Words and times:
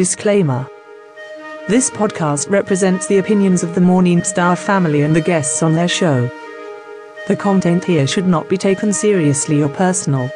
Disclaimer 0.00 0.66
This 1.68 1.90
podcast 1.90 2.48
represents 2.48 3.06
the 3.06 3.18
opinions 3.18 3.62
of 3.62 3.74
the 3.74 3.82
Morning 3.82 4.24
Star 4.24 4.56
family 4.56 5.02
and 5.02 5.14
the 5.14 5.20
guests 5.20 5.62
on 5.62 5.74
their 5.74 5.88
show. 5.88 6.26
The 7.28 7.36
content 7.36 7.84
here 7.84 8.06
should 8.06 8.26
not 8.26 8.48
be 8.48 8.56
taken 8.56 8.94
seriously 8.94 9.62
or 9.62 9.68
personal. 9.68 10.30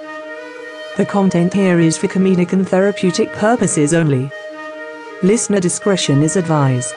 The 0.98 1.06
content 1.06 1.54
here 1.54 1.80
is 1.80 1.96
for 1.96 2.08
comedic 2.08 2.52
and 2.52 2.68
therapeutic 2.68 3.32
purposes 3.32 3.94
only. 3.94 4.30
Listener 5.22 5.60
discretion 5.60 6.22
is 6.22 6.36
advised. 6.36 6.94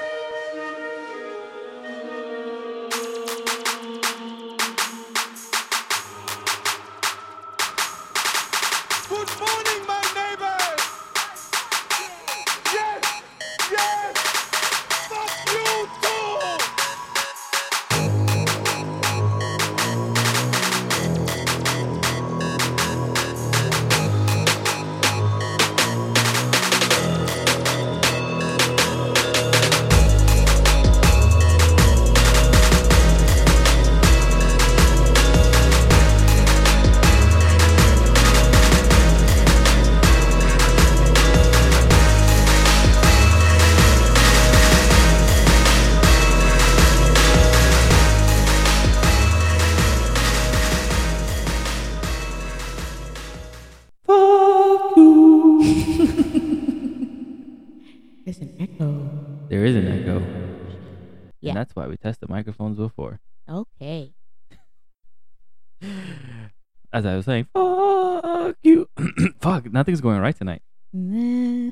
As 66.97 67.05
I 67.05 67.15
was 67.15 67.25
saying, 67.25 67.45
fuck 67.53 68.55
you. 68.63 68.89
fuck, 69.39 69.71
nothing's 69.71 70.01
going 70.01 70.19
right 70.19 70.35
tonight. 70.35 70.63
Nah. 70.91 71.69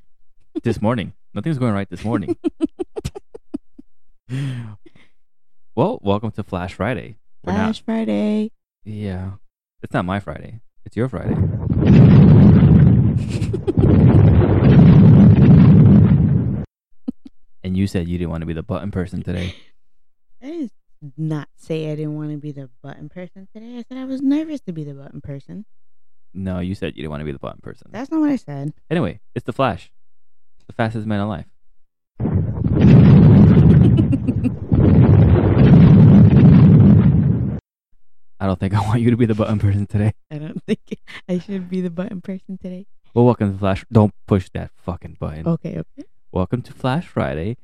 This 0.62 0.80
morning. 0.80 1.14
Nothing's 1.34 1.58
going 1.58 1.74
right 1.74 1.90
this 1.90 2.06
morning. 2.06 2.38
well, 5.76 5.98
welcome 6.04 6.30
to 6.30 6.44
Flash 6.44 6.76
Friday. 6.76 7.16
We're 7.44 7.54
not- 7.54 7.66
Flash 7.66 7.82
Friday. 7.84 8.52
yeah. 8.84 9.32
It's 9.82 9.94
not 9.94 10.06
my 10.06 10.20
Friday. 10.20 10.60
It's 10.86 10.96
your 10.96 11.10
Friday. 11.10 11.34
and 17.64 17.76
you 17.76 17.88
said 17.88 18.08
you 18.08 18.20
didn't 18.20 18.30
want 18.30 18.42
to 18.42 18.46
be 18.46 18.54
the 18.54 18.62
button 18.62 18.92
person 18.92 19.24
today. 19.24 19.56
I 20.44 20.46
did 20.52 20.72
not 21.18 21.48
say 21.56 21.92
I 21.92 21.96
didn't 21.96 22.16
want 22.16 22.32
to 22.32 22.38
be 22.38 22.52
the 22.52 22.70
button 22.82 23.10
person 23.10 23.48
today. 23.54 23.78
I 23.78 23.84
said 23.88 23.98
I 23.98 24.06
was 24.06 24.22
nervous 24.22 24.62
to 24.62 24.74
be 24.74 24.84
the 24.84 24.94
button 24.94 25.22
person. 25.22 25.66
No, 26.34 26.60
you 26.60 26.76
said 26.76 26.94
you 26.96 27.04
didn't 27.04 27.12
want 27.12 27.22
to 27.22 27.26
be 27.26 27.32
the 27.32 27.40
button 27.40 27.62
person. 27.62 27.88
That's 27.92 28.12
not 28.12 28.20
what 28.20 28.30
I 28.30 28.36
said. 28.36 28.74
Anyway, 28.90 29.22
it's 29.34 29.46
the 29.46 29.54
Flash, 29.54 29.92
the 30.68 30.74
fastest 30.74 31.08
man 31.08 31.22
alive. 31.22 31.46
I 38.38 38.48
don't 38.48 38.60
think 38.60 38.74
I 38.74 38.82
want 38.82 39.02
you 39.02 39.10
to 39.12 39.18
be 39.18 39.26
the 39.26 39.34
button 39.34 39.60
person 39.60 39.88
today. 39.88 40.14
I 40.30 40.38
don't 40.38 40.62
think 40.66 40.80
I 41.30 41.40
should 41.40 41.70
be 41.70 41.80
the 41.82 41.90
button 41.90 42.22
person 42.22 42.58
today. 42.58 42.86
Well, 43.14 43.26
welcome 43.26 43.54
to 43.54 43.58
Flash. 43.58 43.86
Don't 43.92 44.14
push 44.28 44.50
that 44.54 44.72
fucking 44.76 45.18
button. 45.20 45.48
Okay, 45.48 45.80
okay. 45.80 46.08
Welcome 46.34 46.62
to 46.64 46.74
Flash 46.74 47.08
Friday, 47.08 47.56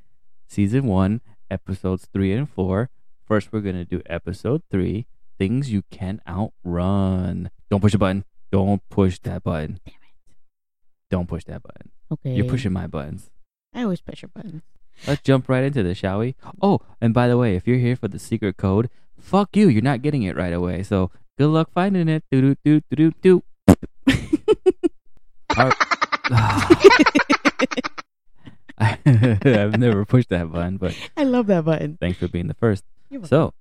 season 0.47 0.85
one, 0.85 1.19
episodes 1.49 2.07
three 2.13 2.31
and 2.31 2.49
four. 2.49 2.89
First, 3.31 3.53
we're 3.53 3.61
gonna 3.61 3.85
do 3.85 4.01
episode 4.07 4.61
three, 4.69 5.05
things 5.37 5.71
you 5.71 5.83
can 5.89 6.19
outrun. 6.27 7.49
Don't 7.69 7.79
push 7.79 7.93
a 7.93 7.97
button. 7.97 8.25
Don't 8.51 8.81
push 8.89 9.19
that 9.19 9.41
button. 9.41 9.79
Damn 9.85 9.93
it. 9.93 10.35
Don't 11.09 11.29
push 11.29 11.45
that 11.45 11.63
button. 11.63 11.91
Okay. 12.11 12.33
You're 12.33 12.49
pushing 12.49 12.73
my 12.73 12.87
buttons. 12.87 13.29
I 13.73 13.83
always 13.83 14.01
push 14.01 14.21
your 14.21 14.31
buttons. 14.35 14.63
Let's 15.07 15.21
jump 15.21 15.47
right 15.47 15.63
into 15.63 15.81
this, 15.81 15.99
shall 15.99 16.19
we? 16.19 16.35
Oh, 16.61 16.81
and 16.99 17.13
by 17.13 17.29
the 17.29 17.37
way, 17.37 17.55
if 17.55 17.65
you're 17.65 17.77
here 17.77 17.95
for 17.95 18.09
the 18.09 18.19
secret 18.19 18.57
code, 18.57 18.89
fuck 19.17 19.55
you. 19.55 19.69
You're 19.69 19.81
not 19.81 20.01
getting 20.01 20.23
it 20.23 20.35
right 20.35 20.51
away. 20.51 20.83
So 20.83 21.09
good 21.37 21.51
luck 21.51 21.69
finding 21.73 22.09
it. 22.09 22.25
Do 22.29 22.41
do 22.41 22.57
do 22.65 22.81
do 22.93 23.13
do 23.21 23.21
do. 23.21 23.43
I've 28.77 29.79
never 29.79 30.03
pushed 30.03 30.27
that 30.29 30.51
button, 30.51 30.75
but 30.75 30.97
I 31.15 31.23
love 31.23 31.47
that 31.47 31.63
button. 31.63 31.97
thanks 32.01 32.19
for 32.19 32.27
being 32.27 32.47
the 32.47 32.55
first. 32.55 32.83
So, 33.23 33.53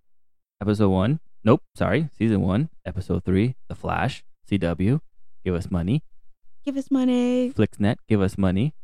episode 0.63 0.91
one. 0.91 1.19
Nope, 1.43 1.63
sorry, 1.75 2.09
season 2.17 2.41
one, 2.41 2.69
episode 2.87 3.25
three. 3.25 3.57
The 3.69 3.75
Flash, 3.75 4.23
CW. 4.49 5.01
Give 5.45 5.55
us 5.55 5.71
money. 5.71 6.05
Give 6.65 6.77
us 6.77 6.91
money. 6.91 7.51
Flixnet, 7.51 7.97
give 8.09 8.21
us 8.21 8.39
money. 8.39 8.75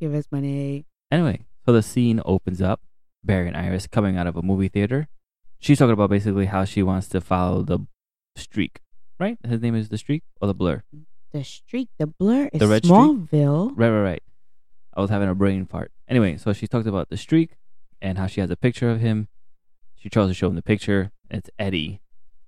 Give 0.00 0.14
us 0.14 0.26
money. 0.30 0.86
Anyway, 1.10 1.40
so 1.64 1.72
the 1.72 1.82
scene 1.82 2.22
opens 2.24 2.62
up. 2.62 2.80
Barry 3.22 3.48
and 3.48 3.56
Iris 3.56 3.86
coming 3.86 4.16
out 4.16 4.26
of 4.26 4.36
a 4.36 4.42
movie 4.42 4.68
theater. 4.68 5.08
She's 5.58 5.78
talking 5.78 5.92
about 5.92 6.10
basically 6.10 6.46
how 6.46 6.64
she 6.64 6.82
wants 6.82 7.08
to 7.08 7.20
follow 7.20 7.62
the 7.62 7.80
streak, 8.36 8.80
right? 9.20 9.36
His 9.46 9.60
name 9.60 9.74
is 9.74 9.90
the 9.90 9.98
streak 9.98 10.22
or 10.40 10.46
the 10.46 10.54
blur. 10.54 10.82
The 11.32 11.44
streak, 11.44 11.88
the 11.98 12.06
blur 12.06 12.48
is 12.52 12.60
The 12.60 12.68
red 12.68 12.84
streak? 12.84 12.96
Smallville. 12.98 13.72
Right, 13.74 13.90
right, 13.90 14.02
right. 14.02 14.22
I 14.94 15.00
was 15.02 15.10
having 15.10 15.28
a 15.28 15.34
brain 15.34 15.66
fart. 15.66 15.92
Anyway, 16.08 16.38
so 16.38 16.52
she 16.54 16.66
talked 16.66 16.86
about 16.86 17.10
the 17.10 17.16
streak 17.18 17.58
and 18.00 18.16
how 18.16 18.26
she 18.26 18.40
has 18.40 18.50
a 18.50 18.56
picture 18.56 18.88
of 18.90 19.00
him. 19.00 19.28
She 20.06 20.10
tries 20.10 20.28
to 20.28 20.34
show 20.34 20.46
him 20.46 20.54
the 20.54 20.62
picture. 20.62 21.10
It's 21.32 21.50
Eddie 21.58 22.00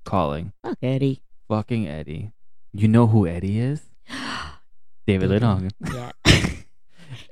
calling. 0.04 0.52
Fuck 0.62 0.78
Eddie. 0.80 1.22
Fucking 1.48 1.88
Eddie. 1.88 2.30
You 2.72 2.86
know 2.86 3.08
who 3.08 3.26
Eddie 3.26 3.58
is? 3.58 3.90
David 5.08 5.30
Lidong. 5.30 5.68
Yeah. 5.92 6.12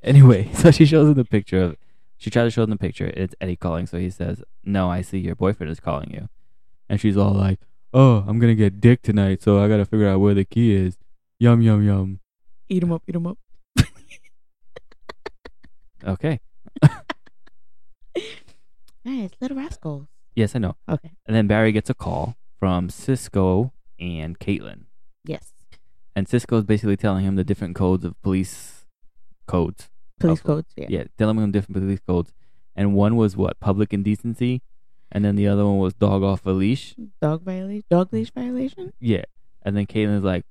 Anyway, 0.03 0.50
so 0.54 0.72
she 0.72 0.84
shows 0.84 1.06
him 1.06 1.14
the 1.14 1.25
picture 1.25 1.62
of. 1.62 1.76
She 2.16 2.28
tries 2.28 2.47
to 2.47 2.50
show 2.50 2.64
him 2.64 2.70
the 2.70 2.76
picture. 2.76 3.12
It's 3.16 3.37
Eddie 3.41 3.54
calling, 3.54 3.87
so 3.87 3.98
he 3.98 4.10
says, 4.10 4.42
"No, 4.64 4.91
I 4.91 5.00
see 5.00 5.19
your 5.19 5.37
boyfriend 5.37 5.70
is 5.70 5.78
calling 5.78 6.10
you," 6.10 6.28
and 6.88 7.00
she's 7.00 7.16
all 7.16 7.32
like, 7.32 7.60
"Oh, 7.94 8.25
I'm 8.26 8.41
gonna 8.41 8.56
get 8.56 8.81
dick 8.81 9.03
tonight, 9.03 9.44
so 9.44 9.62
I 9.62 9.69
gotta 9.69 9.84
figure 9.84 10.08
out 10.08 10.19
where 10.19 10.34
the 10.34 10.44
key 10.44 10.75
is." 10.75 10.98
Yum 11.38 11.62
yum 11.62 11.84
yum. 11.84 12.19
eat 12.69 12.82
him 12.82 12.91
up, 12.91 13.04
eat 13.06 13.14
him 13.14 13.28
up. 13.28 13.38
Okay. 16.04 16.41
Nice, 19.04 19.31
little 19.41 19.56
rascals. 19.56 20.08
Yes, 20.37 20.55
I 20.55 20.59
know. 20.61 20.77
Okay. 20.89 21.11
And 21.27 21.35
then 21.35 21.47
Barry 21.49 21.73
gets 21.73 21.91
a 21.91 21.95
call 21.95 22.37
from 22.61 22.89
Cisco 22.91 23.73
and 23.99 24.39
Caitlin, 24.39 24.85
Yes. 25.25 25.53
and 26.15 26.29
Cisco 26.29 26.59
is 26.59 26.65
basically 26.65 26.97
telling 26.97 27.25
him 27.25 27.35
the 27.37 27.43
different 27.45 27.75
codes 27.75 28.05
of 28.05 28.21
police 28.23 28.85
codes. 29.47 29.89
Police 30.21 30.41
codes. 30.41 30.73
Yeah. 30.77 30.87
Yeah, 30.89 31.05
telling 31.19 31.39
him 31.39 31.51
different 31.51 31.81
police 31.81 32.01
codes, 32.07 32.33
and 32.77 32.95
one 32.95 33.17
was 33.17 33.37
what 33.37 33.59
public 33.61 33.93
indecency, 33.93 34.63
and 35.11 35.25
then 35.25 35.37
the 35.37 35.49
other 35.49 35.65
one 35.65 35.79
was 35.79 35.95
dog 35.95 36.23
off 36.23 36.45
a 36.47 36.51
leash. 36.51 36.95
Dog 37.21 37.43
violation. 37.43 37.85
Dog 37.91 38.13
leash 38.13 38.31
violation. 38.31 38.93
Yeah. 39.01 39.25
And 39.63 39.77
then 39.77 39.87
Caitlin's 39.87 40.23
like, 40.25 40.45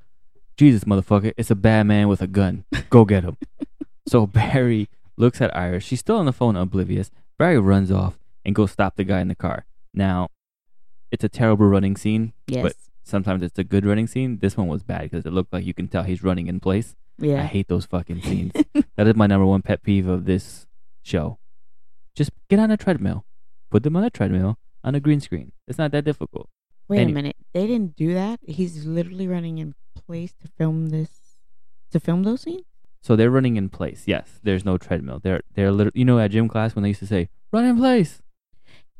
Jesus, 0.57 0.83
motherfucker, 0.85 1.33
it's 1.37 1.51
a 1.51 1.55
bad 1.55 1.83
man 1.83 2.07
with 2.07 2.21
a 2.21 2.27
gun. 2.27 2.65
Go 2.89 3.05
get 3.05 3.23
him. 3.23 3.37
so 4.07 4.25
Barry 4.25 4.89
looks 5.17 5.41
at 5.41 5.55
Iris. 5.55 5.83
She's 5.83 5.99
still 5.99 6.17
on 6.17 6.25
the 6.25 6.33
phone, 6.33 6.55
oblivious. 6.55 7.11
Barry 7.37 7.59
runs 7.59 7.91
off 7.91 8.17
and 8.43 8.55
goes 8.55 8.71
stop 8.71 8.95
the 8.95 9.03
guy 9.03 9.19
in 9.19 9.27
the 9.27 9.35
car. 9.35 9.65
Now, 9.95 10.29
it's 11.11 11.23
a 11.23 11.29
terrible 11.29 11.67
running 11.67 11.95
scene. 11.95 12.33
Yes. 12.47 12.63
But 12.63 12.73
sometimes 13.03 13.43
it's 13.43 13.57
a 13.57 13.63
good 13.63 13.85
running 13.85 14.07
scene. 14.07 14.39
This 14.39 14.57
one 14.57 14.67
was 14.67 14.83
bad 14.83 15.03
because 15.03 15.25
it 15.25 15.33
looked 15.33 15.53
like 15.53 15.65
you 15.65 15.73
can 15.73 15.87
tell 15.87 16.03
he's 16.03 16.23
running 16.23 16.47
in 16.47 16.59
place. 16.59 16.95
Yeah. 17.17 17.41
I 17.41 17.45
hate 17.45 17.67
those 17.67 17.85
fucking 17.85 18.21
scenes. 18.21 18.51
that 18.95 19.07
is 19.07 19.15
my 19.15 19.27
number 19.27 19.45
one 19.45 19.61
pet 19.61 19.81
peeve 19.83 20.07
of 20.07 20.25
this 20.25 20.67
show. 21.01 21.37
Just 22.15 22.31
get 22.49 22.59
on 22.59 22.71
a 22.71 22.77
treadmill. 22.77 23.25
Put 23.69 23.83
them 23.83 23.95
on 23.95 24.03
a 24.03 24.09
treadmill 24.09 24.57
on 24.83 24.95
a 24.95 24.99
green 24.99 25.21
screen. 25.21 25.51
It's 25.67 25.77
not 25.77 25.91
that 25.91 26.03
difficult. 26.03 26.49
Wait 26.87 26.99
Any- 26.99 27.11
a 27.11 27.15
minute. 27.15 27.35
They 27.53 27.67
didn't 27.67 27.95
do 27.95 28.13
that. 28.13 28.39
He's 28.45 28.85
literally 28.85 29.27
running 29.27 29.57
in 29.57 29.75
place 29.95 30.33
to 30.41 30.47
film 30.57 30.89
this. 30.89 31.09
To 31.91 31.99
film 31.99 32.23
those 32.23 32.41
scenes. 32.41 32.63
So 33.01 33.15
they're 33.15 33.29
running 33.29 33.55
in 33.55 33.69
place. 33.69 34.03
Yes, 34.07 34.39
there's 34.43 34.65
no 34.65 34.77
treadmill. 34.77 35.19
They're 35.21 35.41
they're 35.53 35.71
literally, 35.71 35.99
you 35.99 36.05
know 36.05 36.17
at 36.19 36.31
gym 36.31 36.47
class 36.47 36.75
when 36.75 36.81
they 36.83 36.89
used 36.89 37.01
to 37.01 37.07
say 37.07 37.29
run 37.51 37.63
in 37.63 37.77
place. 37.77 38.21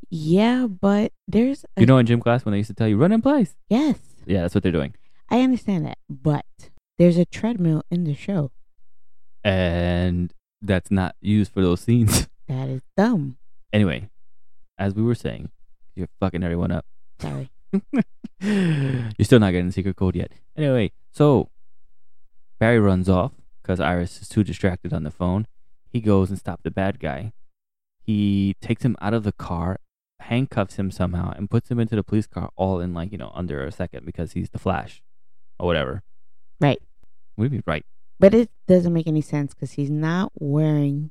Yeah, 0.08 0.66
but 0.66 1.12
there's. 1.26 1.64
A, 1.76 1.80
You 1.80 1.86
know 1.86 1.98
in 1.98 2.06
gym 2.06 2.20
class 2.20 2.44
when 2.44 2.52
they 2.52 2.58
used 2.58 2.68
to 2.68 2.74
tell 2.74 2.88
you 2.88 2.96
run 2.96 3.12
in 3.12 3.22
place. 3.22 3.54
Yes, 3.68 3.98
Yeah, 4.26 4.42
that's 4.42 4.54
what 4.54 4.62
they're 4.62 4.72
doing. 4.72 4.94
I 5.30 5.40
understand 5.40 5.84
that, 5.86 5.98
but 6.08 6.44
there's 6.98 7.16
a 7.18 7.24
treadmill 7.24 7.82
in 7.90 8.04
the 8.04 8.14
show. 8.14 8.50
And 9.44 10.32
that's 10.62 10.90
not 10.90 11.14
used 11.20 11.52
for 11.52 11.62
those 11.62 11.80
scenes. 11.80 12.28
That 12.48 12.68
is 12.68 12.82
dumb. 12.96 13.38
anyway, 13.72 14.08
as 14.78 14.94
we 14.94 15.02
were 15.02 15.16
saying, 15.16 15.50
you're 15.96 16.06
fucking 16.20 16.44
everyone 16.44 16.70
up. 16.70 16.86
Sorry. 17.20 17.50
You're 18.40 19.10
still 19.24 19.40
not 19.40 19.50
getting 19.50 19.66
the 19.66 19.72
secret 19.72 19.96
code 19.96 20.14
yet. 20.14 20.30
Anyway, 20.56 20.92
so 21.10 21.48
Barry 22.60 22.78
runs 22.78 23.08
off 23.08 23.32
because 23.60 23.80
Iris 23.80 24.22
is 24.22 24.28
too 24.28 24.44
distracted 24.44 24.92
on 24.92 25.02
the 25.02 25.10
phone. 25.10 25.48
He 25.92 26.00
goes 26.00 26.30
and 26.30 26.38
stops 26.38 26.62
the 26.62 26.70
bad 26.70 27.00
guy. 27.00 27.32
He 28.00 28.54
takes 28.60 28.84
him 28.84 28.96
out 29.00 29.12
of 29.12 29.24
the 29.24 29.32
car, 29.32 29.78
handcuffs 30.20 30.76
him 30.76 30.90
somehow, 30.90 31.32
and 31.36 31.50
puts 31.50 31.70
him 31.70 31.78
into 31.78 31.96
the 31.96 32.02
police 32.02 32.26
car 32.26 32.50
all 32.56 32.80
in 32.80 32.94
like, 32.94 33.12
you 33.12 33.18
know, 33.18 33.30
under 33.34 33.64
a 33.64 33.72
second 33.72 34.04
because 34.06 34.32
he's 34.32 34.50
the 34.50 34.58
Flash 34.58 35.02
or 35.58 35.66
whatever. 35.66 36.02
Right. 36.60 36.80
We'd 37.36 37.50
be 37.50 37.62
right? 37.66 37.84
But 38.18 38.34
it 38.34 38.50
doesn't 38.66 38.92
make 38.92 39.06
any 39.06 39.20
sense 39.20 39.52
because 39.54 39.72
he's 39.72 39.90
not 39.90 40.32
wearing 40.38 41.10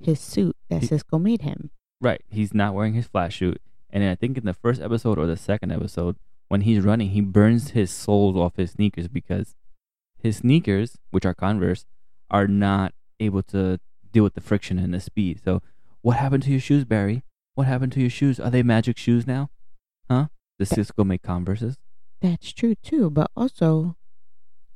his 0.00 0.18
suit 0.18 0.56
that 0.70 0.80
He- 0.80 0.86
Cisco 0.86 1.18
made 1.18 1.42
him. 1.42 1.70
Right. 2.00 2.22
He's 2.28 2.52
not 2.54 2.74
wearing 2.74 2.94
his 2.94 3.06
flash 3.06 3.38
suit. 3.38 3.60
And 3.90 4.02
then 4.02 4.10
I 4.10 4.14
think 4.14 4.38
in 4.38 4.44
the 4.46 4.54
first 4.54 4.80
episode 4.80 5.18
or 5.18 5.26
the 5.26 5.36
second 5.36 5.70
episode, 5.70 6.16
when 6.48 6.62
he's 6.62 6.82
running, 6.82 7.10
he 7.10 7.20
burns 7.20 7.70
his 7.70 7.90
soles 7.90 8.36
off 8.36 8.56
his 8.56 8.72
sneakers 8.72 9.08
because 9.08 9.54
his 10.18 10.38
sneakers, 10.38 10.96
which 11.10 11.26
are 11.26 11.34
Converse, 11.34 11.84
are 12.30 12.46
not 12.46 12.94
able 13.20 13.42
to 13.44 13.78
deal 14.10 14.24
with 14.24 14.34
the 14.34 14.40
friction 14.40 14.78
and 14.78 14.92
the 14.94 15.00
speed. 15.00 15.40
So, 15.44 15.60
what 16.00 16.16
happened 16.16 16.42
to 16.44 16.50
your 16.50 16.60
shoes, 16.60 16.84
Barry? 16.84 17.22
What 17.54 17.66
happened 17.66 17.92
to 17.92 18.00
your 18.00 18.10
shoes? 18.10 18.40
Are 18.40 18.50
they 18.50 18.62
magic 18.62 18.96
shoes 18.96 19.26
now? 19.26 19.50
Huh? 20.10 20.28
Does 20.58 20.70
Cisco 20.70 21.04
make 21.04 21.22
Converses? 21.22 21.76
That's 22.20 22.52
true 22.52 22.74
too. 22.76 23.10
But 23.10 23.30
also, 23.36 23.96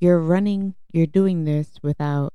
you're 0.01 0.19
running, 0.19 0.75
you're 0.93 1.07
doing 1.07 1.45
this 1.45 1.79
without 1.83 2.33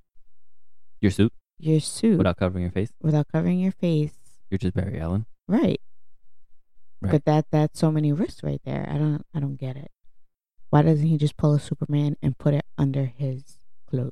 Your 0.99 1.11
suit 1.11 1.33
your 1.59 1.79
suit, 1.79 2.17
without 2.17 2.37
covering 2.37 2.63
your 2.63 2.71
face? 2.71 2.91
without 3.01 3.27
covering 3.31 3.59
your 3.59 3.71
face. 3.71 4.13
You're 4.49 4.57
just 4.57 4.73
Barry 4.73 4.99
Allen. 4.99 5.25
Right. 5.47 5.79
Right. 7.01 7.11
But 7.11 7.25
that 7.25 7.45
that's 7.51 7.79
so 7.79 7.91
many 7.91 8.11
risks 8.11 8.43
right 8.43 8.61
there. 8.65 8.87
I 8.91 8.97
don't 8.97 9.25
I 9.33 9.39
don't 9.39 9.57
get 9.57 9.75
it. 9.77 9.91
Why 10.71 10.81
doesn't 10.81 11.05
he 11.05 11.17
just 11.17 11.37
pull 11.37 11.53
a 11.53 11.59
Superman 11.59 12.15
and 12.21 12.37
put 12.37 12.53
it 12.53 12.65
under 12.77 13.05
his 13.05 13.57
clothes? 13.87 14.11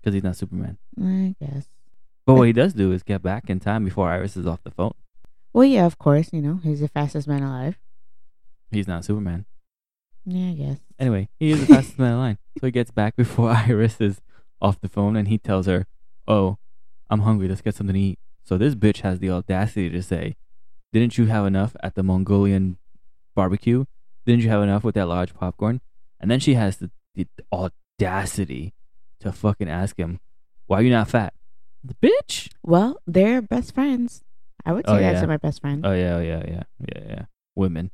Because 0.00 0.14
he's 0.14 0.22
not 0.22 0.36
Superman. 0.36 0.78
I 1.00 1.34
guess. 1.40 1.66
But 2.26 2.34
what 2.34 2.46
he 2.46 2.52
does 2.52 2.72
do 2.74 2.92
is 2.92 3.02
get 3.02 3.22
back 3.22 3.48
in 3.50 3.58
time 3.60 3.84
before 3.84 4.08
Iris 4.08 4.36
is 4.36 4.46
off 4.46 4.62
the 4.62 4.70
phone. 4.70 4.94
Well, 5.54 5.64
yeah, 5.64 5.86
of 5.86 5.98
course. 5.98 6.30
You 6.32 6.42
know, 6.42 6.60
he's 6.62 6.80
the 6.80 6.88
fastest 6.88 7.26
man 7.28 7.42
alive. 7.42 7.78
He's 8.70 8.88
not 8.88 9.04
Superman. 9.04 9.46
Yeah, 10.26 10.50
I 10.50 10.54
guess. 10.54 10.78
Anyway, 10.98 11.28
he 11.38 11.52
is 11.52 11.60
the 11.60 11.66
fastest 11.74 11.98
man 11.98 12.14
alive. 12.14 12.38
So 12.60 12.66
he 12.66 12.72
gets 12.72 12.90
back 12.90 13.16
before 13.16 13.50
Iris 13.68 14.00
is 14.00 14.20
off 14.60 14.80
the 14.80 14.88
phone 14.88 15.16
and 15.16 15.28
he 15.28 15.38
tells 15.38 15.66
her, 15.66 15.86
Oh, 16.26 16.58
I'm 17.08 17.20
hungry. 17.20 17.48
Let's 17.48 17.60
get 17.60 17.76
something 17.76 17.94
to 17.94 18.00
eat. 18.00 18.18
So 18.42 18.58
this 18.58 18.74
bitch 18.74 19.00
has 19.00 19.20
the 19.20 19.30
audacity 19.30 19.88
to 19.90 20.02
say, 20.02 20.36
Didn't 20.92 21.16
you 21.16 21.26
have 21.26 21.46
enough 21.46 21.76
at 21.82 21.94
the 21.94 22.02
Mongolian 22.02 22.78
barbecue? 23.36 23.84
Didn't 24.26 24.42
you 24.42 24.48
have 24.48 24.62
enough 24.62 24.82
with 24.82 24.96
that 24.96 25.06
large 25.06 25.34
popcorn? 25.34 25.80
And 26.18 26.30
then 26.30 26.40
she 26.40 26.54
has 26.54 26.78
the, 26.78 26.90
the 27.14 27.28
audacity 27.52 28.74
to 29.20 29.30
fucking 29.30 29.68
ask 29.68 29.96
him, 29.98 30.18
Why 30.66 30.80
are 30.80 30.82
you 30.82 30.90
not 30.90 31.10
fat? 31.10 31.32
The 31.84 31.94
bitch? 31.94 32.50
Well, 32.62 32.98
they're 33.06 33.42
best 33.42 33.74
friends. 33.74 34.23
I 34.64 34.72
would 34.72 34.84
oh, 34.88 34.92
say 34.96 34.98
Oh, 34.98 35.00
that's 35.00 35.20
yeah. 35.22 35.26
my 35.26 35.36
best 35.36 35.60
friend. 35.60 35.84
Oh, 35.86 35.92
yeah, 35.92 36.16
oh, 36.16 36.20
yeah, 36.20 36.42
yeah, 36.46 36.62
yeah, 36.88 37.02
yeah. 37.08 37.24
Women. 37.54 37.90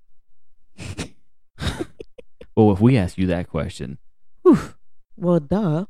well, 2.56 2.72
if 2.72 2.80
we 2.80 2.96
ask 2.96 3.18
you 3.18 3.26
that 3.26 3.48
question, 3.48 3.98
whew, 4.42 4.74
well, 5.16 5.40
duh. 5.40 5.86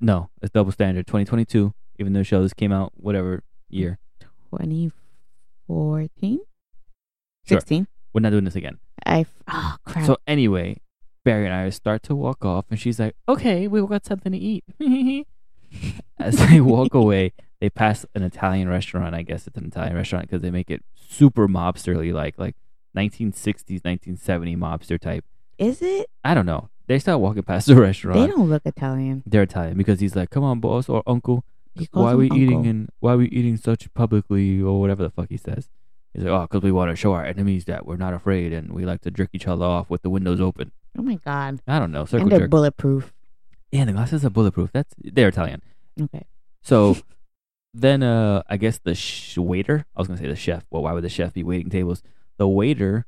No, 0.00 0.30
it's 0.42 0.50
double 0.52 0.72
standard. 0.72 1.06
2022, 1.06 1.72
even 1.98 2.12
though 2.12 2.20
the 2.20 2.24
show 2.24 2.42
this 2.42 2.52
came 2.54 2.72
out 2.72 2.92
whatever 2.96 3.42
year. 3.68 3.98
2014? 4.50 6.40
Sure. 7.46 7.60
16? 7.60 7.86
We're 8.12 8.20
not 8.20 8.30
doing 8.30 8.44
this 8.44 8.56
again. 8.56 8.78
I 9.06 9.26
Oh, 9.48 9.76
crap. 9.84 10.06
So 10.06 10.16
anyway, 10.26 10.78
Barry 11.24 11.44
and 11.46 11.54
I 11.54 11.68
start 11.70 12.02
to 12.04 12.14
walk 12.14 12.44
off, 12.44 12.64
and 12.70 12.78
she's 12.78 12.98
like, 13.00 13.14
"Okay, 13.28 13.66
we 13.68 13.84
got 13.86 14.04
something 14.04 14.32
to 14.32 14.38
eat." 14.38 14.64
As 16.18 16.36
they 16.36 16.60
walk 16.60 16.94
away, 17.02 17.32
they 17.64 17.70
pass 17.70 18.04
an 18.14 18.22
Italian 18.22 18.68
restaurant. 18.68 19.14
I 19.14 19.22
guess 19.22 19.46
it's 19.46 19.56
an 19.56 19.64
Italian 19.64 19.96
restaurant 19.96 20.26
because 20.28 20.42
they 20.42 20.50
make 20.50 20.70
it 20.70 20.82
super 20.94 21.48
mobsterly, 21.48 22.12
like 22.12 22.38
like 22.38 22.56
1960s, 22.94 23.82
1970 23.82 24.54
mobster 24.56 25.00
type. 25.00 25.24
Is 25.56 25.80
it? 25.80 26.10
I 26.22 26.34
don't 26.34 26.44
know. 26.44 26.68
They 26.88 26.98
start 26.98 27.20
walking 27.20 27.42
past 27.42 27.66
the 27.70 27.76
restaurant. 27.76 28.20
They 28.20 28.26
don't 28.26 28.50
look 28.50 28.66
Italian. 28.66 29.22
They're 29.24 29.44
Italian 29.44 29.78
because 29.78 30.00
he's 30.00 30.14
like, 30.14 30.28
"Come 30.28 30.44
on, 30.44 30.60
boss 30.60 30.90
or 30.90 31.02
uncle." 31.06 31.42
Why 31.92 32.12
are 32.12 32.16
we 32.18 32.26
eating 32.26 32.56
uncle. 32.58 32.70
in 32.70 32.88
why 33.00 33.14
are 33.14 33.16
we 33.16 33.28
eating 33.28 33.56
such 33.56 33.92
publicly 33.94 34.60
or 34.60 34.78
whatever 34.78 35.02
the 35.02 35.10
fuck 35.10 35.28
he 35.30 35.36
says 35.36 35.68
he's 36.12 36.22
like 36.22 36.30
oh 36.30 36.42
because 36.42 36.62
we 36.62 36.70
want 36.70 36.90
to 36.90 36.94
show 36.94 37.12
our 37.14 37.24
enemies 37.24 37.64
that 37.64 37.84
we're 37.84 37.96
not 37.96 38.14
afraid 38.14 38.52
and 38.52 38.72
we 38.72 38.84
like 38.84 39.00
to 39.00 39.10
jerk 39.10 39.30
each 39.32 39.48
other 39.48 39.64
off 39.64 39.90
with 39.90 40.02
the 40.02 40.08
windows 40.10 40.40
open 40.40 40.70
Oh 40.96 41.02
my 41.02 41.16
god. 41.16 41.58
i 41.66 41.80
don't 41.80 41.90
know 41.90 42.04
circle 42.04 42.26
and 42.26 42.30
they're 42.30 42.38
jerk 42.42 42.50
bulletproof. 42.50 43.12
yeah 43.72 43.84
the 43.86 43.90
glasses 43.92 44.24
are 44.24 44.30
bulletproof 44.30 44.70
that's 44.72 44.94
they're 45.02 45.26
italian 45.26 45.62
Okay. 46.00 46.22
so 46.62 46.96
then 47.74 48.02
uh 48.02 48.42
i 48.48 48.56
guess 48.56 48.78
the 48.78 48.94
sh- 48.94 49.36
waiter 49.36 49.84
i 49.96 50.00
was 50.00 50.06
gonna 50.08 50.18
say 50.20 50.28
the 50.28 50.36
chef 50.36 50.64
well 50.70 50.82
why 50.82 50.92
would 50.92 51.02
the 51.04 51.08
chef 51.08 51.32
be 51.34 51.42
waiting 51.42 51.68
tables 51.70 52.02
the 52.38 52.46
waiter 52.48 53.04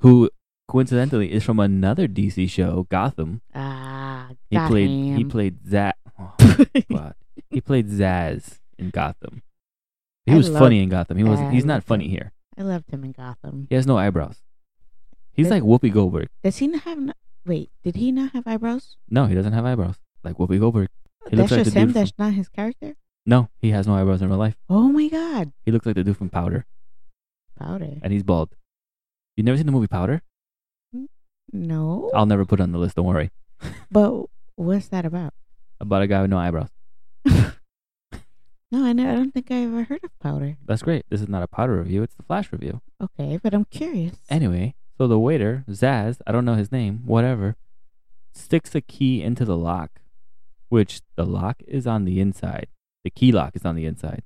who 0.00 0.28
coincidentally 0.68 1.32
is 1.32 1.42
from 1.42 1.58
another 1.58 2.06
dc 2.06 2.48
show 2.50 2.86
gotham 2.90 3.40
Ah, 3.54 4.28
he 4.50 4.56
got 4.56 4.68
played 4.70 5.16
he 5.16 5.24
played 5.24 5.56
zat 5.66 5.96
oh, 6.20 6.34
he 7.50 7.60
played 7.60 7.88
Zsasz 7.88 8.58
in 8.78 8.90
gotham 8.90 9.42
he 10.26 10.34
I 10.34 10.36
was 10.36 10.50
funny 10.50 10.82
in 10.82 10.90
Gotham. 10.90 11.16
He 11.16 11.24
was. 11.24 11.40
He's 11.50 11.64
not 11.64 11.82
funny 11.82 12.06
here. 12.06 12.32
I 12.58 12.60
loved 12.60 12.90
him 12.90 13.02
in 13.02 13.12
Gotham. 13.12 13.66
He 13.70 13.74
has 13.76 13.86
no 13.86 13.96
eyebrows. 13.96 14.42
He's 15.32 15.46
Does- 15.46 15.52
like 15.52 15.62
Whoopi 15.62 15.90
Goldberg. 15.90 16.28
Does 16.44 16.58
he 16.58 16.66
not 16.66 16.82
have? 16.82 16.98
n- 16.98 17.14
Wait, 17.46 17.70
did 17.82 17.96
he 17.96 18.12
not 18.12 18.32
have 18.32 18.46
eyebrows? 18.46 18.96
No, 19.08 19.24
he 19.24 19.34
doesn't 19.34 19.54
have 19.54 19.64
eyebrows. 19.64 19.94
Like 20.22 20.36
Whoopi 20.36 20.60
Goldberg. 20.60 20.90
He 21.30 21.36
looks 21.36 21.48
That's 21.48 21.52
like 21.52 21.64
just 21.64 21.72
the 21.74 21.80
him. 21.80 21.88
from- 21.88 21.92
That's 21.94 22.12
not 22.18 22.34
his 22.34 22.50
character. 22.50 22.96
No, 23.28 23.50
he 23.60 23.72
has 23.72 23.86
no 23.86 23.94
eyebrows 23.94 24.22
in 24.22 24.30
real 24.30 24.38
life. 24.38 24.56
Oh 24.70 24.88
my 24.88 25.06
god, 25.08 25.52
He 25.66 25.70
looks 25.70 25.84
like 25.84 25.96
the 25.96 26.02
dude 26.02 26.16
from 26.16 26.30
Powder, 26.30 26.64
Powder. 27.58 27.98
and 28.02 28.10
he's 28.10 28.22
bald. 28.22 28.54
You 29.36 29.44
never 29.44 29.58
seen 29.58 29.66
the 29.66 29.72
movie 29.72 29.86
Powder? 29.86 30.22
No, 31.52 32.10
I'll 32.14 32.24
never 32.24 32.46
put 32.46 32.58
it 32.58 32.62
on 32.62 32.72
the 32.72 32.78
list. 32.78 32.96
Don't 32.96 33.04
worry. 33.04 33.30
but 33.90 34.24
what's 34.56 34.88
that 34.88 35.04
about? 35.04 35.34
About 35.78 36.00
a 36.02 36.06
guy 36.06 36.22
with 36.22 36.30
no 36.30 36.38
eyebrows. 36.38 36.70
No, 38.70 38.84
I 38.84 38.92
know. 38.92 39.10
I 39.10 39.14
don't 39.14 39.32
think 39.32 39.50
I 39.50 39.62
ever 39.62 39.84
heard 39.84 40.04
of 40.04 40.10
Powder. 40.20 40.58
That's 40.66 40.82
great. 40.82 41.06
This 41.08 41.22
is 41.22 41.28
not 41.28 41.42
a 41.42 41.46
Powder 41.46 41.78
review. 41.78 42.02
It's 42.02 42.14
the 42.14 42.22
Flash 42.22 42.52
review. 42.52 42.82
Okay, 43.02 43.38
but 43.42 43.54
I'm 43.54 43.64
curious. 43.64 44.16
Anyway, 44.28 44.74
so 44.98 45.06
the 45.08 45.18
waiter 45.18 45.64
Zsasz, 45.70 46.18
I 46.26 46.32
don't 46.32 46.44
know 46.44 46.52
his 46.54 46.70
name, 46.70 47.00
whatever, 47.06 47.56
sticks 48.34 48.74
a 48.74 48.82
key 48.82 49.22
into 49.22 49.46
the 49.46 49.56
lock, 49.56 50.00
which 50.68 51.00
the 51.16 51.24
lock 51.24 51.62
is 51.66 51.86
on 51.86 52.04
the 52.04 52.20
inside. 52.20 52.66
The 53.04 53.10
key 53.10 53.32
lock 53.32 53.54
is 53.56 53.64
on 53.64 53.74
the 53.76 53.86
inside. 53.86 54.22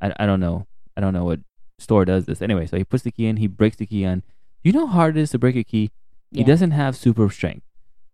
I, 0.00 0.12
I 0.18 0.26
don't 0.26 0.40
know. 0.40 0.66
I 0.96 1.00
don't 1.00 1.12
know 1.12 1.24
what 1.24 1.40
store 1.78 2.04
does 2.04 2.26
this. 2.26 2.40
Anyway, 2.42 2.66
so 2.66 2.76
he 2.76 2.84
puts 2.84 3.02
the 3.02 3.10
key 3.12 3.26
in. 3.26 3.36
He 3.36 3.46
breaks 3.46 3.76
the 3.76 3.86
key 3.86 4.04
on. 4.04 4.22
You 4.62 4.72
know 4.72 4.86
how 4.86 4.94
hard 4.94 5.16
it 5.16 5.20
is 5.20 5.30
to 5.30 5.38
break 5.38 5.56
a 5.56 5.64
key. 5.64 5.90
He 6.32 6.42
doesn't 6.44 6.72
have 6.72 6.96
super 6.96 7.30
strength. 7.30 7.64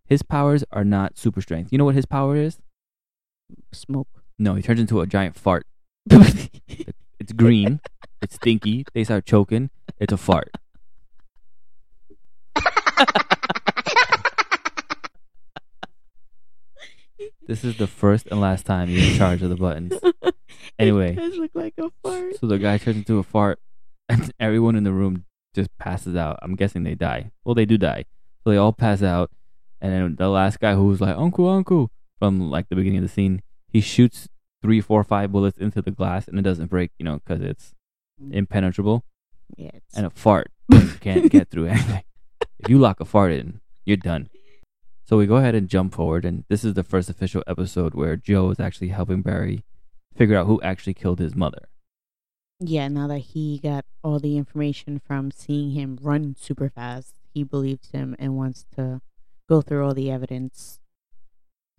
His 0.07 0.23
powers 0.23 0.65
are 0.71 0.85
not 0.85 1.17
super 1.17 1.41
strength. 1.41 1.73
You 1.73 1.79
know 1.79 1.85
what 1.85 1.95
his 1.95 2.07
power 2.07 2.37
is? 2.37 2.59
smoke. 3.73 4.09
No, 4.39 4.55
he 4.55 4.63
turns 4.63 4.81
into 4.81 5.01
a 5.01 5.07
giant 5.07 5.37
fart. 5.37 5.67
It's 7.21 7.33
green. 7.33 7.81
it's 8.21 8.35
stinky. 8.35 8.85
They 8.95 9.05
start 9.05 9.25
choking. 9.27 9.71
It's 10.01 10.13
a 10.13 10.17
fart. 10.17 10.51
This 17.53 17.65
is 17.65 17.77
the 17.77 17.87
first 17.87 18.29
and 18.31 18.41
last 18.41 18.65
time 18.65 18.89
you're 18.89 19.05
in 19.05 19.19
charge 19.19 19.43
of 19.43 19.51
the 19.51 19.57
buttons. 19.57 19.93
Anyway. 20.79 21.13
it 21.13 21.17
does 21.17 21.37
look 21.37 21.51
like 21.53 21.75
a 21.77 21.91
fart. 22.03 22.39
So 22.41 22.47
the 22.47 22.59
guy 22.59 22.79
turns 22.79 22.97
into 22.97 23.19
a 23.19 23.23
fart, 23.23 23.59
and 24.09 24.33
everyone 24.41 24.75
in 24.75 24.85
the 24.85 24.93
room 24.93 25.27
just 25.55 25.69
passes 25.77 26.17
out. 26.17 26.39
I'm 26.41 26.57
guessing 26.57 26.83
they 26.83 26.95
die. 26.95 27.31
Well, 27.45 27.55
they 27.55 27.67
do 27.67 27.77
die. 27.77 28.07
So 28.43 28.51
they 28.51 28.57
all 28.57 28.73
pass 28.73 29.03
out, 29.03 29.31
and 29.83 29.93
then 29.93 30.17
the 30.17 30.29
last 30.29 30.61
guy 30.61 30.75
who's 30.75 31.03
like 31.03 31.15
"Uncle, 31.15 31.47
Uncle" 31.47 31.91
from 32.19 32.51
like 32.51 32.71
the 32.71 32.75
beginning 32.75 33.01
of 33.01 33.05
the 33.05 33.11
scene, 33.11 33.43
he 33.69 33.83
shoots 33.83 34.29
three, 34.63 34.81
four, 34.81 35.05
five 35.05 35.31
bullets 35.31 35.59
into 35.59 35.83
the 35.83 35.91
glass, 35.91 36.27
and 36.27 36.39
it 36.39 36.43
doesn't 36.43 36.71
break, 36.71 36.91
you 36.99 37.05
know, 37.05 37.21
because 37.23 37.43
it's 37.43 37.75
mm. 38.23 38.33
impenetrable. 38.33 39.05
Yeah, 39.59 39.73
it's, 39.75 39.95
And 39.95 40.07
a 40.07 40.11
fart 40.25 40.51
can't 41.01 41.31
get 41.31 41.51
through 41.51 41.67
anything. 41.67 42.05
If 42.61 42.71
you 42.71 42.79
lock 42.79 43.01
a 43.01 43.05
fart 43.05 43.33
in, 43.33 43.61
you're 43.85 43.99
done. 43.99 44.31
So 45.05 45.19
we 45.19 45.27
go 45.27 45.37
ahead 45.37 45.55
and 45.55 45.69
jump 45.69 45.95
forward, 45.95 46.25
and 46.25 46.45
this 46.49 46.65
is 46.65 46.75
the 46.75 46.85
first 46.85 47.11
official 47.11 47.43
episode 47.47 47.95
where 47.95 48.17
Joe 48.17 48.51
is 48.51 48.61
actually 48.61 48.89
helping 48.89 49.21
Barry 49.23 49.65
figure 50.17 50.37
out 50.37 50.47
who 50.47 50.61
actually 50.63 50.95
killed 50.95 51.19
his 51.19 51.35
mother. 51.35 51.69
yeah. 52.61 52.87
Now 52.89 53.09
that 53.09 53.19
he 53.19 53.59
got 53.59 53.85
all 54.05 54.19
the 54.21 54.37
information 54.37 55.01
from 55.05 55.31
seeing 55.33 55.73
him 55.73 55.99
run 56.01 56.37
super 56.39 56.69
fast, 56.71 57.15
he 57.35 57.43
believes 57.43 57.91
him 57.91 58.15
and 58.19 58.37
wants 58.37 58.65
to 58.77 59.01
go 59.49 59.61
through 59.61 59.85
all 59.85 59.95
the 59.95 60.11
evidence 60.11 60.79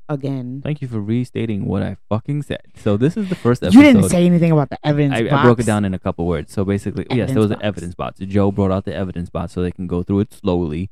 again. 0.10 0.62
Thank 0.62 0.82
you 0.82 0.88
for 0.90 1.00
restating 1.00 1.66
what 1.66 1.82
I 1.82 1.96
fucking 2.10 2.44
said. 2.44 2.64
So 2.76 2.98
this 2.98 3.16
is 3.16 3.30
the 3.30 3.36
first 3.36 3.64
episode. 3.64 3.80
You 3.80 3.86
didn't 3.86 4.10
say 4.10 4.26
anything 4.26 4.52
about 4.52 4.70
the 4.70 4.78
evidence 4.86 5.14
I, 5.16 5.22
box. 5.24 5.34
I 5.34 5.44
broke 5.44 5.60
it 5.60 5.66
down 5.66 5.86
in 5.86 5.94
a 5.94 6.00
couple 6.00 6.26
words. 6.28 6.52
So 6.52 6.66
basically, 6.66 7.06
yes, 7.10 7.30
there 7.32 7.38
Evidence 7.38 7.38
was 7.38 7.52
an 7.52 7.64
evidence 7.64 7.96
box. 7.96 8.20
Joe 8.20 8.52
brought 8.52 8.72
out 8.72 8.84
the 8.84 8.94
evidence 8.94 9.30
box 9.30 9.54
so 9.54 9.62
they 9.62 9.72
can 9.72 9.88
go 9.88 10.04
through 10.04 10.20
it 10.20 10.34
slowly, 10.34 10.90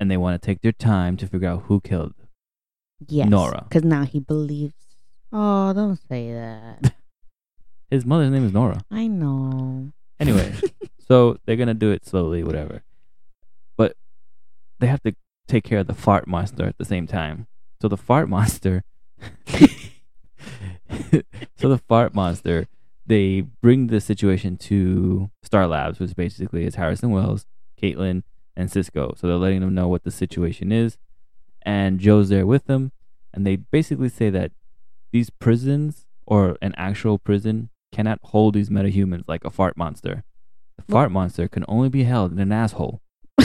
and 0.00 0.10
they 0.10 0.16
want 0.16 0.40
to 0.40 0.44
take 0.44 0.62
their 0.62 0.72
time 0.72 1.16
to 1.18 1.26
figure 1.26 1.48
out 1.48 1.64
who 1.66 1.80
killed. 1.80 2.14
Yes, 3.06 3.28
Nora. 3.28 3.66
Because 3.68 3.84
now 3.84 4.04
he 4.04 4.18
believes. 4.18 4.74
Oh, 5.32 5.72
don't 5.74 6.00
say 6.08 6.32
that. 6.32 6.94
His 7.90 8.06
mother's 8.06 8.30
name 8.30 8.46
is 8.46 8.52
Nora. 8.52 8.80
I 8.90 9.06
know. 9.06 9.92
Anyway, 10.18 10.54
so 11.08 11.38
they're 11.44 11.56
gonna 11.56 11.74
do 11.74 11.90
it 11.90 12.06
slowly, 12.06 12.42
whatever. 12.42 12.82
But 13.76 13.96
they 14.78 14.86
have 14.86 15.02
to 15.02 15.14
take 15.46 15.64
care 15.64 15.80
of 15.80 15.86
the 15.86 15.94
fart 15.94 16.26
monster 16.26 16.66
at 16.66 16.78
the 16.78 16.84
same 16.84 17.06
time. 17.06 17.46
So 17.82 17.88
the 17.88 17.96
fart 17.96 18.28
monster. 18.28 18.84
so 21.56 21.68
the 21.68 21.80
fart 21.88 22.14
monster, 22.14 22.68
they 23.06 23.40
bring 23.40 23.88
the 23.88 24.00
situation 24.00 24.56
to 24.58 25.30
Star 25.42 25.66
Labs, 25.66 25.98
which 25.98 26.14
basically 26.14 26.64
is 26.64 26.76
Harrison 26.76 27.10
Wells, 27.10 27.46
Caitlin, 27.80 28.22
and 28.56 28.70
Cisco. 28.70 29.14
So 29.16 29.26
they're 29.26 29.36
letting 29.36 29.60
them 29.60 29.74
know 29.74 29.88
what 29.88 30.04
the 30.04 30.10
situation 30.10 30.72
is, 30.72 30.98
and 31.62 31.98
Joe's 32.00 32.28
there 32.28 32.46
with 32.46 32.66
them, 32.66 32.92
and 33.34 33.46
they 33.46 33.56
basically 33.56 34.08
say 34.08 34.30
that 34.30 34.52
these 35.12 35.30
prisons 35.30 36.06
or 36.26 36.56
an 36.62 36.74
actual 36.76 37.18
prison 37.18 37.70
cannot 37.92 38.20
hold 38.22 38.54
these 38.54 38.70
metahumans 38.70 39.24
like 39.26 39.44
a 39.44 39.50
fart 39.50 39.76
monster. 39.76 40.22
The 40.76 40.84
Well- 40.88 41.02
fart 41.02 41.12
monster 41.12 41.48
can 41.48 41.64
only 41.68 41.88
be 41.88 42.04
held 42.04 42.32
in 42.32 42.38
an 42.38 42.52
asshole 42.52 43.00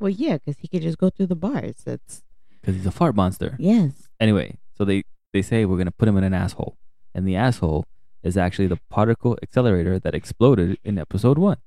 Well, 0.00 0.08
yeah, 0.10 0.38
because 0.38 0.56
he 0.60 0.68
could 0.68 0.82
just 0.82 0.98
go 0.98 1.10
through 1.10 1.26
the 1.26 1.36
bars. 1.36 1.82
That's 1.84 2.22
because 2.60 2.74
he's 2.76 2.86
a 2.86 2.90
fart 2.90 3.14
monster. 3.14 3.54
yes. 3.58 4.08
Anyway, 4.18 4.58
so 4.76 4.84
they 4.84 5.04
they 5.32 5.42
say 5.42 5.64
we're 5.64 5.76
gonna 5.78 5.90
put 5.92 6.08
him 6.08 6.16
in 6.16 6.24
an 6.24 6.34
asshole, 6.34 6.76
and 7.14 7.26
the 7.28 7.36
asshole 7.36 7.84
is 8.22 8.36
actually 8.36 8.66
the 8.66 8.78
particle 8.90 9.38
accelerator 9.42 9.98
that 10.00 10.14
exploded 10.14 10.78
in 10.84 10.98
episode 10.98 11.38
one. 11.38 11.58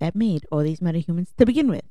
That 0.00 0.14
made 0.14 0.46
all 0.52 0.60
these 0.62 0.80
metahumans 0.80 1.34
to 1.36 1.46
begin 1.46 1.68
with. 1.68 1.84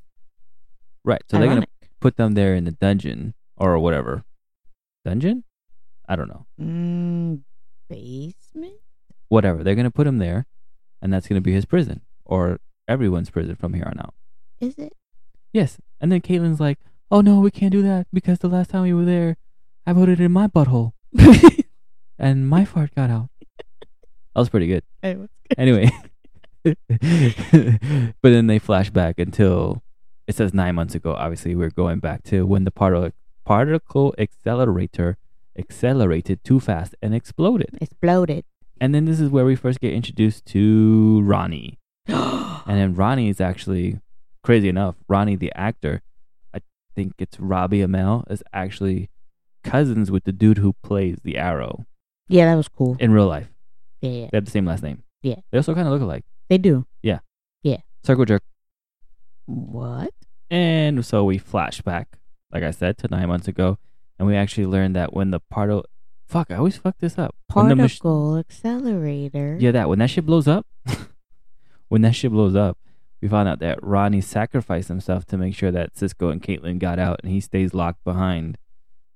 Right. 1.04 1.22
So 1.30 1.38
they're 1.38 1.48
gonna 1.48 1.68
put 2.00 2.18
them 2.18 2.34
there 2.34 2.56
in 2.56 2.64
the 2.66 2.72
dungeon 2.72 3.34
or 3.58 3.78
whatever. 3.80 4.24
Dungeon? 5.06 5.44
I 6.08 6.16
don't 6.16 6.30
know. 6.30 6.46
Mm, 6.60 7.42
basement. 7.90 8.76
Whatever. 9.30 9.64
They're 9.64 9.76
gonna 9.76 9.92
put 9.92 10.08
him 10.08 10.18
there, 10.20 10.46
and 11.02 11.12
that's 11.14 11.28
gonna 11.28 11.42
be 11.42 11.54
his 11.54 11.66
prison 11.66 12.02
or 12.26 12.60
everyone's 12.88 13.30
prison 13.30 13.56
from 13.56 13.74
here 13.74 13.86
on 13.86 14.00
out. 14.00 14.14
Is 14.60 14.78
it? 14.78 14.94
Yes. 15.54 15.78
And 16.00 16.12
then 16.12 16.22
Caitlin's 16.22 16.60
like, 16.60 16.80
"Oh 17.12 17.22
no, 17.22 17.40
we 17.40 17.52
can't 17.52 17.72
do 17.72 17.82
that 17.84 18.08
because 18.14 18.40
the 18.40 18.50
last 18.50 18.70
time 18.70 18.84
we 18.84 18.94
were 18.94 19.06
there, 19.06 19.38
I 19.86 19.94
voted 19.94 20.20
in 20.20 20.32
my 20.32 20.48
butthole 20.48 20.94
and 22.20 22.48
my 22.48 22.64
fart 22.66 22.96
got 22.96 23.10
out." 23.10 23.30
That 24.34 24.40
was 24.42 24.50
pretty 24.50 24.68
good. 24.68 24.84
Anyway, 25.58 25.90
but 26.64 28.30
then 28.30 28.48
they 28.48 28.60
flash 28.60 28.90
back 28.90 29.20
until 29.20 29.84
it 30.28 30.36
says 30.36 30.54
nine 30.54 30.76
months 30.76 30.96
ago. 30.96 31.14
Obviously, 31.14 31.56
we're 31.56 31.70
going 31.70 32.00
back 32.00 32.24
to 32.24 32.46
when 32.46 32.64
the 32.66 32.72
particle 32.72 33.12
particle 33.46 34.14
accelerator 34.18 35.18
accelerated 35.58 36.44
too 36.44 36.60
fast 36.60 36.96
and 37.02 37.16
exploded. 37.16 37.78
Exploded. 37.82 38.44
And 38.80 38.94
then 38.94 39.06
this 39.06 39.20
is 39.20 39.30
where 39.30 39.46
we 39.46 39.56
first 39.56 39.80
get 39.80 39.94
introduced 39.94 40.46
to 40.48 41.22
Ronnie. 41.24 41.80
And 42.70 42.78
then 42.78 42.96
Ronnie 42.96 43.30
is 43.30 43.40
actually 43.40 44.02
crazy 44.44 44.68
enough. 44.68 44.96
Ronnie, 45.08 45.38
the 45.38 45.54
actor, 45.56 46.02
I 46.54 46.60
think 46.94 47.14
it's 47.18 47.40
Robbie 47.40 47.80
Amell, 47.80 48.30
is 48.30 48.44
actually 48.52 49.10
cousins 49.64 50.12
with 50.12 50.26
the 50.26 50.34
dude 50.34 50.58
who 50.58 50.74
plays 50.84 51.20
the 51.24 51.38
Arrow 51.38 51.86
yeah, 52.30 52.46
that 52.46 52.56
was 52.56 52.68
cool. 52.68 52.98
in 53.00 53.12
real 53.12 53.28
life. 53.28 53.50
Yeah, 54.02 54.12
yeah. 54.12 54.28
They 54.32 54.38
have 54.38 54.46
the 54.46 54.52
same 54.52 54.66
last 54.66 54.84
name. 54.84 55.04
Yeah. 55.22 55.36
They 55.52 55.58
also 55.58 55.74
kind 55.74 55.88
of 55.88 55.94
look 55.94 56.02
alike. 56.02 56.26
They 56.50 56.58
do. 56.58 56.86
Yeah. 57.04 57.20
Yeah. 57.63 57.77
Circle 58.04 58.25
jerk. 58.25 58.44
What? 59.46 60.13
And 60.50 61.06
so 61.06 61.24
we 61.24 61.38
flash 61.38 61.82
back, 61.82 62.18
like 62.51 62.63
I 62.63 62.72
said, 62.72 62.98
to 63.00 63.08
nine 63.10 63.27
months 63.27 63.48
ago, 63.48 63.77
and 64.18 64.27
we 64.27 64.36
actually 64.36 64.66
learned 64.66 64.96
that 64.96 65.13
when 65.13 65.32
the 65.32 65.39
particle, 65.39 65.86
fuck, 66.25 66.51
I 66.51 66.56
always 66.56 66.77
fuck 66.77 66.96
this 67.00 67.18
up. 67.18 67.36
When 67.54 67.68
the 67.70 67.75
mach- 67.75 67.89
Particle 67.89 68.38
accelerator. 68.38 69.58
yeah, 69.60 69.72
that 69.72 69.89
when 69.89 70.00
that 70.00 70.10
shit 70.10 70.25
blows 70.25 70.48
up, 70.48 70.66
when 71.89 72.01
that 72.04 72.16
shit 72.16 72.32
blows 72.32 72.56
up, 72.56 72.77
we 73.22 73.27
found 73.27 73.50
out 73.50 73.60
that 73.60 73.82
Ronnie 73.84 74.22
sacrificed 74.22 74.88
himself 74.89 75.25
to 75.25 75.38
make 75.38 75.56
sure 75.56 75.72
that 75.72 75.98
Cisco 75.98 76.30
and 76.30 76.42
Caitlin 76.42 76.80
got 76.80 77.00
out, 77.00 77.20
and 77.24 77.32
he 77.32 77.39
stays 77.42 77.74
locked 77.74 78.04
behind, 78.04 78.58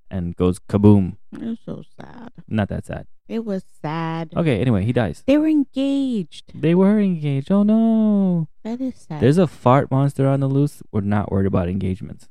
and 0.10 0.36
goes 0.36 0.60
kaboom. 0.60 1.16
It 1.34 1.42
was 1.42 1.60
so 1.66 1.84
sad. 2.00 2.30
Not 2.48 2.68
that 2.70 2.86
sad. 2.86 3.08
It 3.32 3.46
was 3.46 3.64
sad. 3.82 4.34
Okay, 4.36 4.60
anyway, 4.60 4.84
he 4.84 4.92
dies. 4.92 5.24
They 5.26 5.38
were 5.38 5.48
engaged. 5.48 6.52
They 6.54 6.76
were 6.76 7.00
engaged. 7.00 7.50
Oh 7.50 7.64
no. 7.64 8.50
That 8.66 8.82
is 8.82 8.96
sad. 8.96 9.22
There's 9.22 9.38
a 9.38 9.48
fart 9.48 9.90
monster 9.90 10.28
on 10.28 10.42
the 10.42 10.48
loose. 10.50 10.84
We're 10.92 11.00
not 11.00 11.32
worried 11.32 11.48
about 11.48 11.70
engagements. 11.70 12.28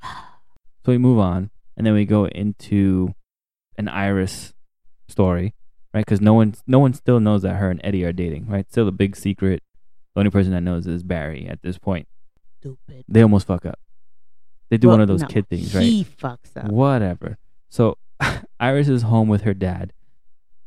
So 0.84 0.90
we 0.90 0.98
move 0.98 1.20
on, 1.20 1.50
and 1.76 1.86
then 1.86 1.94
we 1.94 2.04
go 2.04 2.26
into 2.26 3.14
an 3.78 3.86
Iris 3.88 4.52
story, 5.08 5.54
right? 5.94 6.04
Because 6.04 6.20
no 6.20 6.34
one, 6.34 6.54
no 6.66 6.80
one 6.80 6.92
still 6.92 7.20
knows 7.20 7.42
that 7.42 7.54
her 7.54 7.70
and 7.70 7.80
Eddie 7.84 8.04
are 8.04 8.12
dating, 8.12 8.48
right? 8.48 8.68
Still 8.68 8.88
a 8.88 8.92
big 8.92 9.14
secret. 9.14 9.62
The 10.14 10.20
only 10.20 10.30
person 10.32 10.50
that 10.50 10.60
knows 10.62 10.88
is 10.88 11.04
Barry 11.04 11.46
at 11.48 11.62
this 11.62 11.78
point. 11.78 12.08
stupid. 12.58 13.04
They 13.08 13.22
almost 13.22 13.46
fuck 13.46 13.64
up. 13.64 13.78
They 14.70 14.76
do 14.76 14.88
Well, 14.88 14.96
one 14.96 15.02
of 15.02 15.08
those 15.08 15.22
no, 15.22 15.28
kid 15.28 15.48
things, 15.48 15.72
right? 15.72 15.84
He 15.84 16.04
fucks 16.04 16.56
up. 16.56 16.66
Whatever. 16.66 17.38
So 17.68 17.96
Iris 18.60 18.88
is 18.88 19.02
home 19.02 19.28
with 19.28 19.42
her 19.42 19.54
dad, 19.54 19.92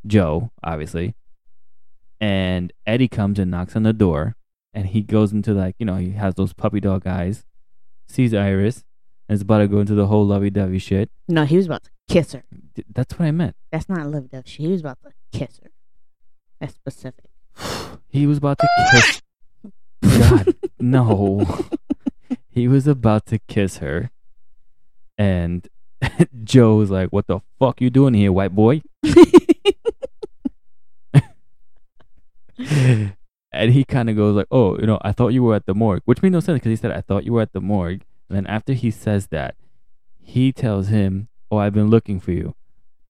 Joe, 0.05 0.51
obviously. 0.63 1.15
And 2.21 2.71
Eddie 2.85 3.07
comes 3.07 3.39
and 3.39 3.51
knocks 3.51 3.75
on 3.75 3.83
the 3.83 3.93
door 3.93 4.35
and 4.73 4.87
he 4.87 5.01
goes 5.01 5.31
into 5.31 5.53
like, 5.53 5.75
you 5.79 5.85
know, 5.85 5.95
he 5.97 6.11
has 6.11 6.35
those 6.35 6.53
puppy 6.53 6.79
dog 6.79 7.05
eyes, 7.07 7.45
sees 8.07 8.33
Iris, 8.33 8.83
and 9.27 9.35
is 9.35 9.41
about 9.41 9.59
to 9.59 9.67
go 9.67 9.79
into 9.79 9.95
the 9.95 10.07
whole 10.07 10.25
lovey 10.25 10.49
dovey 10.49 10.79
shit. 10.79 11.09
No, 11.27 11.45
he 11.45 11.57
was 11.57 11.65
about 11.65 11.83
to 11.83 11.89
kiss 12.09 12.33
her. 12.33 12.43
D- 12.73 12.83
That's 12.93 13.17
what 13.17 13.25
I 13.27 13.31
meant. 13.31 13.55
That's 13.71 13.89
not 13.89 14.07
love 14.07 14.29
dove. 14.31 14.45
He 14.47 14.67
was 14.67 14.81
about 14.81 14.97
to 15.03 15.11
kiss 15.37 15.59
her. 15.63 15.71
That's 16.59 16.73
specific. 16.73 17.25
He 18.09 18.25
was 18.27 18.37
about 18.37 18.59
to 18.59 18.67
kiss 18.93 19.21
God, 20.19 20.55
no. 20.79 21.45
he 22.49 22.65
was 22.69 22.87
about 22.87 23.25
to 23.25 23.39
kiss 23.39 23.77
her. 23.77 24.09
And 25.17 25.67
Joe 26.45 26.77
was 26.77 26.89
like, 26.91 27.09
What 27.09 27.27
the 27.27 27.41
fuck 27.59 27.81
you 27.81 27.89
doing 27.89 28.13
here, 28.13 28.31
white 28.31 28.55
boy? 28.55 28.81
And 32.57 33.71
he 33.71 33.83
kind 33.83 34.09
of 34.09 34.15
goes 34.15 34.35
like, 34.35 34.47
"Oh, 34.51 34.77
you 34.77 34.85
know, 34.85 34.99
I 35.01 35.11
thought 35.11 35.29
you 35.29 35.43
were 35.43 35.55
at 35.55 35.65
the 35.65 35.73
morgue," 35.73 36.01
which 36.05 36.21
made 36.21 36.31
no 36.31 36.39
sense 36.39 36.57
because 36.57 36.69
he 36.69 36.75
said, 36.75 36.91
"I 36.91 37.01
thought 37.01 37.25
you 37.25 37.33
were 37.33 37.41
at 37.41 37.53
the 37.53 37.61
morgue." 37.61 38.03
And 38.29 38.37
then 38.37 38.47
after 38.47 38.73
he 38.73 38.91
says 38.91 39.27
that, 39.27 39.55
he 40.21 40.51
tells 40.51 40.87
him, 40.87 41.27
"Oh, 41.51 41.57
I've 41.57 41.73
been 41.73 41.89
looking 41.89 42.19
for 42.19 42.31
you." 42.31 42.55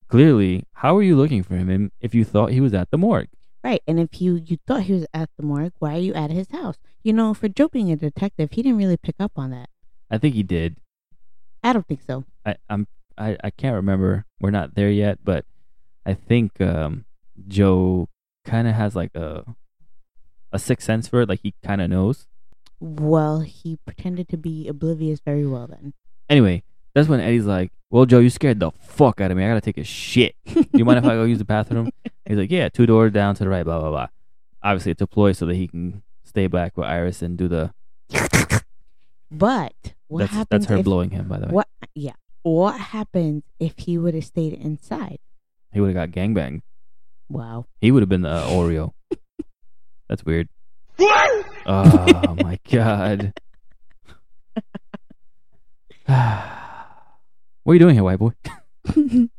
Clearly, 0.07 0.65
how 0.73 0.95
are 0.97 1.03
you 1.03 1.15
looking 1.15 1.43
for 1.43 1.55
him 1.55 1.91
if 1.99 2.13
you 2.13 2.23
thought 2.23 2.51
he 2.51 2.61
was 2.61 2.73
at 2.73 2.91
the 2.91 2.97
morgue? 2.97 3.29
Right, 3.63 3.81
and 3.87 3.99
if 3.99 4.21
you 4.21 4.35
you 4.35 4.57
thought 4.67 4.83
he 4.83 4.93
was 4.93 5.07
at 5.13 5.29
the 5.37 5.43
morgue, 5.43 5.73
why 5.79 5.95
are 5.95 5.99
you 5.99 6.13
at 6.13 6.29
his 6.29 6.49
house? 6.51 6.77
You 7.03 7.13
know, 7.13 7.33
for 7.33 7.49
Joe 7.49 7.67
being 7.67 7.91
a 7.91 7.95
detective, 7.95 8.51
he 8.51 8.61
didn't 8.61 8.77
really 8.77 8.97
pick 8.97 9.15
up 9.19 9.31
on 9.35 9.51
that. 9.51 9.69
I 10.09 10.19
think 10.19 10.35
he 10.35 10.43
did. 10.43 10.77
I 11.63 11.73
don't 11.73 11.87
think 11.87 12.01
so. 12.05 12.25
I, 12.45 12.57
I'm 12.69 12.87
I, 13.17 13.37
I 13.43 13.49
can't 13.49 13.75
remember. 13.75 14.25
We're 14.39 14.51
not 14.51 14.75
there 14.75 14.91
yet, 14.91 15.19
but 15.23 15.45
I 16.05 16.13
think 16.13 16.61
um, 16.61 17.05
Joe 17.47 18.07
kind 18.45 18.67
of 18.67 18.75
has 18.75 18.95
like 18.95 19.13
a 19.15 19.43
a 20.51 20.59
sixth 20.59 20.85
sense 20.85 21.07
for 21.07 21.21
it. 21.21 21.29
Like 21.29 21.41
he 21.41 21.53
kind 21.63 21.81
of 21.81 21.89
knows. 21.89 22.27
Well, 22.79 23.41
he 23.41 23.77
pretended 23.85 24.29
to 24.29 24.37
be 24.37 24.67
oblivious 24.67 25.19
very 25.19 25.45
well 25.45 25.67
then. 25.67 25.93
Anyway, 26.29 26.63
that's 26.93 27.07
when 27.07 27.19
Eddie's 27.19 27.45
like, 27.45 27.71
"Well, 27.89 28.05
Joe, 28.05 28.19
you 28.19 28.29
scared 28.29 28.59
the 28.59 28.71
fuck 28.79 29.21
out 29.21 29.31
of 29.31 29.37
me. 29.37 29.43
I 29.43 29.49
gotta 29.49 29.61
take 29.61 29.77
a 29.77 29.83
shit. 29.83 30.35
Do 30.45 30.65
you 30.73 30.85
mind 30.85 30.99
if 30.99 31.05
I 31.05 31.15
go 31.15 31.23
use 31.23 31.39
the 31.39 31.45
bathroom?" 31.45 31.89
He's 32.25 32.37
like, 32.37 32.51
"Yeah, 32.51 32.69
two 32.69 32.85
doors 32.85 33.11
down 33.11 33.35
to 33.35 33.43
the 33.43 33.49
right." 33.49 33.63
Blah 33.63 33.79
blah 33.79 33.89
blah. 33.89 34.07
Obviously, 34.63 34.91
it's 34.91 35.01
a 35.01 35.07
ploy 35.07 35.31
so 35.31 35.45
that 35.45 35.55
he 35.55 35.67
can 35.67 36.03
stay 36.23 36.47
back 36.47 36.77
with 36.77 36.87
Iris 36.87 37.21
and 37.21 37.37
do 37.37 37.47
the. 37.47 37.73
But 39.31 39.73
what 40.07 40.19
that's 40.19 40.31
happens 40.33 40.47
that's 40.49 40.65
her 40.67 40.77
if, 40.77 40.85
blowing 40.85 41.09
him, 41.09 41.27
by 41.27 41.39
the 41.39 41.47
way. 41.47 41.51
What? 41.51 41.67
Yeah. 41.93 42.13
What 42.43 42.79
happens 42.79 43.43
if 43.59 43.73
he 43.79 43.97
would 43.97 44.13
have 44.13 44.23
stayed 44.23 44.53
inside? 44.53 45.17
He 45.73 45.81
would 45.81 45.95
have 45.95 46.11
got 46.11 46.17
gangbanged. 46.17 46.61
Wow. 47.29 47.65
He 47.81 47.91
would 47.91 48.01
have 48.01 48.09
been 48.09 48.21
the 48.21 48.29
uh, 48.29 48.47
Oreo. 48.49 48.91
That's 50.09 50.25
weird. 50.25 50.47
Oh 51.67 52.35
my 52.41 52.59
god. 52.71 53.33
what 56.05 57.71
are 57.71 57.73
you 57.73 57.79
doing 57.79 57.95
here, 57.95 58.03
white 58.03 58.19
boy? 58.19 58.31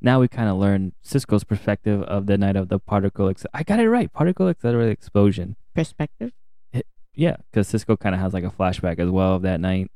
Now 0.00 0.20
we 0.20 0.28
kind 0.28 0.48
of 0.48 0.56
learn 0.58 0.92
Cisco's 1.02 1.42
perspective 1.42 2.02
of 2.02 2.26
the 2.26 2.38
night 2.38 2.54
of 2.54 2.68
the 2.68 2.78
particle. 2.78 3.28
Ex- 3.28 3.44
I 3.52 3.64
got 3.64 3.80
it 3.80 3.88
right. 3.90 4.12
Particle 4.12 4.48
accelerated 4.48 4.92
explosion. 4.92 5.56
Perspective. 5.74 6.30
Yeah, 7.14 7.34
because 7.50 7.66
Cisco 7.66 7.96
kind 7.96 8.14
of 8.14 8.20
has 8.20 8.32
like 8.32 8.44
a 8.44 8.50
flashback 8.50 9.00
as 9.00 9.10
well 9.10 9.34
of 9.34 9.42
that 9.42 9.60
night, 9.60 9.90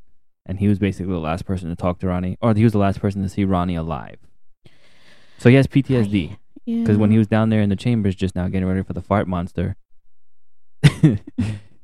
and 0.44 0.58
he 0.58 0.66
was 0.66 0.80
basically 0.80 1.12
the 1.12 1.20
last 1.20 1.46
person 1.46 1.68
to 1.68 1.76
talk 1.76 2.00
to 2.00 2.08
Ronnie, 2.08 2.36
or 2.40 2.52
he 2.52 2.64
was 2.64 2.72
the 2.72 2.80
last 2.80 2.98
person 2.98 3.22
to 3.22 3.28
see 3.28 3.44
Ronnie 3.44 3.76
alive. 3.76 4.18
So 5.38 5.48
he 5.48 5.54
has 5.54 5.68
PTSD 5.68 6.36
because 6.66 6.96
when 6.96 7.10
he 7.10 7.18
was 7.18 7.26
down 7.26 7.50
there 7.50 7.60
in 7.60 7.68
the 7.68 7.76
chambers 7.76 8.14
just 8.14 8.34
now 8.36 8.48
getting 8.48 8.68
ready 8.68 8.82
for 8.82 8.92
the 8.92 9.02
fart 9.02 9.26
monster, 9.26 9.76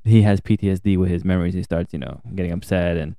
he 0.04 0.22
has 0.22 0.40
PTSD 0.40 0.96
with 0.96 1.10
his 1.10 1.24
memories. 1.24 1.54
He 1.54 1.62
starts, 1.62 1.92
you 1.92 1.98
know, 1.98 2.20
getting 2.34 2.52
upset 2.52 2.96
and 2.96 3.16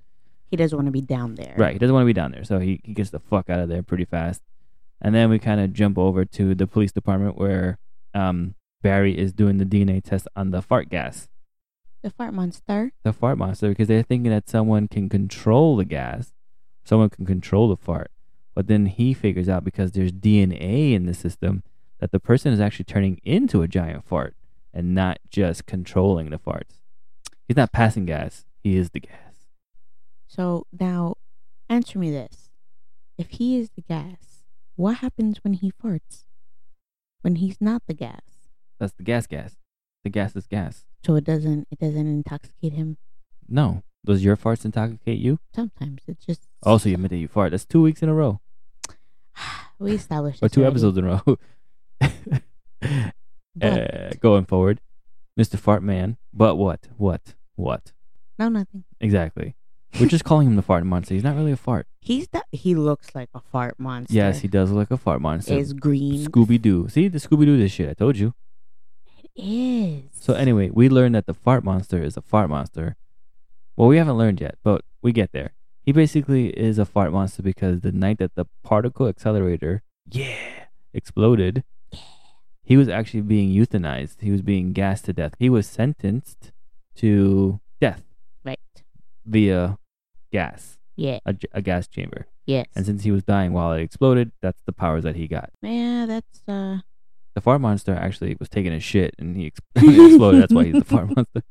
he 0.49 0.57
doesn't 0.57 0.75
want 0.75 0.87
to 0.87 0.91
be 0.91 1.01
down 1.01 1.35
there. 1.35 1.53
right. 1.57 1.73
He 1.73 1.79
doesn't 1.79 1.93
want 1.93 2.03
to 2.03 2.07
be 2.07 2.13
down 2.13 2.31
there, 2.31 2.43
so 2.43 2.59
he, 2.59 2.81
he 2.83 2.93
gets 2.93 3.11
the 3.11 3.19
fuck 3.19 3.49
out 3.49 3.59
of 3.59 3.69
there 3.69 3.83
pretty 3.83 4.05
fast. 4.05 4.41
And 5.01 5.13
then 5.13 5.29
we 5.29 5.39
kind 5.39 5.61
of 5.61 5.73
jump 5.73 5.97
over 5.97 6.25
to 6.25 6.55
the 6.55 6.67
police 6.67 6.91
department 6.91 7.37
where 7.37 7.77
um, 8.13 8.55
Barry 8.81 9.17
is 9.17 9.31
doing 9.31 9.57
the 9.57 9.65
DNA 9.65 10.03
test 10.03 10.27
on 10.35 10.51
the 10.51 10.61
fart 10.61 10.89
gas. 10.89 11.27
The 12.01 12.09
fart 12.09 12.33
monster. 12.33 12.93
the 13.03 13.11
fart 13.11 13.37
monster 13.37 13.69
because 13.69 13.89
they're 13.89 14.03
thinking 14.03 14.31
that 14.31 14.49
someone 14.49 14.87
can 14.87 15.09
control 15.09 15.75
the 15.75 15.85
gas, 15.85 16.31
someone 16.85 17.09
can 17.09 17.25
control 17.25 17.67
the 17.67 17.75
fart. 17.75 18.09
But 18.59 18.67
then 18.67 18.87
he 18.87 19.13
figures 19.13 19.47
out 19.47 19.63
because 19.63 19.93
there's 19.93 20.11
DNA 20.11 20.91
in 20.91 21.05
the 21.05 21.13
system 21.13 21.63
that 21.99 22.11
the 22.11 22.19
person 22.19 22.51
is 22.51 22.59
actually 22.59 22.83
turning 22.83 23.21
into 23.23 23.61
a 23.61 23.69
giant 23.69 24.03
fart 24.05 24.35
and 24.73 24.93
not 24.93 25.19
just 25.29 25.65
controlling 25.65 26.29
the 26.29 26.37
farts. 26.37 26.81
He's 27.47 27.55
not 27.55 27.71
passing 27.71 28.05
gas, 28.05 28.43
he 28.61 28.75
is 28.75 28.89
the 28.89 28.99
gas. 28.99 29.45
So 30.27 30.67
now, 30.77 31.15
answer 31.69 31.97
me 31.99 32.11
this: 32.11 32.49
If 33.17 33.29
he 33.29 33.57
is 33.57 33.69
the 33.77 33.81
gas, 33.81 34.43
what 34.75 34.97
happens 34.97 35.41
when 35.41 35.53
he 35.53 35.71
farts? 35.71 36.25
When 37.21 37.35
he's 37.35 37.61
not 37.61 37.83
the 37.87 37.93
gas, 37.93 38.49
That's 38.77 38.91
the 38.91 39.03
gas 39.03 39.25
gas. 39.25 39.55
The 40.03 40.09
gas 40.09 40.35
is 40.35 40.47
gas. 40.47 40.83
so 41.05 41.15
it 41.15 41.23
doesn't 41.23 41.69
it 41.71 41.79
doesn't 41.79 42.07
intoxicate 42.07 42.73
him. 42.73 42.97
No. 43.47 43.83
Does 44.05 44.21
your 44.25 44.35
farts 44.35 44.65
intoxicate 44.65 45.19
you? 45.19 45.39
Sometimes 45.55 46.01
it 46.07 46.17
just. 46.19 46.41
Oh, 46.63 46.71
also, 46.71 46.89
you 46.89 46.95
admit 46.95 47.11
that 47.11 47.17
you 47.19 47.29
fart. 47.29 47.51
That's 47.51 47.63
two 47.63 47.81
weeks 47.81 48.03
in 48.03 48.09
a 48.09 48.13
row. 48.13 48.41
we 49.79 49.93
established 49.93 50.41
Or 50.43 50.49
two 50.49 50.61
already. 50.61 50.71
episodes 50.73 50.97
in 50.97 51.05
a 51.05 51.21
row. 51.25 51.37
Uh, 53.61 54.11
going 54.21 54.45
forward, 54.45 54.79
Mr. 55.37 55.57
Fart 55.57 55.83
Man. 55.83 56.15
But 56.33 56.55
what? 56.55 56.87
What? 56.97 57.33
What? 57.55 57.91
no, 58.37 58.47
nothing. 58.47 58.85
Exactly. 59.01 59.55
We're 59.99 60.07
just 60.07 60.23
calling 60.23 60.47
him 60.47 60.55
the 60.55 60.61
fart 60.61 60.85
monster. 60.85 61.13
He's 61.15 61.23
not 61.23 61.35
really 61.35 61.51
a 61.51 61.57
fart. 61.57 61.87
He's 61.99 62.27
the 62.29 62.43
he 62.51 62.73
looks 62.75 63.13
like 63.15 63.27
a 63.33 63.41
fart 63.41 63.77
monster. 63.79 64.13
Yes, 64.13 64.39
he 64.39 64.47
does 64.47 64.71
look 64.71 64.89
like 64.89 64.91
a 64.91 65.01
fart 65.01 65.19
monster. 65.19 65.55
is 65.55 65.73
green. 65.73 66.25
Scooby 66.25 66.61
Doo. 66.61 66.87
See, 66.89 67.07
the 67.09 67.17
Scooby 67.17 67.45
Doo 67.45 67.57
this 67.57 67.71
shit. 67.71 67.89
I 67.89 67.93
told 67.95 68.15
you. 68.17 68.33
It 69.35 69.41
is. 69.43 70.03
So 70.13 70.35
anyway, 70.35 70.69
we 70.69 70.87
learned 70.87 71.15
that 71.15 71.25
the 71.25 71.33
fart 71.33 71.63
monster 71.65 72.01
is 72.01 72.15
a 72.15 72.21
fart 72.21 72.49
monster. 72.49 72.95
Well, 73.75 73.87
we 73.89 73.97
haven't 73.97 74.17
learned 74.17 74.39
yet, 74.39 74.55
but 74.63 74.85
we 75.01 75.11
get 75.11 75.31
there. 75.33 75.51
He 75.89 75.93
basically 75.93 76.49
is 76.49 76.77
a 76.77 76.85
fart 76.85 77.11
monster 77.11 77.41
because 77.41 77.81
the 77.81 77.91
night 77.91 78.19
that 78.19 78.35
the 78.35 78.45
particle 78.61 79.07
accelerator, 79.07 79.81
yeah, 80.11 80.35
exploded, 80.93 81.63
he 82.63 82.77
was 82.77 82.87
actually 82.87 83.21
being 83.21 83.49
euthanized. 83.49 84.17
He 84.21 84.29
was 84.29 84.43
being 84.43 84.71
gassed 84.71 85.05
to 85.05 85.13
death. 85.13 85.33
He 85.39 85.49
was 85.49 85.65
sentenced 85.65 86.51
to 86.97 87.59
death 87.81 88.03
right. 88.45 88.59
via 89.25 89.79
gas, 90.31 90.77
Yeah. 90.95 91.17
a, 91.25 91.35
a 91.53 91.61
gas 91.63 91.87
chamber. 91.87 92.27
Yes. 92.45 92.67
And 92.75 92.85
since 92.85 93.01
he 93.03 93.09
was 93.09 93.23
dying 93.23 93.51
while 93.53 93.73
it 93.73 93.81
exploded, 93.81 94.31
that's 94.43 94.61
the 94.67 94.73
powers 94.73 95.03
that 95.05 95.15
he 95.15 95.27
got. 95.27 95.49
yeah, 95.63 96.05
that's 96.05 96.43
uh. 96.47 96.81
The 97.33 97.41
fart 97.41 97.61
monster 97.61 97.95
actually 97.95 98.37
was 98.39 98.47
taking 98.49 98.73
a 98.73 98.79
shit 98.79 99.15
and 99.17 99.35
he 99.35 99.47
exploded. 99.75 100.43
That's 100.43 100.53
why 100.53 100.65
he's 100.65 100.75
the 100.75 100.83
fart 100.85 101.07
monster. 101.15 101.41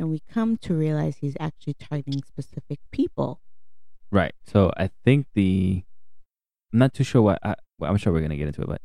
And 0.00 0.08
we 0.10 0.22
come 0.32 0.56
to 0.62 0.72
realize 0.72 1.18
he's 1.18 1.36
actually 1.38 1.74
targeting 1.74 2.22
specific 2.26 2.78
people. 2.90 3.42
Right. 4.10 4.32
So 4.46 4.72
I 4.78 4.88
think 5.04 5.26
the 5.34 5.84
I'm 6.72 6.78
not 6.78 6.94
too 6.94 7.04
sure 7.04 7.20
what 7.20 7.38
I, 7.42 7.54
well, 7.78 7.90
I'm 7.90 7.98
sure 7.98 8.10
we're 8.10 8.22
gonna 8.22 8.38
get 8.38 8.46
into 8.46 8.62
it, 8.62 8.66
but 8.68 8.80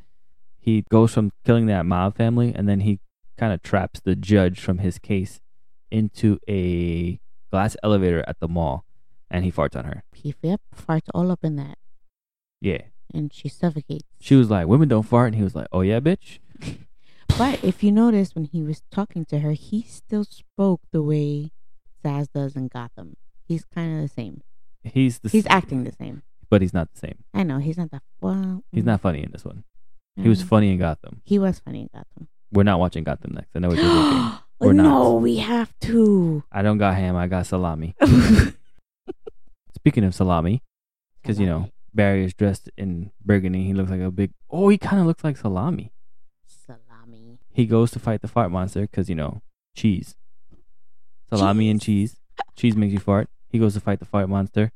he 0.60 0.84
goes 0.90 1.14
from 1.14 1.32
killing 1.46 1.66
that 1.66 1.86
mob 1.86 2.16
family 2.18 2.52
and 2.54 2.68
then 2.68 2.80
he 2.80 3.00
kind 3.38 3.54
of 3.54 3.62
traps 3.62 3.98
the 4.00 4.14
judge 4.14 4.60
from 4.60 4.78
his 4.78 4.98
case 4.98 5.40
into 5.90 6.38
a 6.48 7.18
glass 7.50 7.76
elevator 7.82 8.22
at 8.28 8.38
the 8.40 8.48
mall, 8.48 8.84
and 9.30 9.42
he 9.44 9.50
farts 9.50 9.74
on 9.74 9.84
her. 9.86 10.02
He 10.12 10.34
yep, 10.42 10.60
farts 10.76 11.08
all 11.14 11.30
up 11.30 11.42
in 11.44 11.56
that, 11.56 11.78
Yeah. 12.60 12.82
and 13.14 13.32
she 13.32 13.48
suffocates. 13.48 14.04
She 14.20 14.34
was 14.34 14.50
like, 14.50 14.66
"Women 14.66 14.88
don't 14.88 15.04
fart," 15.04 15.28
and 15.28 15.36
he 15.36 15.42
was 15.44 15.54
like, 15.54 15.68
"Oh 15.72 15.80
yeah, 15.80 16.00
bitch." 16.00 16.40
But 17.38 17.62
if 17.62 17.84
you 17.84 17.92
notice, 17.92 18.34
when 18.34 18.44
he 18.44 18.62
was 18.62 18.82
talking 18.90 19.26
to 19.26 19.40
her, 19.40 19.52
he 19.52 19.82
still 19.82 20.24
spoke 20.24 20.80
the 20.90 21.02
way 21.02 21.50
Zsasz 22.02 22.28
does 22.32 22.56
in 22.56 22.68
Gotham. 22.68 23.16
He's 23.46 23.64
kind 23.66 23.94
of 23.94 24.02
the 24.02 24.08
same. 24.08 24.42
He's 24.82 25.18
the 25.18 25.28
He's 25.28 25.46
acting 25.48 25.84
the 25.84 25.92
same. 25.92 26.22
but 26.48 26.62
he's 26.62 26.72
not 26.72 26.88
the 26.94 26.98
same. 26.98 27.24
I 27.34 27.42
know 27.42 27.58
he's 27.58 27.76
not 27.76 27.90
that 27.90 28.02
well. 28.22 28.62
He's 28.72 28.84
mm, 28.84 28.86
not 28.86 29.02
funny 29.02 29.22
in 29.22 29.32
this 29.32 29.44
one. 29.44 29.64
He 30.16 30.30
was 30.30 30.42
funny 30.42 30.70
in 30.72 30.78
Gotham. 30.78 31.20
He 31.24 31.38
was 31.38 31.58
funny 31.58 31.82
in 31.82 31.90
Gotham. 31.92 32.28
We're 32.50 32.62
not 32.62 32.80
watching 32.80 33.04
Gotham 33.04 33.32
next. 33.34 33.50
I 33.54 33.58
know 33.58 33.68
what 33.68 33.76
you're 33.76 33.86
thinking. 33.86 34.32
Or 34.58 34.72
not. 34.72 34.84
no, 34.84 35.14
we 35.16 35.36
have 35.36 35.78
to. 35.80 36.42
I 36.50 36.62
don't 36.62 36.78
got 36.78 36.94
ham. 36.94 37.14
I 37.14 37.26
got 37.26 37.44
salami. 37.44 37.94
Speaking 39.74 40.02
of 40.02 40.14
salami, 40.14 40.62
because 41.20 41.38
you 41.38 41.44
know 41.44 41.68
Barry 41.92 42.24
is 42.24 42.32
dressed 42.32 42.70
in 42.78 43.10
burgundy. 43.22 43.64
He 43.64 43.74
looks 43.74 43.90
like 43.90 44.00
a 44.00 44.10
big. 44.10 44.32
Oh, 44.48 44.70
he 44.70 44.78
kind 44.78 44.98
of 44.98 45.06
looks 45.06 45.22
like 45.22 45.36
salami. 45.36 45.92
He 47.56 47.64
goes 47.64 47.90
to 47.92 47.98
fight 47.98 48.20
the 48.20 48.28
fart 48.28 48.50
monster 48.50 48.82
because 48.82 49.08
you 49.08 49.14
know 49.14 49.40
cheese, 49.74 50.14
salami 51.30 51.70
and 51.70 51.80
cheese. 51.80 52.16
Cheese 52.54 52.76
makes 52.76 52.92
you 52.92 52.98
fart. 52.98 53.30
He 53.48 53.58
goes 53.58 53.72
to 53.72 53.80
fight 53.80 53.98
the 53.98 54.04
fart 54.04 54.28
monster. 54.28 54.72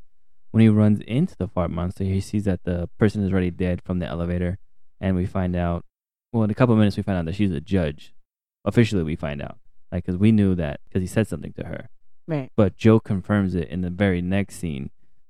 When 0.51 0.63
he 0.63 0.71
runs 0.71 1.03
into 1.03 1.37
the 1.37 1.47
fart 1.47 1.71
monster, 1.71 2.05
he 2.05 2.23
sees 2.23 2.45
that 2.45 2.65
the 2.65 2.89
person 2.99 3.23
is 3.23 3.31
already 3.31 3.51
dead 3.51 3.83
from 3.83 3.99
the 3.99 4.07
elevator, 4.07 4.57
and 4.99 5.15
we 5.15 5.27
find 5.27 5.55
out. 5.55 5.85
Well, 6.33 6.43
in 6.43 6.51
a 6.51 6.55
couple 6.55 6.73
of 6.73 6.79
minutes, 6.79 6.97
we 6.97 7.03
find 7.03 7.19
out 7.19 7.27
that 7.27 7.35
she's 7.35 7.53
a 7.53 7.61
judge. 7.61 8.15
Officially, 8.65 9.03
we 9.03 9.15
find 9.15 9.43
out, 9.43 9.59
like, 9.93 10.07
because 10.07 10.19
we 10.19 10.33
knew 10.33 10.55
that 10.55 10.81
because 10.89 11.03
he 11.03 11.07
said 11.07 11.29
something 11.29 11.53
to 11.59 11.67
her. 11.67 11.91
Right. 12.27 12.51
But 12.57 12.79
Joe 12.79 12.99
confirms 12.99 13.55
it 13.55 13.69
in 13.69 13.83
the 13.83 13.91
very 13.91 14.23
next 14.23 14.57
scene. 14.57 14.89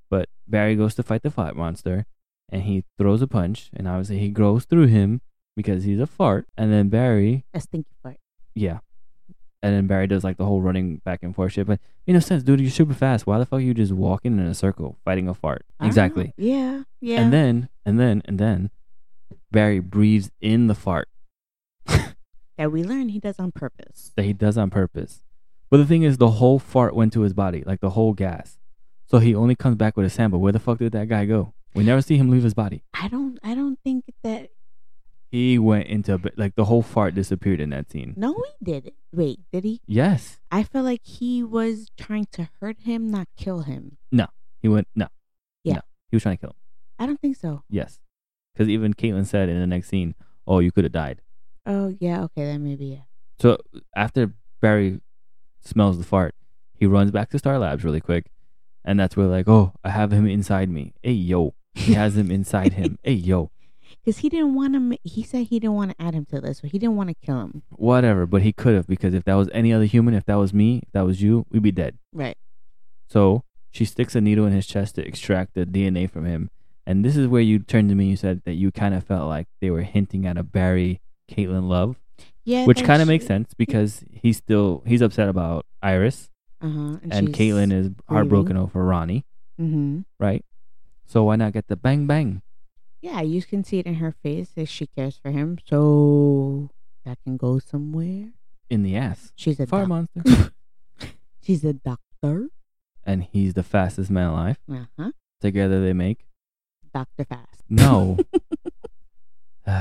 But 0.09 0.29
Barry 0.47 0.77
goes 0.77 0.95
to 0.95 1.03
fight 1.03 1.21
the 1.21 1.29
fart 1.29 1.57
monster, 1.57 2.05
and 2.47 2.63
he 2.63 2.85
throws 2.97 3.21
a 3.21 3.27
punch, 3.27 3.69
and 3.73 3.89
obviously 3.89 4.19
he 4.19 4.29
grows 4.29 4.63
through 4.63 4.87
him 4.87 5.19
because 5.55 5.83
he's 5.83 5.99
a 5.99 6.07
fart. 6.07 6.47
And 6.57 6.71
then 6.71 6.89
Barry, 6.89 7.45
A 7.53 7.61
stinky 7.61 7.91
fart. 8.03 8.17
yeah, 8.55 8.79
and 9.63 9.73
then 9.75 9.87
Barry 9.87 10.07
does 10.07 10.23
like 10.23 10.37
the 10.37 10.45
whole 10.45 10.61
running 10.61 10.97
back 10.97 11.21
and 11.23 11.35
forth 11.35 11.53
shit. 11.53 11.67
But 11.67 11.79
in 12.07 12.13
know, 12.13 12.19
sense, 12.19 12.43
dude, 12.43 12.59
you're 12.61 12.69
super 12.71 12.93
fast. 12.93 13.27
Why 13.27 13.37
the 13.37 13.45
fuck 13.45 13.57
are 13.59 13.61
you 13.61 13.73
just 13.73 13.91
walking 13.91 14.39
in 14.39 14.45
a 14.45 14.53
circle 14.55 14.97
fighting 15.05 15.27
a 15.27 15.33
fart? 15.33 15.65
I 15.79 15.83
don't 15.83 15.89
Exactly. 15.89 16.33
Yeah. 16.37 16.83
Yeah. 16.99 17.21
And 17.21 17.31
then, 17.33 17.69
and 17.85 17.99
then, 17.99 18.21
and 18.25 18.39
then, 18.39 18.69
Barry 19.51 19.79
breathes 19.79 20.31
in 20.41 20.67
the 20.67 20.75
fart 20.75 21.07
that 22.57 22.71
we 22.71 22.83
learn 22.83 23.09
he 23.09 23.19
does 23.19 23.39
on 23.39 23.51
purpose. 23.51 24.11
that 24.15 24.23
he 24.23 24.33
does 24.33 24.57
on 24.57 24.69
purpose. 24.69 25.19
But 25.69 25.77
the 25.77 25.85
thing 25.85 26.03
is, 26.03 26.17
the 26.17 26.31
whole 26.31 26.59
fart 26.59 26.95
went 26.95 27.13
to 27.13 27.21
his 27.21 27.33
body, 27.33 27.63
like 27.65 27.79
the 27.81 27.91
whole 27.91 28.13
gas. 28.13 28.57
So 29.07 29.19
he 29.19 29.35
only 29.35 29.55
comes 29.55 29.75
back 29.75 29.95
with 29.97 30.05
a 30.05 30.09
sample. 30.09 30.39
Where 30.39 30.51
the 30.51 30.59
fuck 30.59 30.79
did 30.79 30.91
that 30.93 31.07
guy 31.09 31.25
go? 31.25 31.53
We 31.75 31.83
never 31.83 32.01
see 32.01 32.17
him 32.17 32.29
leave 32.29 32.43
his 32.43 32.53
body. 32.53 32.83
I 32.93 33.07
don't. 33.07 33.39
I 33.43 33.55
don't 33.55 33.77
think 33.83 34.05
that. 34.23 34.49
He 35.31 35.57
went 35.57 35.87
into 35.87 36.13
a 36.13 36.17
bit- 36.17 36.37
like 36.37 36.55
the 36.55 36.65
whole 36.65 36.81
fart 36.81 37.15
disappeared 37.15 37.61
in 37.61 37.69
that 37.69 37.89
scene. 37.89 38.13
No, 38.17 38.33
he 38.33 38.65
did 38.65 38.87
it. 38.87 38.95
Wait, 39.13 39.39
did 39.51 39.63
he? 39.63 39.79
Yes, 39.87 40.39
I 40.51 40.63
felt 40.63 40.83
like 40.85 41.05
he 41.05 41.41
was 41.41 41.87
trying 41.97 42.27
to 42.33 42.49
hurt 42.59 42.81
him, 42.81 43.09
not 43.09 43.27
kill 43.37 43.61
him. 43.61 43.97
No, 44.11 44.27
he 44.59 44.67
went. 44.67 44.87
No, 44.95 45.07
Yeah. 45.63 45.75
no. 45.75 45.81
he 46.09 46.15
was 46.17 46.23
trying 46.23 46.35
to 46.37 46.41
kill 46.41 46.49
him. 46.49 46.55
I 46.99 47.05
don't 47.05 47.19
think 47.21 47.37
so. 47.37 47.63
Yes, 47.69 47.99
because 48.53 48.67
even 48.67 48.93
Caitlin 48.93 49.25
said 49.25 49.47
in 49.47 49.57
the 49.59 49.65
next 49.67 49.87
scene, 49.87 50.15
"Oh, 50.45 50.59
you 50.59 50.71
could 50.71 50.83
have 50.83 50.91
died." 50.93 51.21
Oh 51.65 51.95
yeah. 51.99 52.23
Okay, 52.23 52.43
then 52.45 52.63
maybe 52.63 52.85
yeah. 52.87 53.03
So 53.39 53.57
after 53.95 54.33
Barry 54.59 54.99
smells 55.61 55.97
the 55.97 56.03
fart, 56.03 56.35
he 56.73 56.85
runs 56.85 57.11
back 57.11 57.29
to 57.29 57.39
Star 57.39 57.57
Labs 57.57 57.83
really 57.85 58.01
quick, 58.01 58.29
and 58.83 58.99
that's 58.99 59.15
where 59.15 59.27
like, 59.27 59.47
"Oh, 59.47 59.73
I 59.83 59.91
have 59.91 60.11
him 60.11 60.27
inside 60.27 60.69
me." 60.69 60.93
Hey 61.01 61.13
yo, 61.13 61.53
he 61.73 61.93
has 61.93 62.17
him 62.17 62.29
inside 62.29 62.73
him. 62.73 62.99
Hey 63.03 63.13
yo, 63.13 63.49
Because 64.03 64.19
he 64.19 64.29
didn't 64.29 64.55
want 64.55 64.73
to. 64.73 64.97
He 65.03 65.21
said 65.23 65.47
he 65.47 65.59
didn't 65.59 65.75
want 65.75 65.91
to 65.91 66.01
add 66.01 66.13
him 66.15 66.25
to 66.25 66.41
this, 66.41 66.59
so 66.59 66.67
he 66.67 66.79
didn't 66.79 66.95
want 66.95 67.09
to 67.09 67.15
kill 67.25 67.39
him. 67.41 67.61
whatever. 67.69 68.25
But 68.25 68.41
he 68.41 68.51
could 68.51 68.73
have 68.75 68.87
because 68.87 69.13
if 69.13 69.23
that 69.25 69.35
was 69.35 69.49
any 69.53 69.71
other 69.71 69.85
human, 69.85 70.13
if 70.15 70.25
that 70.25 70.35
was 70.35 70.53
me, 70.53 70.79
if 70.83 70.91
that 70.93 71.05
was 71.05 71.21
you, 71.21 71.45
we'd 71.51 71.61
be 71.61 71.71
dead. 71.71 71.97
Right. 72.11 72.35
So 73.07 73.43
she 73.69 73.85
sticks 73.85 74.15
a 74.15 74.21
needle 74.21 74.45
in 74.45 74.53
his 74.53 74.65
chest 74.65 74.95
to 74.95 75.05
extract 75.07 75.53
the 75.53 75.65
DNA 75.65 76.09
from 76.09 76.25
him. 76.25 76.49
And 76.85 77.05
this 77.05 77.15
is 77.15 77.27
where 77.27 77.41
you 77.41 77.59
turned 77.59 77.89
to 77.89 77.95
me. 77.95 78.05
You 78.09 78.15
said 78.15 78.41
that 78.45 78.53
you 78.53 78.71
kind 78.71 78.95
of 78.95 79.03
felt 79.03 79.27
like 79.29 79.47
they 79.61 79.69
were 79.69 79.83
hinting 79.83 80.25
at 80.25 80.37
a 80.37 80.43
Barry 80.43 80.99
Caitlin 81.29 81.67
love, 81.69 81.95
Yeah. 82.43 82.65
which 82.65 82.83
kind 82.83 83.01
of 83.03 83.07
makes 83.07 83.25
sense 83.27 83.53
because 83.53 84.03
he's 84.11 84.37
still 84.37 84.81
he's 84.87 85.01
upset 85.01 85.29
about 85.29 85.65
Iris, 85.83 86.29
Uh 86.59 86.69
huh. 86.69 86.97
and 87.11 87.29
Caitlin 87.33 87.71
is 87.71 87.91
heartbroken 88.09 88.57
over 88.57 88.83
Ronnie, 88.83 89.25
Mm-hmm. 89.59 89.99
right? 90.19 90.43
So 91.05 91.23
why 91.25 91.35
not 91.35 91.53
get 91.53 91.67
the 91.67 91.75
bang 91.75 92.07
bang? 92.07 92.41
Yeah, 93.01 93.21
you 93.21 93.41
can 93.41 93.63
see 93.63 93.79
it 93.79 93.85
in 93.87 93.95
her 93.95 94.11
face 94.23 94.49
that 94.55 94.67
she 94.67 94.85
cares 94.87 95.17
for 95.17 95.31
him, 95.31 95.57
so 95.65 96.69
that 97.03 97.17
can 97.23 97.35
go 97.37 97.57
somewhere. 97.59 98.29
in 98.69 98.83
the 98.83 98.95
ass. 98.95 99.31
She's 99.35 99.59
a 99.59 99.65
Fire 99.67 99.81
doc- 99.87 99.89
monster. 100.15 100.51
She's 101.43 101.63
a 101.65 101.73
doctor. 101.73 102.49
and 103.03 103.23
he's 103.23 103.55
the 103.55 103.63
fastest 103.63 104.11
man 104.11 104.27
alive. 104.29 104.57
Uh 104.71 104.85
huh. 104.99 105.11
Together 105.41 105.81
they 105.83 105.93
make 105.93 106.27
Doctor 106.93 107.25
Fast. 107.25 107.63
no. 107.67 108.17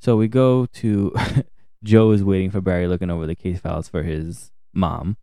so 0.00 0.16
we 0.16 0.28
go 0.28 0.66
to 0.66 1.14
Joe 1.84 2.10
is 2.12 2.22
waiting 2.24 2.50
for 2.50 2.60
Barry 2.60 2.86
looking 2.86 3.10
over 3.10 3.26
the 3.26 3.34
case 3.34 3.60
files 3.60 3.88
for 3.88 4.02
his 4.02 4.50
mom. 4.72 5.16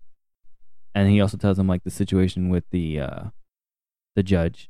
And 0.93 1.09
he 1.09 1.19
also 1.21 1.37
tells 1.37 1.59
him 1.59 1.67
like 1.67 1.83
the 1.83 1.91
situation 1.91 2.49
with 2.49 2.63
the 2.71 2.99
uh 2.99 3.23
the 4.15 4.23
judge. 4.23 4.69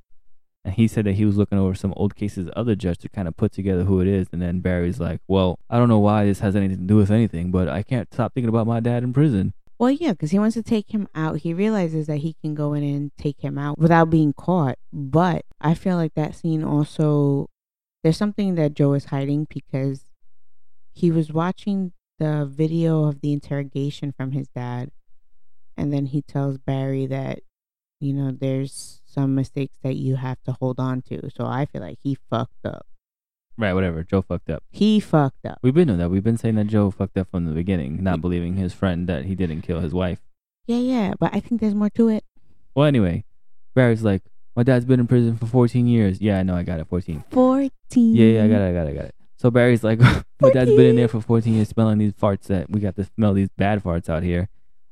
And 0.66 0.74
he 0.74 0.88
said 0.88 1.06
that 1.06 1.14
he 1.14 1.26
was 1.26 1.38
looking 1.38 1.60
over 1.60 1.76
some 1.76 1.94
old 1.96 2.16
cases 2.16 2.50
of 2.50 2.66
the 2.66 2.76
judge 2.76 2.98
to 3.00 3.10
kind 3.10 3.28
of 3.28 3.38
put 3.38 3.52
together 3.52 3.84
who 3.84 4.02
it 4.02 4.08
is. 4.08 4.28
And 4.32 4.42
then 4.42 4.62
Barry's 4.62 5.00
like, 5.00 5.22
Well, 5.28 5.60
I 5.70 5.78
don't 5.78 5.90
know 5.90 6.00
why 6.00 6.26
this 6.26 6.40
has 6.40 6.56
anything 6.56 6.78
to 6.78 6.84
do 6.84 6.98
with 6.98 7.12
anything, 7.12 7.52
but 7.52 7.70
I 7.70 7.84
can't 7.84 8.12
stop 8.12 8.34
thinking 8.34 8.50
about 8.50 8.66
my 8.66 8.80
dad 8.80 9.04
in 9.04 9.14
prison. 9.14 9.54
Well, 9.78 9.92
yeah, 9.92 10.14
because 10.14 10.32
he 10.32 10.40
wants 10.40 10.56
to 10.56 10.64
take 10.64 10.92
him 10.92 11.08
out. 11.14 11.38
He 11.40 11.54
realizes 11.54 12.08
that 12.08 12.18
he 12.18 12.34
can 12.42 12.56
go 12.56 12.74
in 12.74 12.84
and 12.84 13.12
take 13.18 13.42
him 13.42 13.58
out 13.58 13.78
without 13.78 14.10
being 14.10 14.34
caught. 14.34 14.78
But 14.92 15.46
I 15.62 15.76
feel 15.76 15.98
like 15.98 16.16
that 16.16 16.34
scene 16.34 16.64
also, 16.64 17.50
there's 18.02 18.18
something 18.18 18.56
that 18.56 18.74
Joe 18.74 18.94
is 18.94 19.06
hiding 19.06 19.48
because 19.50 20.06
he 20.94 21.12
was 21.12 21.32
watching 21.32 21.92
the 22.18 22.50
video 22.50 23.04
of 23.04 23.22
the 23.22 23.34
interrogation 23.34 24.14
from 24.14 24.32
his 24.32 24.48
dad. 24.48 24.92
And 25.78 25.94
then 25.94 26.08
he 26.08 26.22
tells 26.22 26.58
Barry 26.58 27.06
that, 27.08 27.42
you 28.00 28.14
know, 28.14 28.32
there's 28.32 29.02
some 29.16 29.34
mistakes 29.34 29.74
that 29.82 29.96
you 29.96 30.18
have 30.18 30.38
to 30.44 30.52
hold 30.52 30.80
on 30.80 31.02
to. 31.04 31.30
So 31.36 31.46
I 31.46 31.66
feel 31.66 31.82
like 31.82 31.98
he 32.04 32.18
fucked 32.30 32.66
up. 32.66 32.86
Right, 33.58 33.74
whatever. 33.74 34.04
Joe 34.04 34.22
fucked 34.22 34.50
up. 34.50 34.64
He 34.70 35.00
fucked 35.00 35.46
up. 35.46 35.60
We've 35.62 35.74
been 35.74 35.88
doing 35.88 36.00
that. 36.00 36.10
We've 36.10 36.24
been 36.24 36.38
saying 36.38 36.56
that 36.56 36.68
Joe 36.68 36.92
fucked 36.92 37.18
up 37.18 37.32
from 37.32 37.46
the 37.46 37.54
beginning, 37.54 38.04
not 38.04 38.20
believing 38.20 38.56
his 38.56 38.74
friend 38.74 39.08
that 39.08 39.26
he 39.26 39.34
didn't 39.34 39.62
kill 39.62 39.80
his 39.80 39.94
wife. 39.94 40.20
Yeah, 40.68 40.78
yeah, 40.78 41.14
but 41.18 41.34
I 41.34 41.40
think 41.40 41.62
there's 41.62 41.76
more 41.76 41.90
to 41.92 42.10
it. 42.10 42.26
Well, 42.76 42.86
anyway, 42.86 43.24
Barry's 43.74 44.04
like, 44.04 44.24
my 44.56 44.64
dad's 44.64 44.86
been 44.86 45.00
in 45.00 45.08
prison 45.08 45.38
for 45.38 45.46
14 45.46 45.88
years. 45.88 46.20
Yeah, 46.20 46.40
I 46.40 46.44
know, 46.44 46.56
I 46.56 46.64
got 46.64 46.80
it, 46.80 46.88
14. 46.88 47.24
14. 47.30 48.16
Yeah, 48.16 48.26
yeah, 48.26 48.44
I 48.44 48.48
got 48.48 48.62
it, 48.62 48.70
I 48.70 48.74
got 48.74 48.88
it, 48.88 48.90
I 48.90 48.94
got 48.94 49.06
it. 49.06 49.16
So 49.38 49.52
Barry's 49.52 49.84
like, 49.84 50.00
my 50.42 50.52
dad's 50.52 50.72
been 50.72 50.88
in 50.88 50.96
there 50.98 51.08
for 51.08 51.22
14 51.22 51.54
years 51.54 51.70
smelling 51.70 51.98
these 51.98 52.14
farts 52.14 52.44
that 52.48 52.70
we 52.70 52.80
got 52.82 52.96
to 52.96 53.06
smell 53.16 53.34
these 53.34 53.50
bad 53.58 53.84
farts 53.84 54.10
out 54.10 54.24
here. 54.24 54.50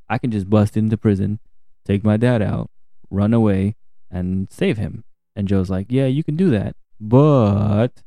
I 0.09 0.17
can 0.17 0.31
just 0.31 0.49
bust 0.49 0.77
into 0.77 0.95
prison, 0.95 1.39
take 1.85 2.03
my 2.03 2.17
dad 2.17 2.41
out, 2.41 2.69
run 3.09 3.33
away, 3.33 3.75
and 4.13 4.49
save 4.51 4.77
him. 4.77 5.03
And 5.35 5.47
Joe's 5.47 5.69
like, 5.69 5.87
yeah, 5.89 6.05
you 6.05 6.23
can 6.23 6.35
do 6.35 6.51
that, 6.51 6.75
but 7.01 8.03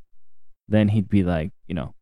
then 0.69 0.89
he'd 0.89 1.09
be 1.09 1.25
like, 1.25 1.51
you 1.67 1.75
know, 1.75 1.95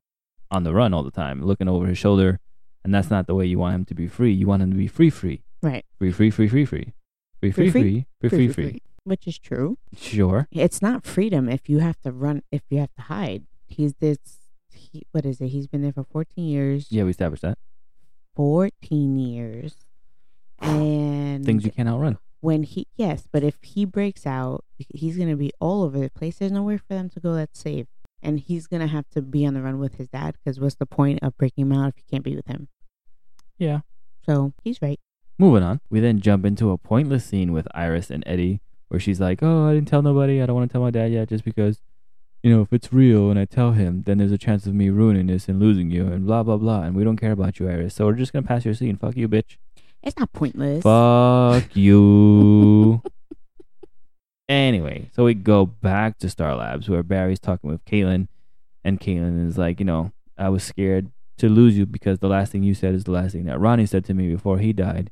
on 0.51 0.65
the 0.65 0.75
run 0.75 0.93
all 0.93 1.03
the 1.03 1.11
time, 1.11 1.43
looking 1.43 1.69
over 1.69 1.87
his 1.87 1.99
shoulder. 1.99 2.41
And 2.85 2.95
that's 2.95 3.11
not 3.11 3.27
the 3.27 3.35
way 3.35 3.47
you 3.47 3.59
want 3.59 3.75
him 3.75 3.85
to 3.87 3.95
be 3.95 4.07
free. 4.07 4.33
You 4.33 4.47
want 4.47 4.63
him 4.63 4.71
to 4.71 4.77
be 4.77 4.87
free, 4.87 5.09
free. 5.09 5.43
Right. 5.63 5.87
Free, 5.99 6.13
free, 6.13 6.31
free, 6.31 6.49
free, 6.49 6.67
free. 6.67 6.93
Free, 7.41 7.51
free, 7.51 7.71
free, 7.71 8.07
free, 8.21 8.29
free, 8.29 8.49
free. 8.49 8.83
Which 9.05 9.27
is 9.27 9.39
true. 9.39 9.79
Sure. 9.97 10.49
It's 10.51 10.83
not 10.83 11.07
freedom 11.07 11.49
if 11.49 11.69
you 11.69 11.79
have 11.79 11.99
to 12.03 12.13
run, 12.13 12.43
if 12.53 12.63
you 12.69 12.79
have 12.81 12.95
to 12.97 13.03
hide. 13.03 13.45
He's 13.67 13.95
this, 14.01 14.19
he, 14.71 15.07
what 15.13 15.25
is 15.25 15.41
it? 15.41 15.49
He's 15.49 15.67
been 15.67 15.81
there 15.81 15.93
for 15.93 16.05
14 16.05 16.45
years. 16.45 16.89
Yeah, 16.91 17.05
we 17.05 17.11
established 17.11 17.43
that. 17.43 17.57
14 18.37 19.19
years. 19.19 19.77
And 20.61 21.45
Things 21.45 21.65
you 21.65 21.71
can't 21.71 21.89
outrun. 21.89 22.19
When 22.45 22.63
he, 22.63 22.87
yes, 22.95 23.27
but 23.33 23.43
if 23.43 23.57
he 23.63 23.87
breaks 23.87 24.27
out, 24.27 24.67
he's 24.77 25.17
going 25.17 25.31
to 25.31 25.37
be 25.37 25.51
all 25.61 25.83
over 25.83 25.99
the 25.99 26.11
place. 26.11 26.37
There's 26.37 26.53
nowhere 26.53 26.77
for 26.77 26.93
them 26.93 27.09
to 27.09 27.21
go 27.21 27.33
that's 27.33 27.59
safe. 27.59 27.87
And 28.23 28.39
he's 28.39 28.67
going 28.67 28.81
to 28.81 28.87
have 28.87 29.09
to 29.13 29.23
be 29.23 29.47
on 29.47 29.55
the 29.55 29.63
run 29.63 29.79
with 29.79 29.95
his 29.95 30.09
dad 30.09 30.35
because 30.35 30.61
what's 30.61 30.75
the 30.75 30.85
point 30.85 31.21
of 31.23 31.39
breaking 31.39 31.63
him 31.63 31.73
out 31.73 31.89
if 31.89 31.95
you 31.97 32.03
can't 32.11 32.23
be 32.23 32.37
with 32.37 32.47
him? 32.47 32.69
Yeah. 33.59 33.81
So 34.27 34.53
he's 34.63 34.83
right. 34.83 35.01
Moving 35.39 35.63
on. 35.63 35.81
We 35.89 36.01
then 36.01 36.21
jump 36.21 36.45
into 36.45 36.71
a 36.71 36.77
pointless 36.77 37.25
scene 37.25 37.51
with 37.51 37.67
Iris 37.75 38.11
and 38.11 38.23
Eddie 38.27 38.61
where 38.89 39.01
she's 39.01 39.21
like, 39.21 39.43
Oh, 39.43 39.67
I 39.67 39.73
didn't 39.73 39.89
tell 39.89 40.03
nobody. 40.03 40.43
I 40.43 40.47
don't 40.47 40.57
want 40.57 40.69
to 40.71 40.73
tell 40.73 40.83
my 40.83 40.91
dad 40.91 41.13
yet 41.13 41.31
just 41.31 41.45
because, 41.45 41.81
you 42.43 42.55
know, 42.55 42.61
if 42.61 42.75
it's 42.75 42.93
real 42.93 43.31
and 43.31 43.39
I 43.39 43.47
tell 43.47 43.73
him, 43.73 44.03
then 44.03 44.19
there's 44.19 44.33
a 44.33 44.39
chance 44.39 44.67
of 44.67 44.75
me 44.75 44.91
ruining 44.91 45.29
this 45.29 45.49
and 45.49 45.59
losing 45.59 45.91
you 45.91 46.09
and 46.09 46.27
blah, 46.27 46.43
blah, 46.43 46.59
blah. 46.59 46.83
And 46.83 46.95
we 46.95 47.05
don't 47.05 47.17
care 47.17 47.33
about 47.33 47.59
you, 47.59 47.71
Iris. 47.71 47.95
So 47.95 48.05
we're 48.05 48.13
just 48.13 48.35
going 48.35 48.43
to 48.43 48.49
pass 48.49 48.67
your 48.67 48.75
scene. 48.75 48.99
Fuck 48.99 49.17
you, 49.17 49.31
bitch. 49.31 49.57
It's 50.05 50.19
not 50.19 50.33
pointless. 50.33 50.83
Fuck 50.83 51.75
you. 51.77 53.03
anyway, 54.49 55.11
so 55.15 55.25
we 55.25 55.35
go 55.35 55.65
back 55.65 56.19
to 56.19 56.29
Star 56.29 56.55
Labs 56.55 56.89
where 56.89 57.03
Barry's 57.03 57.41
talking 57.41 57.71
with 57.71 57.85
Caitlin, 57.87 58.29
and 58.85 59.01
Caitlin 59.01 59.49
is 59.49 59.57
like, 59.57 59.81
you 59.81 59.87
know, 59.87 60.13
I 60.37 60.51
was 60.51 60.63
scared 60.63 61.11
to 61.39 61.49
lose 61.49 61.77
you 61.77 61.87
because 61.87 62.19
the 62.19 62.29
last 62.29 62.53
thing 62.53 62.63
you 62.63 62.75
said 62.75 62.95
is 62.95 63.05
the 63.05 63.13
last 63.13 63.33
thing 63.33 63.47
that 63.47 63.59
Ronnie 63.59 63.87
said 63.87 64.05
to 64.05 64.15
me 64.15 64.29
before 64.29 64.59
he 64.59 64.73
died. 64.73 65.11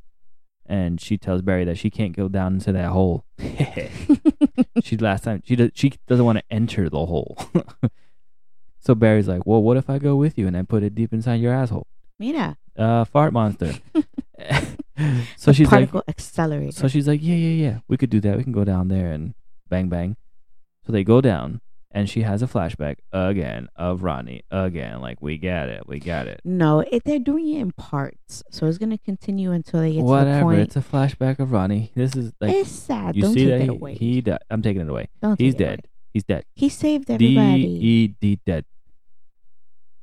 And 0.66 1.00
she 1.00 1.18
tells 1.18 1.42
Barry 1.42 1.64
that 1.64 1.76
she 1.76 1.90
can't 1.90 2.16
go 2.16 2.28
down 2.28 2.54
into 2.54 2.72
that 2.72 2.90
hole. 2.90 3.24
she 4.82 4.96
last 4.96 5.24
time 5.24 5.42
she 5.44 5.56
does 5.56 5.70
she 5.74 5.92
doesn't 6.06 6.24
want 6.24 6.38
to 6.38 6.44
enter 6.50 6.88
the 6.88 7.04
hole. 7.06 7.36
so 8.78 8.94
Barry's 8.94 9.26
like, 9.26 9.44
well, 9.44 9.62
what 9.62 9.76
if 9.76 9.90
I 9.90 9.98
go 9.98 10.14
with 10.16 10.38
you 10.38 10.46
and 10.46 10.56
I 10.56 10.62
put 10.62 10.82
it 10.82 10.94
deep 10.94 11.12
inside 11.12 11.40
your 11.40 11.52
asshole? 11.52 11.86
Mira. 12.18 12.56
Uh, 12.78 13.04
fart 13.04 13.32
monster. 13.32 13.74
so 15.36 15.52
she's 15.52 15.66
like, 15.70 15.90
particle 15.90 16.02
accelerator. 16.08 16.72
so 16.72 16.88
she's 16.88 17.06
like, 17.08 17.20
yeah, 17.22 17.34
yeah, 17.34 17.64
yeah, 17.70 17.78
we 17.88 17.96
could 17.96 18.10
do 18.10 18.20
that. 18.20 18.36
We 18.36 18.42
can 18.44 18.52
go 18.52 18.64
down 18.64 18.88
there 18.88 19.12
and 19.12 19.34
bang, 19.68 19.88
bang. 19.88 20.16
So 20.86 20.92
they 20.92 21.04
go 21.04 21.20
down, 21.20 21.60
and 21.90 22.08
she 22.10 22.22
has 22.22 22.42
a 22.42 22.46
flashback 22.46 22.96
again 23.12 23.68
of 23.76 24.02
Ronnie 24.02 24.42
again. 24.50 25.00
Like, 25.00 25.22
we 25.22 25.38
got 25.38 25.68
it, 25.68 25.86
we 25.86 26.00
got 26.00 26.26
it. 26.26 26.40
no, 26.44 26.80
it, 26.80 27.04
they're 27.04 27.18
doing 27.18 27.48
it 27.48 27.60
in 27.60 27.70
parts, 27.72 28.42
so 28.50 28.66
it's 28.66 28.78
gonna 28.78 28.98
continue 28.98 29.52
until 29.52 29.80
they 29.80 29.90
get 29.92 29.98
to 29.98 30.02
the 30.02 30.08
Whatever. 30.08 30.42
point. 30.42 30.60
It's 30.60 30.76
a 30.76 30.80
flashback 30.80 31.38
of 31.38 31.52
Ronnie. 31.52 31.92
This 31.94 32.16
is 32.16 32.32
like 32.40 32.52
it's 32.54 32.70
sad. 32.70 33.14
you 33.16 33.22
Don't 33.22 33.34
see 33.34 33.44
take 33.46 33.48
that 33.50 33.60
it 33.60 33.62
he, 33.62 33.68
away. 33.68 33.94
he 33.94 34.20
died. 34.22 34.38
I'm 34.50 34.62
taking 34.62 34.82
it 34.82 34.88
away. 34.88 35.08
Don't 35.22 35.38
He's 35.40 35.54
it 35.54 35.60
away. 35.60 35.68
dead. 35.70 35.88
He's 36.12 36.24
dead. 36.24 36.44
He 36.54 36.68
saved 36.68 37.06
D 37.06 37.14
everybody. 37.14 37.62
E 37.62 38.06
D 38.20 38.40
dead. 38.44 38.64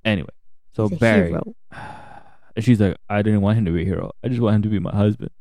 Anyway, 0.06 0.30
so 0.74 0.88
Barry. 0.90 1.36
and 2.60 2.66
she's 2.66 2.80
like, 2.82 2.98
I 3.10 3.22
didn't 3.22 3.42
want 3.42 3.58
him 3.58 3.64
to 3.66 3.72
be 3.72 3.84
a 3.84 3.86
hero. 3.86 4.12
I 4.22 4.28
just 4.28 4.42
want 4.42 4.56
him 4.58 4.62
to 4.64 4.70
be 4.70 4.80
my 4.80 4.94
husband. 4.94 5.32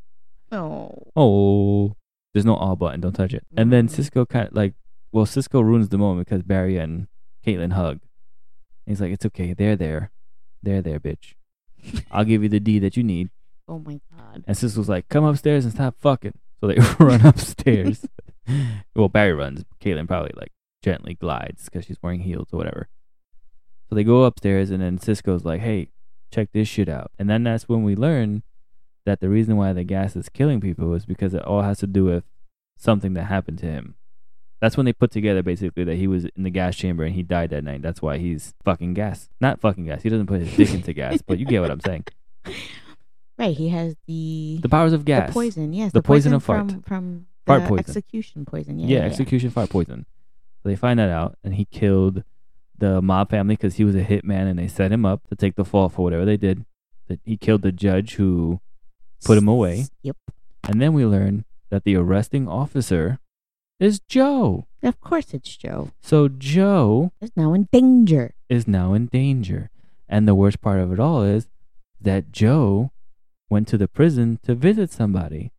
Oh. 0.53 1.03
Oh, 1.17 1.97
there's 2.33 2.47
no 2.47 2.55
all 2.55 2.77
button. 2.77 3.01
Don't 3.01 3.13
touch 3.13 3.35
it. 3.35 3.45
And 3.57 3.73
then 3.73 3.89
Mm. 3.89 3.91
Cisco 3.91 4.25
kind 4.25 4.49
of 4.49 4.55
like, 4.55 4.75
well, 5.13 5.27
Cisco 5.27 5.61
ruins 5.61 5.89
the 5.89 5.99
moment 5.99 6.29
because 6.29 6.43
Barry 6.45 6.77
and 6.79 7.09
Caitlin 7.45 7.73
hug. 7.73 8.01
He's 8.87 9.01
like, 9.01 9.11
it's 9.13 9.27
okay. 9.27 9.53
They're 9.53 9.77
there. 9.77 10.11
They're 10.63 10.81
there, 10.83 11.01
bitch. 11.01 11.35
I'll 12.11 12.25
give 12.25 12.43
you 12.43 12.49
the 12.49 12.61
D 12.61 12.79
that 12.79 12.97
you 12.97 13.03
need. 13.03 13.31
Oh 13.71 13.79
my 13.81 14.01
god. 14.17 14.45
And 14.47 14.57
Cisco's 14.57 14.89
like, 14.89 15.11
come 15.11 15.25
upstairs 15.25 15.67
and 15.67 15.75
stop 15.75 15.95
fucking. 15.99 16.33
So 16.59 16.69
they 16.69 16.77
run 16.99 17.27
upstairs. 17.27 18.07
well, 18.95 19.11
Barry 19.11 19.35
runs. 19.35 19.63
Caitlin 19.79 20.09
probably 20.09 20.33
like 20.37 20.53
gently 20.83 21.13
glides 21.15 21.65
because 21.67 21.85
she's 21.85 21.99
wearing 22.03 22.21
heels 22.21 22.49
or 22.51 22.57
whatever. 22.57 22.89
So 23.89 23.95
they 23.95 24.05
go 24.05 24.25
upstairs 24.25 24.71
and 24.71 24.81
then 24.83 24.97
Cisco's 24.97 25.45
like, 25.45 25.61
hey, 25.61 25.91
check 26.31 26.51
this 26.53 26.69
shit 26.69 26.89
out. 26.89 27.11
And 27.19 27.29
then 27.29 27.45
that's 27.45 27.69
when 27.69 27.83
we 27.83 27.95
learn 27.97 28.43
that 29.07 29.21
the 29.21 29.29
reason 29.29 29.57
why 29.57 29.73
the 29.73 29.85
gas 29.85 30.17
is 30.17 30.29
killing 30.29 30.61
people 30.61 30.93
is 30.95 31.07
because 31.07 31.35
it 31.35 31.43
all 31.45 31.63
has 31.63 31.79
to 31.79 31.87
do 31.87 32.05
with 32.05 32.25
something 32.77 33.15
that 33.15 33.25
happened 33.25 33.59
to 33.59 33.67
him. 33.67 33.95
That's 34.61 34.77
when 34.77 34.87
they 34.87 34.93
put 34.93 35.11
together 35.13 35.43
basically 35.43 35.85
that 35.85 35.97
he 35.97 36.07
was 36.09 36.25
in 36.25 36.43
the 36.43 36.51
gas 36.51 36.75
chamber 36.77 37.05
and 37.05 37.15
he 37.15 37.23
died 37.23 37.51
that 37.51 37.63
night. 37.65 37.81
That's 37.81 38.03
why 38.03 38.19
he's 38.19 38.55
fucking 38.65 38.95
gas. 38.95 39.29
Not 39.41 39.61
fucking 39.61 39.85
gas. 39.87 40.03
He 40.03 40.09
doesn't 40.09 40.27
put 40.27 40.41
his 40.41 40.57
dick 40.57 40.75
into 40.75 40.93
gas, 40.93 41.23
but 41.23 41.39
you 41.39 41.47
get 41.47 41.61
what 41.61 41.71
I'm 41.71 41.81
saying. 41.81 42.05
Right, 43.39 43.57
he 43.57 43.69
has 43.69 43.95
the 44.09 44.59
The 44.61 44.69
powers 44.69 44.93
of 44.93 45.05
gas, 45.05 45.29
the 45.29 45.33
poison. 45.33 45.73
Yes, 45.73 45.93
The 45.93 46.01
the, 46.01 46.03
poison 46.03 46.33
poison, 46.33 46.35
of 46.35 46.43
fart. 46.45 46.71
from 46.73 46.83
from 46.83 47.27
Fart 47.47 47.63
poison. 47.69 47.79
execution 47.87 48.45
poison. 48.45 48.81
Yeah, 48.81 48.87
yeah, 48.89 48.95
yeah, 48.97 49.01
yeah. 49.03 49.07
execution 49.07 49.51
fire 49.51 49.69
poison. 49.69 50.07
So 50.63 50.69
they 50.69 50.75
find 50.75 50.99
that 50.99 51.09
out, 51.09 51.39
and 51.45 51.55
he 51.55 51.65
killed 51.65 52.25
the 52.79 53.03
mob 53.03 53.31
family 53.31 53.55
because 53.57 53.77
he 53.77 53.85
was 53.85 53.95
a 53.97 54.05
hitman, 54.05 54.49
and 54.51 54.59
they 54.59 54.69
set 54.69 54.93
him 54.93 55.05
up 55.05 55.27
to 55.29 55.37
take 55.37 55.57
the 55.57 55.65
fall 55.65 55.89
for 55.89 56.03
whatever 56.03 56.25
they 56.25 56.37
did. 56.37 56.65
That 57.09 57.21
he 57.25 57.37
killed 57.37 57.63
the 57.63 57.73
judge 57.73 58.15
who 58.15 58.61
put 59.25 59.39
him 59.39 59.49
away, 59.49 59.87
Yep. 60.03 60.17
and 60.69 60.81
then 60.81 60.93
we 60.93 61.05
learn 61.07 61.45
that 61.71 61.85
the 61.85 61.97
arresting 61.97 62.47
officer 62.49 63.19
is 63.81 64.01
Joe. 64.01 64.67
Of 64.83 65.01
course, 65.01 65.33
it's 65.35 65.57
Joe. 65.57 65.91
So 66.03 66.29
Joe 66.29 67.13
Is 67.21 67.31
now 67.37 67.53
in 67.55 67.69
danger. 67.73 68.35
is 68.49 68.69
now 68.69 68.93
in 68.95 69.07
danger, 69.07 69.71
and 70.09 70.27
the 70.29 70.35
worst 70.35 70.61
part 70.61 70.81
of 70.81 70.93
it 70.93 71.01
all 71.01 71.23
is 71.23 71.49
that 72.01 72.31
Joe 72.33 72.91
went 73.51 73.67
to 73.69 73.79
the 73.79 73.89
prison 73.89 74.39
to 74.45 74.55
visit 74.55 74.91
somebody. 74.91 75.53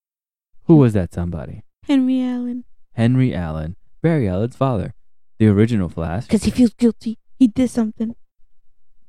Who 0.65 0.75
was 0.77 0.93
that 0.93 1.13
somebody? 1.13 1.63
Henry 1.87 2.21
Allen. 2.21 2.65
Henry 2.93 3.33
Allen, 3.33 3.75
Barry 4.03 4.27
Allen's 4.29 4.55
father, 4.55 4.93
the 5.39 5.47
original 5.47 5.89
Flash. 5.89 6.25
Because 6.25 6.43
he 6.43 6.51
feels 6.51 6.73
guilty. 6.73 7.17
He 7.39 7.47
did 7.47 7.69
something. 7.71 8.15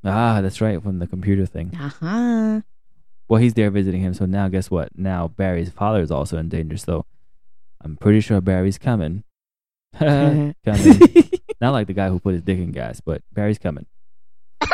Ah, 0.05 0.41
that's 0.41 0.61
right, 0.61 0.83
from 0.83 0.99
the 0.99 1.07
computer 1.07 1.45
thing. 1.45 1.77
Uh 1.79 1.91
huh. 2.01 2.61
Well, 3.29 3.41
he's 3.41 3.55
there 3.55 3.71
visiting 3.71 4.01
him, 4.01 4.15
so 4.15 4.25
now 4.25 4.49
guess 4.49 4.71
what? 4.71 4.97
Now 4.97 5.29
Barry's 5.29 5.71
father 5.71 6.01
is 6.01 6.11
also 6.11 6.39
in 6.39 6.49
danger, 6.49 6.79
so 6.79 7.05
I'm 7.83 7.97
pretty 7.97 8.21
sure 8.21 8.41
Barry's 8.41 8.79
coming. 8.79 9.25
coming. 9.99 10.55
Not 11.61 11.73
like 11.73 11.87
the 11.89 11.93
guy 11.93 12.09
who 12.09 12.19
put 12.19 12.33
his 12.35 12.43
dick 12.43 12.59
in 12.59 12.73
gas, 12.73 13.01
but 13.01 13.23
Barry's 13.33 13.59
coming. 13.59 13.87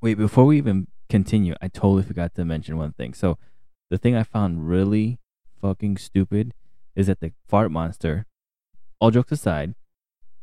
Wait, 0.00 0.14
before 0.14 0.46
we 0.46 0.56
even 0.56 0.86
continue, 1.10 1.54
I 1.60 1.68
totally 1.68 2.02
forgot 2.04 2.34
to 2.36 2.44
mention 2.44 2.78
one 2.78 2.92
thing. 2.92 3.12
So, 3.14 3.36
the 3.90 3.98
thing 3.98 4.16
I 4.16 4.22
found 4.22 4.68
really 4.68 5.18
fucking 5.60 5.98
stupid 5.98 6.54
is 6.94 7.06
that 7.06 7.20
the 7.20 7.32
fart 7.48 7.70
monster, 7.70 8.26
all 9.00 9.10
jokes 9.10 9.32
aside, 9.32 9.74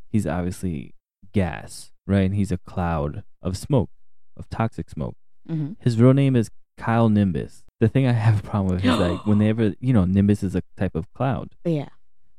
he's 0.09 0.25
obviously 0.27 0.93
gas, 1.33 1.91
right? 2.07 2.21
And 2.25 2.35
he's 2.35 2.51
a 2.51 2.57
cloud 2.57 3.23
of 3.41 3.57
smoke, 3.57 3.89
of 4.37 4.49
toxic 4.49 4.89
smoke. 4.89 5.15
hmm 5.47 5.73
His 5.79 5.99
real 5.99 6.13
name 6.13 6.35
is 6.35 6.49
Kyle 6.77 7.09
Nimbus. 7.09 7.63
The 7.79 7.87
thing 7.87 8.05
I 8.07 8.11
have 8.13 8.39
a 8.39 8.43
problem 8.43 8.75
with 8.75 8.83
is 8.85 8.97
like 8.99 9.25
whenever, 9.25 9.73
you 9.79 9.93
know, 9.93 10.05
Nimbus 10.05 10.43
is 10.43 10.55
a 10.55 10.63
type 10.77 10.95
of 10.95 11.11
cloud. 11.13 11.49
Yeah. 11.63 11.89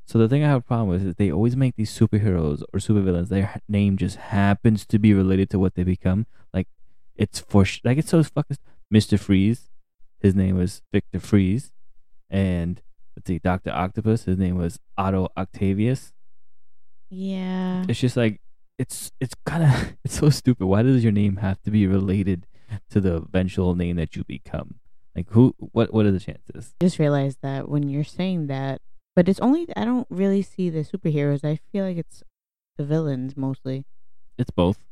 So 0.05 0.19
the 0.19 0.27
thing 0.27 0.43
I 0.43 0.47
have 0.49 0.57
a 0.59 0.61
problem 0.61 0.89
with 0.89 1.05
is 1.07 1.15
they 1.15 1.31
always 1.31 1.55
make 1.55 1.75
these 1.77 1.97
superheroes 1.97 2.63
or 2.73 2.79
supervillains. 2.79 3.29
Their 3.29 3.61
name 3.69 3.95
just 3.97 4.17
happens 4.17 4.85
to 4.87 4.99
be 4.99 5.13
related 5.13 5.49
to 5.51 5.59
what 5.59 5.75
they 5.75 5.83
become. 5.83 6.25
Like 6.53 6.67
it's 7.15 7.39
for 7.39 7.63
sh- 7.65 7.79
like 7.83 7.97
it's 7.97 8.09
so 8.09 8.21
fucking. 8.21 8.57
Mister 8.89 9.17
Freeze, 9.17 9.69
his 10.19 10.35
name 10.35 10.57
was 10.57 10.81
Victor 10.91 11.21
Fries, 11.21 11.71
and 12.29 12.81
let's 13.15 13.27
see, 13.27 13.39
Doctor 13.39 13.71
Octopus, 13.71 14.25
his 14.25 14.37
name 14.37 14.57
was 14.57 14.79
Otto 14.97 15.29
Octavius. 15.37 16.13
Yeah. 17.09 17.85
It's 17.87 17.99
just 17.99 18.17
like 18.17 18.41
it's 18.77 19.11
it's 19.19 19.33
kind 19.45 19.63
of 19.63 19.93
it's 20.03 20.17
so 20.19 20.29
stupid. 20.29 20.65
Why 20.65 20.81
does 20.81 21.03
your 21.03 21.11
name 21.11 21.37
have 21.37 21.61
to 21.63 21.71
be 21.71 21.85
related 21.87 22.47
to 22.89 23.01
the 23.01 23.17
eventual 23.17 23.75
name 23.75 23.97
that 23.97 24.15
you 24.15 24.23
become? 24.23 24.75
Like 25.15 25.27
who? 25.31 25.53
What? 25.57 25.93
What 25.93 26.05
are 26.05 26.11
the 26.11 26.19
chances? 26.19 26.73
Just 26.81 26.97
realized 26.97 27.39
that 27.41 27.67
when 27.67 27.89
you're 27.89 28.05
saying 28.05 28.47
that, 28.47 28.81
but 29.15 29.27
it's 29.27 29.41
only 29.41 29.67
I 29.75 29.83
don't 29.83 30.07
really 30.09 30.41
see 30.41 30.69
the 30.69 30.85
superheroes. 30.85 31.43
I 31.43 31.59
feel 31.71 31.85
like 31.85 31.97
it's 31.97 32.23
the 32.77 32.85
villains 32.85 33.35
mostly. 33.35 33.85
It's 34.37 34.51
both. 34.51 34.85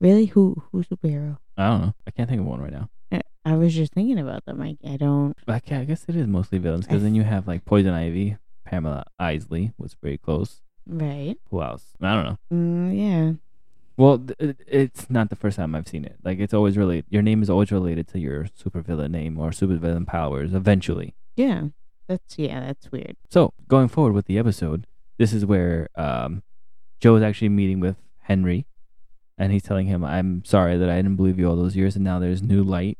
Really, 0.00 0.26
who 0.26 0.64
who 0.72 0.82
superhero? 0.82 1.38
I 1.56 1.68
don't 1.68 1.80
know. 1.82 1.94
I 2.06 2.10
can't 2.10 2.28
think 2.28 2.40
of 2.40 2.46
one 2.46 2.60
right 2.60 2.72
now. 2.72 2.90
Uh, 3.12 3.20
I- 3.44 3.56
was 3.56 3.74
just 3.74 3.92
thinking 3.92 4.18
about 4.18 4.44
them. 4.44 4.60
I 4.60 4.76
I 4.84 4.96
don't. 4.96 5.36
I, 5.48 5.60
I 5.70 5.84
guess 5.84 6.04
it 6.08 6.16
is 6.16 6.26
mostly 6.26 6.58
villains 6.58 6.86
because 6.86 7.02
then 7.02 7.14
you 7.14 7.22
have 7.22 7.46
like 7.48 7.64
Poison 7.64 7.92
Ivy, 7.94 8.36
Pamela 8.64 9.04
Isley 9.18 9.72
was 9.78 9.96
very 10.02 10.18
close. 10.18 10.60
Right. 10.86 11.36
Who 11.50 11.62
else? 11.62 11.84
I 12.00 12.14
don't 12.14 12.24
know. 12.24 12.38
Mm, 12.52 12.98
yeah. 12.98 13.32
Well, 13.96 14.18
th- 14.18 14.56
it's 14.66 15.10
not 15.10 15.28
the 15.30 15.36
first 15.36 15.56
time 15.58 15.74
I've 15.74 15.86
seen 15.88 16.04
it. 16.04 16.16
Like 16.24 16.38
it's 16.38 16.54
always 16.54 16.76
related. 16.78 17.04
Your 17.10 17.22
name 17.22 17.42
is 17.42 17.50
always 17.50 17.70
related 17.70 18.08
to 18.08 18.18
your 18.18 18.44
supervillain 18.58 19.10
name 19.10 19.38
or 19.38 19.50
supervillain 19.50 20.06
powers. 20.06 20.54
Eventually. 20.54 21.14
Yeah. 21.36 21.64
That's 22.08 22.38
yeah. 22.38 22.60
That's 22.60 22.90
weird. 22.90 23.16
So 23.28 23.52
going 23.68 23.88
forward 23.88 24.14
with 24.14 24.26
the 24.26 24.38
episode, 24.38 24.86
this 25.18 25.32
is 25.32 25.44
where 25.46 25.88
um, 25.96 26.42
Joe 26.98 27.14
is 27.16 27.22
actually 27.22 27.50
meeting 27.50 27.78
with 27.78 27.96
Henry, 28.22 28.66
and 29.38 29.52
he's 29.52 29.62
telling 29.62 29.86
him, 29.86 30.02
"I'm 30.04 30.44
sorry 30.44 30.76
that 30.78 30.88
I 30.90 30.96
didn't 30.96 31.16
believe 31.16 31.38
you 31.38 31.48
all 31.48 31.56
those 31.56 31.76
years, 31.76 31.94
and 31.94 32.04
now 32.04 32.18
there's 32.18 32.42
new 32.42 32.64
light 32.64 32.98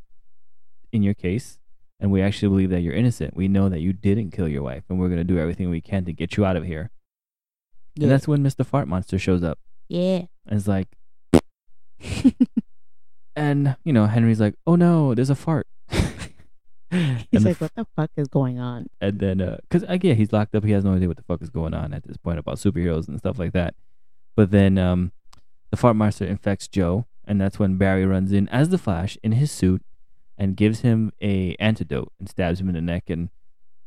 in 0.92 1.02
your 1.02 1.14
case, 1.14 1.58
and 1.98 2.10
we 2.10 2.22
actually 2.22 2.48
believe 2.48 2.70
that 2.70 2.80
you're 2.80 2.94
innocent. 2.94 3.36
We 3.36 3.48
know 3.48 3.68
that 3.68 3.80
you 3.80 3.92
didn't 3.92 4.30
kill 4.32 4.48
your 4.48 4.62
wife, 4.62 4.84
and 4.88 4.98
we're 4.98 5.08
gonna 5.08 5.24
do 5.24 5.38
everything 5.38 5.70
we 5.70 5.80
can 5.80 6.04
to 6.06 6.12
get 6.12 6.36
you 6.36 6.44
out 6.44 6.56
of 6.56 6.64
here." 6.64 6.90
Yeah. 7.96 8.04
And 8.04 8.12
that's 8.12 8.28
when 8.28 8.42
Mr. 8.42 8.64
Fart 8.64 8.88
Monster 8.88 9.18
shows 9.18 9.42
up 9.42 9.58
Yeah. 9.88 10.22
and 10.46 10.56
is 10.56 10.68
like, 10.68 10.88
and 13.36 13.76
you 13.84 13.92
know, 13.92 14.06
Henry's 14.06 14.40
like, 14.40 14.54
"Oh 14.66 14.76
no, 14.76 15.14
there's 15.14 15.30
a 15.30 15.34
fart." 15.34 15.66
He's 15.90 17.26
and, 17.32 17.44
the 17.44 17.48
like, 17.50 17.60
what 17.60 17.74
the 17.76 17.86
fuck 17.94 18.10
is 18.16 18.26
going 18.26 18.58
on? 18.58 18.88
and 19.00 19.20
then, 19.20 19.40
uh, 19.40 19.58
cause 19.70 19.84
again, 19.86 20.16
he's 20.16 20.32
locked 20.32 20.56
up. 20.56 20.64
He 20.64 20.72
has 20.72 20.82
no 20.84 20.94
idea 20.94 21.06
what 21.06 21.16
the 21.16 21.22
fuck 21.22 21.40
is 21.40 21.48
going 21.50 21.72
on 21.72 21.94
at 21.94 22.02
this 22.02 22.16
point 22.16 22.40
about 22.40 22.56
superheroes 22.56 23.06
and 23.06 23.16
stuff 23.16 23.38
like 23.38 23.52
that. 23.52 23.74
But 24.34 24.50
then, 24.50 24.76
um, 24.76 25.12
the 25.70 25.76
fart 25.76 25.94
monster 25.94 26.24
infects 26.24 26.66
Joe, 26.66 27.06
and 27.24 27.40
that's 27.40 27.60
when 27.60 27.76
Barry 27.76 28.04
runs 28.04 28.32
in 28.32 28.48
as 28.48 28.70
the 28.70 28.78
Flash 28.78 29.16
in 29.22 29.32
his 29.32 29.52
suit 29.52 29.82
and 30.40 30.56
gives 30.56 30.80
him 30.80 31.12
a 31.20 31.54
antidote 31.60 32.10
and 32.18 32.28
stabs 32.28 32.60
him 32.60 32.68
in 32.68 32.74
the 32.74 32.80
neck 32.80 33.10
and 33.10 33.28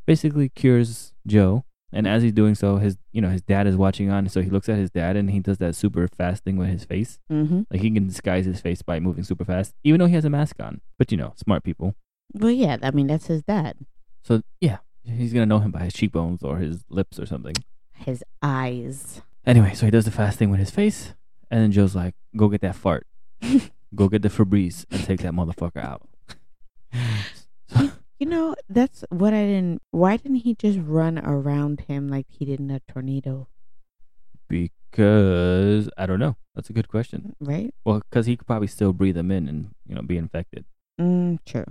basically 0.06 0.50
cures 0.50 1.13
Joe. 1.26 1.66
And 1.92 2.08
as 2.08 2.24
he's 2.24 2.32
doing 2.32 2.56
so, 2.56 2.78
his 2.78 2.98
you 3.12 3.22
know 3.22 3.30
his 3.30 3.42
dad 3.42 3.68
is 3.68 3.76
watching 3.76 4.10
on, 4.10 4.28
so 4.30 4.42
he 4.42 4.50
looks 4.50 4.70
at 4.70 4.78
his 4.78 4.89
dad 4.89 5.16
and 5.16 5.30
he 5.30 5.39
does 5.39 5.58
that 5.58 5.76
super 5.76 6.08
fast 6.08 6.44
thing 6.44 6.58
with 6.58 6.70
his 6.70 6.86
face. 6.86 7.20
Mm-hmm. 7.32 7.62
Like 7.70 7.82
he 7.82 7.92
can 7.92 8.08
disguise 8.08 8.46
his 8.46 8.62
face 8.62 8.82
by 8.82 9.00
moving 9.00 9.24
super 9.24 9.46
fast, 9.46 9.74
even 9.84 10.00
though 10.00 10.08
he 10.08 10.16
has 10.16 10.26
a 10.26 10.30
mask 10.30 10.56
on. 10.60 10.82
But 10.98 11.12
you 11.12 11.18
know, 11.18 11.34
smart 11.36 11.63
people. 11.63 11.96
Well, 12.34 12.52
yeah. 12.52 12.78
I 12.82 12.92
mean, 12.92 13.08
that's 13.08 13.28
his 13.28 13.44
dad. 13.44 13.78
So 14.24 14.42
yeah, 14.60 14.78
he's 15.04 15.34
gonna 15.34 15.46
know 15.46 15.60
him 15.60 15.72
by 15.72 15.82
his 15.82 15.94
cheekbones 15.94 16.42
or 16.44 16.58
his 16.58 16.84
lips 16.89 17.20
or 17.20 17.26
something. 17.26 17.56
His 17.94 18.24
eyes. 18.42 19.22
Anyway, 19.46 19.74
so 19.74 19.86
he 19.86 19.92
does 19.92 20.06
the 20.06 20.12
fast 20.12 20.39
thing 20.39 20.50
with 20.50 20.60
his 20.60 20.72
face, 20.72 21.13
and 21.52 21.62
then 21.62 21.72
Joe's 21.72 21.96
like, 21.96 22.16
"Go 22.36 22.48
get 22.48 22.62
that 22.62 22.76
fart. 22.76 23.06
Go 23.96 24.08
get 24.08 24.24
the 24.24 24.30
Febreze 24.30 24.86
and 24.89 25.04
take 25.04 25.22
that 25.22 25.34
motherfucker 25.34 25.84
out." 25.84 26.08
You 28.20 28.30
know, 28.30 28.56
that's 28.70 29.04
what 29.10 29.34
I 29.34 29.44
didn't. 29.44 29.82
Why 29.92 30.16
didn't 30.16 30.38
he 30.38 30.56
just 30.56 30.80
run 30.82 31.20
around 31.20 31.82
him 31.90 32.08
like 32.08 32.26
he 32.30 32.46
did 32.46 32.62
in 32.62 32.72
a 32.72 32.80
tornado? 32.80 33.50
because 34.94 35.90
I 35.98 36.06
don't 36.06 36.20
know. 36.20 36.36
That's 36.56 36.70
a 36.70 36.74
good 36.74 36.88
question. 36.88 37.36
Right? 37.40 37.74
Well, 37.84 38.02
because 38.10 38.28
he 38.28 38.38
could 38.38 38.48
probably 38.48 38.68
still 38.68 38.94
breathe 38.94 39.16
them 39.16 39.32
in 39.32 39.48
and 39.48 39.72
you 39.88 39.96
know 39.96 40.02
be 40.02 40.18
infected. 40.18 40.66
Mm, 41.00 41.40
true. 41.46 41.66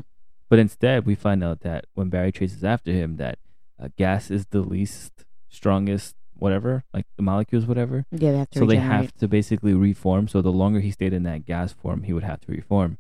But 0.49 0.59
instead, 0.59 1.07
we 1.07 1.15
find 1.15 1.43
out 1.43 1.61
that 1.61 1.87
when 1.95 2.09
Barry 2.09 2.33
chases 2.33 2.65
after 2.65 2.91
him, 2.91 3.17
that 3.17 3.39
uh, 3.81 3.89
gas 3.97 4.31
is 4.31 4.47
the 4.47 4.61
least 4.61 5.25
strongest, 5.49 6.17
whatever, 6.35 6.85
like 6.93 7.07
the 7.17 7.23
molecules, 7.23 7.65
whatever. 7.65 8.05
Yeah, 8.11 8.33
they 8.33 8.39
have 8.39 8.51
to 8.51 8.59
So 8.59 8.67
they 8.67 8.77
have 8.77 9.15
to 9.15 9.29
basically 9.29 9.75
reform. 9.75 10.29
So 10.29 10.43
the 10.43 10.53
longer 10.53 10.81
he 10.81 10.91
stayed 10.91 11.13
in 11.13 11.23
that 11.23 11.47
gas 11.47 11.73
form, 11.73 12.03
he 12.03 12.13
would 12.13 12.25
have 12.25 12.41
to 12.43 12.53
reform. 12.53 12.99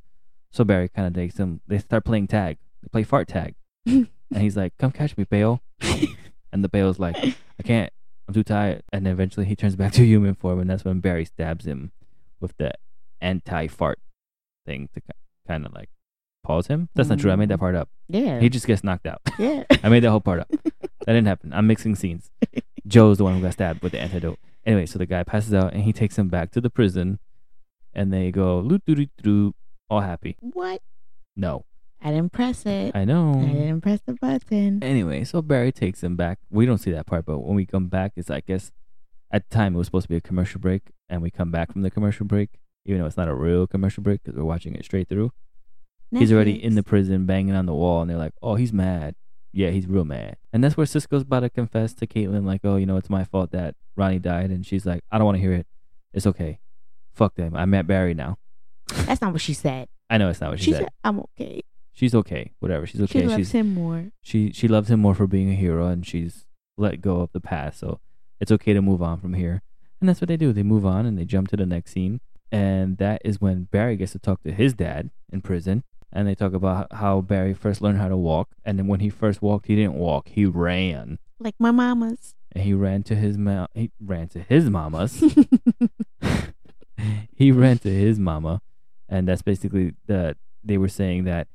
So 0.53 0.65
Barry 0.65 0.88
kind 0.88 1.09
of 1.09 1.15
takes 1.15 1.38
him. 1.38 1.61
They 1.67 1.79
start 1.79 2.05
playing 2.05 2.29
tag. 2.29 2.59
They 2.83 2.88
play 2.88 3.03
fart 3.05 3.29
tag, 3.29 3.55
and 3.87 4.09
he's 4.37 4.57
like, 4.57 4.77
"Come 4.79 4.93
catch 4.93 5.17
me, 5.17 5.25
Bale." 5.25 5.62
and 6.53 6.62
the 6.62 6.69
Bale's 6.69 6.99
like, 6.99 7.17
"I 7.59 7.62
can't. 7.65 7.93
I'm 8.29 8.35
too 8.35 8.45
tired." 8.45 8.83
And 8.93 9.07
then 9.07 9.12
eventually 9.12 9.47
he 9.47 9.57
turns 9.57 9.77
back 9.77 9.93
to 9.93 10.05
human 10.05 10.35
form, 10.35 10.61
and 10.61 10.69
that's 10.69 10.85
when 10.85 11.01
Barry 11.01 11.25
stabs 11.25 11.67
him 11.67 11.93
with 12.41 12.57
the 12.59 12.73
anti-fart 13.21 13.99
thing 14.67 14.88
to 14.95 15.01
kind 15.47 15.65
of 15.65 15.73
like 15.73 15.88
pause 16.43 16.67
him. 16.67 16.88
That's 16.95 17.09
not 17.09 17.19
true. 17.19 17.31
I 17.31 17.37
made 17.37 17.49
that 17.49 17.57
mm. 17.57 17.61
part 17.61 17.75
up. 17.75 17.88
yeah. 18.09 18.41
He 18.41 18.49
just 18.49 18.67
gets 18.67 18.85
knocked 18.85 19.07
out. 19.07 19.21
yeah. 19.38 19.65
I 19.83 19.88
made 19.88 20.03
that 20.03 20.11
whole 20.11 20.21
part 20.21 20.41
up. 20.41 20.51
That 21.05 21.15
didn't 21.15 21.27
happen. 21.27 21.53
I'm 21.53 21.67
mixing 21.67 21.97
scenes. 21.97 22.31
Joe's 22.87 23.19
the 23.19 23.25
one 23.25 23.35
who 23.35 23.43
got 23.43 23.55
stabbed 23.55 23.83
with 23.83 23.91
the 23.91 23.99
antidote. 23.99 24.38
Anyway, 24.65 24.87
so 24.87 25.01
the 25.01 25.05
guy 25.05 25.25
passes 25.25 25.53
out 25.53 25.73
and 25.73 25.83
he 25.83 25.93
takes 25.93 26.17
him 26.17 26.29
back 26.29 26.53
to 26.53 26.61
the 26.61 26.71
prison, 26.71 27.19
and 27.93 28.12
they 28.12 28.31
go 28.31 28.61
loot 28.61 28.85
doot 28.87 29.11
doot, 29.21 29.57
all 29.92 30.00
happy. 30.00 30.37
what? 30.40 30.81
No, 31.37 31.64
I 32.02 32.11
didn't 32.11 32.33
press 32.33 32.64
it. 32.66 32.96
I 32.96 33.05
know. 33.05 33.35
I 33.40 33.52
didn't 33.52 33.81
press 33.83 34.00
the 34.05 34.14
button. 34.14 34.83
Anyway, 34.83 35.24
so 35.24 35.40
Barry 35.42 35.70
takes 35.72 36.02
him 36.02 36.16
back. 36.16 36.38
We 36.50 36.66
don't 36.66 36.78
see 36.78 36.90
that 36.92 37.07
part, 37.07 37.26
but 37.26 37.40
when 37.40 37.55
we 37.55 37.66
come 37.66 37.87
back, 37.88 38.12
it's 38.16 38.31
I 38.31 38.40
guess 38.40 38.72
at 39.31 39.48
the 39.48 39.55
time 39.55 39.74
it 39.74 39.78
was 39.78 39.87
supposed 39.87 40.05
to 40.05 40.09
be 40.09 40.16
a 40.16 40.20
commercial 40.20 40.61
break, 40.61 40.90
and 41.09 41.22
we 41.22 41.31
come 41.31 41.50
back 41.50 41.72
from 41.72 41.83
the 41.83 41.90
commercial 41.90 42.26
break, 42.26 42.59
even 42.85 43.00
though 43.00 43.07
it's 43.07 43.16
not 43.16 43.28
a 43.28 43.35
real 43.35 43.66
commercial 43.66 44.02
break 44.02 44.22
because 44.22 44.37
we're 44.37 44.44
watching 44.44 44.74
it 44.74 44.85
straight 44.85 45.09
through. 45.09 45.33
He's 46.11 46.33
already 46.33 46.62
in 46.62 46.74
the 46.74 46.83
prison 46.83 47.24
banging 47.24 47.55
on 47.55 47.64
the 47.66 47.74
wall, 47.74 48.02
and 48.02 48.11
they're 48.11 48.18
like, 48.18 48.35
"Oh, 48.42 48.55
he's 48.57 48.72
mad." 48.72 49.14
Yeah, 49.55 49.70
he's 49.70 49.87
real 49.87 50.05
mad. 50.05 50.37
And 50.52 50.64
that's 50.64 50.76
where 50.76 50.87
Cisco's 50.87 51.22
about 51.22 51.40
to 51.40 51.50
confess 51.50 51.94
to 51.94 52.07
Caitlin, 52.07 52.44
like, 52.44 52.62
"Oh, 52.64 52.76
you 52.76 52.87
know, 52.87 52.96
it's 52.96 53.11
my 53.11 53.24
fault 53.24 53.50
that 53.52 53.76
Ronnie 53.96 54.18
died," 54.18 54.50
and 54.50 54.66
she's 54.66 54.85
like, 54.85 55.05
"I 55.11 55.18
don't 55.18 55.24
want 55.26 55.37
to 55.37 55.42
hear 55.42 55.52
it. 55.52 55.66
It's 56.12 56.26
okay. 56.26 56.59
Fuck 57.14 57.37
them. 57.37 57.55
I'm 57.57 57.72
at 57.74 57.87
Barry 57.87 58.12
now." 58.14 58.38
That's 59.07 59.20
not 59.20 59.33
what 59.33 59.40
she 59.42 59.55
said. 59.55 59.88
I 60.11 60.18
know 60.18 60.28
it's 60.28 60.40
not 60.40 60.50
what 60.50 60.59
she, 60.59 60.66
She 60.66 60.72
said. 60.72 60.81
said, 60.83 60.88
"I'm 61.05 61.20
okay." 61.20 61.62
She's 61.92 62.14
okay. 62.14 62.52
Whatever. 62.61 62.87
She's 62.87 63.00
okay. 63.02 63.20
She 63.20 63.26
loves 63.26 63.37
she's 63.38 63.52
him 63.52 63.74
more. 63.74 64.11
she 64.22 64.50
she 64.52 64.68
loves 64.68 64.90
him 64.90 65.00
more 65.00 65.14
for 65.14 65.26
being 65.26 65.50
a 65.50 65.55
hero, 65.55 65.87
and 65.88 66.07
she's 66.07 66.46
let 66.76 67.00
go 67.00 67.20
of 67.20 67.33
the 67.33 67.40
past. 67.40 67.78
So 67.81 68.00
it's 68.40 68.50
okay 68.52 68.72
to 68.72 68.83
move 68.83 69.02
on 69.02 69.18
from 69.18 69.35
here. 69.35 69.62
And 70.00 70.09
that's 70.09 70.20
what 70.20 70.28
they 70.28 70.37
do. 70.37 70.52
They 70.52 70.62
move 70.64 70.85
on 70.85 71.07
and 71.07 71.16
they 71.16 71.24
jump 71.24 71.48
to 71.48 71.57
the 71.57 71.64
next 71.66 71.92
scene. 71.92 72.20
And 72.50 72.96
that 72.98 73.22
is 73.24 73.40
when 73.40 73.64
Barry 73.70 73.96
gets 73.96 74.12
to 74.12 74.18
talk 74.18 74.42
to 74.42 74.50
his 74.52 74.74
dad 74.74 75.11
in 75.33 75.42
prison. 75.42 75.85
And 76.12 76.26
they 76.26 76.35
talk 76.35 76.52
about 76.55 76.92
how 76.94 77.20
Barry 77.20 77.55
first 77.55 77.81
learned 77.81 77.98
how 77.98 78.09
to 78.09 78.16
walk. 78.16 78.48
And 78.64 78.78
then 78.78 78.88
when 78.88 78.98
he 79.00 79.09
first 79.11 79.40
walked, 79.42 79.66
he 79.66 79.76
didn't 79.76 79.94
walk, 79.94 80.28
he 80.28 80.44
ran. 80.44 81.18
Like 81.38 81.55
my 81.59 81.70
mama's. 81.70 82.35
And 82.50 82.64
he 82.64 82.74
ran 82.74 83.05
to 83.05 83.14
his 83.14 83.38
ma- 83.38 83.68
he 83.74 83.92
ran 84.00 84.28
to 84.31 84.40
his 84.40 84.68
mama's. 84.68 85.22
he 87.35 87.52
ran 87.52 87.78
to 87.78 87.88
his 87.88 88.18
mama. 88.18 88.61
And 89.12 89.29
that's 89.29 89.42
basically 89.42 89.92
the 90.07 90.37
they 90.64 90.79
were 90.79 90.88
saying 90.88 91.25
that 91.25 91.46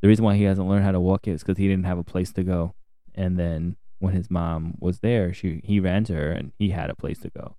the 0.00 0.08
reason 0.08 0.24
why 0.24 0.34
he 0.34 0.42
hasn't 0.42 0.68
learned 0.68 0.84
how 0.84 0.90
to 0.90 0.98
walk 0.98 1.28
is 1.28 1.44
because 1.44 1.56
he 1.56 1.68
didn't 1.68 1.86
have 1.86 1.98
a 1.98 2.02
place 2.02 2.32
to 2.32 2.42
go. 2.42 2.74
And 3.14 3.38
then 3.38 3.76
when 4.00 4.14
his 4.14 4.28
mom 4.28 4.74
was 4.80 4.98
there, 4.98 5.32
she 5.32 5.60
he 5.62 5.78
ran 5.78 6.02
to 6.04 6.14
her 6.14 6.32
and 6.32 6.50
he 6.58 6.70
had 6.70 6.90
a 6.90 6.96
place 6.96 7.20
to 7.20 7.30
go. 7.30 7.54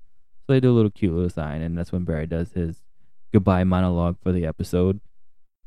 So 0.45 0.53
they 0.53 0.59
do 0.59 0.71
a 0.71 0.75
little 0.75 0.91
cute 0.91 1.13
little 1.13 1.29
sign, 1.29 1.61
and 1.61 1.77
that's 1.77 1.93
when 1.93 2.03
Barry 2.03 2.27
does 2.27 2.51
his 2.51 2.81
goodbye 3.31 3.63
monologue 3.63 4.17
for 4.21 4.33
the 4.33 4.45
episode. 4.45 4.99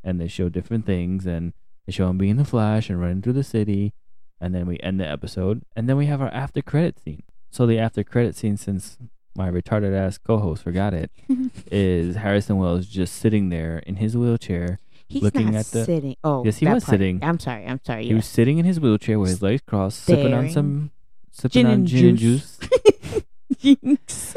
And 0.03 0.21
they 0.21 0.27
show 0.27 0.49
different 0.49 0.85
things, 0.85 1.25
and 1.25 1.53
they 1.87 1.93
show 1.93 2.09
him 2.09 2.19
being 2.19 2.35
the 2.35 2.45
Flash 2.45 2.91
and 2.91 3.01
running 3.01 3.23
through 3.23 3.33
the 3.33 3.43
city, 3.43 3.93
and 4.39 4.53
then 4.53 4.67
we 4.67 4.77
end 4.81 4.99
the 4.99 5.09
episode, 5.09 5.63
and 5.75 5.89
then 5.89 5.97
we 5.97 6.05
have 6.05 6.21
our 6.21 6.33
after 6.33 6.61
credit 6.61 6.99
scene. 6.99 7.23
So 7.49 7.65
the 7.65 7.79
after 7.79 8.03
credit 8.03 8.35
scene, 8.35 8.57
since 8.57 8.99
my 9.35 9.49
retarded 9.49 9.95
ass 9.95 10.17
co-host 10.17 10.63
forgot 10.63 10.93
it, 10.93 11.11
is 11.71 12.15
Harrison 12.17 12.57
Wells 12.57 12.85
just 12.87 13.15
sitting 13.15 13.49
there 13.49 13.79
in 13.79 13.95
his 13.97 14.15
wheelchair 14.17 14.79
He's 15.07 15.21
looking 15.21 15.47
not 15.51 15.55
at 15.59 15.65
the. 15.67 15.85
sitting. 15.85 16.15
Oh, 16.23 16.43
Yes, 16.43 16.57
he 16.57 16.65
was 16.65 16.83
part. 16.83 16.91
sitting. 16.93 17.19
I'm 17.23 17.37
sorry. 17.39 17.65
I'm 17.65 17.79
sorry. 17.85 18.05
He 18.07 18.13
was 18.15 18.25
sitting 18.25 18.57
in 18.57 18.65
his 18.65 18.79
wheelchair 18.79 19.19
with 19.19 19.29
his 19.29 19.41
legs 19.43 19.61
crossed, 19.67 20.03
sipping 20.03 20.33
on 20.33 20.49
some, 20.49 20.91
sipping 21.31 21.51
Gin 21.61 21.65
on 21.67 21.71
and 21.73 21.87
gin 21.87 22.05
and 22.09 22.17
juice. 22.17 22.57
juice. 22.57 23.23
Jinx. 23.59 24.35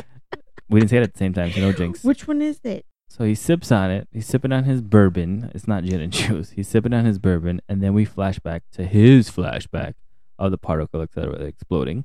We 0.69 0.81
didn't 0.81 0.91
say 0.91 0.97
it 0.99 1.03
at 1.05 1.13
the 1.13 1.19
same 1.19 1.33
time, 1.33 1.51
so 1.53 1.61
no 1.61 1.73
jinx. 1.73 2.03
Which 2.05 2.27
one 2.29 2.43
is 2.43 2.61
it? 2.65 2.85
So 3.09 3.25
he 3.25 3.35
sips 3.35 3.71
on 3.73 3.91
it. 3.91 4.09
He's 4.13 4.27
sipping 4.27 4.53
on 4.53 4.65
his 4.65 4.83
bourbon. 4.83 5.51
It's 5.55 5.67
not 5.69 5.85
gin 5.85 6.01
and 6.01 6.13
juice. 6.13 6.51
He's 6.51 6.69
sipping 6.69 6.93
on 6.93 7.05
his 7.05 7.19
bourbon, 7.19 7.63
and 7.69 7.83
then 7.83 7.95
we 7.95 8.05
flash 8.05 8.39
back 8.41 8.65
to 8.73 8.85
his 8.85 9.31
flashback 9.31 9.95
of 10.39 10.51
the 10.51 10.59
particle 10.59 11.01
accelerator 11.01 11.47
exploding, 11.47 12.05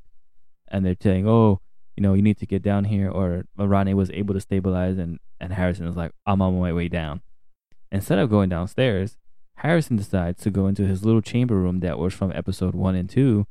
and 0.67 0.85
they're 0.85 0.95
saying, 1.01 1.27
"Oh, 1.27 1.59
you 2.01 2.07
know, 2.07 2.15
you 2.15 2.23
need 2.23 2.39
to 2.39 2.47
get 2.47 2.63
down 2.63 2.85
here." 2.85 3.09
Or 3.11 3.45
Ronnie 3.55 3.93
was 3.93 4.09
able 4.09 4.33
to 4.33 4.41
stabilize, 4.41 4.97
and 4.97 5.19
and 5.39 5.53
Harrison 5.53 5.85
is 5.85 5.95
like, 5.95 6.11
"I'm 6.25 6.41
on 6.41 6.59
my 6.59 6.73
way 6.73 6.87
down." 6.87 7.21
Instead 7.91 8.17
of 8.17 8.29
going 8.31 8.49
downstairs, 8.49 9.17
Harrison 9.57 9.97
decides 9.97 10.41
to 10.41 10.49
go 10.49 10.65
into 10.65 10.87
his 10.87 11.05
little 11.05 11.21
chamber 11.21 11.55
room 11.55 11.81
that 11.81 11.99
was 11.99 12.13
from 12.15 12.31
episode 12.31 12.73
one 12.73 12.95
and 12.95 13.07
two, 13.07 13.45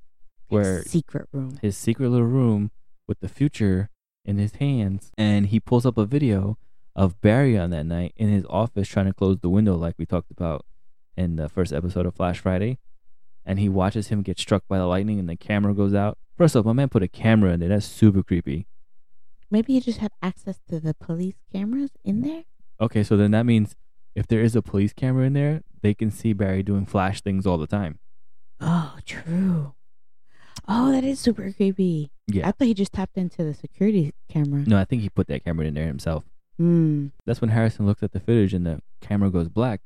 where 0.48 0.78
his 0.78 0.90
secret 0.90 1.28
room. 1.32 1.58
his 1.62 1.76
secret 1.76 2.08
little 2.08 2.26
room 2.26 2.72
with 3.06 3.20
the 3.20 3.28
future 3.28 3.88
in 4.24 4.38
his 4.38 4.56
hands. 4.56 5.12
And 5.16 5.46
he 5.46 5.60
pulls 5.60 5.86
up 5.86 5.96
a 5.96 6.04
video 6.04 6.58
of 6.96 7.20
Barry 7.20 7.56
on 7.56 7.70
that 7.70 7.84
night 7.86 8.14
in 8.16 8.30
his 8.30 8.44
office 8.50 8.88
trying 8.88 9.06
to 9.06 9.14
close 9.14 9.38
the 9.38 9.48
window, 9.48 9.76
like 9.76 9.94
we 9.96 10.06
talked 10.06 10.32
about 10.32 10.66
in 11.16 11.36
the 11.36 11.48
first 11.48 11.72
episode 11.72 12.04
of 12.06 12.16
Flash 12.16 12.40
Friday. 12.40 12.78
And 13.44 13.58
he 13.58 13.68
watches 13.68 14.08
him 14.08 14.22
get 14.22 14.38
struck 14.38 14.64
by 14.68 14.78
the 14.78 14.86
lightning 14.86 15.18
and 15.18 15.28
the 15.28 15.36
camera 15.36 15.74
goes 15.74 15.94
out. 15.94 16.18
First 16.36 16.56
off, 16.56 16.64
my 16.64 16.72
man 16.72 16.88
put 16.88 17.02
a 17.02 17.08
camera 17.08 17.52
in 17.52 17.60
there. 17.60 17.68
That's 17.68 17.86
super 17.86 18.22
creepy. 18.22 18.66
Maybe 19.50 19.74
he 19.74 19.80
just 19.80 19.98
had 19.98 20.12
access 20.22 20.60
to 20.68 20.78
the 20.78 20.94
police 20.94 21.36
cameras 21.52 21.90
in 22.04 22.20
there. 22.22 22.44
Okay, 22.80 23.02
so 23.02 23.16
then 23.16 23.32
that 23.32 23.44
means 23.44 23.74
if 24.14 24.26
there 24.26 24.40
is 24.40 24.54
a 24.54 24.62
police 24.62 24.92
camera 24.92 25.24
in 25.26 25.32
there, 25.32 25.62
they 25.82 25.94
can 25.94 26.10
see 26.10 26.32
Barry 26.32 26.62
doing 26.62 26.86
flash 26.86 27.20
things 27.20 27.46
all 27.46 27.58
the 27.58 27.66
time. 27.66 27.98
Oh, 28.60 28.98
true. 29.04 29.74
Oh, 30.68 30.92
that 30.92 31.04
is 31.04 31.18
super 31.18 31.52
creepy. 31.52 32.10
Yeah. 32.26 32.46
I 32.46 32.52
thought 32.52 32.66
he 32.66 32.74
just 32.74 32.92
tapped 32.92 33.16
into 33.16 33.42
the 33.42 33.54
security 33.54 34.12
camera. 34.28 34.62
No, 34.66 34.78
I 34.78 34.84
think 34.84 35.02
he 35.02 35.08
put 35.08 35.26
that 35.28 35.44
camera 35.44 35.66
in 35.66 35.74
there 35.74 35.86
himself. 35.86 36.24
Hmm. 36.58 37.08
That's 37.26 37.40
when 37.40 37.50
Harrison 37.50 37.86
looks 37.86 38.02
at 38.02 38.12
the 38.12 38.20
footage 38.20 38.54
and 38.54 38.66
the 38.66 38.80
camera 39.00 39.30
goes 39.30 39.48
black. 39.48 39.80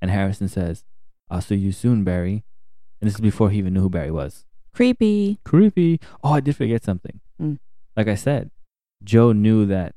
And 0.00 0.10
Harrison 0.10 0.48
says, 0.48 0.84
I'll 1.28 1.40
see 1.40 1.56
you 1.56 1.72
soon, 1.72 2.04
Barry. 2.04 2.44
And 3.02 3.08
this 3.08 3.16
is 3.16 3.20
before 3.20 3.50
he 3.50 3.58
even 3.58 3.74
knew 3.74 3.80
who 3.80 3.90
Barry 3.90 4.12
was. 4.12 4.44
Creepy. 4.72 5.40
Creepy. 5.44 5.98
Oh, 6.22 6.34
I 6.34 6.40
did 6.40 6.54
forget 6.56 6.84
something. 6.84 7.18
Mm. 7.40 7.58
Like 7.96 8.06
I 8.06 8.14
said, 8.14 8.52
Joe 9.02 9.32
knew 9.32 9.66
that 9.66 9.96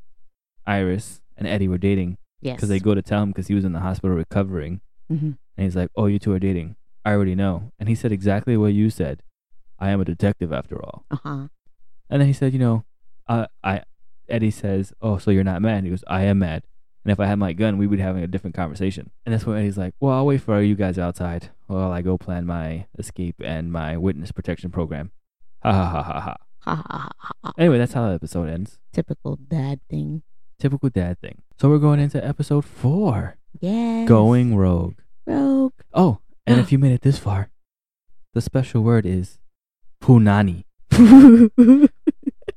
Iris 0.66 1.22
and 1.38 1.48
Eddie 1.48 1.68
were 1.68 1.78
dating 1.78 2.18
Yes. 2.42 2.56
because 2.56 2.70
they 2.70 2.80
go 2.80 2.96
to 2.96 3.02
tell 3.04 3.22
him 3.24 3.30
because 3.30 3.48
he 3.48 3.54
was 3.54 3.64
in 3.64 3.74
the 3.74 3.80
hospital 3.80 4.16
recovering. 4.18 4.82
Mm-hmm. 5.12 5.32
And 5.58 5.64
he's 5.64 5.76
like, 5.76 5.90
Oh, 5.96 6.08
you 6.08 6.18
two 6.20 6.34
are 6.34 6.40
dating. 6.40 6.76
I 7.06 7.12
already 7.12 7.36
know. 7.36 7.72
And 7.80 7.88
he 7.88 7.94
said 7.96 8.12
exactly 8.12 8.58
what 8.58 8.74
you 8.74 8.90
said. 8.90 9.22
I 9.80 9.92
am 9.92 10.02
a 10.02 10.06
detective 10.06 10.52
after 10.52 10.84
all. 10.84 11.06
Uh 11.12 11.18
huh. 11.24 11.48
And 12.10 12.22
then 12.22 12.26
he 12.28 12.34
said, 12.34 12.54
You 12.54 12.60
know, 12.60 12.86
uh, 13.28 13.46
I, 13.64 13.84
Eddie 14.28 14.50
says, 14.52 14.94
Oh, 15.02 15.20
so 15.20 15.30
you're 15.32 15.44
not 15.44 15.62
mad? 15.62 15.84
He 15.84 15.92
goes, 15.92 16.04
I 16.08 16.24
am 16.24 16.40
mad. 16.40 16.64
And 17.04 17.12
if 17.12 17.20
I 17.20 17.28
had 17.28 17.38
my 17.38 17.54
gun, 17.54 17.78
we 17.78 17.86
would 17.86 17.98
be 17.98 18.02
having 18.04 18.24
a 18.24 18.28
different 18.28 18.56
conversation. 18.56 19.12
And 19.26 19.34
that's 19.34 19.46
when 19.46 19.58
Eddie's 19.60 19.78
like, 19.78 19.94
Well, 20.00 20.14
I'll 20.14 20.26
wait 20.26 20.42
for 20.42 20.60
you 20.62 20.74
guys 20.76 20.98
outside 20.98 21.50
while 21.68 21.92
I 21.92 22.02
go 22.02 22.18
plan 22.18 22.46
my 22.46 22.86
escape 22.98 23.36
and 23.44 23.72
my 23.72 23.98
witness 23.98 24.32
protection 24.32 24.70
program. 24.72 25.12
Ha 25.64 25.72
ha 25.72 25.86
ha 25.90 26.04
ha 26.04 26.20
ha. 26.22 26.36
Ha 26.62 26.76
ha 26.76 27.10
ha 27.20 27.32
ha. 27.44 27.52
Anyway, 27.58 27.78
that's 27.78 27.94
how 27.94 28.08
the 28.08 28.14
episode 28.16 28.50
ends. 28.50 28.80
Typical 28.94 29.36
dad 29.36 29.80
thing. 29.90 30.24
Typical 30.60 30.90
dad 30.90 31.20
thing. 31.22 31.42
So 31.60 31.70
we're 31.70 31.80
going 31.80 32.00
into 32.00 32.24
episode 32.26 32.66
four 32.66 33.38
Yeah. 33.60 34.06
Going 34.06 34.56
Rogue. 34.56 34.96
rogue. 35.26 35.74
Oh, 35.94 36.20
and 36.48 36.60
if 36.60 36.72
you 36.72 36.78
made 36.80 36.92
it 36.94 37.02
this 37.02 37.18
far, 37.20 37.50
the 38.34 38.42
special 38.42 38.82
word 38.84 39.06
is 39.06 39.40
punani. 40.02 40.64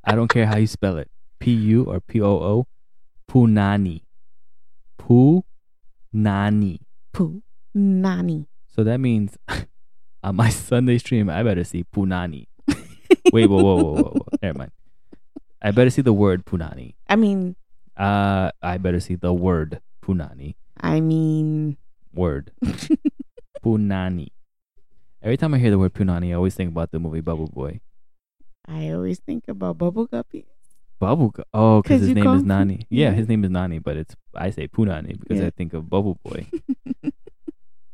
I 0.04 0.14
don't 0.14 0.28
care 0.28 0.46
how 0.46 0.56
you 0.58 0.66
spell 0.66 0.96
it 0.96 1.10
P 1.38 1.52
U 1.52 1.84
or 1.84 2.00
P 2.00 2.20
O 2.20 2.30
O. 2.30 2.66
Punani. 3.30 4.02
Punani. 4.98 6.80
Poo. 7.12 7.42
So 8.78 8.84
that 8.84 9.00
means 9.00 9.36
on 10.22 10.36
my 10.36 10.50
Sunday 10.50 10.98
stream, 10.98 11.28
I 11.28 11.42
better 11.42 11.64
see 11.64 11.82
punani. 11.82 12.46
Wait, 13.32 13.46
whoa, 13.50 13.60
whoa, 13.60 13.74
whoa, 13.74 13.92
whoa, 13.94 14.02
whoa. 14.14 14.26
Never 14.40 14.56
mind. 14.56 14.70
I 15.60 15.72
better 15.72 15.90
see 15.90 16.02
the 16.02 16.12
word 16.12 16.44
punani. 16.46 16.94
I 17.08 17.16
mean, 17.16 17.56
Uh, 17.96 18.52
I 18.62 18.78
better 18.78 19.00
see 19.00 19.16
the 19.16 19.32
word 19.34 19.80
punani. 20.00 20.54
I 20.80 21.00
mean, 21.00 21.76
Word. 22.14 22.52
punani. 23.64 24.28
Every 25.24 25.36
time 25.36 25.54
I 25.54 25.58
hear 25.58 25.72
the 25.72 25.78
word 25.80 25.92
punani, 25.94 26.30
I 26.30 26.34
always 26.34 26.54
think 26.54 26.70
about 26.70 26.92
the 26.92 27.00
movie 27.00 27.20
Bubble 27.20 27.48
Boy. 27.48 27.80
I 28.68 28.90
always 28.90 29.18
think 29.18 29.48
about 29.48 29.78
bubble 29.78 30.06
guppies. 30.06 30.44
Bubble. 31.00 31.30
Gu- 31.30 31.42
oh, 31.52 31.82
'Cause 31.82 31.82
because 31.82 32.00
his 32.02 32.08
you 32.10 32.14
name 32.14 32.24
call 32.24 32.34
is 32.34 32.42
him 32.42 32.46
Pu- 32.46 32.54
Nani. 32.54 32.86
Yeah, 32.90 33.08
yeah. 33.08 33.14
his 33.14 33.26
name 33.28 33.42
is 33.42 33.50
Nani, 33.50 33.80
but 33.80 33.96
it's 33.96 34.14
I 34.36 34.50
say 34.50 34.68
punani 34.68 35.18
because 35.18 35.40
Yeah. 35.40 35.46
I 35.48 35.50
think 35.50 35.74
of 35.74 35.90
Bubble 35.90 36.20
Boy. 36.22 36.46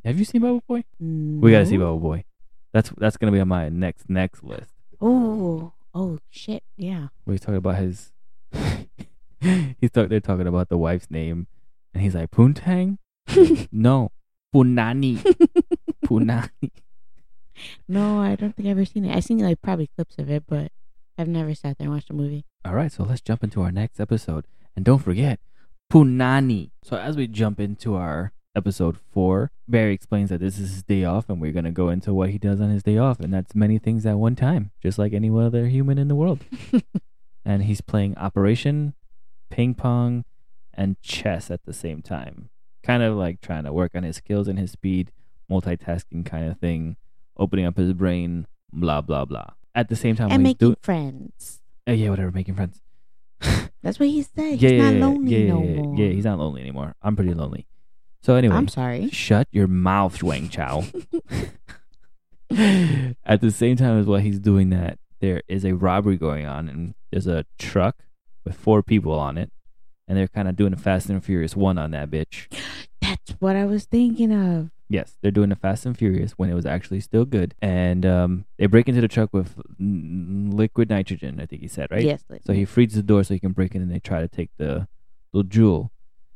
Have 0.05 0.19
you 0.19 0.25
seen 0.25 0.43
Bubble 0.43 0.63
Boy? 0.69 0.85
We 1.01 1.51
gotta 1.51 1.65
see 1.65 1.79
Bubble 1.79 1.99
Boy. 1.99 2.25
That's 2.73 2.91
that's 2.99 3.17
gonna 3.17 3.33
be 3.33 3.41
on 3.41 3.49
my 3.49 3.71
next 3.71 4.11
next 4.11 4.45
list. 4.45 4.75
Oh, 5.01 5.73
oh 5.95 6.19
shit! 6.31 6.63
Yeah. 6.77 7.09
Where 7.25 7.33
he's 7.33 7.41
talking 7.41 7.57
about 7.57 7.77
his. 7.77 8.13
he's 9.41 9.91
talk, 9.91 10.09
They're 10.09 10.21
talking 10.21 10.47
about 10.47 10.69
the 10.69 10.77
wife's 10.77 11.11
name, 11.11 11.47
and 11.95 12.03
he's 12.03 12.15
like 12.15 12.31
Poontang. 12.31 12.99
no, 13.73 14.13
Punani. 14.55 15.23
Punani. 16.05 16.71
No, 17.89 18.19
I 18.21 18.37
don't 18.37 18.55
think 18.55 18.67
I've 18.67 18.73
ever 18.73 18.85
seen 18.85 19.07
it. 19.07 19.17
I've 19.17 19.25
seen 19.25 19.39
like 19.39 19.63
probably 19.63 19.89
clips 19.97 20.17
of 20.19 20.29
it, 20.29 20.45
but 20.47 20.71
I've 21.17 21.29
never 21.29 21.55
sat 21.55 21.79
there 21.79 21.87
and 21.87 21.95
watched 21.95 22.09
the 22.09 22.15
movie. 22.15 22.45
All 22.65 22.75
right, 22.75 22.93
so 22.93 23.05
let's 23.05 23.23
jump 23.23 23.43
into 23.43 23.63
our 23.63 23.73
next 23.73 24.01
episode. 24.01 24.47
And 24.77 24.85
don't 24.85 24.99
forget, 24.99 25.41
Punani. 25.91 26.73
So 26.83 26.97
as 26.97 27.17
we 27.17 27.27
jump 27.27 27.59
into 27.59 27.95
our 27.95 28.33
episode 28.57 28.99
four, 29.13 29.51
Barry 29.69 29.95
explains 29.95 30.31
that 30.31 30.41
this 30.41 30.59
is 30.59 30.71
his 30.71 30.83
day 30.83 31.05
off, 31.05 31.29
and 31.29 31.41
we're 31.41 31.53
going 31.53 31.65
to 31.65 31.71
go 31.71 31.89
into 31.89 32.15
what 32.15 32.31
he 32.31 32.39
does 32.39 32.61
on 32.61 32.71
his 32.71 32.83
day 32.83 32.99
off. 32.99 33.21
And 33.21 33.33
that's 33.33 33.55
many 33.55 33.79
things 33.79 34.07
at 34.07 34.19
one 34.19 34.37
time, 34.37 34.71
just 34.83 34.99
like 34.99 35.13
any 35.13 35.31
other 35.31 35.67
human 35.67 35.99
in 35.99 36.09
the 36.09 36.15
world. 36.15 36.41
and 37.45 37.65
he's 37.65 37.81
playing 37.81 38.17
Operation, 38.17 38.95
ping 39.51 39.75
pong, 39.75 40.25
and 40.73 41.01
chess 41.03 41.51
at 41.51 41.65
the 41.65 41.73
same 41.73 42.03
time. 42.03 42.51
Kind 42.83 43.03
of 43.03 43.17
like 43.17 43.41
trying 43.41 43.65
to 43.65 43.73
work 43.73 43.93
on 43.95 44.03
his 44.03 44.17
skills 44.17 44.49
and 44.49 44.59
his 44.59 44.73
speed, 44.73 45.11
multitasking 45.51 46.27
kind 46.27 46.51
of 46.51 46.59
thing, 46.59 46.97
opening 47.37 47.65
up 47.65 47.77
his 47.77 47.93
brain, 47.93 48.47
blah, 48.73 49.01
blah, 49.01 49.25
blah. 49.25 49.51
At 49.75 49.89
the 49.89 49.97
same 49.97 50.15
time, 50.15 50.31
and 50.31 50.43
making 50.43 50.59
doing, 50.59 50.77
friends. 50.83 51.61
uh, 51.89 51.93
yeah, 51.93 52.11
whatever, 52.11 52.31
making 52.31 52.55
friends. 52.55 52.81
That's 53.83 53.99
what 53.99 54.09
he 54.09 54.23
said. 54.23 54.53
He's 54.59 54.63
yeah, 54.63 54.91
not 54.91 54.95
yeah, 54.95 55.01
lonely 55.07 55.37
yeah, 55.37 55.53
no 55.53 55.63
yeah, 55.63 55.71
yeah, 55.71 55.83
more. 55.83 55.97
Yeah, 55.99 56.09
he's 56.09 56.25
not 56.25 56.39
lonely 56.39 56.63
anymore. 56.63 56.95
I'm 57.03 57.17
pretty 57.17 57.35
lonely. 57.35 57.67
So 58.25 58.37
anyway, 58.37 58.57
I'm 58.57 58.69
sorry. 58.69 59.11
shut 59.11 59.49
your 59.53 59.67
mouth, 59.67 60.23
Wang 60.23 60.49
Chao. 60.49 60.85
At 62.51 63.43
the 63.43 63.51
same 63.51 63.77
time 63.77 64.01
as 64.01 64.07
while 64.07 64.19
he's 64.21 64.39
doing 64.39 64.71
that, 64.71 64.99
there 65.21 65.43
is 65.47 65.63
a 65.63 65.75
robbery 65.75 66.17
going 66.17 66.47
on, 66.47 66.71
and 66.71 66.95
there's 67.11 67.27
a 67.27 67.45
truck 67.59 67.97
with 68.43 68.57
four 68.57 68.83
people 68.83 69.13
on 69.13 69.37
it, 69.37 69.53
and 70.09 70.17
they're 70.17 70.27
kind 70.27 70.49
of 70.49 70.57
doing 70.57 70.73
a 70.73 70.77
Fast 70.79 71.11
and 71.11 71.23
Furious 71.23 71.55
one 71.55 71.77
on 71.77 71.91
that 71.91 72.11
bitch. 72.11 72.47
That's 73.03 73.33
what 73.41 73.57
I 73.57 73.67
was 73.67 73.85
thinking 73.85 74.33
of. 74.33 74.71
Yes, 74.89 75.19
they're 75.21 75.31
doing 75.31 75.53
a 75.53 75.57
Fast 75.57 75.85
and 75.85 75.97
Furious 75.97 76.33
when 76.33 76.49
it 76.49 76.55
was 76.55 76.65
actually 76.65 77.01
still 77.01 77.27
good, 77.27 77.55
and 77.61 78.07
um, 78.07 78.47
they 78.57 78.65
break 78.65 78.89
into 78.89 79.03
the 79.03 79.09
truck 79.09 79.35
with 79.35 79.55
mm, 79.79 80.51
liquid 80.51 80.89
nitrogen. 80.89 81.41
I 81.43 81.45
think 81.45 81.61
he 81.61 81.69
said 81.69 81.91
right. 81.91 82.03
Yes. 82.03 82.25
So 82.47 82.55
he 82.55 82.65
frees 82.65 82.95
the 82.95 83.03
door 83.03 83.23
so 83.23 83.35
he 83.35 83.41
can 83.41 83.53
break 83.53 83.75
in, 83.75 83.83
and 83.83 83.93
they 83.93 83.99
try 83.99 84.23
to 84.23 84.29
take 84.29 84.49
the 84.57 84.89
little 85.35 85.47
jewel. 85.47 85.91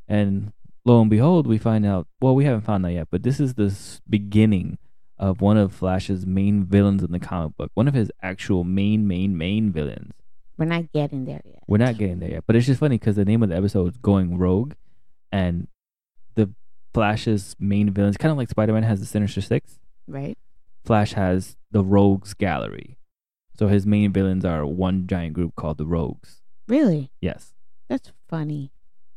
And 0.07 0.53
lo 0.89 1.01
and 1.01 1.09
behold, 1.09 1.47
we 1.47 1.57
find 1.57 1.85
out. 1.85 2.07
Well, 2.19 2.35
we 2.35 2.45
haven't 2.45 2.65
found 2.65 2.83
that 2.85 2.93
yet, 2.93 3.07
but 3.11 3.23
this 3.23 3.39
is 3.39 3.53
the 3.53 3.73
beginning 4.09 4.77
of 5.17 5.41
one 5.41 5.57
of 5.57 5.73
Flash's 5.73 6.25
main 6.25 6.65
villains 6.65 7.03
in 7.03 7.11
the 7.11 7.19
comic 7.19 7.55
book. 7.57 7.71
One 7.73 7.87
of 7.87 7.93
his 7.93 8.11
actual 8.21 8.63
main, 8.63 9.07
main, 9.07 9.37
main 9.37 9.71
villains. 9.71 10.13
We're 10.57 10.65
not 10.65 10.91
getting 10.91 11.25
there 11.25 11.41
yet. 11.45 11.63
We're 11.67 11.77
not 11.77 11.97
getting 11.97 12.19
there 12.19 12.31
yet, 12.31 12.43
but 12.47 12.55
it's 12.55 12.65
just 12.65 12.79
funny 12.79 12.97
because 12.97 13.15
the 13.15 13.25
name 13.25 13.43
of 13.43 13.49
the 13.49 13.55
episode 13.55 13.91
is 13.91 13.97
"Going 13.97 14.37
Rogue," 14.37 14.73
and 15.31 15.67
the 16.35 16.53
Flash's 16.93 17.55
main 17.59 17.91
villains, 17.91 18.17
kind 18.17 18.31
of 18.31 18.37
like 18.37 18.49
Spider-Man 18.49 18.83
has 18.83 18.99
the 18.99 19.05
Sinister 19.05 19.41
Six. 19.41 19.79
Right? 20.07 20.37
Flash 20.83 21.13
has 21.13 21.55
the 21.71 21.83
Rogues 21.83 22.33
Gallery. 22.33 22.97
So 23.57 23.67
his 23.67 23.85
main 23.85 24.11
villains 24.11 24.43
are 24.43 24.65
one 24.65 25.05
giant 25.05 25.33
group 25.33 25.55
called 25.55 25.77
the 25.77 25.85
Rogues. 25.85 26.41
Really? 26.67 27.11
Yes. 27.21 27.53
That's 27.89 28.11
funny. 28.27 28.71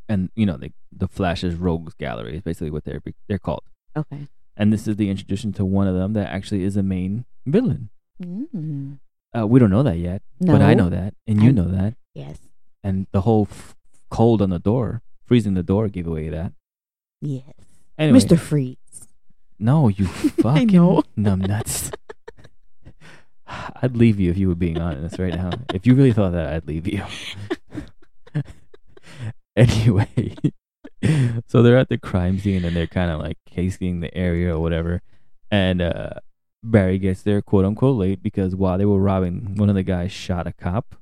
And 0.09 0.29
you 0.35 0.45
know 0.45 0.57
the 0.57 0.71
the 0.91 1.07
Flash's 1.07 1.55
Rogues 1.55 1.93
Gallery 1.95 2.35
is 2.37 2.41
basically 2.41 2.69
what 2.71 2.83
they're 2.83 3.01
they're 3.27 3.39
called. 3.39 3.63
Okay. 3.95 4.27
And 4.55 4.71
this 4.71 4.87
is 4.87 4.97
the 4.97 5.09
introduction 5.09 5.51
to 5.53 5.65
one 5.65 5.87
of 5.87 5.95
them 5.95 6.13
that 6.13 6.29
actually 6.29 6.63
is 6.63 6.77
a 6.77 6.83
main 6.83 7.25
villain. 7.45 7.89
Mm. 8.23 8.99
Uh, 9.35 9.47
we 9.47 9.59
don't 9.59 9.71
know 9.71 9.81
that 9.83 9.97
yet, 9.97 10.21
No. 10.39 10.53
but 10.53 10.61
I 10.61 10.75
know 10.75 10.89
that, 10.89 11.15
and 11.27 11.41
you 11.41 11.49
I- 11.49 11.53
know 11.53 11.67
that, 11.67 11.95
Yes. 12.13 12.37
and 12.83 13.07
the 13.11 13.21
whole 13.21 13.47
f- 13.49 13.75
cold 14.11 14.43
on 14.43 14.51
the 14.51 14.59
door, 14.59 15.01
freezing 15.25 15.55
the 15.55 15.63
door, 15.63 15.87
gave 15.89 16.05
away 16.05 16.29
that. 16.29 16.53
Yes. 17.19 17.53
Anyway, 17.97 18.19
Mr. 18.19 18.37
Freeze. 18.37 18.77
No, 19.57 19.87
you 19.87 20.05
fucking 20.45 20.69
numbnuts. 21.17 21.91
I'd 23.47 23.97
leave 23.97 24.19
you 24.19 24.29
if 24.31 24.37
you 24.37 24.47
were 24.47 24.55
being 24.55 24.79
honest 24.79 25.17
right 25.19 25.33
now. 25.33 25.51
If 25.73 25.85
you 25.87 25.95
really 25.95 26.13
thought 26.13 26.31
that, 26.33 26.53
I'd 26.53 26.67
leave 26.67 26.87
you. 26.87 27.03
anyway, 29.55 30.35
so 31.47 31.61
they're 31.61 31.77
at 31.77 31.89
the 31.89 31.97
crime 31.97 32.39
scene 32.39 32.65
and 32.65 32.75
they're 32.75 32.87
kind 32.87 33.11
of 33.11 33.19
like 33.19 33.37
casing 33.49 33.99
the 33.99 34.15
area 34.15 34.55
or 34.55 34.59
whatever. 34.59 35.01
And 35.51 35.81
uh, 35.81 36.11
Barry 36.63 36.97
gets 36.97 37.21
there 37.21 37.41
quote 37.41 37.65
unquote 37.65 37.97
late 37.97 38.23
because 38.23 38.55
while 38.55 38.77
they 38.77 38.85
were 38.85 38.99
robbing, 38.99 39.55
one 39.55 39.69
of 39.69 39.75
the 39.75 39.83
guys 39.83 40.11
shot 40.11 40.47
a 40.47 40.53
cop 40.53 40.95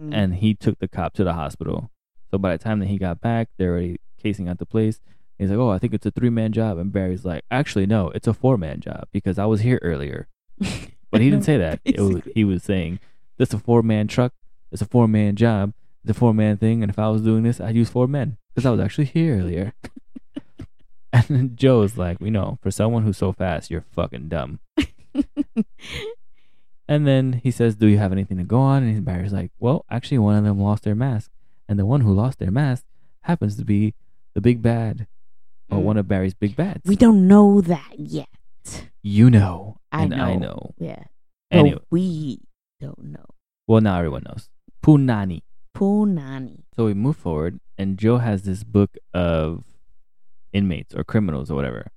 Mm. 0.00 0.14
and 0.14 0.34
he 0.36 0.54
took 0.54 0.78
the 0.78 0.88
cop 0.88 1.12
to 1.14 1.24
the 1.24 1.34
hospital. 1.34 1.90
So 2.30 2.38
by 2.38 2.52
the 2.56 2.62
time 2.62 2.78
that 2.78 2.86
he 2.88 2.96
got 2.96 3.20
back, 3.20 3.48
they're 3.58 3.72
already 3.72 3.98
casing 4.22 4.48
out 4.48 4.56
the 4.58 4.64
place. 4.64 4.98
He's 5.38 5.50
like, 5.50 5.58
"Oh, 5.58 5.68
I 5.68 5.78
think 5.78 5.92
it's 5.92 6.06
a 6.06 6.10
three 6.10 6.30
man 6.30 6.52
job," 6.52 6.78
and 6.78 6.90
Barry's 6.90 7.24
like, 7.26 7.44
"Actually, 7.50 7.84
no, 7.84 8.08
it's 8.14 8.26
a 8.26 8.32
four 8.32 8.56
man 8.56 8.80
job 8.80 9.08
because 9.12 9.38
I 9.38 9.44
was 9.44 9.60
here 9.60 9.78
earlier." 9.82 10.26
But 11.10 11.20
he 11.20 11.28
didn't 11.28 11.44
say 11.44 11.58
that. 11.58 11.80
It 11.84 11.98
was, 12.00 12.22
he 12.34 12.44
was 12.44 12.62
saying, 12.62 13.00
"This 13.36 13.48
is 13.50 13.54
a 13.54 13.58
four 13.58 13.82
man 13.82 14.06
truck. 14.06 14.32
It's 14.72 14.80
a 14.80 14.86
four 14.86 15.06
man 15.08 15.36
job. 15.36 15.74
A 16.08 16.14
four 16.14 16.32
man 16.34 16.56
thing. 16.56 16.82
And 16.82 16.90
if 16.90 16.98
I 16.98 17.08
was 17.08 17.22
doing 17.22 17.42
this, 17.42 17.60
I'd 17.60 17.76
use 17.76 17.90
four 17.90 18.06
men 18.08 18.36
because 18.54 18.66
I 18.66 18.70
was 18.70 18.80
actually 18.80 19.04
here 19.06 19.38
earlier." 19.38 19.74
and 21.12 21.24
then 21.28 21.56
Joe 21.56 21.82
is 21.82 21.96
like, 21.98 22.20
"We 22.20 22.30
know 22.30 22.58
for 22.62 22.70
someone 22.70 23.02
who's 23.04 23.18
so 23.18 23.32
fast, 23.32 23.70
you're 23.70 23.84
fucking 23.92 24.28
dumb." 24.28 24.60
And 26.88 27.06
then 27.06 27.34
he 27.44 27.52
says, 27.52 27.76
"Do 27.76 27.86
you 27.86 27.98
have 27.98 28.10
anything 28.10 28.36
to 28.38 28.42
go 28.44 28.58
on?" 28.58 28.82
And 28.82 29.04
Barry's 29.04 29.32
like, 29.32 29.52
"Well, 29.60 29.84
actually, 29.90 30.18
one 30.18 30.34
of 30.36 30.42
them 30.44 30.58
lost 30.58 30.82
their 30.82 30.96
mask, 30.96 31.30
and 31.68 31.78
the 31.78 31.86
one 31.86 32.00
who 32.00 32.12
lost 32.12 32.40
their 32.40 32.50
mask 32.50 32.84
happens 33.22 33.56
to 33.58 33.64
be 33.64 33.94
the 34.34 34.40
big 34.40 34.60
bad, 34.60 35.06
or 35.70 35.78
Mm. 35.78 35.82
one 35.84 35.96
of 35.98 36.08
Barry's 36.08 36.34
big 36.34 36.56
bads. 36.56 36.80
we 36.84 36.96
don't 36.96 37.28
know 37.28 37.60
that 37.60 37.94
yet. 37.96 38.26
you 39.02 39.30
know, 39.30 39.78
I 39.92 40.02
and 40.02 40.10
know. 40.10 40.24
I 40.24 40.34
know. 40.36 40.74
Yeah. 40.78 41.04
Anyway, 41.52 41.74
But 41.78 41.86
we 41.92 42.40
don't 42.80 43.04
know. 43.04 43.26
well, 43.68 43.80
now 43.80 43.96
everyone 43.98 44.24
knows. 44.28 44.50
Punani. 44.82 45.42
Punani. 45.74 46.64
So 46.74 46.84
we 46.84 46.94
move 46.94 47.16
forward, 47.16 47.60
and 47.78 47.98
Joe 47.98 48.18
has 48.18 48.42
this 48.42 48.64
book 48.64 48.96
of 49.14 49.64
inmates 50.52 50.94
or 50.94 51.04
criminals 51.04 51.50
or 51.50 51.54
whatever, 51.54 51.90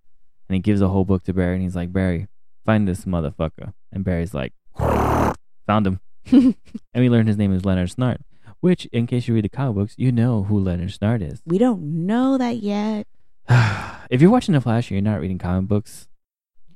and 0.47 0.55
he 0.55 0.59
gives 0.59 0.81
a 0.81 0.89
whole 0.89 1.05
book 1.05 1.23
to 1.23 1.33
Barry, 1.33 1.55
and 1.55 1.63
he's 1.63 1.75
like, 1.75 1.91
"Barry, 1.91 2.27
find 2.65 2.87
this 2.87 3.05
motherfucker." 3.05 3.73
And 3.91 4.03
Barry's 4.03 4.33
like, 4.33 4.53
"Found 4.77 5.87
him." 5.87 5.99
and 6.31 6.55
we 6.95 7.09
learn 7.09 7.27
his 7.27 7.37
name 7.37 7.53
is 7.53 7.65
Leonard 7.65 7.89
Snart, 7.89 8.19
which, 8.61 8.85
in 8.87 9.07
case 9.07 9.27
you 9.27 9.33
read 9.33 9.45
the 9.45 9.49
comic 9.49 9.75
books, 9.75 9.95
you 9.97 10.11
know 10.11 10.43
who 10.43 10.59
Leonard 10.59 10.89
Snart 10.89 11.21
is. 11.21 11.41
We 11.45 11.57
don't 11.57 12.05
know 12.05 12.37
that 12.37 12.57
yet. 12.57 13.07
if 14.09 14.21
you're 14.21 14.31
watching 14.31 14.53
The 14.53 14.61
Flash 14.61 14.89
and 14.89 14.95
you're 14.95 15.11
not 15.13 15.19
reading 15.19 15.37
comic 15.37 15.67
books, 15.67 16.07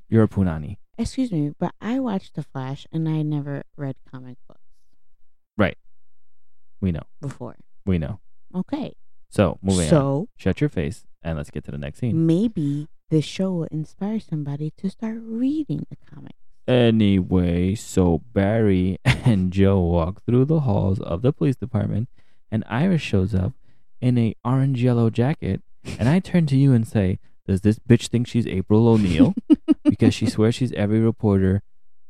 you're 0.08 0.24
a 0.24 0.28
Punani. 0.28 0.76
Excuse 0.98 1.32
me, 1.32 1.52
but 1.58 1.72
I 1.80 2.00
watched 2.00 2.34
The 2.34 2.42
Flash 2.42 2.86
and 2.92 3.08
I 3.08 3.22
never 3.22 3.62
read 3.76 3.96
comic 4.10 4.36
books 4.46 4.57
We 6.80 6.92
know. 6.92 7.02
before. 7.20 7.56
We 7.86 7.98
know. 7.98 8.20
Okay. 8.54 8.94
So, 9.30 9.58
moving 9.62 9.84
on. 9.84 9.90
so 9.90 10.28
Shut 10.36 10.60
your 10.60 10.70
face 10.70 11.04
and 11.22 11.36
let's 11.36 11.50
get 11.50 11.64
to 11.64 11.70
the 11.70 11.78
next 11.78 11.98
scene. 11.98 12.26
maybe 12.26 12.88
this 13.10 13.24
show 13.24 13.52
will 13.52 13.68
inspire 13.70 14.20
somebody 14.20 14.72
to 14.76 14.88
start 14.90 15.18
reading 15.20 15.86
the 15.90 15.96
comic. 15.96 16.34
Anyway, 16.66 17.74
so 17.74 18.22
Barry 18.32 18.98
and 19.04 19.52
Joe 19.52 19.80
walk 19.80 20.22
through 20.24 20.44
the 20.44 20.60
halls 20.60 21.00
of 21.00 21.22
the 21.22 21.32
police 21.32 21.56
department, 21.56 22.08
and 22.50 22.62
Iris 22.68 23.02
shows 23.02 23.34
up 23.34 23.54
in 24.00 24.16
a 24.18 24.34
orange 24.44 24.82
yellow 24.82 25.08
jacket, 25.10 25.62
and 25.98 26.08
I 26.08 26.20
turn 26.20 26.46
to 26.46 26.56
you 26.56 26.72
and 26.74 26.86
say, 26.86 27.18
"Does 27.46 27.62
this 27.62 27.78
bitch 27.78 28.08
think 28.08 28.26
she's 28.26 28.46
April 28.46 28.86
O'Neil?" 28.86 29.34
because 29.84 30.14
she 30.14 30.26
swears 30.26 30.54
she's 30.54 30.72
every 30.72 31.00
reporter 31.00 31.62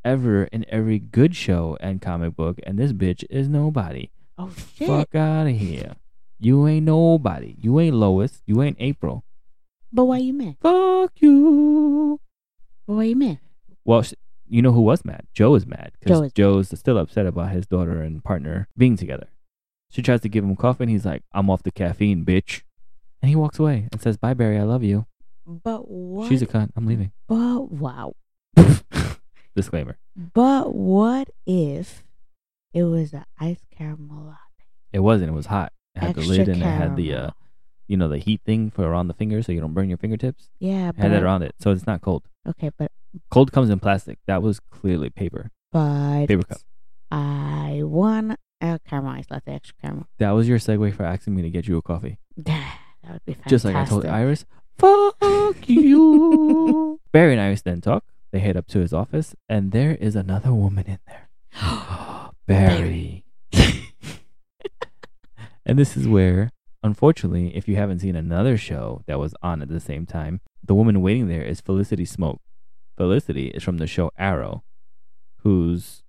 ever 0.04 0.44
in 0.44 0.64
every 0.68 0.98
good 0.98 1.34
show 1.36 1.76
and 1.80 2.02
comic 2.02 2.34
book, 2.36 2.58
and 2.64 2.78
this 2.78 2.92
bitch 2.92 3.24
is 3.30 3.48
nobody. 3.48 4.10
Oh 4.38 4.50
shit. 4.76 4.86
Fuck 4.88 5.14
out 5.14 5.46
of 5.46 5.56
here. 5.56 5.94
You 6.38 6.66
ain't 6.68 6.86
nobody. 6.86 7.56
You 7.60 7.80
ain't 7.80 7.96
Lois. 7.96 8.42
You 8.46 8.62
ain't 8.62 8.76
April. 8.78 9.24
But 9.92 10.04
why 10.04 10.18
you 10.18 10.32
mad? 10.32 10.56
Fuck 10.60 11.12
you. 11.16 12.20
But 12.86 12.94
why 12.94 13.04
you 13.04 13.16
mad? 13.16 13.40
Well, 13.84 14.02
sh- 14.02 14.14
you 14.46 14.62
know 14.62 14.72
who 14.72 14.82
was 14.82 15.04
mad? 15.04 15.26
Joe 15.34 15.54
is 15.54 15.66
mad 15.66 15.92
Joe 15.94 15.98
because 16.00 16.26
is 16.26 16.32
Joe's 16.32 16.78
still 16.78 16.98
upset 16.98 17.26
about 17.26 17.50
his 17.50 17.66
daughter 17.66 18.00
and 18.02 18.22
partner 18.22 18.68
being 18.76 18.96
together. 18.96 19.26
She 19.90 20.02
tries 20.02 20.20
to 20.20 20.28
give 20.28 20.44
him 20.44 20.54
coffee, 20.56 20.84
and 20.84 20.90
he's 20.90 21.06
like, 21.06 21.22
"I'm 21.32 21.48
off 21.50 21.62
the 21.62 21.70
caffeine, 21.70 22.24
bitch," 22.24 22.62
and 23.22 23.30
he 23.30 23.36
walks 23.36 23.58
away 23.58 23.88
and 23.90 24.00
says, 24.00 24.16
"Bye, 24.16 24.34
Barry. 24.34 24.58
I 24.58 24.62
love 24.62 24.84
you." 24.84 25.06
But 25.46 25.90
what? 25.90 26.28
She's 26.28 26.42
a 26.42 26.46
cunt. 26.46 26.70
I'm 26.76 26.86
leaving. 26.86 27.12
But 27.26 27.72
wow. 27.72 28.14
Disclaimer. 29.56 29.96
But 30.14 30.74
what 30.74 31.30
if 31.46 32.04
it 32.72 32.84
was 32.84 33.12
an 33.12 33.24
ice 33.38 33.60
caramel 33.76 34.24
latte? 34.26 34.38
It 34.92 35.00
wasn't. 35.00 35.30
It 35.30 35.34
was 35.34 35.46
hot. 35.46 35.72
It 35.94 36.00
had 36.00 36.14
the 36.14 36.20
Extra 36.20 36.36
lid 36.36 36.48
and 36.48 36.62
it 36.62 36.66
had 36.66 36.96
the, 36.96 37.14
uh, 37.14 37.30
you 37.86 37.96
know, 37.96 38.08
the 38.08 38.18
heat 38.18 38.40
thing 38.44 38.70
for 38.70 38.84
around 38.84 39.08
the 39.08 39.14
fingers 39.14 39.46
so 39.46 39.52
you 39.52 39.60
don't 39.60 39.74
burn 39.74 39.88
your 39.88 39.98
fingertips. 39.98 40.50
Yeah, 40.58 40.90
It 40.90 40.96
but 40.96 41.02
had 41.04 41.12
that 41.12 41.22
around 41.22 41.42
it, 41.42 41.54
so 41.58 41.70
it's 41.70 41.86
not 41.86 42.00
cold. 42.02 42.24
okay, 42.46 42.70
but 42.76 42.90
Cold 43.30 43.52
comes 43.52 43.70
in 43.70 43.80
plastic. 43.80 44.18
That 44.26 44.42
was 44.42 44.60
clearly 44.60 45.10
paper. 45.10 45.50
but 45.72 46.26
Paper 46.26 46.42
cup. 46.44 46.58
I 47.10 47.80
won 47.84 48.36
a 48.60 48.78
caramel 48.86 49.12
ice 49.12 49.24
latte, 49.30 49.52
extra 49.54 49.74
caramel. 49.80 50.06
That 50.18 50.32
was 50.32 50.46
your 50.48 50.58
segue 50.58 50.94
for 50.94 51.04
asking 51.04 51.34
me 51.34 51.42
to 51.42 51.50
get 51.50 51.66
you 51.66 51.78
a 51.78 51.82
coffee. 51.82 52.18
that 52.36 52.78
would 53.10 53.24
be 53.24 53.32
fantastic. 53.32 53.50
Just 53.50 53.64
like 53.64 53.76
I 53.76 53.84
told 53.86 54.04
Iris, 54.04 54.44
fuck 54.76 55.14
you. 55.68 57.00
Barry 57.12 57.32
and 57.32 57.40
Iris 57.40 57.62
then 57.62 57.80
talk. 57.80 58.04
They 58.30 58.40
head 58.40 58.58
up 58.58 58.66
to 58.68 58.80
his 58.80 58.92
office, 58.92 59.34
and 59.48 59.72
there 59.72 59.94
is 59.94 60.14
another 60.14 60.52
woman 60.52 60.84
in 60.86 60.98
there. 61.06 61.28
Barry. 62.48 63.24
and 65.66 65.78
this 65.78 65.96
is 65.98 66.08
where, 66.08 66.50
unfortunately, 66.82 67.54
if 67.54 67.68
you 67.68 67.76
haven't 67.76 67.98
seen 67.98 68.16
another 68.16 68.56
show 68.56 69.02
that 69.06 69.18
was 69.18 69.34
on 69.42 69.60
at 69.60 69.68
the 69.68 69.78
same 69.80 70.06
time, 70.06 70.40
the 70.64 70.74
woman 70.74 71.02
waiting 71.02 71.28
there 71.28 71.42
is 71.42 71.60
Felicity 71.60 72.04
Smoak. 72.06 72.38
Felicity 72.96 73.48
is 73.48 73.62
from 73.62 73.76
the 73.76 73.86
show 73.86 74.10
Arrow, 74.18 74.64
who's 75.42 76.04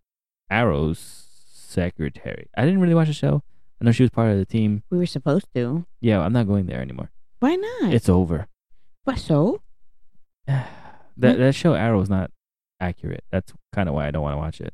Arrow's 0.50 1.28
secretary. 1.52 2.48
I 2.58 2.64
didn't 2.64 2.80
really 2.80 2.96
watch 2.96 3.08
the 3.08 3.14
show. 3.14 3.44
I 3.82 3.86
know 3.86 3.92
she 3.92 4.04
was 4.04 4.10
part 4.10 4.32
of 4.32 4.38
the 4.38 4.46
team. 4.46 4.84
We 4.90 4.98
were 4.98 5.06
supposed 5.06 5.48
to. 5.56 5.86
Yeah, 6.00 6.22
I'm 6.22 6.34
not 6.34 6.48
going 6.48 6.68
there 6.68 6.82
anymore. 6.82 7.12
Why 7.40 7.56
not? 7.56 7.94
It's 7.94 8.10
over. 8.10 8.48
but 9.06 9.20
so 9.20 9.62
that 10.48 10.68
that 11.18 11.54
show 11.54 11.74
Arrow 11.74 12.00
is 12.02 12.10
not 12.10 12.32
accurate. 12.80 13.26
That's 13.30 13.54
kind 13.74 13.90
of 13.90 13.96
why 13.96 14.08
I 14.08 14.12
don't 14.12 14.24
want 14.24 14.34
to 14.36 14.38
watch 14.38 14.62
it. 14.62 14.74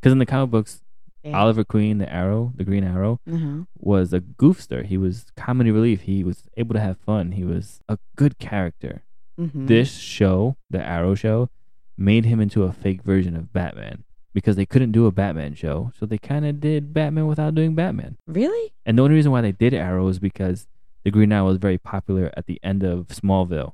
Because 0.00 0.12
in 0.12 0.18
the 0.18 0.26
comic 0.26 0.50
books, 0.50 0.82
yeah. 1.24 1.36
Oliver 1.38 1.64
Queen, 1.64 1.98
the 1.98 2.12
Arrow, 2.12 2.52
the 2.56 2.64
Green 2.64 2.84
Arrow, 2.84 3.20
Uh-huh. 3.30 3.64
was 3.78 4.12
a 4.12 4.20
goofster. 4.20 4.84
He 4.86 4.96
was 4.96 5.26
comedy 5.36 5.70
relief. 5.72 6.02
He 6.02 6.22
was 6.22 6.44
able 6.56 6.74
to 6.74 6.80
have 6.80 6.98
fun. 6.98 7.32
He 7.32 7.44
was 7.44 7.80
a 7.88 7.98
good 8.14 8.38
character. 8.38 9.02
Mm-hmm. 9.38 9.66
This 9.66 9.98
show, 9.98 10.56
the 10.70 10.80
Arrow 10.82 11.14
show, 11.14 11.50
made 11.98 12.24
him 12.26 12.40
into 12.40 12.62
a 12.62 12.72
fake 12.72 13.02
version 13.02 13.34
of 13.36 13.52
Batman 13.52 14.04
because 14.34 14.54
they 14.56 14.66
couldn't 14.66 14.92
do 14.92 15.06
a 15.06 15.10
Batman 15.10 15.54
show, 15.54 15.90
so 15.98 16.04
they 16.06 16.18
kind 16.18 16.44
of 16.46 16.60
did 16.60 16.92
Batman 16.94 17.26
without 17.26 17.54
doing 17.54 17.74
Batman. 17.74 18.18
really? 18.26 18.72
And 18.84 18.96
the 18.98 19.02
only 19.02 19.14
reason 19.16 19.32
why 19.32 19.40
they 19.40 19.52
did 19.52 19.74
Arrow 19.74 20.06
is 20.08 20.18
because 20.18 20.66
the 21.04 21.10
Green 21.10 21.32
Arrow 21.32 21.46
was 21.46 21.56
very 21.58 21.78
popular 21.78 22.30
at 22.36 22.46
the 22.46 22.60
end 22.62 22.82
of 22.84 23.08
Smallville, 23.08 23.72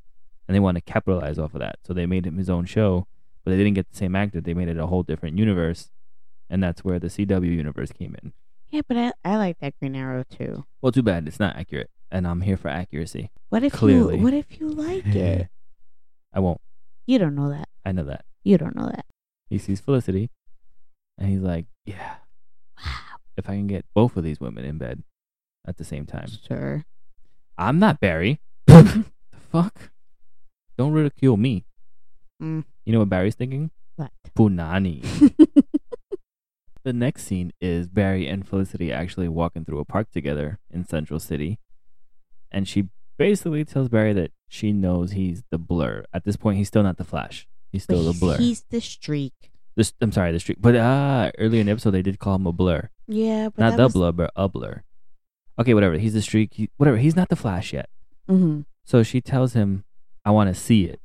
and 0.48 0.54
they 0.54 0.60
wanted 0.60 0.86
to 0.86 0.92
capitalize 0.92 1.38
off 1.38 1.54
of 1.54 1.60
that. 1.60 1.78
So 1.84 1.92
they 1.92 2.06
made 2.06 2.26
him 2.26 2.38
his 2.38 2.48
own 2.48 2.64
show, 2.64 3.06
but 3.44 3.50
they 3.50 3.56
didn't 3.56 3.74
get 3.74 3.90
the 3.90 3.96
same 3.96 4.14
actor. 4.16 4.40
They 4.40 4.54
made 4.54 4.68
it 4.68 4.78
a 4.78 4.86
whole 4.86 5.02
different 5.02 5.36
universe, 5.36 5.90
and 6.50 6.62
that's 6.62 6.84
where 6.84 6.98
the 6.98 7.08
CW 7.08 7.54
universe 7.54 7.92
came 7.92 8.14
in. 8.22 8.32
Yeah, 8.70 8.82
but 8.88 8.96
I, 8.96 9.12
I 9.24 9.36
like 9.36 9.58
that 9.60 9.78
Green 9.78 9.94
Arrow 9.94 10.24
too. 10.24 10.64
Well, 10.80 10.92
too 10.92 11.02
bad 11.02 11.26
it's 11.28 11.38
not 11.40 11.56
accurate, 11.56 11.90
and 12.10 12.26
I'm 12.26 12.40
here 12.42 12.56
for 12.56 12.68
accuracy. 12.68 13.30
What 13.50 13.62
if 13.62 13.72
Clearly. 13.72 14.16
you? 14.18 14.22
What 14.22 14.34
if 14.34 14.60
you 14.60 14.68
like 14.68 15.06
it? 15.06 15.48
I 16.32 16.40
won't. 16.40 16.60
You 17.06 17.18
don't 17.18 17.34
know 17.34 17.50
that. 17.50 17.68
I 17.84 17.92
know 17.92 18.04
that. 18.04 18.24
You 18.44 18.56
don't 18.58 18.74
know 18.76 18.86
that. 18.86 19.04
He 19.50 19.58
sees 19.58 19.80
Felicity, 19.80 20.30
and 21.18 21.28
he's 21.28 21.42
like, 21.42 21.66
"Yeah, 21.84 22.14
wow! 22.82 23.16
if 23.36 23.48
I 23.50 23.52
can 23.54 23.66
get 23.66 23.84
both 23.94 24.16
of 24.16 24.24
these 24.24 24.40
women 24.40 24.64
in 24.64 24.78
bed 24.78 25.02
at 25.66 25.76
the 25.76 25.84
same 25.84 26.06
time, 26.06 26.28
Sure. 26.48 26.84
I'm 27.58 27.78
not 27.78 28.00
Barry. 28.00 28.40
the 28.66 29.04
fuck? 29.50 29.90
Don't 30.78 30.92
ridicule 30.92 31.36
me. 31.36 31.66
Mm. 32.42 32.64
You 32.86 32.92
know 32.94 33.00
what 33.00 33.10
Barry's 33.10 33.34
thinking? 33.34 33.70
What? 33.96 34.10
Punani. 34.34 35.02
the 36.84 36.92
next 36.92 37.24
scene 37.24 37.52
is 37.60 37.88
Barry 37.88 38.26
and 38.26 38.46
Felicity 38.46 38.92
actually 38.92 39.28
walking 39.28 39.64
through 39.64 39.78
a 39.78 39.84
park 39.84 40.10
together 40.10 40.58
in 40.70 40.86
Central 40.86 41.20
City. 41.20 41.58
And 42.50 42.68
she 42.68 42.88
basically 43.16 43.64
tells 43.64 43.88
Barry 43.88 44.12
that 44.12 44.32
she 44.48 44.72
knows 44.72 45.12
he's 45.12 45.42
the 45.50 45.58
blur. 45.58 46.04
At 46.12 46.24
this 46.24 46.36
point, 46.36 46.58
he's 46.58 46.68
still 46.68 46.82
not 46.82 46.98
the 46.98 47.04
Flash. 47.04 47.46
He's 47.70 47.84
still 47.84 48.04
the 48.04 48.18
blur. 48.18 48.36
he's 48.36 48.64
the 48.70 48.80
streak. 48.80 49.32
This, 49.76 49.94
I'm 50.00 50.12
sorry, 50.12 50.32
the 50.32 50.40
streak. 50.40 50.58
But 50.60 50.76
ah, 50.76 51.30
earlier 51.38 51.60
in 51.60 51.66
the 51.66 51.72
episode, 51.72 51.92
they 51.92 52.02
did 52.02 52.18
call 52.18 52.36
him 52.36 52.46
a 52.46 52.52
blur. 52.52 52.90
Yeah, 53.08 53.48
but 53.48 53.62
not 53.62 53.76
the 53.76 53.84
was, 53.84 53.92
blur, 53.94 54.12
but 54.12 54.30
a 54.36 54.48
blur. 54.48 54.82
Okay, 55.58 55.72
whatever. 55.72 55.96
He's 55.96 56.12
the 56.12 56.22
streak. 56.22 56.54
He, 56.54 56.68
whatever. 56.76 56.98
He's 56.98 57.16
not 57.16 57.30
the 57.30 57.36
Flash 57.36 57.72
yet. 57.72 57.88
Mm-hmm. 58.28 58.62
So 58.84 59.02
she 59.02 59.20
tells 59.20 59.54
him, 59.54 59.84
I 60.24 60.30
want 60.30 60.54
to 60.54 60.60
see 60.60 60.84
it. 60.84 61.00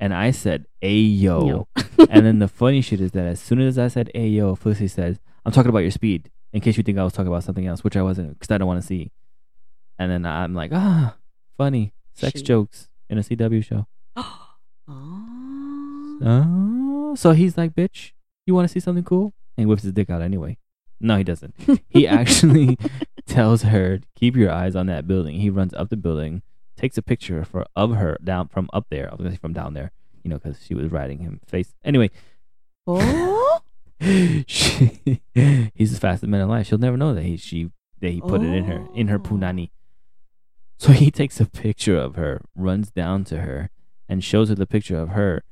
And 0.00 0.14
I 0.14 0.30
said, 0.30 0.66
Ayo. 0.82 1.46
Yo. 1.46 1.68
and 2.10 2.24
then 2.24 2.38
the 2.40 2.48
funny 2.48 2.80
shit 2.80 3.00
is 3.00 3.12
that 3.12 3.26
as 3.26 3.40
soon 3.40 3.60
as 3.60 3.78
I 3.78 3.88
said 3.88 4.10
Ayo, 4.14 4.56
Felicity 4.56 4.88
says, 4.88 5.18
I'm 5.44 5.52
talking 5.52 5.70
about 5.70 5.80
your 5.80 5.90
speed. 5.90 6.30
In 6.52 6.60
case 6.60 6.76
you 6.76 6.82
think 6.82 6.98
I 6.98 7.04
was 7.04 7.12
talking 7.12 7.28
about 7.28 7.44
something 7.44 7.66
else, 7.66 7.84
which 7.84 7.96
I 7.96 8.02
wasn't, 8.02 8.38
because 8.38 8.52
I 8.52 8.58
don't 8.58 8.68
want 8.68 8.80
to 8.80 8.86
see. 8.86 9.12
And 9.98 10.10
then 10.10 10.24
I'm 10.24 10.54
like, 10.54 10.70
ah, 10.72 11.16
funny. 11.56 11.92
Sex 12.14 12.42
jokes 12.42 12.88
in 13.08 13.18
a 13.18 13.20
CW 13.20 13.64
show. 13.64 13.86
oh. 14.16 14.48
Oh, 16.20 17.14
so 17.14 17.32
he's 17.32 17.56
like, 17.56 17.74
bitch, 17.74 18.12
you 18.46 18.54
want 18.54 18.66
to 18.66 18.72
see 18.72 18.80
something 18.80 19.04
cool? 19.04 19.34
And 19.56 19.62
he 19.62 19.66
whips 19.66 19.82
his 19.82 19.92
dick 19.92 20.10
out 20.10 20.22
anyway. 20.22 20.58
No, 21.00 21.16
he 21.16 21.24
doesn't. 21.24 21.54
He 21.88 22.08
actually 22.08 22.76
tells 23.26 23.62
her, 23.62 24.00
keep 24.16 24.34
your 24.34 24.50
eyes 24.50 24.74
on 24.74 24.86
that 24.86 25.06
building. 25.06 25.38
He 25.40 25.50
runs 25.50 25.74
up 25.74 25.90
the 25.90 25.96
building, 25.96 26.42
takes 26.78 26.96
a 26.96 27.02
picture 27.02 27.44
for 27.44 27.66
of 27.76 27.96
her 27.96 28.16
down 28.24 28.48
from 28.48 28.70
up 28.72 28.86
there. 28.88 29.08
I 29.08 29.14
was 29.14 29.18
gonna 29.18 29.32
say 29.32 29.36
from 29.36 29.52
down 29.52 29.74
there, 29.74 29.90
you 30.22 30.30
know, 30.30 30.38
because 30.38 30.62
she 30.64 30.74
was 30.74 30.90
riding 30.90 31.18
him 31.18 31.40
face. 31.46 31.74
Anyway, 31.84 32.10
Oh. 32.86 33.60
she, 34.46 35.20
he's 35.74 35.92
the 35.92 36.00
fastest 36.00 36.30
man 36.30 36.40
alive. 36.40 36.66
She'll 36.66 36.78
never 36.78 36.96
know 36.96 37.12
that 37.14 37.24
he 37.24 37.36
she 37.36 37.70
that 38.00 38.10
he 38.10 38.20
put 38.20 38.42
it 38.42 38.54
in 38.54 38.64
her 38.64 38.86
in 38.94 39.08
her 39.08 39.16
Oh. 39.16 39.20
punani. 39.20 39.70
So 40.78 40.92
he 40.92 41.10
takes 41.10 41.40
a 41.40 41.46
picture 41.46 41.98
of 41.98 42.14
her, 42.14 42.40
runs 42.54 42.92
down 42.92 43.24
to 43.24 43.40
her, 43.40 43.70
and 44.08 44.22
shows 44.22 44.48
her 44.48 44.54
the 44.54 44.66
picture 44.66 44.96
of 44.96 45.08
her, 45.10 45.42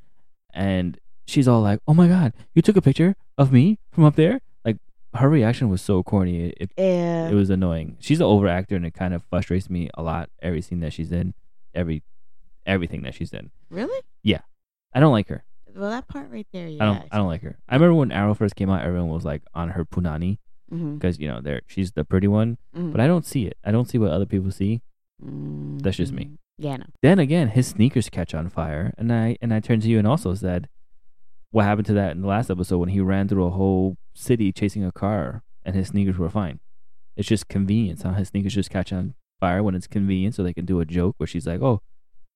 and 0.54 0.98
she's 1.26 1.48
all 1.48 1.60
like, 1.60 1.80
"Oh 1.88 1.94
my 1.94 2.06
god, 2.06 2.32
you 2.54 2.62
took 2.62 2.76
a 2.76 2.82
picture 2.82 3.16
of 3.36 3.50
me 3.52 3.78
from 3.90 4.04
up 4.04 4.14
there!" 4.14 4.40
Her 5.16 5.28
reaction 5.28 5.68
was 5.68 5.82
so 5.82 6.02
corny. 6.02 6.46
It 6.48 6.54
it, 6.60 6.70
Yeah. 6.78 7.28
it 7.28 7.34
was 7.34 7.50
annoying. 7.50 7.96
She's 8.00 8.20
an 8.20 8.26
over 8.26 8.48
actor, 8.48 8.76
and 8.76 8.86
it 8.86 8.94
kind 8.94 9.12
of 9.14 9.22
frustrates 9.24 9.68
me 9.70 9.90
a 9.94 10.02
lot. 10.02 10.30
Every 10.40 10.62
scene 10.62 10.80
that 10.80 10.92
she's 10.92 11.10
in, 11.12 11.34
every 11.74 12.02
everything 12.64 13.02
that 13.02 13.14
she's 13.14 13.32
in, 13.32 13.50
really? 13.70 14.00
Yeah, 14.22 14.40
I 14.92 15.00
don't 15.00 15.12
like 15.12 15.28
her. 15.28 15.44
Well, 15.74 15.90
that 15.90 16.08
part 16.08 16.30
right 16.30 16.46
there. 16.52 16.68
Yeah. 16.68 16.82
I 16.82 16.86
don't. 16.86 17.04
I 17.12 17.16
don't 17.18 17.26
like 17.28 17.42
her. 17.42 17.58
I 17.68 17.74
remember 17.74 17.94
when 17.94 18.10
Arrow 18.12 18.34
first 18.34 18.56
came 18.56 18.70
out, 18.70 18.82
everyone 18.84 19.08
was 19.10 19.24
like 19.24 19.42
on 19.54 19.70
her 19.70 19.84
punani 19.84 20.38
Mm-hmm. 20.72 20.96
because 20.96 21.20
you 21.20 21.28
know 21.28 21.40
there 21.40 21.60
she's 21.68 21.92
the 21.92 22.04
pretty 22.04 22.26
one, 22.26 22.58
Mm-hmm. 22.76 22.90
but 22.92 23.00
I 23.00 23.06
don't 23.06 23.24
see 23.24 23.46
it. 23.46 23.56
I 23.64 23.70
don't 23.70 23.88
see 23.88 23.98
what 23.98 24.10
other 24.10 24.26
people 24.26 24.50
see. 24.50 24.82
That's 25.20 25.96
just 25.96 26.12
me. 26.12 26.24
Mhm. 26.24 26.36
Yeah. 26.58 26.76
No. 26.78 26.84
Then 27.02 27.18
again, 27.20 27.48
his 27.48 27.68
sneakers 27.68 28.08
catch 28.08 28.34
on 28.34 28.48
fire, 28.48 28.92
and 28.98 29.12
I 29.12 29.36
and 29.40 29.54
I 29.54 29.60
turned 29.60 29.82
to 29.82 29.88
you 29.88 29.98
and 29.98 30.06
also 30.08 30.34
said, 30.34 30.68
what 31.50 31.64
happened 31.64 31.86
to 31.86 31.94
that 31.94 32.12
in 32.12 32.22
the 32.22 32.28
last 32.28 32.50
episode 32.50 32.78
when 32.78 32.88
he 32.90 33.00
ran 33.00 33.28
through 33.28 33.46
a 33.46 33.50
whole 33.50 33.96
city 34.14 34.52
chasing 34.52 34.84
a 34.84 34.92
car 34.92 35.42
and 35.64 35.74
his 35.74 35.88
sneakers 35.88 36.18
were 36.18 36.30
fine. 36.30 36.60
It's 37.16 37.28
just 37.28 37.48
convenience. 37.48 38.02
How 38.02 38.12
his 38.12 38.28
sneakers 38.28 38.54
just 38.54 38.70
catch 38.70 38.92
on 38.92 39.14
fire 39.40 39.62
when 39.62 39.74
it's 39.74 39.86
convenient, 39.86 40.34
so 40.34 40.42
they 40.42 40.52
can 40.54 40.64
do 40.66 40.80
a 40.80 40.84
joke 40.84 41.14
where 41.18 41.26
she's 41.26 41.46
like, 41.46 41.62
"Oh, 41.62 41.80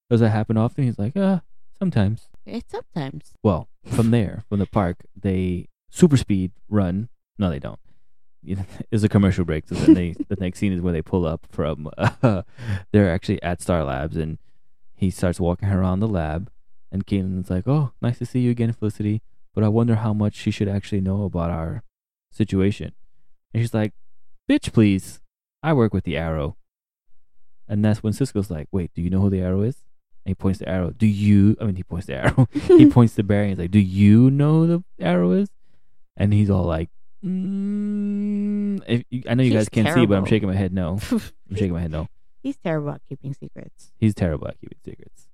does 0.08 0.20
that 0.20 0.30
happen 0.30 0.56
often?" 0.56 0.84
He's 0.84 0.98
like, 0.98 1.16
"Uh, 1.16 1.40
sometimes." 1.78 2.28
It's 2.46 2.72
sometimes. 2.72 3.34
Well, 3.42 3.68
from 3.84 4.10
there, 4.10 4.44
from 4.48 4.58
the 4.58 4.66
park, 4.66 5.04
they 5.14 5.68
super 5.90 6.16
speed 6.16 6.52
run. 6.68 7.08
No, 7.38 7.50
they 7.50 7.58
don't. 7.58 7.78
It's 8.90 9.04
a 9.04 9.08
commercial 9.08 9.44
break. 9.44 9.68
So 9.68 9.74
then 9.74 9.94
they, 9.94 10.14
the 10.28 10.36
next 10.36 10.58
scene 10.58 10.72
is 10.72 10.80
where 10.80 10.92
they 10.92 11.02
pull 11.02 11.26
up 11.26 11.46
from. 11.50 11.90
Uh, 11.98 12.42
they're 12.92 13.12
actually 13.12 13.42
at 13.42 13.60
Star 13.60 13.84
Labs, 13.84 14.16
and 14.16 14.38
he 14.94 15.10
starts 15.10 15.38
walking 15.38 15.68
her 15.68 15.80
around 15.80 16.00
the 16.00 16.08
lab. 16.08 16.50
And 16.92 17.06
Caitlin's 17.06 17.50
like, 17.50 17.68
"Oh, 17.68 17.92
nice 18.02 18.18
to 18.18 18.26
see 18.26 18.40
you 18.40 18.50
again, 18.50 18.72
Felicity. 18.72 19.22
But 19.54 19.64
I 19.64 19.68
wonder 19.68 19.96
how 19.96 20.12
much 20.12 20.34
she 20.34 20.50
should 20.50 20.68
actually 20.68 21.00
know 21.00 21.24
about 21.24 21.50
our 21.50 21.82
situation." 22.30 22.92
And 23.52 23.62
she's 23.62 23.74
like, 23.74 23.92
"Bitch, 24.48 24.72
please. 24.72 25.20
I 25.62 25.72
work 25.72 25.92
with 25.92 26.04
the 26.04 26.16
Arrow." 26.16 26.56
And 27.68 27.84
that's 27.84 28.02
when 28.02 28.12
Cisco's 28.12 28.50
like, 28.50 28.68
"Wait, 28.72 28.90
do 28.94 29.02
you 29.02 29.10
know 29.10 29.20
who 29.20 29.30
the 29.30 29.40
Arrow 29.40 29.62
is?" 29.62 29.84
And 30.24 30.30
he 30.30 30.34
points 30.34 30.58
the 30.58 30.68
Arrow. 30.68 30.90
Do 30.90 31.06
you? 31.06 31.56
I 31.60 31.64
mean, 31.64 31.76
he 31.76 31.82
points 31.82 32.06
the 32.06 32.14
Arrow 32.14 32.48
he 32.52 32.86
points 32.90 33.14
to 33.14 33.22
Barry 33.22 33.50
and 33.50 33.52
he's 33.52 33.64
like, 33.64 33.70
"Do 33.70 33.78
you 33.78 34.30
know 34.30 34.64
who 34.64 34.66
the 34.98 35.04
arrow 35.04 35.30
is?" 35.32 35.48
And 36.16 36.32
he's 36.32 36.50
all 36.50 36.64
like, 36.64 36.90
mm, 37.24 38.80
if, 38.86 39.04
"I 39.28 39.34
know 39.34 39.42
you 39.42 39.52
guys 39.52 39.68
can't 39.68 39.92
see, 39.94 40.06
but 40.06 40.18
I'm 40.18 40.26
shaking 40.26 40.48
my 40.48 40.54
head 40.56 40.72
no. 40.72 40.98
I'm 41.10 41.56
shaking 41.56 41.72
my 41.72 41.80
head 41.80 41.92
no. 41.92 42.08
He's 42.42 42.56
terrible 42.56 42.92
at 42.92 43.02
keeping 43.06 43.34
secrets. 43.34 43.92
He's 43.98 44.14
terrible 44.14 44.48
at 44.48 44.58
keeping 44.58 44.78
secrets. 44.82 45.28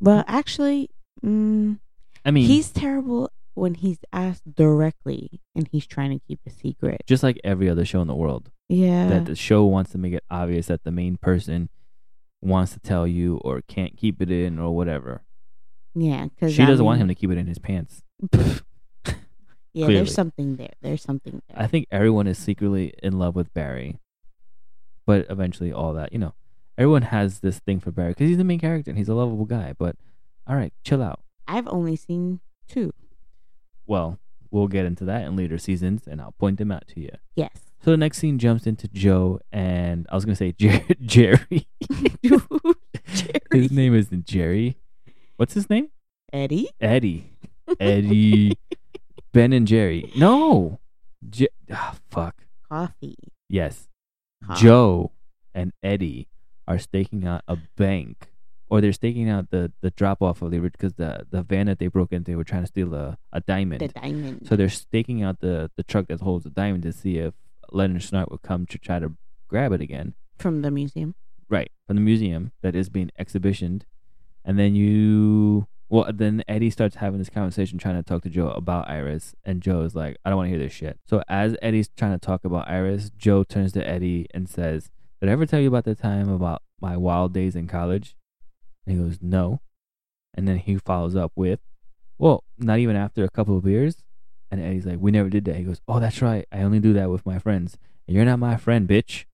Well, 0.00 0.24
actually, 0.26 0.90
mm, 1.24 1.78
I 2.24 2.30
mean, 2.30 2.46
he's 2.46 2.70
terrible 2.70 3.30
when 3.54 3.74
he's 3.74 3.98
asked 4.12 4.54
directly 4.54 5.40
and 5.54 5.68
he's 5.72 5.86
trying 5.86 6.10
to 6.10 6.24
keep 6.26 6.40
a 6.46 6.50
secret. 6.50 7.02
just 7.06 7.22
like 7.22 7.40
every 7.42 7.68
other 7.68 7.84
show 7.84 8.00
in 8.00 8.06
the 8.06 8.14
world. 8.14 8.50
Yeah. 8.68 9.08
That 9.08 9.24
the 9.24 9.34
show 9.34 9.64
wants 9.64 9.90
to 9.92 9.98
make 9.98 10.12
it 10.12 10.22
obvious 10.30 10.66
that 10.66 10.84
the 10.84 10.92
main 10.92 11.16
person 11.16 11.68
wants 12.40 12.72
to 12.74 12.78
tell 12.80 13.06
you 13.06 13.38
or 13.38 13.62
can't 13.62 13.96
keep 13.96 14.22
it 14.22 14.30
in 14.30 14.58
or 14.58 14.74
whatever. 14.76 15.22
yeah. 15.94 16.26
Because 16.26 16.54
She 16.54 16.64
doesn't 16.64 16.84
want 16.84 17.00
him 17.00 17.08
to 17.08 17.14
keep 17.14 17.30
it 17.30 17.38
in 17.38 17.46
his 17.46 17.58
pants. 17.58 18.02
yeah, 18.32 19.14
clearly. 19.74 19.94
there's 19.94 20.14
something 20.14 20.56
there. 20.56 20.74
There's 20.82 21.02
something 21.02 21.42
there. 21.48 21.58
I 21.58 21.66
think 21.66 21.88
everyone 21.90 22.26
is 22.28 22.38
secretly 22.38 22.92
in 23.02 23.18
love 23.18 23.34
with 23.34 23.52
Barry, 23.54 23.98
but 25.06 25.26
eventually, 25.30 25.72
all 25.72 25.94
that 25.94 26.12
you 26.12 26.18
know, 26.18 26.34
everyone 26.78 27.02
has 27.02 27.40
this 27.40 27.58
thing 27.58 27.80
for 27.80 27.90
Barry 27.90 28.10
because 28.10 28.28
he's 28.28 28.38
the 28.38 28.44
main 28.44 28.60
character 28.60 28.90
and 28.90 28.96
he's 28.96 29.08
a 29.08 29.14
lovable 29.14 29.44
guy. 29.44 29.74
But 29.76 29.96
all 30.46 30.56
right, 30.56 30.72
chill 30.84 31.02
out. 31.02 31.20
I've 31.46 31.68
only 31.68 31.96
seen 31.96 32.40
two. 32.68 32.94
Well, 33.86 34.18
we'll 34.50 34.68
get 34.68 34.86
into 34.86 35.04
that 35.06 35.24
in 35.24 35.36
later 35.36 35.58
seasons, 35.58 36.06
and 36.06 36.20
I'll 36.20 36.32
point 36.38 36.58
them 36.58 36.70
out 36.70 36.86
to 36.88 37.00
you. 37.00 37.10
Yes. 37.34 37.50
So 37.84 37.90
the 37.90 37.96
next 37.96 38.18
scene 38.18 38.38
jumps 38.38 38.66
into 38.66 38.88
Joe, 38.88 39.40
and 39.52 40.06
I 40.10 40.14
was 40.14 40.24
gonna 40.24 40.36
say 40.36 40.52
Jer- 40.58 40.84
Jerry. 41.02 41.66
Jerry. 42.22 42.46
his 43.52 43.70
name 43.70 43.94
isn't 43.94 44.24
Jerry. 44.24 44.76
What's 45.36 45.54
his 45.54 45.68
name? 45.68 45.88
Eddie. 46.32 46.68
Eddie. 46.80 47.32
Eddie. 47.80 48.58
ben 49.32 49.52
and 49.52 49.66
Jerry. 49.66 50.12
No. 50.16 50.78
Je- 51.28 51.48
ah, 51.70 51.96
fuck. 52.10 52.44
Coffee. 52.68 53.16
Yes. 53.48 53.88
Joe 54.56 55.10
and 55.54 55.72
Eddie 55.82 56.27
are 56.68 56.78
staking 56.78 57.26
out 57.26 57.42
a 57.48 57.56
bank, 57.76 58.30
or 58.68 58.80
they're 58.80 58.92
staking 58.92 59.28
out 59.28 59.50
the, 59.50 59.72
the 59.80 59.90
drop 59.90 60.22
off 60.22 60.42
of 60.42 60.50
the 60.52 60.58
because 60.60 60.92
the 60.94 61.26
the 61.30 61.42
van 61.42 61.66
that 61.66 61.78
they 61.80 61.88
broke 61.88 62.12
into, 62.12 62.30
they 62.30 62.36
were 62.36 62.44
trying 62.44 62.62
to 62.62 62.68
steal 62.68 62.94
a, 62.94 63.16
a 63.32 63.40
diamond. 63.40 63.80
The 63.80 63.88
diamond. 63.88 64.46
so 64.46 64.54
they're 64.54 64.68
staking 64.68 65.22
out 65.22 65.40
the 65.40 65.70
the 65.76 65.82
truck 65.82 66.06
that 66.08 66.20
holds 66.20 66.44
the 66.44 66.50
diamond 66.50 66.84
to 66.84 66.92
see 66.92 67.16
if 67.18 67.34
Leonard 67.72 68.02
Snart 68.02 68.30
would 68.30 68.42
come 68.42 68.66
to 68.66 68.78
try 68.78 68.98
to 68.98 69.14
grab 69.48 69.72
it 69.72 69.80
again. 69.80 70.14
from 70.38 70.62
the 70.62 70.70
museum. 70.70 71.14
Right 71.48 71.70
from 71.86 71.96
the 71.96 72.02
museum 72.02 72.52
that 72.60 72.76
is 72.76 72.90
being 72.90 73.10
exhibitioned, 73.18 73.86
and 74.44 74.58
then 74.58 74.74
you. 74.74 75.66
Well, 75.90 76.10
then 76.12 76.44
Eddie 76.46 76.68
starts 76.68 76.96
having 76.96 77.18
this 77.18 77.30
conversation 77.30 77.78
trying 77.78 77.96
to 77.96 78.02
talk 78.02 78.22
to 78.24 78.28
Joe 78.28 78.50
about 78.50 78.90
Iris, 78.90 79.34
and 79.42 79.62
Joe 79.62 79.80
is 79.80 79.94
like, 79.94 80.18
I 80.22 80.28
don't 80.28 80.36
want 80.36 80.48
to 80.48 80.50
hear 80.50 80.58
this 80.58 80.74
shit. 80.74 80.98
So, 81.06 81.22
as 81.30 81.56
Eddie's 81.62 81.88
trying 81.96 82.12
to 82.12 82.18
talk 82.18 82.44
about 82.44 82.68
Iris, 82.68 83.10
Joe 83.16 83.42
turns 83.42 83.72
to 83.72 83.88
Eddie 83.88 84.26
and 84.34 84.46
says, 84.46 84.90
Did 85.20 85.28
I 85.28 85.32
ever 85.32 85.46
tell 85.46 85.60
you 85.60 85.68
about 85.68 85.84
the 85.84 85.94
time 85.94 86.28
about 86.28 86.62
my 86.80 86.96
wild 86.96 87.32
days 87.34 87.56
in 87.56 87.66
college? 87.66 88.14
And 88.86 88.96
he 88.96 89.02
goes, 89.02 89.18
No. 89.20 89.60
And 90.34 90.46
then 90.46 90.58
he 90.58 90.76
follows 90.76 91.16
up 91.16 91.32
with, 91.34 91.60
Well, 92.18 92.44
not 92.58 92.78
even 92.78 92.96
after 92.96 93.24
a 93.24 93.28
couple 93.30 93.56
of 93.56 93.64
beers? 93.64 94.04
And 94.50 94.60
Eddie's 94.60 94.86
like, 94.86 94.98
We 95.00 95.10
never 95.10 95.28
did 95.28 95.44
that. 95.46 95.56
He 95.56 95.64
goes, 95.64 95.80
Oh, 95.88 95.98
that's 96.00 96.22
right. 96.22 96.46
I 96.52 96.62
only 96.62 96.80
do 96.80 96.92
that 96.94 97.10
with 97.10 97.26
my 97.26 97.38
friends. 97.38 97.76
And 98.06 98.16
you're 98.16 98.24
not 98.24 98.38
my 98.38 98.56
friend, 98.56 98.88
bitch. 98.88 99.24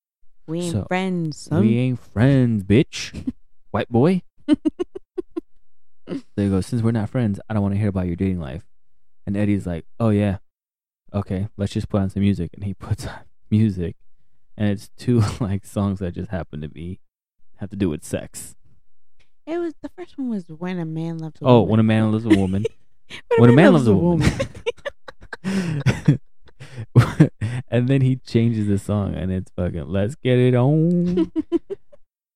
We 0.46 0.60
ain't 0.60 0.72
So, 0.72 0.84
friends, 0.88 1.38
son. 1.38 1.60
We 1.60 1.78
ain't 1.78 1.98
friends, 2.00 2.62
bitch. 2.64 3.32
White 3.70 3.88
boy. 3.90 4.22
There 4.46 6.44
you 6.44 6.50
go. 6.50 6.60
Since 6.60 6.82
we're 6.82 6.90
not 6.92 7.08
friends, 7.08 7.40
I 7.48 7.54
don't 7.54 7.62
want 7.62 7.74
to 7.74 7.78
hear 7.78 7.88
about 7.88 8.06
your 8.06 8.16
dating 8.16 8.40
life. 8.40 8.64
And 9.26 9.36
Eddie's 9.36 9.66
like, 9.66 9.86
oh, 9.98 10.10
yeah. 10.10 10.38
Okay, 11.14 11.48
let's 11.56 11.72
just 11.72 11.88
put 11.88 12.02
on 12.02 12.10
some 12.10 12.20
music. 12.20 12.50
And 12.54 12.64
he 12.64 12.74
puts 12.74 13.06
on 13.06 13.20
music. 13.50 13.96
And 14.56 14.68
it's 14.68 14.88
two 14.96 15.20
like 15.40 15.64
songs 15.64 15.98
that 16.00 16.12
just 16.14 16.30
happen 16.30 16.60
to 16.60 16.68
be 16.68 17.00
have 17.56 17.70
to 17.70 17.76
do 17.76 17.88
with 17.90 18.04
sex. 18.04 18.54
It 19.46 19.58
was 19.58 19.74
the 19.82 19.90
first 19.90 20.16
one 20.18 20.30
was 20.30 20.48
when 20.48 20.78
a 20.78 20.84
man 20.84 21.18
loves 21.18 21.40
a 21.40 21.44
Oh, 21.44 21.60
woman. 21.62 21.70
when 21.70 21.80
a 21.80 21.82
man 21.82 22.12
loves 22.12 22.24
a 22.26 22.28
woman. 22.30 22.64
when 23.38 23.50
a 23.50 23.52
man 23.52 23.72
loves 23.72 23.86
a 23.86 23.94
woman. 23.94 24.30
and 27.70 27.88
then 27.88 28.00
he 28.00 28.16
changes 28.16 28.66
the 28.66 28.78
song 28.78 29.14
and 29.14 29.30
it's 29.32 29.50
fucking 29.56 29.86
let's 29.88 30.14
get 30.14 30.38
it 30.38 30.54
on. 30.54 31.30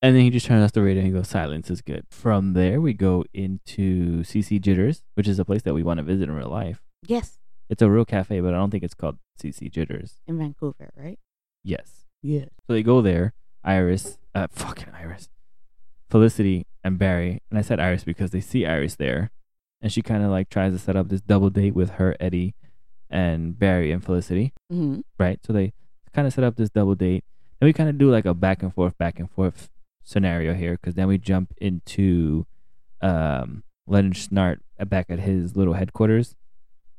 And 0.01 0.15
then 0.15 0.21
he 0.23 0.29
just 0.29 0.45
turns 0.45 0.63
off 0.63 0.71
the 0.71 0.81
radio 0.81 0.99
and 1.03 1.07
he 1.07 1.13
goes, 1.13 1.27
Silence 1.27 1.69
is 1.69 1.81
good. 1.81 2.05
From 2.09 2.53
there, 2.53 2.79
we 2.79 2.93
go 2.93 3.25
into 3.33 4.21
CC 4.23 4.61
Jitters, 4.61 5.03
which 5.15 5.27
is 5.27 5.39
a 5.39 5.45
place 5.45 5.61
that 5.63 5.73
we 5.73 5.83
want 5.83 5.97
to 5.97 6.03
visit 6.03 6.29
in 6.29 6.35
real 6.35 6.47
life. 6.49 6.81
yes, 7.05 7.37
It's 7.69 7.81
a 7.81 7.89
real 7.89 8.05
cafe, 8.05 8.39
but 8.39 8.53
I 8.53 8.57
don't 8.57 8.69
think 8.71 8.83
it's 8.83 8.93
called 8.93 9.17
CC 9.41 9.69
Jitters. 9.69 10.21
in 10.25 10.37
Vancouver, 10.37 10.91
right? 10.95 11.19
Yes. 11.65 11.98
Yes. 12.21 12.49
So 12.67 12.73
they 12.73 12.83
go 12.83 13.01
there. 13.01 13.33
Iris, 13.63 14.17
uh, 14.33 14.47
fucking 14.51 14.93
Iris, 14.93 15.29
Felicity, 16.09 16.65
and 16.83 16.97
Barry. 16.97 17.41
And 17.49 17.59
I 17.59 17.61
said 17.61 17.79
Iris 17.79 18.03
because 18.03 18.31
they 18.31 18.41
see 18.41 18.65
Iris 18.65 18.95
there. 18.95 19.31
And 19.81 19.91
she 19.91 20.01
kind 20.01 20.23
of 20.23 20.31
like 20.31 20.49
tries 20.49 20.73
to 20.73 20.79
set 20.79 20.95
up 20.95 21.09
this 21.09 21.21
double 21.21 21.49
date 21.49 21.75
with 21.75 21.91
her, 21.91 22.15
Eddie, 22.19 22.55
and 23.09 23.57
Barry 23.57 23.91
and 23.91 24.03
Felicity. 24.03 24.53
hmm 24.69 24.99
right? 25.17 25.39
So 25.45 25.53
they 25.53 25.73
kind 26.13 26.27
of 26.27 26.33
set 26.33 26.43
up 26.43 26.55
this 26.55 26.69
double 26.69 26.95
date. 26.95 27.23
And 27.59 27.67
we 27.67 27.73
kind 27.73 27.89
of 27.89 27.97
do 27.97 28.09
like 28.09 28.25
a 28.25 28.33
back 28.33 28.63
and 28.63 28.73
forth, 28.73 28.97
back 28.97 29.19
and 29.19 29.29
forth 29.29 29.69
scenario 30.03 30.53
here 30.53 30.71
because 30.73 30.95
then 30.95 31.07
we 31.07 31.17
jump 31.17 31.53
into 31.57 32.45
um, 33.01 33.63
Leonard 33.87 34.13
Snart 34.13 34.59
back 34.87 35.07
at 35.09 35.19
his 35.19 35.55
little 35.55 35.73
headquarters, 35.73 36.35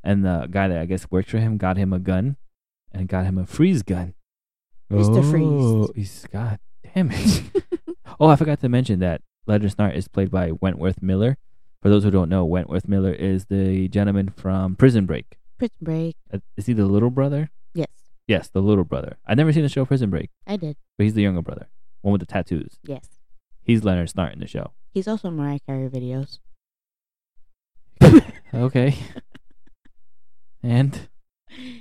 and 0.04 0.24
the 0.24 0.46
guy 0.50 0.68
that 0.68 0.78
I 0.78 0.86
guess 0.86 1.10
works 1.10 1.30
for 1.30 1.38
him 1.38 1.56
got 1.56 1.76
him 1.76 1.92
a 1.92 1.98
gun 1.98 2.36
and 2.92 3.08
got 3.08 3.24
him 3.24 3.38
a 3.38 3.46
freeze 3.46 3.82
gun. 3.82 4.14
Mr. 4.90 5.28
Freeze. 5.30 5.44
Oh, 5.46 5.88
He's 5.94 6.26
God 6.32 6.58
damn 6.94 7.10
it. 7.12 7.42
oh, 8.20 8.26
I 8.28 8.36
forgot 8.36 8.60
to 8.60 8.68
mention 8.68 8.98
that 9.00 9.22
Leonard 9.46 9.70
Snart 9.74 9.94
is 9.96 10.08
played 10.08 10.30
by 10.30 10.52
Wentworth 10.52 11.00
Miller. 11.02 11.36
For 11.82 11.88
those 11.88 12.04
who 12.04 12.10
don't 12.10 12.28
know, 12.28 12.44
Wentworth 12.44 12.86
Miller 12.88 13.12
is 13.12 13.46
the 13.46 13.88
gentleman 13.88 14.28
from 14.36 14.76
Prison 14.76 15.06
Break. 15.06 15.38
Prison 15.58 15.76
Break. 15.80 16.16
Uh, 16.32 16.38
Is 16.56 16.66
he 16.66 16.72
the 16.72 16.84
little 16.86 17.10
brother? 17.10 17.50
Yes, 17.74 17.88
Yes, 18.26 18.48
the 18.48 18.60
little 18.60 18.84
brother. 18.84 19.16
I've 19.26 19.36
never 19.38 19.52
seen 19.52 19.62
the 19.62 19.68
show 19.68 19.84
Prison 19.84 20.10
Break, 20.10 20.30
I 20.46 20.56
did. 20.56 20.76
but 20.98 21.04
he's 21.04 21.14
the 21.14 21.22
younger 21.22 21.42
brother, 21.42 21.68
one 22.02 22.12
with 22.12 22.20
the 22.20 22.26
tattoos. 22.26 22.78
Yes. 22.82 23.06
He's 23.62 23.82
Leonard 23.84 24.08
Snart 24.10 24.32
in 24.34 24.40
the 24.40 24.46
show. 24.46 24.72
He's 24.92 25.06
also 25.08 25.28
in 25.28 25.36
Mariah 25.36 25.60
Carey 25.66 25.88
videos. 25.88 26.38
Okay. 28.52 28.96
and 30.62 31.08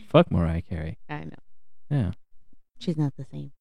fuck 0.08 0.32
Mariah 0.32 0.62
Carey. 0.62 1.00
I 1.10 1.24
know. 1.26 1.32
Yeah. 1.90 2.12
She's 2.80 2.98
not 2.98 3.14
the 3.18 3.26
same. 3.32 3.52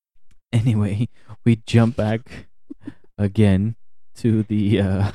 Anyway, 0.52 1.08
we 1.44 1.56
jump 1.66 1.96
back 1.96 2.46
again 3.18 3.76
to 4.16 4.42
the. 4.44 4.80
uh 4.80 5.12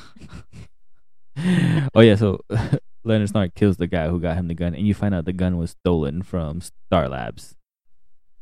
Oh 1.95 2.01
yeah, 2.01 2.15
so 2.15 2.41
Leonard 3.03 3.29
Snart 3.29 3.55
kills 3.55 3.77
the 3.77 3.87
guy 3.87 4.07
who 4.09 4.19
got 4.19 4.37
him 4.37 4.47
the 4.47 4.53
gun, 4.53 4.75
and 4.75 4.85
you 4.87 4.93
find 4.93 5.15
out 5.15 5.25
the 5.25 5.33
gun 5.33 5.57
was 5.57 5.71
stolen 5.71 6.21
from 6.21 6.61
Star 6.61 7.09
Labs. 7.09 7.55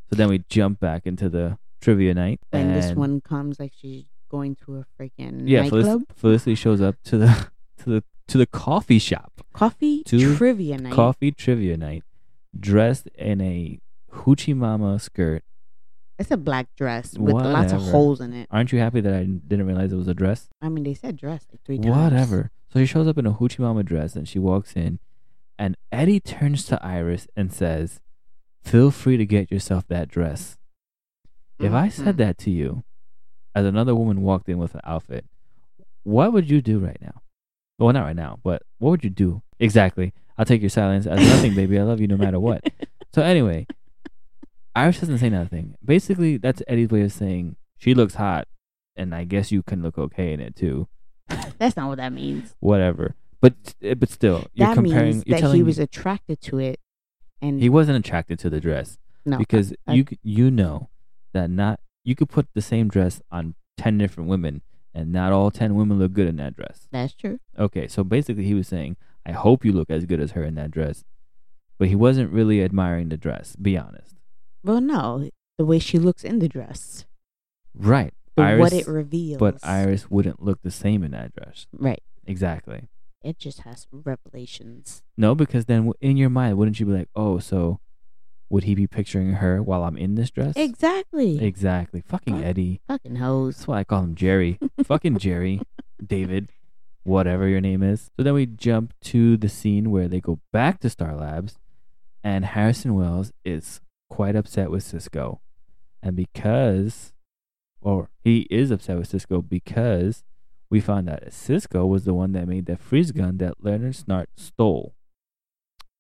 So 0.09 0.16
then 0.16 0.28
we 0.30 0.43
jump 0.49 0.80
back 0.80 1.05
into 1.07 1.30
the 1.30 1.57
trivia 1.80 2.14
night, 2.14 2.41
And, 2.51 2.76
this 2.76 2.91
one 2.93 3.22
comes 3.22 3.59
like 3.59 3.72
she's 3.80 4.03
going 4.30 4.55
to 4.66 4.78
a 4.78 4.86
freaking 4.99 5.43
yeah. 5.45 5.64
Felic- 5.64 6.05
Felicity 6.16 6.55
shows 6.55 6.82
up 6.82 6.95
to 7.05 7.18
the 7.18 7.47
to 7.78 7.89
the 7.89 8.03
to 8.28 8.38
the 8.38 8.45
coffee 8.45 8.99
shop, 8.99 9.32
Coffee 9.53 10.03
To 10.03 10.36
trivia 10.36 10.78
night. 10.78 10.93
coffee 10.93 11.32
trivia 11.32 11.78
night, 11.78 12.03
dressed 12.57 13.07
in 13.16 13.41
a 13.41 13.80
hoochie 14.14 14.55
mama 14.55 14.99
skirt. 14.99 15.43
It's 16.22 16.30
a 16.30 16.38
black 16.38 16.67
dress 16.76 17.17
with 17.17 17.34
lots 17.34 17.74
of 17.74 17.82
holes 17.82 18.22
in 18.22 18.32
it. 18.34 18.47
Aren't 18.51 18.72
you 18.72 18.78
happy 18.78 19.01
that 19.01 19.11
I 19.11 19.24
didn't 19.24 19.65
realize 19.65 19.91
it 19.91 19.95
was 19.95 20.07
a 20.07 20.13
dress? 20.13 20.49
I 20.61 20.69
mean, 20.69 20.84
they 20.84 20.93
said 20.93 21.17
dress 21.17 21.47
like 21.51 21.63
three 21.63 21.80
times. 21.80 21.95
Whatever. 21.95 22.51
So 22.72 22.80
she 22.80 22.86
shows 22.86 23.07
up 23.07 23.17
in 23.17 23.26
a 23.26 23.34
hoochie 23.34 23.57
mama 23.57 23.82
dress 23.82 24.15
and 24.15 24.30
she 24.30 24.38
walks 24.38 24.74
in, 24.76 24.99
and 25.57 25.76
Eddie 25.91 26.19
turns 26.19 26.63
to 26.67 26.84
Iris 26.86 27.28
and 27.36 27.51
says, 27.51 28.01
"Feel 28.63 28.91
free 28.91 29.17
to 29.17 29.26
get 29.26 29.51
yourself 29.51 29.88
that 29.88 30.09
dress." 30.09 30.59
If 31.59 31.74
I 31.74 31.89
said 31.89 32.15
Mhm. 32.15 32.17
that 32.19 32.38
to 32.39 32.51
you, 32.51 32.84
as 33.55 33.65
another 33.65 33.95
woman 33.95 34.22
walked 34.22 34.47
in 34.47 34.59
with 34.59 34.76
an 34.76 34.82
outfit, 34.84 35.26
what 36.03 36.34
would 36.34 36.51
you 36.51 36.61
do 36.61 36.78
right 36.78 37.01
now? 37.01 37.22
Well, 37.80 37.91
not 37.93 38.03
right 38.03 38.15
now, 38.15 38.38
but 38.43 38.61
what 38.78 38.91
would 38.91 39.03
you 39.03 39.09
do 39.09 39.41
exactly? 39.59 40.13
I'll 40.38 40.45
take 40.45 40.61
your 40.61 40.69
silence 40.69 41.07
as 41.07 41.19
nothing, 41.19 41.55
baby. 41.55 41.80
I 41.80 41.84
love 41.84 41.99
you 41.99 42.07
no 42.07 42.17
matter 42.17 42.39
what. 42.39 42.63
So 43.13 43.22
anyway, 43.22 43.67
Iris 44.76 44.99
doesn't 45.01 45.17
say 45.17 45.30
nothing. 45.30 45.76
Basically, 45.84 46.38
that's 46.38 46.61
Eddie's 46.67 46.89
way 46.89 47.01
of 47.01 47.11
saying 47.11 47.55
she 47.78 47.93
looks 47.93 48.15
hot, 48.15 48.47
and 48.95 49.13
I 49.13 49.24
guess 49.26 49.51
you 49.51 49.63
can 49.63 49.82
look 49.82 49.97
okay 49.97 50.34
in 50.34 50.39
it 50.39 50.55
too. 50.55 50.88
That's 51.57 51.76
not 51.78 51.88
what 51.89 51.97
that 51.97 52.13
means. 52.13 52.55
Whatever. 52.59 53.15
But 53.41 53.53
eh, 53.82 53.93
but 53.95 54.09
still, 54.09 54.45
you're 54.53 54.67
that 54.67 54.76
comparing. 54.76 55.11
means 55.11 55.24
you're 55.26 55.36
that 55.38 55.41
telling 55.41 55.57
he 55.57 55.63
me- 55.63 55.67
was 55.67 55.80
attracted 55.80 56.41
to 56.41 56.59
it, 56.59 56.80
and 57.41 57.61
he 57.61 57.69
wasn't 57.69 57.97
attracted 57.97 58.38
to 58.39 58.49
the 58.49 58.59
dress 58.59 58.97
no 59.26 59.38
because 59.38 59.74
I- 59.88 59.93
you 59.93 60.05
you 60.24 60.51
know 60.51 60.89
that 61.34 61.49
not 61.49 61.80
you 62.03 62.15
could 62.15 62.30
put 62.30 62.47
the 62.53 62.61
same 62.61 62.88
dress 62.88 63.22
on 63.32 63.55
ten 63.78 63.97
different 63.97 64.30
women, 64.30 64.61
and 64.93 65.11
not 65.11 65.32
all 65.32 65.51
ten 65.51 65.76
women 65.76 65.97
look 65.99 66.13
good 66.13 66.28
in 66.28 66.36
that 66.38 66.55
dress. 66.55 66.88
that's 66.91 67.13
true. 67.13 67.39
Okay, 67.57 67.88
so 67.88 68.03
basically, 68.03 68.43
he 68.45 68.53
was 68.53 68.67
saying, 68.67 68.95
"I 69.26 69.32
hope 69.32 69.65
you 69.65 69.72
look 69.74 69.89
as 69.89 70.05
good 70.05 70.19
as 70.19 70.32
her 70.32 70.43
in 70.43 70.55
that 70.55 70.69
dress," 70.72 71.03
but 71.80 71.88
he 71.88 71.95
wasn't 71.95 72.32
really 72.32 72.63
admiring 72.63 73.09
the 73.09 73.17
dress. 73.17 73.55
Be 73.55 73.76
honest. 73.78 74.15
Well, 74.64 74.82
no, 74.82 75.30
the 75.57 75.66
way 75.66 75.80
she 75.80 75.97
looks 75.99 76.24
in 76.24 76.39
the 76.39 76.47
dress, 76.47 77.05
Right. 77.76 78.14
but 78.36 78.59
what 78.59 78.74
it 78.74 78.88
reveals. 78.88 79.39
but 79.39 79.57
Iris 79.64 80.09
wouldn't 80.09 80.41
look 80.41 80.62
the 80.62 80.72
same 80.72 81.03
in 81.03 81.12
that 81.12 81.34
dress. 81.36 81.68
right? 81.74 82.01
Exactly. 82.26 82.88
It 83.24 83.38
just 83.38 83.59
has 83.62 83.88
revelations. 83.91 85.03
No, 85.18 85.36
because 85.36 85.66
then 85.66 85.82
w- 85.82 85.93
in 86.01 86.18
your 86.18 86.30
mind, 86.30 86.57
wouldn't 86.57 86.80
you 86.80 86.86
be 86.88 86.91
like, 86.93 87.09
"Oh, 87.16 87.38
so 87.39 87.80
would 88.49 88.64
he 88.64 88.74
be 88.76 88.88
picturing 88.88 89.34
her 89.34 89.62
while 89.62 89.84
I'm 89.84 89.97
in 89.97 90.16
this 90.16 90.32
dress?" 90.32 90.53
Exactly. 90.55 91.39
Exactly. 91.43 92.01
Fucking 92.01 92.38
Fuck. 92.38 92.45
Eddie. 92.45 92.82
Fucking 92.88 93.18
hoes. 93.18 93.57
That's 93.57 93.68
why 93.68 93.80
I 93.80 93.84
call 93.84 94.03
him 94.03 94.16
Jerry. 94.16 94.57
Fucking 94.84 95.18
Jerry. 95.20 95.62
David. 96.05 96.49
Whatever 97.03 97.47
your 97.47 97.62
name 97.62 97.82
is. 97.84 98.09
So 98.18 98.24
then 98.24 98.34
we 98.36 98.45
jump 98.45 98.93
to 99.01 99.36
the 99.38 99.49
scene 99.49 99.89
where 99.91 100.07
they 100.07 100.20
go 100.20 100.39
back 100.51 100.80
to 100.82 100.89
Star 100.89 101.16
Labs 101.16 101.57
and 102.24 102.45
Harrison 102.45 102.93
Wells 102.95 103.32
is 103.43 103.82
quite 104.12 104.36
upset 104.36 104.70
with 104.70 104.84
Cisco. 104.84 105.39
And 106.03 106.16
because 106.18 107.14
or 107.82 108.09
he 108.24 108.41
is 108.51 108.70
upset 108.70 108.97
with 108.97 109.07
Cisco 109.07 109.41
because 109.41 110.24
we 110.70 110.80
found 110.82 111.09
out 111.09 111.32
Cisco 111.32 111.86
was 111.86 112.03
the 112.03 112.14
one 112.14 112.34
that 112.34 112.47
made 112.47 112.66
that 112.66 112.82
freeze 112.82 113.12
gun 113.12 113.38
that 113.38 113.55
Leonard 113.64 113.93
Snart 113.93 114.28
stole. 114.36 114.93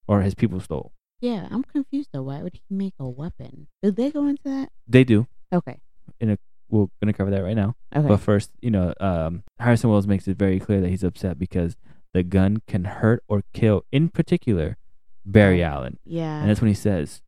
Or 0.07 0.21
his 0.21 0.35
people 0.35 0.59
stole. 0.59 0.91
Yeah, 1.21 1.47
I'm 1.49 1.63
confused 1.63 2.09
though. 2.11 2.23
Why 2.23 2.41
would 2.43 2.55
he 2.55 2.61
make 2.69 2.95
a 2.99 3.07
weapon? 3.07 3.67
Did 3.81 3.95
they 3.95 4.11
go 4.11 4.27
into 4.27 4.43
that? 4.43 4.69
They 4.87 5.05
do. 5.05 5.27
Okay. 5.53 5.79
In 6.19 6.31
a, 6.31 6.37
We're 6.69 6.87
gonna 7.01 7.13
cover 7.13 7.31
that 7.31 7.43
right 7.43 7.55
now. 7.55 7.75
Okay. 7.95 8.07
But 8.07 8.17
first, 8.17 8.51
you 8.61 8.71
know, 8.71 8.93
um, 8.99 9.43
Harrison 9.59 9.89
Wells 9.89 10.07
makes 10.07 10.27
it 10.27 10.37
very 10.37 10.59
clear 10.59 10.81
that 10.81 10.89
he's 10.89 11.03
upset 11.03 11.39
because 11.39 11.77
the 12.13 12.23
gun 12.23 12.61
can 12.67 12.83
hurt 12.83 13.23
or 13.29 13.43
kill, 13.53 13.85
in 13.91 14.09
particular, 14.09 14.77
Barry. 15.25 15.63
Allen. 15.63 15.97
yeah. 16.03 16.41
And 16.41 16.49
that's 16.49 16.59
when 16.59 16.67
he 16.67 16.73
says, 16.73 17.21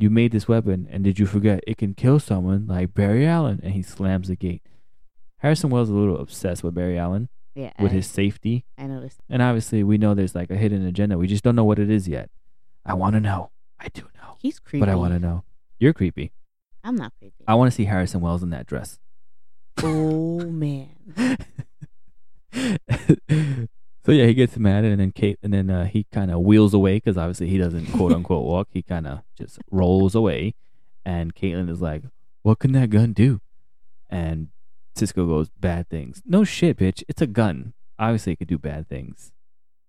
You 0.00 0.10
made 0.10 0.30
this 0.30 0.46
weapon, 0.46 0.86
and 0.90 1.02
did 1.02 1.18
you 1.18 1.26
forget 1.26 1.60
it 1.66 1.76
can 1.76 1.92
kill 1.92 2.20
someone 2.20 2.68
like 2.68 2.94
Barry 2.94 3.26
Allen? 3.26 3.58
And 3.64 3.72
he 3.72 3.82
slams 3.82 4.28
the 4.28 4.36
gate. 4.36 4.62
Harrison 5.38 5.70
Wells 5.70 5.88
is 5.88 5.94
a 5.94 5.98
little 5.98 6.18
obsessed 6.18 6.62
with 6.62 6.74
Barry 6.74 6.96
Allen, 6.96 7.28
yeah. 7.56 7.72
with 7.80 7.90
I, 7.90 7.96
his 7.96 8.06
safety. 8.06 8.64
I 8.78 8.86
noticed. 8.86 9.18
And 9.28 9.42
obviously, 9.42 9.82
we 9.82 9.98
know 9.98 10.14
there's 10.14 10.36
like 10.36 10.50
a 10.50 10.56
hidden 10.56 10.86
agenda. 10.86 11.18
We 11.18 11.26
just 11.26 11.42
don't 11.42 11.56
know 11.56 11.64
what 11.64 11.80
it 11.80 11.90
is 11.90 12.06
yet. 12.06 12.30
I 12.86 12.94
want 12.94 13.14
to 13.14 13.20
know. 13.20 13.50
I 13.80 13.88
do 13.88 14.02
know. 14.02 14.36
He's 14.38 14.60
creepy. 14.60 14.80
But 14.80 14.88
I 14.88 14.94
want 14.94 15.14
to 15.14 15.18
know. 15.18 15.42
You're 15.80 15.92
creepy. 15.92 16.30
I'm 16.84 16.94
not 16.94 17.12
creepy. 17.18 17.44
I 17.48 17.56
want 17.56 17.70
to 17.70 17.74
see 17.74 17.84
Harrison 17.86 18.20
Wells 18.20 18.44
in 18.44 18.50
that 18.50 18.66
dress. 18.66 19.00
oh 19.82 20.38
man. 20.38 20.90
so 24.08 24.12
yeah, 24.14 24.24
he 24.24 24.32
gets 24.32 24.56
mad, 24.56 24.84
and 24.86 24.98
then 24.98 25.12
Kate, 25.12 25.38
and 25.42 25.52
then 25.52 25.68
uh, 25.68 25.84
he 25.84 26.06
kind 26.10 26.30
of 26.30 26.40
wheels 26.40 26.72
away 26.72 26.96
because 26.96 27.18
obviously 27.18 27.48
he 27.48 27.58
doesn't 27.58 27.92
quote 27.92 28.10
unquote 28.10 28.46
walk. 28.46 28.68
He 28.70 28.80
kind 28.80 29.06
of 29.06 29.20
just 29.36 29.58
rolls 29.70 30.14
away, 30.14 30.54
and 31.04 31.34
Caitlin 31.34 31.68
is 31.68 31.82
like, 31.82 32.04
"What 32.42 32.58
can 32.58 32.72
that 32.72 32.88
gun 32.88 33.12
do?" 33.12 33.42
And 34.08 34.48
Cisco 34.96 35.26
goes, 35.26 35.50
"Bad 35.60 35.90
things." 35.90 36.22
No 36.24 36.42
shit, 36.42 36.78
bitch. 36.78 37.02
It's 37.06 37.20
a 37.20 37.26
gun. 37.26 37.74
Obviously, 37.98 38.32
it 38.32 38.36
could 38.36 38.48
do 38.48 38.56
bad 38.56 38.88
things. 38.88 39.30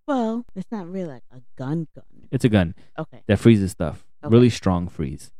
Well, 0.06 0.46
it's 0.54 0.70
not 0.70 0.92
really 0.92 1.08
like 1.08 1.24
a 1.32 1.40
gun 1.56 1.88
gun. 1.96 2.28
It's 2.30 2.44
a 2.44 2.50
gun 2.50 2.76
Okay. 2.98 3.22
that 3.28 3.40
freezes 3.40 3.72
stuff. 3.72 4.04
Okay. 4.22 4.34
Really 4.34 4.50
strong 4.50 4.90
freeze. 4.90 5.32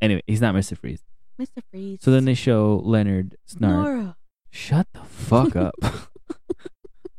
Anyway, 0.00 0.22
he's 0.28 0.40
not 0.40 0.54
Mister 0.54 0.76
Freeze. 0.76 1.02
Mr. 1.40 1.60
Freeze. 1.72 1.98
So 2.02 2.12
then 2.12 2.24
they 2.24 2.34
show 2.34 2.80
Leonard 2.84 3.36
Snart. 3.50 3.60
Nora. 3.82 4.16
Shut 4.50 4.86
the 4.92 5.00
fuck 5.00 5.56
up. 5.56 5.74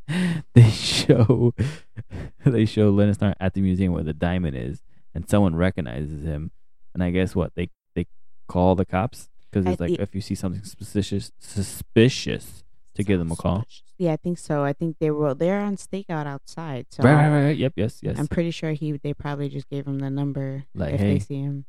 they 0.54 0.70
show 0.70 1.54
they 2.46 2.66
show 2.66 2.90
Leonard 2.90 3.36
at 3.40 3.54
the 3.54 3.62
museum 3.62 3.94
where 3.94 4.04
the 4.04 4.14
diamond 4.14 4.56
is, 4.58 4.82
and 5.14 5.30
someone 5.30 5.56
recognizes 5.56 6.24
him. 6.24 6.52
And 6.94 7.04
I 7.04 7.12
guess 7.12 7.36
what 7.36 7.54
they 7.56 7.70
they 7.96 8.08
call 8.48 8.76
the 8.76 8.86
cops 8.86 9.30
because 9.52 9.66
it's 9.66 9.82
I 9.82 9.86
like 9.86 10.00
if 10.00 10.16
you 10.16 10.22
see 10.22 10.36
something 10.36 10.64
suspicious 10.64 11.32
suspicious 11.40 12.64
to 12.96 13.04
give 13.04 13.20
them 13.20 13.32
a 13.32 13.36
call. 13.36 13.66
Yeah, 13.98 14.14
I 14.14 14.18
think 14.18 14.38
so. 14.38 14.64
I 14.64 14.74
think 14.74 14.98
they 15.00 15.12
were 15.12 15.34
they're 15.34 15.60
on 15.62 15.78
stakeout 15.78 16.26
outside. 16.26 16.88
So 16.92 17.04
Right, 17.04 17.14
right, 17.16 17.30
right, 17.30 17.44
right. 17.46 17.58
Yep, 17.58 17.74
yes, 17.76 18.00
yes. 18.02 18.18
I'm 18.20 18.28
pretty 18.28 18.52
sure 18.52 18.72
he 18.72 18.94
they 18.94 19.14
probably 19.14 19.50
just 19.50 19.70
gave 19.70 19.88
him 19.88 20.00
the 20.00 20.10
number 20.10 20.66
Like, 20.74 20.96
if 20.96 21.00
hey. 21.00 21.14
they 21.14 21.20
see 21.20 21.42
him. 21.42 21.66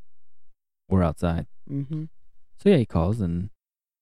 We're 0.89 1.05
outside. 1.05 1.47
Mm-hmm. 1.71 2.05
So 2.59 2.69
yeah, 2.69 2.77
he 2.77 2.87
calls, 2.87 3.21
and 3.21 3.51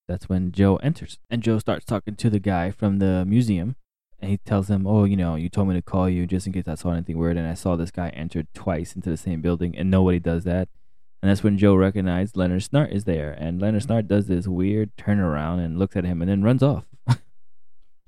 that's 0.09 0.28
when 0.28 0.53
Joe 0.53 0.76
enters. 0.76 1.18
And 1.28 1.43
Joe 1.43 1.59
starts 1.59 1.84
talking 1.84 2.16
to 2.16 2.30
the 2.30 2.41
guy 2.41 2.70
from 2.70 2.99
the 2.99 3.24
museum, 3.26 3.76
and 4.21 4.31
he 4.31 4.37
tells 4.39 4.69
him, 4.69 4.87
"Oh, 4.87 5.05
you 5.05 5.16
know, 5.16 5.35
you 5.37 5.49
told 5.49 5.69
me 5.69 5.75
to 5.75 5.83
call 5.83 6.09
you 6.09 6.27
just 6.27 6.47
in 6.47 6.53
case 6.53 6.69
I 6.69 6.75
saw 6.75 6.91
anything 6.93 7.19
weird, 7.19 7.37
and 7.37 7.47
I 7.47 7.55
saw 7.55 7.77
this 7.77 7.91
guy 7.91 8.09
enter 8.11 8.45
twice 8.55 8.95
into 8.95 9.11
the 9.11 9.16
same 9.16 9.41
building, 9.41 9.77
and 9.77 9.91
nobody 9.91 10.19
does 10.19 10.45
that." 10.45 10.69
And 11.23 11.29
that's 11.31 11.43
when 11.43 11.59
Joe 11.59 11.75
recognized 11.75 12.37
Leonard 12.37 12.62
Snart 12.62 12.93
is 12.93 13.05
there, 13.05 13.33
and 13.33 13.61
Leonard 13.61 13.83
Snart 13.83 14.07
does 14.07 14.27
this 14.27 14.47
weird 14.47 14.97
turnaround 14.97 15.64
and 15.64 15.79
looks 15.79 15.97
at 15.97 16.05
him, 16.05 16.23
and 16.23 16.31
then 16.31 16.43
runs 16.43 16.62
off. 16.62 16.85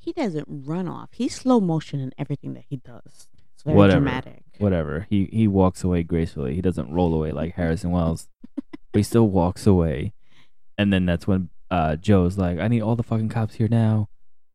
He 0.03 0.13
doesn't 0.13 0.47
run 0.49 0.89
off. 0.89 1.11
He's 1.13 1.35
slow 1.35 1.61
motion 1.61 2.01
in 2.01 2.13
everything 2.17 2.55
that 2.55 2.65
he 2.67 2.79
does. 2.79 3.29
It's 3.55 3.63
very 3.63 3.77
Whatever. 3.77 4.01
dramatic. 4.01 4.45
Whatever. 4.59 5.07
He 5.11 5.29
he 5.31 5.47
walks 5.47 5.85
away 5.85 6.03
gracefully. 6.03 6.55
He 6.55 6.63
doesn't 6.63 6.91
roll 6.91 7.15
away 7.15 7.33
like 7.33 7.55
Harrison 7.57 7.91
Wells, 7.91 8.29
but 8.57 8.99
he 8.99 9.03
still 9.03 9.29
walks 9.29 9.67
away. 9.67 10.15
And 10.79 10.91
then 10.91 11.05
that's 11.05 11.27
when 11.27 11.51
uh, 11.71 11.97
Joe's 11.97 12.39
like, 12.39 12.59
I 12.59 12.69
need 12.69 12.81
all 12.81 12.97
the 12.97 13.03
fucking 13.03 13.29
cops 13.29 13.57
here 13.57 13.69
now. 13.69 14.09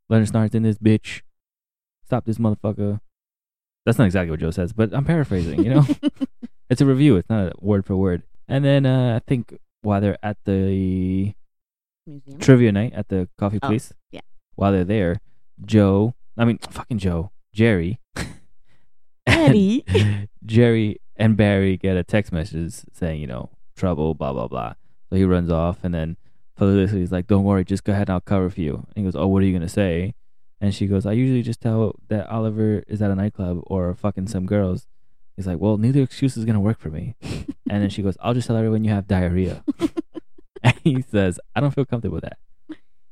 Leonard 0.10 0.30
Snart's 0.30 0.56
in 0.56 0.64
this 0.64 0.80
bitch. 0.80 1.22
Stop 2.06 2.26
this 2.26 2.38
motherfucker. 2.38 3.00
That's 3.86 3.98
not 3.98 4.06
exactly 4.06 4.32
what 4.32 4.40
Joe 4.40 4.52
says, 4.52 4.74
but 4.74 4.94
I'm 4.94 5.06
paraphrasing, 5.06 5.64
you 5.64 5.70
know? 5.76 5.86
it's 6.70 6.82
a 6.82 6.86
review, 6.86 7.18
it's 7.18 7.30
not 7.30 7.48
a 7.48 7.52
word 7.60 7.86
for 7.86 7.96
word. 7.96 8.24
And 8.48 8.64
then 8.66 8.86
uh, 8.86 9.16
I 9.18 9.20
think 9.28 9.58
while 9.82 10.02
they're 10.02 10.18
at 10.24 10.38
the 10.46 11.34
Museum. 12.08 12.40
trivia 12.40 12.72
night 12.72 12.94
at 12.94 13.10
the 13.10 13.28
coffee 13.38 13.60
Oh, 13.62 13.68
place, 13.68 13.94
yeah. 14.12 14.22
while 14.56 14.72
they're 14.72 14.84
there, 14.84 15.20
Joe, 15.64 16.16
I 16.38 16.46
mean, 16.46 16.58
fucking 16.58 16.98
Joe, 16.98 17.32
Jerry, 17.54 18.00
Eddie. 19.28 19.84
Jerry 20.46 21.00
and 21.16 21.38
Barry 21.38 21.78
get 21.78 21.98
a 21.98 22.04
text 22.04 22.32
message 22.32 22.74
saying, 22.94 23.22
you 23.22 23.28
know, 23.28 23.50
trouble, 23.76 24.14
blah, 24.14 24.34
blah, 24.34 24.48
blah. 24.48 24.74
So 25.10 25.16
he 25.16 25.24
runs 25.24 25.50
off, 25.52 25.80
and 25.84 25.94
then 25.94 26.18
Felicity's 26.58 27.12
like, 27.12 27.28
don't 27.28 27.44
worry, 27.44 27.64
just 27.66 27.84
go 27.84 27.94
ahead 27.94 28.10
and 28.10 28.14
I'll 28.16 28.22
cover 28.22 28.50
for 28.50 28.62
you. 28.62 28.76
And 28.76 28.94
he 28.96 29.04
goes, 29.04 29.16
oh, 29.16 29.28
what 29.28 29.42
are 29.44 29.46
you 29.46 29.52
going 29.52 29.62
to 29.62 29.70
say? 29.70 30.14
And 30.62 30.74
she 30.74 30.88
goes, 30.88 31.06
I 31.06 31.12
usually 31.12 31.42
just 31.42 31.62
tell 31.62 31.96
that 32.08 32.30
Oliver 32.30 32.84
is 32.88 33.02
at 33.02 33.12
a 33.12 33.16
nightclub 33.16 33.62
or 33.68 33.94
fucking 33.94 34.28
some 34.28 34.46
girls. 34.46 34.88
He's 35.36 35.48
like, 35.48 35.60
well, 35.60 35.78
neither 35.78 36.02
excuse 36.02 36.38
is 36.38 36.46
going 36.46 36.56
to 36.56 36.62
work 36.62 36.80
for 36.80 36.90
me. 36.90 37.16
and 37.22 37.84
then 37.84 37.90
she 37.90 38.02
goes, 38.02 38.18
I'll 38.22 38.34
just 38.34 38.48
tell 38.48 38.56
everyone 38.56 38.84
you 38.84 38.92
have 38.92 39.08
diarrhea. 39.08 39.64
and 40.64 40.76
he 40.84 41.02
says, 41.02 41.40
I 41.56 41.60
don't 41.60 41.72
feel 41.72 41.86
comfortable 41.86 42.16
with 42.16 42.24
that. 42.24 42.38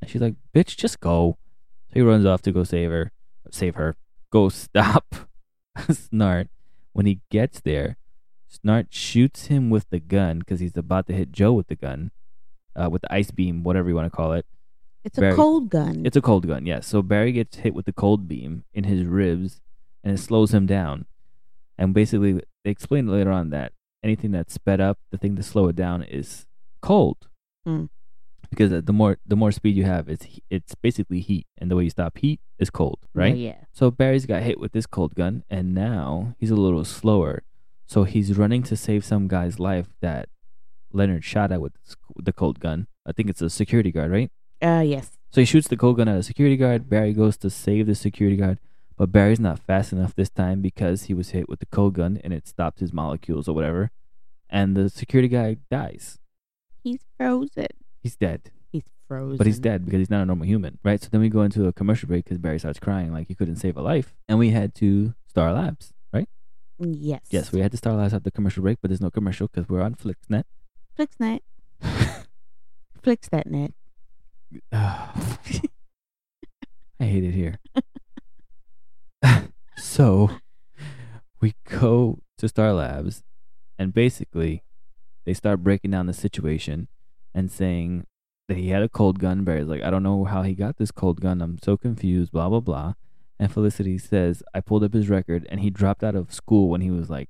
And 0.01 0.09
she's 0.09 0.21
like, 0.21 0.35
bitch, 0.55 0.77
just 0.77 0.99
go. 0.99 1.37
So 1.89 1.93
he 1.95 2.01
runs 2.01 2.25
off 2.25 2.41
to 2.43 2.51
go 2.51 2.63
save 2.63 2.91
her, 2.91 3.11
save 3.51 3.75
her, 3.75 3.97
go 4.31 4.49
stop 4.49 5.15
Snart. 5.77 6.47
When 6.93 7.05
he 7.05 7.21
gets 7.29 7.59
there, 7.59 7.97
Snart 8.51 8.87
shoots 8.89 9.47
him 9.47 9.69
with 9.69 9.89
the 9.89 9.99
gun 9.99 10.39
because 10.39 10.59
he's 10.59 10.77
about 10.77 11.07
to 11.07 11.13
hit 11.13 11.31
Joe 11.31 11.53
with 11.53 11.67
the 11.67 11.75
gun, 11.75 12.11
uh, 12.75 12.89
with 12.89 13.01
the 13.01 13.13
ice 13.13 13.31
beam, 13.31 13.63
whatever 13.63 13.89
you 13.89 13.95
want 13.95 14.11
to 14.11 14.15
call 14.15 14.33
it. 14.33 14.45
It's 15.03 15.17
a 15.17 15.33
cold 15.35 15.69
gun. 15.69 16.05
It's 16.05 16.15
a 16.17 16.21
cold 16.21 16.47
gun, 16.47 16.65
yes. 16.65 16.87
So 16.87 17.01
Barry 17.01 17.31
gets 17.31 17.57
hit 17.57 17.73
with 17.73 17.85
the 17.85 17.93
cold 17.93 18.27
beam 18.27 18.63
in 18.73 18.85
his 18.85 19.03
ribs, 19.05 19.61
and 20.03 20.13
it 20.13 20.17
slows 20.19 20.53
him 20.53 20.65
down. 20.65 21.05
And 21.77 21.93
basically, 21.93 22.33
they 22.63 22.69
explain 22.71 23.07
later 23.07 23.31
on 23.31 23.49
that 23.49 23.73
anything 24.03 24.31
that's 24.31 24.53
sped 24.53 24.79
up, 24.79 24.99
the 25.11 25.17
thing 25.17 25.35
to 25.35 25.43
slow 25.43 25.67
it 25.67 25.75
down 25.75 26.03
is 26.03 26.45
cold, 26.81 27.27
Mm. 27.67 27.89
because 28.49 28.83
the 28.83 28.93
more 28.93 29.17
the 29.25 29.35
more 29.37 29.51
speed 29.51 29.75
you 29.75 29.85
have, 29.85 30.07
it's 30.09 30.27
it's 30.49 30.75
basically 30.75 31.19
heat, 31.21 31.47
and 31.57 31.71
the 31.71 31.75
way 31.75 31.85
you 31.85 31.89
stop 31.89 32.17
heat 32.17 32.39
is 32.59 32.69
cold, 32.69 32.99
right? 33.13 33.35
Yeah. 33.35 33.63
So 33.73 33.89
Barry's 33.91 34.25
got 34.25 34.43
hit 34.43 34.59
with 34.59 34.71
this 34.73 34.85
cold 34.85 35.15
gun, 35.15 35.43
and 35.49 35.73
now 35.73 36.35
he's 36.39 36.51
a 36.51 36.55
little 36.55 36.83
slower. 36.85 37.43
So 37.85 38.03
he's 38.03 38.37
running 38.37 38.63
to 38.63 38.75
save 38.77 39.03
some 39.03 39.27
guy's 39.27 39.59
life 39.59 39.87
that 40.01 40.29
Leonard 40.91 41.23
shot 41.23 41.51
at 41.51 41.61
with 41.61 41.73
the 42.17 42.33
cold 42.33 42.59
gun. 42.59 42.87
I 43.05 43.11
think 43.11 43.29
it's 43.29 43.41
a 43.41 43.49
security 43.49 43.91
guard, 43.91 44.11
right? 44.11 44.31
Uh, 44.63 44.81
yes. 44.85 45.11
So 45.31 45.41
he 45.41 45.45
shoots 45.45 45.67
the 45.67 45.75
cold 45.75 45.97
gun 45.97 46.07
at 46.07 46.17
a 46.17 46.23
security 46.23 46.55
guard. 46.55 46.89
Barry 46.89 47.11
goes 47.11 47.37
to 47.37 47.49
save 47.49 47.85
the 47.85 47.95
security 47.95 48.37
guard, 48.37 48.59
but 48.97 49.11
Barry's 49.11 49.39
not 49.39 49.59
fast 49.59 49.91
enough 49.91 50.15
this 50.15 50.29
time 50.29 50.61
because 50.61 51.03
he 51.03 51.13
was 51.13 51.31
hit 51.31 51.49
with 51.49 51.59
the 51.59 51.65
cold 51.65 51.95
gun 51.95 52.19
and 52.23 52.31
it 52.31 52.47
stopped 52.47 52.79
his 52.79 52.93
molecules 52.93 53.47
or 53.47 53.53
whatever. 53.53 53.91
And 54.49 54.77
the 54.77 54.89
security 54.89 55.27
guy 55.27 55.57
dies. 55.69 56.19
He's 56.83 57.01
frozen. 57.17 57.67
He's 58.01 58.15
dead. 58.15 58.51
He's 58.71 58.83
frozen. 59.07 59.37
But 59.37 59.47
he's 59.47 59.59
dead 59.59 59.85
because 59.85 59.99
he's 59.99 60.09
not 60.09 60.21
a 60.21 60.25
normal 60.25 60.45
human, 60.45 60.77
right? 60.83 61.01
So 61.01 61.09
then 61.11 61.21
we 61.21 61.29
go 61.29 61.41
into 61.41 61.65
a 61.67 61.73
commercial 61.73 62.07
break 62.07 62.25
because 62.25 62.37
Barry 62.37 62.59
starts 62.59 62.79
crying 62.79 63.11
like 63.11 63.27
he 63.27 63.35
couldn't 63.35 63.55
save 63.55 63.75
a 63.75 63.81
life. 63.81 64.13
And 64.29 64.37
we 64.37 64.51
head 64.51 64.75
to 64.75 65.15
Star 65.27 65.51
Labs, 65.51 65.93
right? 66.13 66.29
Yes. 66.77 67.21
Yes, 67.31 67.51
we 67.51 67.61
had 67.61 67.71
to 67.71 67.77
Star 67.77 67.93
Labs 67.93 68.13
after 68.13 68.25
the 68.25 68.31
commercial 68.31 68.61
break, 68.61 68.77
but 68.81 68.89
there's 68.89 69.01
no 69.01 69.09
commercial 69.09 69.47
because 69.47 69.67
we're 69.67 69.81
on 69.81 69.95
FlixNet. 69.95 70.43
FlixNet. 70.97 71.39
Flix 73.01 73.27
that 73.29 73.47
net. 73.47 73.73
I 74.71 75.09
hate 76.99 77.23
it 77.23 77.33
here. 77.33 77.59
so 79.77 80.29
we 81.41 81.55
go 81.69 82.19
to 82.37 82.47
Star 82.47 82.73
Labs, 82.73 83.23
and 83.77 83.93
basically, 83.93 84.63
they 85.25 85.33
start 85.33 85.63
breaking 85.63 85.91
down 85.91 86.07
the 86.07 86.13
situation 86.13 86.87
and 87.33 87.51
saying 87.51 88.05
that 88.47 88.57
he 88.57 88.69
had 88.69 88.83
a 88.83 88.89
cold 88.89 89.19
gun. 89.19 89.43
Barry's 89.43 89.67
like, 89.67 89.83
I 89.83 89.89
don't 89.89 90.03
know 90.03 90.25
how 90.25 90.43
he 90.43 90.53
got 90.53 90.77
this 90.77 90.91
cold 90.91 91.21
gun. 91.21 91.41
I'm 91.41 91.57
so 91.63 91.77
confused, 91.77 92.31
blah, 92.31 92.49
blah, 92.49 92.59
blah. 92.59 92.93
And 93.39 93.51
Felicity 93.51 93.97
says, 93.97 94.43
I 94.53 94.61
pulled 94.61 94.83
up 94.83 94.93
his 94.93 95.09
record, 95.09 95.47
and 95.49 95.59
he 95.61 95.69
dropped 95.69 96.03
out 96.03 96.15
of 96.15 96.33
school 96.33 96.69
when 96.69 96.81
he 96.81 96.91
was 96.91 97.09
like 97.09 97.29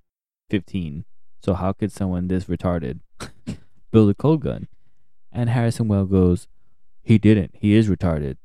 15. 0.49 1.05
So 1.41 1.53
how 1.53 1.74
could 1.74 1.91
someone 1.91 2.28
this 2.28 2.45
retarded 2.45 2.99
build 3.91 4.09
a 4.09 4.13
cold 4.13 4.41
gun? 4.41 4.67
And 5.32 5.49
Harrison 5.49 5.88
Well 5.88 6.05
goes, 6.05 6.47
He 7.04 7.18
didn't. 7.18 7.51
He 7.60 7.76
is 7.76 7.89
retarded. 7.89 8.38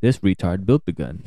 This 0.00 0.18
retard 0.18 0.66
built 0.66 0.84
the 0.84 0.92
gun. 0.92 1.24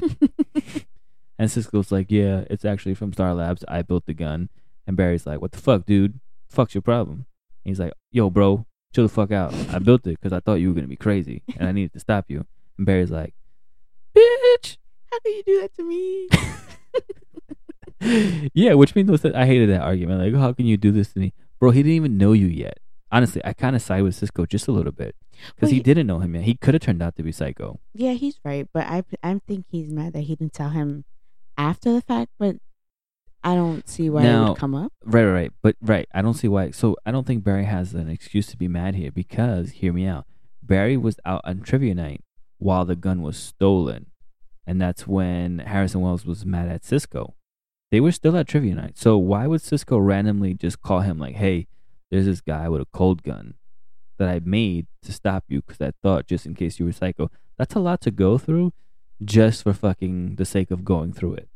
and 1.39 1.49
Cisco's 1.49 1.91
like, 1.91 2.11
Yeah, 2.11 2.43
it's 2.49 2.63
actually 2.63 2.93
from 2.93 3.11
Star 3.11 3.33
Labs. 3.33 3.65
I 3.67 3.81
built 3.81 4.05
the 4.05 4.13
gun. 4.13 4.49
And 4.85 4.95
Barry's 4.95 5.25
like, 5.25 5.41
What 5.41 5.51
the 5.51 5.57
fuck, 5.57 5.85
dude? 5.85 6.19
Fuck's 6.47 6.75
your 6.75 6.83
problem? 6.83 7.25
And 7.65 7.71
he's 7.71 7.79
like, 7.79 7.93
Yo, 8.11 8.29
bro, 8.29 8.67
chill 8.93 9.05
the 9.05 9.13
fuck 9.13 9.31
out. 9.31 9.53
I 9.73 9.79
built 9.79 10.05
it 10.05 10.19
because 10.21 10.31
I 10.31 10.39
thought 10.39 10.55
you 10.55 10.69
were 10.69 10.75
gonna 10.75 10.87
be 10.87 10.95
crazy, 10.95 11.41
and 11.57 11.67
I 11.67 11.71
needed 11.71 11.93
to 11.93 11.99
stop 11.99 12.25
you. 12.27 12.45
And 12.77 12.85
Barry's 12.85 13.11
like, 13.11 13.33
Bitch. 14.15 14.77
How 15.11 15.19
can 15.19 15.31
you 15.33 15.43
do 15.43 15.61
that 15.61 15.73
to 15.75 15.83
me? 15.83 16.29
yeah, 18.53 18.73
which 18.73 18.93
means 18.93 19.21
that 19.21 19.35
I 19.35 19.45
hated 19.45 19.69
that 19.69 19.81
argument. 19.81 20.21
Like, 20.21 20.39
how 20.39 20.53
can 20.53 20.65
you 20.65 20.77
do 20.77 20.91
this 20.91 21.13
to 21.13 21.19
me, 21.19 21.33
bro? 21.59 21.71
He 21.71 21.81
didn't 21.81 21.95
even 21.95 22.17
know 22.17 22.33
you 22.33 22.45
yet. 22.45 22.79
Honestly, 23.11 23.41
I 23.43 23.53
kind 23.53 23.75
of 23.75 23.81
side 23.81 24.03
with 24.03 24.15
Cisco 24.15 24.45
just 24.45 24.67
a 24.67 24.71
little 24.71 24.91
bit 24.91 25.15
because 25.55 25.67
Well, 25.67 25.71
he 25.71 25.77
he- 25.77 25.83
didn't 25.83 26.07
know 26.07 26.19
him 26.19 26.35
yet. 26.35 26.43
He 26.43 26.55
could 26.55 26.73
have 26.73 26.81
turned 26.81 27.01
out 27.01 27.15
to 27.17 27.23
be 27.23 27.31
psycho. 27.31 27.79
yeah, 27.93 28.13
he's 28.13 28.39
right. 28.43 28.67
But 28.73 28.85
I, 28.87 29.03
I 29.23 29.39
think 29.47 29.65
he's 29.69 29.91
mad 29.91 30.13
that 30.13 30.21
he 30.21 30.35
didn't 30.35 30.53
tell 30.53 30.69
him 30.69 31.05
after 31.57 31.91
the 31.93 32.01
fact. 32.01 32.31
But 32.39 32.57
I 33.43 33.55
don't 33.55 33.87
see 33.87 34.09
why 34.09 34.21
it 34.21 34.25
Now- 34.25 34.49
would 34.49 34.57
come 34.57 34.75
up. 34.75 34.91
Right, 35.05 35.23
right, 35.25 35.31
right. 35.31 35.51
But 35.61 35.75
right, 35.81 36.07
I 36.13 36.21
don't 36.21 36.33
see 36.33 36.47
why. 36.47 36.71
So 36.71 36.95
I 37.05 37.11
don't 37.11 37.25
think 37.27 37.43
Barry 37.43 37.65
has 37.65 37.93
an 37.93 38.09
excuse 38.09 38.47
to 38.47 38.57
be 38.57 38.67
mad 38.67 38.95
here 38.95 39.11
because 39.11 39.71
hear 39.71 39.93
me 39.93 40.05
out. 40.05 40.25
Barry 40.63 40.97
was 40.97 41.17
out 41.25 41.41
on 41.45 41.61
trivia 41.61 41.95
night 41.95 42.21
while 42.57 42.83
the 42.83 42.95
gun 42.95 43.21
was 43.21 43.37
stolen, 43.37 44.07
and 44.65 44.81
that's 44.81 45.07
when 45.07 45.59
Harrison 45.59 46.01
Wells 46.01 46.25
was 46.25 46.45
mad 46.45 46.67
at 46.67 46.83
Cisco. 46.83 47.35
They 47.89 48.01
were 48.01 48.11
still 48.11 48.35
at 48.35 48.47
trivia 48.49 48.75
night, 48.75 48.97
so 48.97 49.17
why 49.17 49.47
would 49.47 49.61
Cisco 49.61 49.97
randomly 49.97 50.53
just 50.55 50.81
call 50.81 50.99
him 51.01 51.17
like, 51.19 51.35
"Hey, 51.35 51.67
there's 52.11 52.25
this 52.25 52.41
guy 52.41 52.67
with 52.67 52.81
a 52.81 52.87
cold 52.91 53.23
gun 53.23 53.53
that 54.17 54.27
I 54.29 54.39
made 54.43 54.87
to 55.03 55.11
stop 55.11 55.43
you 55.47 55.61
because 55.61 55.81
I 55.81 55.91
thought 56.03 56.27
just 56.27 56.45
in 56.45 56.53
case 56.55 56.79
you 56.79 56.85
were 56.85 56.91
psycho." 56.91 57.29
That's 57.57 57.75
a 57.75 57.79
lot 57.79 58.01
to 58.01 58.11
go 58.11 58.37
through, 58.37 58.73
just 59.23 59.63
for 59.63 59.73
fucking 59.73 60.35
the 60.35 60.45
sake 60.45 60.69
of 60.71 60.83
going 60.85 61.11
through 61.13 61.35
it. 61.35 61.49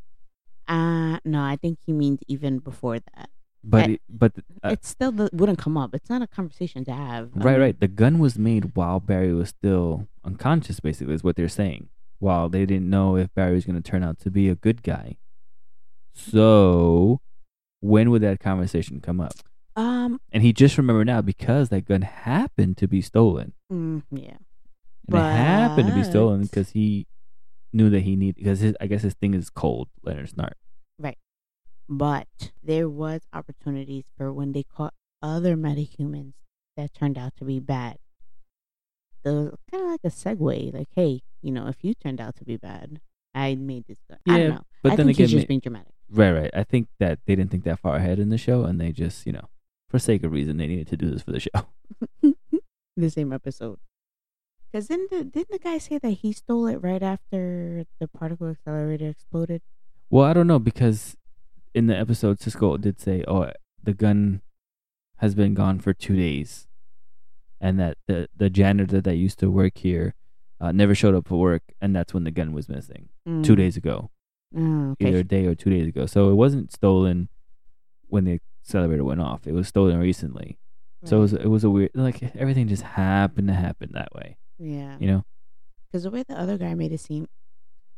Uh 0.68 1.20
no, 1.26 1.42
I 1.44 1.58
think 1.58 1.80
he 1.86 1.92
means 1.94 2.20
even 2.28 2.60
before 2.60 3.00
that. 3.00 3.30
But 3.64 3.84
I- 3.84 3.92
it, 3.94 4.02
but 4.10 4.32
uh, 4.64 4.70
it 4.70 4.86
still 4.86 5.12
the, 5.12 5.30
wouldn't 5.34 5.60
come 5.60 5.78
up. 5.78 5.94
It's 5.94 6.10
not 6.10 6.22
a 6.24 6.28
conversation 6.28 6.84
to 6.86 6.94
have. 6.94 7.30
I 7.36 7.40
Right, 7.40 7.52
mean, 7.54 7.62
right. 7.62 7.80
The 7.80 7.88
gun 7.88 8.18
was 8.20 8.38
made 8.40 8.76
while 8.76 9.00
Barry 9.00 9.34
was 9.34 9.50
still 9.50 10.08
unconscious, 10.26 10.80
basically, 10.80 11.14
is 11.14 11.24
what 11.24 11.36
they're 11.36 11.48
saying. 11.50 11.90
While 12.18 12.50
they 12.50 12.66
didn't 12.66 12.90
know 12.90 13.18
if 13.18 13.32
Barry 13.36 13.54
was 13.56 13.66
going 13.66 13.82
to 13.82 13.88
turn 13.92 14.04
out 14.04 14.18
to 14.22 14.32
be 14.32 14.50
a 14.50 14.56
good 14.56 14.82
guy. 14.82 15.18
So, 16.14 17.22
when 17.80 18.10
would 18.10 18.22
that 18.24 18.40
conversation 18.40 19.00
come 19.00 19.20
up? 19.22 19.34
Um. 19.76 20.20
And 20.32 20.44
he 20.44 20.52
just 20.54 20.78
remembered 20.78 21.08
now 21.08 21.22
because 21.22 21.70
that 21.70 21.86
gun 21.86 22.02
happened 22.02 22.78
to 22.78 22.88
be 22.88 23.02
stolen. 23.02 23.54
mm, 23.72 24.04
yeah. 24.12 24.38
And 25.08 25.18
it 25.18 25.22
happened 25.22 25.90
to 25.90 25.96
be 25.96 26.04
stolen 26.04 26.44
because 26.44 26.70
he 26.72 27.08
knew 27.74 27.90
that 27.90 28.02
he 28.02 28.16
needed, 28.16 28.36
because 28.36 28.60
his, 28.60 28.76
I 28.80 28.88
guess 28.88 29.02
his 29.02 29.14
thing 29.16 29.34
is 29.34 29.50
cold, 29.50 29.90
Leonard 30.04 30.30
Snart. 30.30 30.54
Right, 31.00 31.18
but 31.90 32.28
there 32.64 32.88
was 32.88 33.22
opportunities 33.34 34.06
for 34.18 34.32
when 34.32 34.52
they 34.54 34.64
caught 34.64 34.94
other 35.22 35.56
metahumans 35.58 36.34
that 36.78 36.94
turned 36.94 37.18
out 37.18 37.36
to 37.38 37.46
be 37.46 37.60
bad. 37.60 37.98
The 39.24 39.54
kind 39.70 39.84
of 39.84 39.90
like 39.92 40.00
a 40.04 40.10
segue, 40.10 40.74
like, 40.74 40.88
hey, 40.96 41.22
you 41.42 41.52
know, 41.52 41.68
if 41.68 41.78
you 41.82 41.94
turned 41.94 42.20
out 42.22 42.36
to 42.38 42.44
be 42.46 42.58
bad, 42.58 43.02
I 43.36 43.56
made 43.56 43.86
this 43.88 44.00
gun. 44.10 44.20
I 44.28 44.32
Yeah, 44.32 44.38
don't 44.38 44.50
know. 44.56 44.64
but 44.84 44.94
I 44.94 44.96
then 44.96 45.06
think 45.08 45.18
again, 45.18 45.28
he's 45.28 45.32
just 45.40 45.48
being 45.48 45.60
dramatic. 45.60 45.94
Right, 46.10 46.32
right. 46.32 46.52
I 46.54 46.64
think 46.64 46.88
that 47.00 47.20
they 47.26 47.36
didn't 47.36 47.52
think 47.52 47.64
that 47.66 47.80
far 47.80 47.98
ahead 47.98 48.20
in 48.20 48.30
the 48.30 48.38
show, 48.38 48.64
and 48.64 48.80
they 48.80 48.92
just, 48.92 49.26
you 49.26 49.34
know, 49.34 49.48
sake 50.00 50.24
of 50.24 50.32
reason, 50.32 50.58
they 50.58 50.68
needed 50.68 50.88
to 50.90 50.98
do 50.98 51.10
this 51.10 51.22
for 51.24 51.32
the 51.32 51.40
show. 51.40 51.50
the 52.98 53.10
same 53.10 53.34
episode. 53.34 53.80
Because 54.72 54.88
didn't 54.88 55.10
the, 55.12 55.24
didn't 55.24 55.52
the 55.52 55.60
guy 55.60 55.78
say 55.78 55.98
that 55.98 56.10
he 56.12 56.32
stole 56.32 56.68
it 56.68 56.78
right 56.78 57.04
after 57.04 57.86
the 58.00 58.08
particle 58.08 58.48
accelerator 58.50 59.10
exploded? 59.10 59.62
Well, 60.10 60.26
I 60.26 60.34
don't 60.34 60.48
know 60.48 60.60
because 60.60 61.18
in 61.74 61.88
the 61.88 61.98
episode, 61.98 62.40
Cisco 62.40 62.78
did 62.78 63.00
say, 63.00 63.24
"Oh, 63.28 63.52
the 63.84 63.94
gun 63.94 64.42
has 65.18 65.36
been 65.36 65.54
gone 65.54 65.80
for 65.80 65.94
two 65.94 66.16
days," 66.16 66.68
and 67.60 67.80
that 67.80 67.98
the 68.08 68.30
the 68.36 68.50
janitor 68.50 69.02
that 69.02 69.16
used 69.16 69.40
to 69.40 69.50
work 69.52 69.78
here 69.78 70.14
uh, 70.62 70.72
never 70.72 70.96
showed 70.96 71.16
up 71.16 71.28
for 71.28 71.40
work, 71.40 71.64
and 71.82 71.94
that's 71.96 72.14
when 72.14 72.24
the 72.24 72.32
gun 72.32 72.54
was 72.54 72.70
missing 72.70 73.10
two 73.26 73.54
Mm. 73.54 73.58
days 73.58 73.76
ago, 73.78 74.10
Oh, 74.56 74.92
okay. 74.92 75.08
either 75.10 75.18
a 75.20 75.24
day 75.24 75.46
or 75.48 75.56
two 75.56 75.70
days 75.70 75.88
ago. 75.88 76.06
So 76.06 76.30
it 76.30 76.36
wasn't 76.36 76.72
stolen 76.72 77.28
when 78.08 78.24
the 78.26 78.40
accelerator 78.72 79.04
went 79.04 79.22
off. 79.22 79.48
It 79.48 79.54
was 79.54 79.68
stolen 79.68 80.00
recently. 80.00 80.58
So 81.04 81.18
it 81.18 81.22
was 81.22 81.34
it 81.34 81.48
was 81.48 81.64
a 81.64 81.70
weird 81.70 81.92
like 81.96 82.22
everything 82.36 82.68
just 82.68 82.84
happened 82.84 83.48
to 83.48 83.54
happen 83.54 83.90
that 83.94 84.14
way. 84.14 84.38
Yeah. 84.60 84.98
You 85.00 85.08
know? 85.08 85.26
Because 85.92 86.04
the 86.04 86.12
way 86.12 86.24
the 86.28 86.40
other 86.40 86.58
guy 86.58 86.74
made 86.76 86.92
it 86.92 87.00
seem 87.00 87.28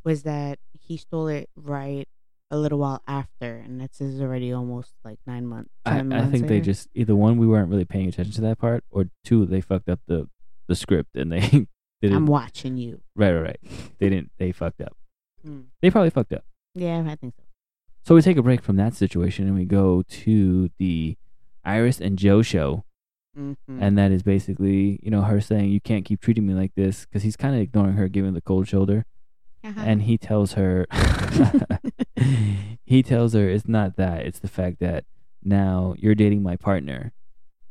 was 0.03 0.24
that 0.24 0.59
he 0.71 0.97
stole 0.97 1.28
it 1.28 1.49
right 1.55 2.07
a 2.49 2.57
little 2.57 2.78
while 2.80 3.01
after, 3.07 3.57
and 3.57 3.82
that's 3.82 3.99
is 3.99 4.21
already 4.21 4.53
almost 4.53 4.93
like 5.03 5.17
nine 5.26 5.45
months. 5.45 5.71
I, 5.86 5.95
10 5.95 5.99
I 5.99 6.03
months 6.17 6.32
think 6.32 6.47
they 6.47 6.61
just 6.61 6.88
either 6.93 7.15
one 7.15 7.38
we 7.38 7.47
weren't 7.47 7.69
really 7.69 7.86
paying 7.86 8.07
attention 8.07 8.34
to 8.34 8.41
that 8.41 8.59
part, 8.59 8.84
or 8.89 9.05
two 9.26 9.45
they 9.45 9.61
fucked 9.61 9.89
up 9.89 9.99
the 10.07 10.30
the 10.67 10.76
script 10.76 11.15
and 11.15 11.32
they 11.32 11.39
they 11.39 11.67
didn't 12.01 12.15
I'm 12.17 12.26
watching 12.26 12.78
you. 12.78 13.01
right 13.15 13.34
right 13.34 13.41
right 13.41 13.59
they 13.99 14.09
didn't 14.09 14.32
they 14.38 14.51
fucked 14.51 14.82
up. 14.82 14.95
Mm. 15.45 15.65
They 15.82 15.89
probably 15.89 16.09
fucked 16.09 16.34
up. 16.34 16.45
Yeah, 16.74 17.03
I 17.05 17.15
think 17.15 17.34
so. 17.36 17.43
So 18.04 18.16
we 18.16 18.22
take 18.22 18.38
a 18.38 18.43
break 18.43 18.62
from 18.62 18.76
that 18.78 18.93
situation 18.95 19.47
and 19.47 19.56
we 19.56 19.66
go 19.66 20.04
to 20.26 20.70
the 20.78 21.18
Iris 21.64 21.99
and 22.01 22.18
Joe 22.18 22.41
show, 22.41 22.84
Mm-hmm. 23.36 23.82
and 23.82 23.97
that 23.97 24.12
is 24.12 24.22
basically 24.22 24.99
you 25.01 25.10
know 25.10 25.24
her 25.24 25.41
saying 25.41 25.72
you 25.72 25.82
can't 25.82 26.06
keep 26.06 26.22
treating 26.22 26.45
me 26.45 26.54
like 26.54 26.76
this 26.76 27.06
because 27.06 27.24
he's 27.24 27.36
kind 27.36 27.56
of 27.56 27.62
ignoring 27.62 27.95
her, 27.95 28.08
giving 28.08 28.34
the 28.36 28.41
cold 28.41 28.68
shoulder, 28.68 29.06
Uh-huh. 29.64 29.82
and 29.84 30.04
he 30.04 30.20
tells 30.20 30.54
her 30.54 30.86
he 32.86 33.01
tells 33.04 33.34
her 33.34 33.49
it's 33.49 33.68
not 33.68 33.95
that 33.95 34.26
it's 34.28 34.38
the 34.39 34.47
fact 34.47 34.80
that 34.80 35.06
now 35.43 35.95
you're 35.97 36.14
dating 36.16 36.43
my 36.43 36.56
partner. 36.56 37.12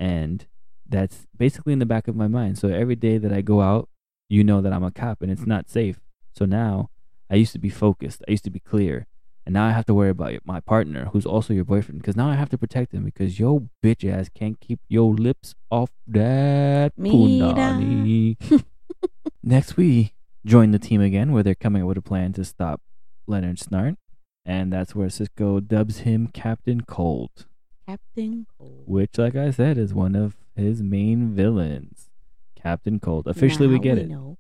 And 0.01 0.45
that's 0.89 1.27
basically 1.37 1.73
in 1.73 1.79
the 1.79 1.87
back 1.87 2.09
of 2.09 2.17
my 2.17 2.27
mind. 2.27 2.59
So 2.59 2.69
every 2.69 2.97
day 2.97 3.19
that 3.19 3.33
i 3.33 3.41
go 3.41 3.61
out 3.61 3.89
you 4.29 4.43
know 4.43 4.61
that 4.63 4.73
i'm 4.73 4.83
a 4.85 4.91
cop 4.91 5.23
and 5.23 5.31
it's 5.31 5.47
not 5.47 5.69
safe. 5.71 6.01
So 6.37 6.45
now 6.45 6.91
i 7.31 7.37
used 7.37 7.53
to 7.53 7.59
be 7.61 7.71
focused 7.71 8.23
i 8.27 8.31
used 8.33 8.45
to 8.45 8.51
be 8.51 8.59
clear 8.61 9.07
and 9.45 9.53
now 9.53 9.67
i 9.67 9.71
have 9.71 9.85
to 9.85 9.95
worry 9.95 10.11
about 10.11 10.33
my 10.45 10.61
partner 10.61 11.11
who's 11.13 11.27
also 11.27 11.53
your 11.53 11.65
boyfriend 11.65 12.01
because 12.01 12.17
now 12.17 12.29
i 12.29 12.35
have 12.35 12.49
to 12.49 12.59
protect 12.59 12.93
him 12.93 13.05
because 13.05 13.39
yo 13.39 13.69
bitch 13.83 14.09
ass 14.11 14.29
can't 14.35 14.61
keep 14.61 14.81
your 14.89 15.15
lips 15.15 15.55
off 15.71 15.91
that 16.07 16.97
punani 16.97 18.37
next 19.43 19.77
we 19.77 20.13
join 20.45 20.71
the 20.71 20.79
team 20.79 21.01
again 21.01 21.33
where 21.33 21.43
they're 21.43 21.55
coming 21.55 21.83
up 21.83 21.89
with 21.89 21.99
a 21.99 22.03
plan 22.03 22.33
to 22.33 22.45
stop 22.45 22.81
Leonard 23.27 23.59
Snart. 23.59 23.97
And 24.45 24.73
that's 24.73 24.95
where 24.95 25.09
Cisco 25.09 25.61
dubs 25.61 25.99
him 25.99 26.27
Captain 26.27 26.81
Cold, 26.81 27.47
Captain 27.87 28.47
Cold. 28.59 28.83
which, 28.87 29.17
like 29.17 29.37
I 29.37 29.53
said, 29.53 29.79
is 29.79 29.95
one 29.95 30.17
of 30.17 30.37
his 30.57 30.83
main 30.83 31.33
villains. 31.33 32.09
Captain 32.57 32.99
Cold. 32.99 33.29
Officially, 33.29 33.69
we 33.69 33.77
Now 33.77 33.83
get 33.83 33.99
it. 33.99 34.09
Know. 34.09 34.39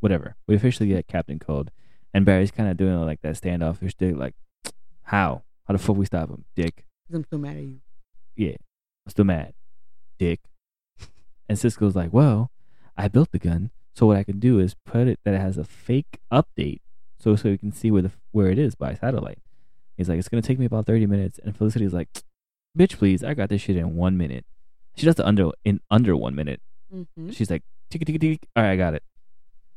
Whatever. 0.00 0.36
We 0.46 0.54
officially 0.54 0.90
get 0.90 1.06
Captain 1.06 1.38
Cold. 1.38 1.70
And 2.12 2.24
Barry's 2.24 2.50
kind 2.50 2.68
of 2.68 2.76
doing 2.76 3.00
like 3.04 3.20
that 3.22 3.36
standoffish 3.36 3.94
thing, 3.94 4.18
like, 4.18 4.34
how? 5.04 5.42
How 5.66 5.72
the 5.72 5.78
fuck 5.78 5.96
we 5.96 6.06
stop 6.06 6.28
him, 6.28 6.44
dick? 6.56 6.84
'Cause 7.06 7.16
I'm 7.16 7.24
still 7.24 7.38
mad 7.38 7.56
at 7.56 7.62
you. 7.62 7.80
Yeah. 8.36 8.56
I'm 9.06 9.10
still 9.10 9.24
mad, 9.24 9.54
dick. 10.18 10.40
And 11.48 11.58
Cisco's 11.58 11.96
like, 11.96 12.12
well, 12.12 12.50
I 12.96 13.08
built 13.08 13.32
the 13.32 13.38
gun, 13.38 13.70
so 13.94 14.06
what 14.06 14.16
I 14.16 14.22
can 14.24 14.38
do 14.38 14.58
is 14.58 14.74
put 14.74 15.08
it 15.08 15.18
that 15.24 15.34
it 15.34 15.40
has 15.40 15.56
a 15.58 15.64
fake 15.64 16.20
update, 16.32 16.80
so 17.18 17.34
so 17.36 17.50
we 17.50 17.58
can 17.58 17.72
see 17.72 17.90
where 17.90 18.02
the 18.02 18.12
where 18.32 18.50
it 18.50 18.58
is 18.58 18.74
by 18.74 18.94
satellite. 18.94 19.38
He's 19.96 20.08
like, 20.08 20.18
it's 20.18 20.28
gonna 20.28 20.42
take 20.42 20.58
me 20.58 20.66
about 20.66 20.86
thirty 20.86 21.06
minutes, 21.06 21.38
and 21.42 21.56
Felicity's 21.56 21.92
like, 21.92 22.08
bitch, 22.78 22.98
please, 22.98 23.24
I 23.24 23.34
got 23.34 23.48
this 23.48 23.62
shit 23.62 23.76
in 23.76 23.96
one 23.96 24.16
minute. 24.16 24.44
She 24.96 25.06
does 25.06 25.18
it 25.18 25.24
under 25.24 25.50
in 25.64 25.80
under 25.90 26.16
one 26.16 26.34
minute. 26.34 26.60
Mm-hmm. 26.94 27.30
She's 27.30 27.50
like, 27.50 27.62
tick 27.90 28.04
tick 28.04 28.20
tick. 28.20 28.46
All 28.54 28.62
right, 28.62 28.72
I 28.72 28.76
got 28.76 28.94
it. 28.94 29.02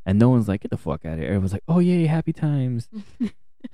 And 0.05 0.19
no 0.19 0.29
one's 0.29 0.47
like, 0.47 0.61
get 0.61 0.71
the 0.71 0.77
fuck 0.77 1.05
out 1.05 1.13
of 1.13 1.19
here. 1.19 1.27
Everyone's 1.27 1.53
like, 1.53 1.63
oh 1.67 1.79
yay, 1.79 2.05
happy 2.05 2.33
times. 2.33 2.89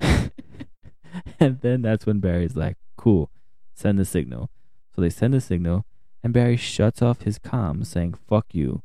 and 1.40 1.60
then 1.60 1.82
that's 1.82 2.06
when 2.06 2.20
Barry's 2.20 2.56
like, 2.56 2.76
cool, 2.96 3.30
send 3.74 3.98
the 3.98 4.04
signal. 4.04 4.50
So 4.94 5.00
they 5.00 5.10
send 5.10 5.34
the 5.34 5.40
signal, 5.40 5.86
and 6.22 6.32
Barry 6.32 6.56
shuts 6.56 7.02
off 7.02 7.22
his 7.22 7.38
comms 7.38 7.86
saying, 7.86 8.14
fuck 8.28 8.46
you. 8.52 8.82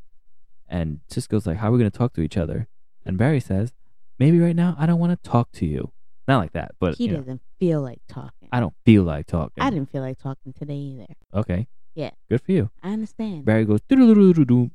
And 0.67 1.01
Cisco's 1.07 1.45
like, 1.45 1.57
how 1.57 1.69
are 1.69 1.71
we 1.71 1.79
going 1.79 1.91
to 1.91 1.97
talk 1.97 2.13
to 2.13 2.21
each 2.21 2.37
other? 2.37 2.67
And 3.05 3.17
Barry 3.17 3.39
says, 3.39 3.73
maybe 4.17 4.39
right 4.39 4.55
now 4.55 4.75
I 4.79 4.85
don't 4.85 4.99
want 4.99 5.11
to 5.11 5.29
talk 5.29 5.51
to 5.53 5.65
you. 5.65 5.91
Not 6.27 6.39
like 6.39 6.53
that, 6.53 6.71
but 6.79 6.95
he 6.95 7.05
you 7.05 7.11
know, 7.11 7.17
doesn't 7.17 7.41
feel 7.59 7.81
like 7.81 8.01
talking. 8.07 8.49
I 8.51 8.59
don't 8.59 8.73
feel 8.83 9.03
like 9.03 9.27
talking. 9.27 9.63
I 9.63 9.69
didn't 9.69 9.91
feel 9.91 10.01
like 10.01 10.17
talking 10.17 10.53
today 10.53 10.73
either. 10.73 11.13
Okay. 11.35 11.67
Yeah. 11.93 12.09
Good 12.29 12.41
for 12.41 12.51
you. 12.51 12.71
I 12.81 12.93
understand. 12.93 13.45
Barry 13.45 13.63
goes 13.63 13.81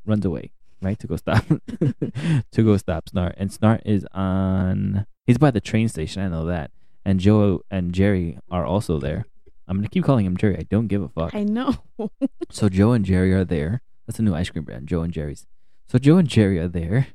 runs 0.07 0.25
away, 0.25 0.53
right 0.83 0.99
to 0.99 1.07
go 1.07 1.17
stop 1.17 1.45
to 2.53 2.63
go 2.63 2.77
stop 2.77 3.07
Snart, 3.07 3.35
and 3.37 3.51
Snart 3.51 3.81
is 3.85 4.07
on. 4.13 5.07
He's 5.27 5.39
by 5.39 5.51
the 5.51 5.61
train 5.61 5.89
station. 5.89 6.23
I 6.23 6.29
know 6.29 6.47
that, 6.47 6.71
and 7.05 7.21
Joe 7.21 7.63
and 7.71 7.93
Jerry 7.93 8.39
are 8.51 8.65
also 8.65 8.99
there. 8.99 9.27
I'm 9.69 9.77
gonna 9.77 9.89
keep 9.89 10.05
calling 10.05 10.27
him 10.27 10.37
Jerry. 10.37 10.57
I 10.59 10.63
don't 10.63 10.89
give 10.89 11.03
a 11.03 11.09
fuck. 11.09 11.35
I 11.35 11.45
know. 11.45 11.75
So 12.53 12.69
Joe 12.69 12.91
and 12.93 13.05
Jerry 13.05 13.33
are 13.33 13.45
there. 13.45 13.81
That's 14.07 14.19
a 14.19 14.23
new 14.23 14.35
ice 14.35 14.51
cream 14.51 14.65
brand, 14.65 14.89
Joe 14.89 15.03
and 15.03 15.13
Jerry's. 15.13 15.47
So 15.87 15.99
Joe 15.99 16.17
and 16.17 16.27
Jerry 16.27 16.59
are 16.59 16.67
there, 16.67 17.07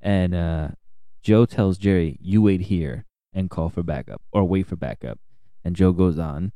and 0.00 0.34
uh, 0.34 0.68
Joe 1.22 1.44
tells 1.44 1.76
Jerry, 1.76 2.16
"You 2.22 2.40
wait 2.40 2.62
here 2.62 3.04
and 3.34 3.50
call 3.50 3.68
for 3.68 3.82
backup, 3.82 4.22
or 4.32 4.44
wait 4.44 4.66
for 4.66 4.76
backup." 4.76 5.18
And 5.62 5.76
Joe 5.76 5.92
goes 5.92 6.18
on, 6.18 6.52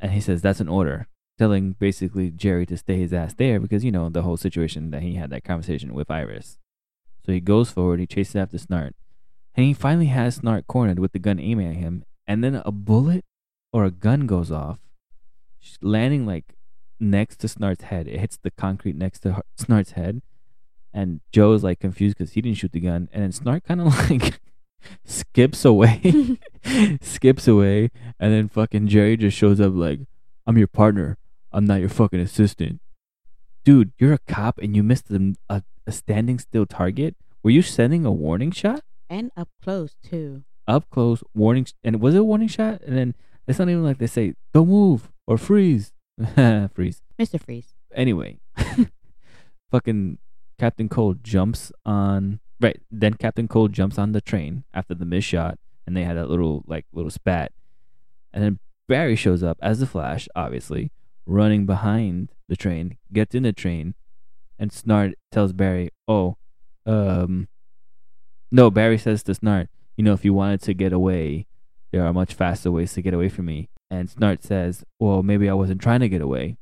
and 0.00 0.10
he 0.12 0.20
says, 0.20 0.42
"That's 0.42 0.58
an 0.60 0.68
order," 0.68 1.06
telling 1.38 1.72
basically 1.78 2.30
Jerry 2.30 2.66
to 2.66 2.76
stay 2.76 2.98
his 2.98 3.12
ass 3.12 3.32
there 3.34 3.60
because 3.60 3.84
you 3.84 3.92
know 3.92 4.08
the 4.08 4.22
whole 4.22 4.36
situation 4.36 4.90
that 4.90 5.02
he 5.02 5.14
had 5.14 5.30
that 5.30 5.44
conversation 5.44 5.94
with 5.94 6.10
Iris. 6.10 6.58
So 7.24 7.32
he 7.32 7.40
goes 7.40 7.70
forward, 7.70 8.00
he 8.00 8.06
chases 8.06 8.36
after 8.36 8.58
Snart, 8.58 8.92
and 9.54 9.64
he 9.66 9.72
finally 9.72 10.06
has 10.06 10.40
Snart 10.40 10.66
cornered 10.66 10.98
with 10.98 11.12
the 11.12 11.18
gun 11.18 11.38
aiming 11.38 11.68
at 11.68 11.76
him, 11.76 12.04
and 12.26 12.42
then 12.42 12.60
a 12.64 12.72
bullet 12.72 13.24
or 13.72 13.84
a 13.84 13.90
gun 13.90 14.26
goes 14.26 14.50
off, 14.50 14.80
landing 15.80 16.26
like 16.26 16.54
next 16.98 17.36
to 17.36 17.46
Snart's 17.46 17.84
head. 17.84 18.08
It 18.08 18.18
hits 18.18 18.38
the 18.42 18.50
concrete 18.50 18.96
next 18.96 19.20
to 19.20 19.42
Snart's 19.58 19.92
head, 19.92 20.22
and 20.92 21.20
Joe 21.32 21.52
is 21.52 21.62
like 21.62 21.80
confused 21.80 22.18
because 22.18 22.32
he 22.32 22.40
didn't 22.42 22.58
shoot 22.58 22.72
the 22.72 22.80
gun, 22.80 23.08
and 23.12 23.22
then 23.22 23.32
Snart 23.32 23.64
kind 23.64 23.80
of 23.80 23.86
like 24.10 24.40
skips 25.04 25.64
away, 25.64 26.38
skips 27.00 27.46
away, 27.46 27.90
and 28.18 28.32
then 28.32 28.48
fucking 28.48 28.88
Jerry 28.88 29.16
just 29.16 29.36
shows 29.36 29.60
up 29.60 29.74
like, 29.74 30.00
"I'm 30.46 30.58
your 30.58 30.66
partner. 30.66 31.18
I'm 31.52 31.64
not 31.64 31.80
your 31.80 31.88
fucking 31.88 32.20
assistant." 32.20 32.80
Dude, 33.64 33.92
you're 33.98 34.14
a 34.14 34.18
cop 34.18 34.58
and 34.58 34.74
you 34.74 34.82
missed 34.82 35.10
a, 35.10 35.34
a, 35.48 35.62
a 35.86 35.92
standing 35.92 36.38
still 36.38 36.64
target. 36.64 37.16
Were 37.42 37.50
you 37.50 37.62
sending 37.62 38.04
a 38.04 38.12
warning 38.12 38.50
shot? 38.50 38.82
and 39.10 39.30
up 39.36 39.48
close 39.62 39.96
too. 40.02 40.44
Up 40.66 40.88
close, 40.90 41.22
warning, 41.34 41.64
sh- 41.64 41.72
and 41.82 42.00
was 42.00 42.14
it 42.14 42.20
a 42.20 42.24
warning 42.24 42.48
shot? 42.48 42.82
And 42.82 42.96
then 42.96 43.14
it's 43.46 43.58
not 43.58 43.68
even 43.68 43.84
like 43.84 43.98
they 43.98 44.06
say, 44.06 44.34
"Don't 44.52 44.68
move" 44.68 45.10
or 45.26 45.38
"Freeze." 45.38 45.92
Freeze. 46.74 47.00
Mr. 47.18 47.40
Freeze. 47.40 47.74
Anyway, 47.94 48.38
fucking 49.70 50.18
Captain 50.58 50.88
Cold 50.88 51.24
jumps 51.24 51.72
on 51.86 52.40
right. 52.60 52.80
Then 52.90 53.14
Captain 53.14 53.48
Cold 53.48 53.72
jumps 53.72 53.98
on 53.98 54.12
the 54.12 54.20
train 54.20 54.64
after 54.74 54.94
the 54.94 55.06
miss 55.06 55.24
shot, 55.24 55.58
and 55.86 55.96
they 55.96 56.04
had 56.04 56.16
that 56.16 56.28
little 56.28 56.64
like 56.66 56.84
little 56.92 57.10
spat. 57.10 57.52
And 58.32 58.44
then 58.44 58.58
Barry 58.88 59.16
shows 59.16 59.42
up 59.42 59.56
as 59.62 59.80
the 59.80 59.86
Flash, 59.86 60.28
obviously 60.36 60.90
running 61.28 61.66
behind 61.66 62.32
the 62.48 62.56
train, 62.56 62.96
gets 63.12 63.34
in 63.34 63.44
the 63.44 63.52
train, 63.52 63.94
and 64.58 64.70
Snart 64.70 65.14
tells 65.30 65.52
Barry, 65.52 65.90
"Oh, 66.08 66.36
um, 66.86 67.48
no." 68.50 68.70
Barry 68.70 68.98
says 68.98 69.22
to 69.24 69.32
Snart, 69.32 69.68
"You 69.96 70.04
know, 70.04 70.14
if 70.14 70.24
you 70.24 70.34
wanted 70.34 70.62
to 70.62 70.74
get 70.74 70.92
away, 70.92 71.46
there 71.92 72.04
are 72.04 72.12
much 72.12 72.34
faster 72.34 72.72
ways 72.72 72.92
to 72.94 73.02
get 73.02 73.14
away 73.14 73.28
from 73.28 73.44
me." 73.44 73.68
And 73.90 74.08
Snart 74.08 74.42
says, 74.42 74.84
"Well, 74.98 75.22
maybe 75.22 75.48
I 75.48 75.54
wasn't 75.54 75.80
trying 75.80 76.00
to 76.00 76.08
get 76.08 76.22
away." 76.22 76.56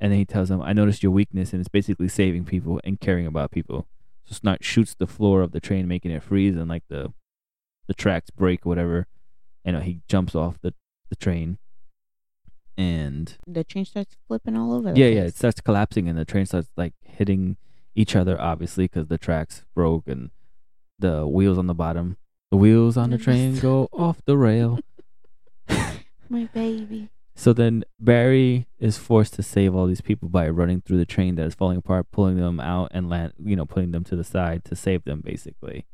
And 0.00 0.12
then 0.12 0.18
he 0.18 0.24
tells 0.24 0.50
him, 0.50 0.62
I 0.62 0.72
noticed 0.72 1.02
your 1.02 1.12
weakness, 1.12 1.52
and 1.52 1.60
it's 1.60 1.68
basically 1.68 2.08
saving 2.08 2.46
people 2.46 2.80
and 2.84 2.98
caring 2.98 3.26
about 3.26 3.50
people. 3.50 3.86
So 4.24 4.34
Snart 4.34 4.62
shoots 4.62 4.94
the 4.94 5.06
floor 5.06 5.42
of 5.42 5.52
the 5.52 5.60
train, 5.60 5.86
making 5.86 6.10
it 6.10 6.22
freeze, 6.22 6.56
and 6.56 6.68
like 6.68 6.84
the 6.88 7.12
the 7.86 7.94
tracks 7.94 8.30
break, 8.30 8.64
whatever. 8.64 9.06
And 9.64 9.76
uh, 9.76 9.80
he 9.80 10.00
jumps 10.08 10.34
off 10.34 10.58
the, 10.62 10.72
the 11.10 11.16
train. 11.16 11.58
And 12.80 13.36
The 13.46 13.62
train 13.62 13.84
starts 13.84 14.16
flipping 14.26 14.56
all 14.56 14.72
over. 14.72 14.94
Yeah, 14.96 15.08
yeah, 15.08 15.24
it 15.24 15.36
starts 15.36 15.60
collapsing, 15.60 16.08
and 16.08 16.16
the 16.16 16.24
train 16.24 16.46
starts 16.46 16.70
like 16.78 16.94
hitting 17.02 17.58
each 17.94 18.16
other, 18.16 18.40
obviously, 18.40 18.84
because 18.84 19.08
the 19.08 19.18
tracks 19.18 19.66
broke 19.74 20.08
and 20.08 20.30
the 20.98 21.26
wheels 21.26 21.58
on 21.58 21.66
the 21.66 21.74
bottom. 21.74 22.16
The 22.50 22.56
wheels 22.56 22.96
on 22.96 23.10
the 23.10 23.18
train 23.18 23.58
go 23.58 23.90
off 23.92 24.24
the 24.24 24.38
rail. 24.38 24.78
My 26.30 26.48
baby. 26.54 27.10
So 27.34 27.52
then 27.52 27.84
Barry 28.00 28.66
is 28.78 28.96
forced 28.96 29.34
to 29.34 29.42
save 29.42 29.74
all 29.74 29.86
these 29.86 30.00
people 30.00 30.30
by 30.30 30.48
running 30.48 30.80
through 30.80 30.98
the 30.98 31.04
train 31.04 31.34
that 31.34 31.46
is 31.46 31.54
falling 31.54 31.76
apart, 31.76 32.10
pulling 32.10 32.36
them 32.36 32.60
out 32.60 32.88
and 32.92 33.10
land, 33.10 33.34
you 33.38 33.56
know, 33.56 33.66
putting 33.66 33.90
them 33.90 34.04
to 34.04 34.16
the 34.16 34.24
side 34.24 34.64
to 34.64 34.74
save 34.74 35.04
them 35.04 35.20
basically. 35.22 35.84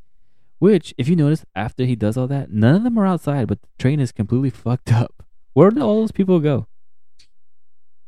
Which, 0.60 0.94
if 0.96 1.08
you 1.08 1.16
notice, 1.16 1.44
after 1.56 1.84
he 1.84 1.96
does 1.96 2.16
all 2.16 2.28
that, 2.28 2.52
none 2.52 2.76
of 2.76 2.84
them 2.84 2.96
are 2.96 3.06
outside, 3.06 3.48
but 3.48 3.60
the 3.60 3.68
train 3.76 3.98
is 3.98 4.12
completely 4.12 4.50
fucked 4.64 4.92
up. 4.92 5.24
Where 5.52 5.70
did 5.70 5.82
all 5.82 6.00
those 6.02 6.12
people 6.12 6.38
go? 6.38 6.68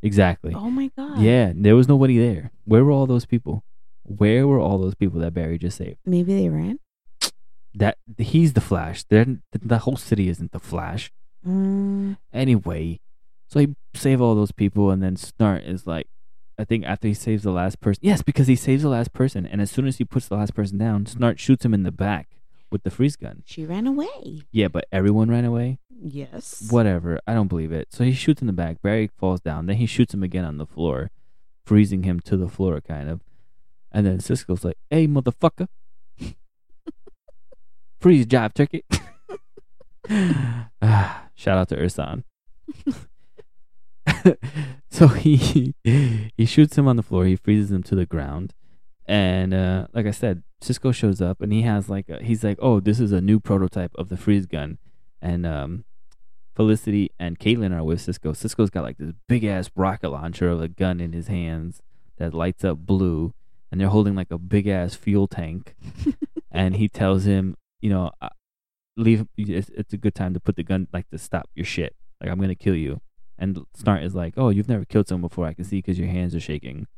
Exactly. 0.03 0.55
Oh 0.55 0.71
my 0.71 0.91
god. 0.97 1.21
Yeah, 1.21 1.53
there 1.55 1.75
was 1.77 1.89
nobody 1.89 2.19
there. 2.19 2.51
Where 2.65 2.85
were 2.85 2.93
all 2.93 3.07
those 3.07 3.27
people? 3.27 3.65
Where 4.05 4.47
were 4.47 4.61
all 4.61 4.79
those 4.79 4.95
people 4.95 5.21
that 5.21 5.35
Barry 5.35 5.59
just 5.59 5.77
saved? 5.77 5.99
Maybe 6.07 6.35
they 6.35 6.49
ran. 6.49 6.79
That 7.75 7.99
he's 8.17 8.55
the 8.55 8.61
Flash. 8.61 9.05
They're, 9.05 9.27
the 9.53 9.79
whole 9.79 9.97
city 9.97 10.29
isn't 10.29 10.53
the 10.53 10.59
Flash. 10.61 11.11
Mm, 11.47 12.17
Anyway, 12.33 13.01
so 13.47 13.61
he 13.61 13.75
save 13.95 14.21
all 14.21 14.35
those 14.35 14.53
people, 14.53 14.91
and 14.91 15.03
then 15.03 15.17
Snart 15.17 15.69
is 15.69 15.87
like, 15.87 16.07
I 16.59 16.65
think 16.65 16.85
after 16.87 17.07
he 17.07 17.15
saves 17.15 17.43
the 17.45 17.53
last 17.53 17.81
person. 17.81 18.01
Yes, 18.03 18.23
because 18.23 18.47
he 18.49 18.57
saves 18.57 18.83
the 18.83 18.89
last 18.89 19.13
person, 19.13 19.47
and 19.47 19.61
as 19.61 19.71
soon 19.71 19.87
as 19.87 19.99
he 19.99 20.05
puts 20.05 20.27
the 20.29 20.37
last 20.37 20.55
person 20.55 20.79
down, 20.79 21.05
Snart 21.05 21.39
shoots 21.39 21.65
him 21.65 21.75
in 21.75 21.83
the 21.85 21.93
back 21.93 22.29
with 22.71 22.83
the 22.83 22.91
freeze 22.91 23.17
gun. 23.17 23.43
She 23.47 23.65
ran 23.65 23.87
away. 23.87 24.43
Yeah, 24.53 24.69
but 24.69 24.87
everyone 24.93 25.31
ran 25.31 25.45
away. 25.45 25.79
Yes. 26.01 26.69
Whatever. 26.71 27.21
I 27.27 27.35
don't 27.35 27.49
believe 27.49 27.73
it. 27.73 27.89
So 27.91 28.05
he 28.05 28.13
shoots 28.13 28.41
in 28.41 28.47
the 28.47 28.53
back. 28.53 28.83
Barry 28.83 29.11
falls 29.19 29.41
down. 29.41 29.67
Then 29.67 29.77
he 29.77 29.87
shoots 29.87 30.15
him 30.15 30.23
again 30.23 30.45
on 30.45 30.59
the 30.59 30.67
floor, 30.67 31.11
freezing 31.65 32.05
him 32.05 32.21
to 32.21 32.37
the 32.37 32.49
floor, 32.49 32.81
kind 32.81 33.09
of. 33.09 33.21
And 33.91 34.07
then 34.07 34.21
Cisco's 34.21 34.65
like, 34.65 34.77
"Hey, 34.91 35.09
motherfucker, 35.09 35.69
freeze, 38.01 38.27
jive 38.27 38.53
turkey." 38.55 38.85
ah, 40.83 41.29
shout 41.35 41.59
out 41.59 41.69
to 41.71 41.77
Ursan. 41.77 42.25
so 44.91 45.09
he 45.09 45.75
he 45.83 46.45
shoots 46.45 46.77
him 46.77 46.87
on 46.87 46.97
the 46.97 47.03
floor. 47.03 47.25
He 47.25 47.37
freezes 47.37 47.73
him 47.73 47.83
to 47.85 47.95
the 47.95 48.07
ground, 48.07 48.55
and 49.09 49.55
uh, 49.55 49.87
like 49.95 50.05
I 50.07 50.11
said, 50.11 50.43
Cisco 50.61 50.93
shows 50.93 51.23
up 51.23 51.41
and 51.41 51.51
he 51.51 51.63
has 51.63 51.89
like 51.89 52.11
a, 52.11 52.23
he's 52.23 52.45
like, 52.45 52.59
"Oh, 52.61 52.79
this 52.79 53.01
is 53.01 53.11
a 53.11 53.23
new 53.23 53.41
prototype 53.41 53.93
of 53.95 54.11
the 54.11 54.19
freeze 54.19 54.45
gun," 54.45 54.77
and 55.23 55.47
um, 55.47 55.85
Felicity 56.55 57.11
and 57.19 57.39
Caitlin 57.39 57.75
are 57.75 57.83
with 57.83 58.03
Cisco. 58.03 58.35
Cisco's 58.35 58.69
got 58.69 58.83
like 58.83 58.99
this 58.99 59.15
big 59.27 59.45
ass 59.45 59.71
rocket 59.75 60.11
launcher 60.11 60.51
of 60.51 60.61
a 60.61 60.69
gun 60.69 61.01
in 61.01 61.15
his 61.15 61.29
hands 61.29 61.81
that 62.19 62.35
lights 62.35 62.65
up 62.65 62.79
blue, 62.81 63.33
and 63.73 63.81
they're 63.81 63.89
holding 63.89 64.15
like 64.15 64.31
a 64.31 64.39
big 64.39 64.69
ass 64.69 64.95
fuel 64.95 65.27
tank. 65.27 65.75
and 66.53 66.77
he 66.77 66.87
tells 66.87 67.25
him, 67.25 67.57
you 67.81 67.89
know, 67.89 68.11
leave. 68.99 69.27
It's, 69.39 69.71
it's 69.71 69.95
a 69.95 69.99
good 69.99 70.15
time 70.15 70.35
to 70.35 70.41
put 70.41 70.57
the 70.57 70.63
gun, 70.63 70.87
like 70.93 71.09
to 71.11 71.19
stop 71.19 71.49
your 71.55 71.65
shit. 71.65 71.97
Like 72.21 72.31
I'm 72.31 72.39
gonna 72.39 72.55
kill 72.55 72.77
you. 72.77 73.01
And 73.39 73.65
Snart 73.75 74.05
is 74.05 74.15
like, 74.15 74.35
oh, 74.37 74.51
you've 74.51 74.69
never 74.69 74.85
killed 74.85 75.09
someone 75.09 75.29
before. 75.29 75.47
I 75.47 75.55
can 75.55 75.65
see 75.65 75.79
because 75.79 75.99
your 75.99 76.09
hands 76.09 76.35
are 76.35 76.41
shaking. 76.41 76.89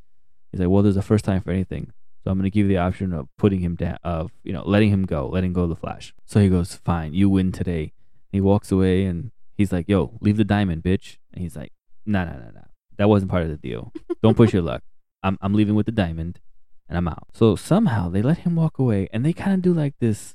He's 0.50 0.58
like, 0.58 0.70
well, 0.70 0.82
there's 0.82 0.96
a 0.96 1.02
first 1.02 1.24
time 1.24 1.42
for 1.42 1.50
anything. 1.50 1.92
So 2.22 2.30
I'm 2.30 2.38
gonna 2.38 2.50
give 2.50 2.66
you 2.66 2.68
the 2.68 2.78
option 2.78 3.12
of 3.12 3.28
putting 3.36 3.60
him 3.60 3.74
down, 3.76 3.98
of 4.04 4.30
you 4.44 4.52
know, 4.52 4.62
letting 4.64 4.90
him 4.90 5.04
go, 5.04 5.28
letting 5.28 5.52
go 5.52 5.62
of 5.62 5.68
the 5.70 5.76
Flash. 5.76 6.14
So 6.26 6.40
he 6.40 6.48
goes, 6.48 6.74
fine, 6.74 7.14
you 7.14 7.28
win 7.28 7.52
today. 7.52 7.92
And 8.32 8.38
he 8.38 8.40
walks 8.40 8.70
away 8.70 9.04
and 9.04 9.30
he's 9.56 9.72
like, 9.72 9.88
yo, 9.88 10.18
leave 10.20 10.36
the 10.36 10.44
diamond, 10.44 10.82
bitch. 10.82 11.16
And 11.32 11.42
he's 11.42 11.56
like, 11.56 11.72
no, 12.04 12.24
no, 12.24 12.32
no, 12.32 12.50
no, 12.54 12.64
that 12.98 13.08
wasn't 13.08 13.30
part 13.30 13.44
of 13.44 13.48
the 13.48 13.56
deal. 13.56 13.92
Don't 14.22 14.36
push 14.36 14.52
your 14.52 14.62
luck. 14.62 14.82
I'm 15.22 15.38
I'm 15.40 15.54
leaving 15.54 15.74
with 15.74 15.86
the 15.86 15.92
diamond, 15.92 16.40
and 16.88 16.96
I'm 16.96 17.08
out. 17.08 17.28
So 17.34 17.56
somehow 17.56 18.08
they 18.08 18.22
let 18.22 18.38
him 18.38 18.56
walk 18.56 18.78
away, 18.78 19.08
and 19.12 19.24
they 19.24 19.32
kind 19.32 19.52
of 19.52 19.62
do 19.62 19.72
like 19.74 19.94
this. 20.00 20.34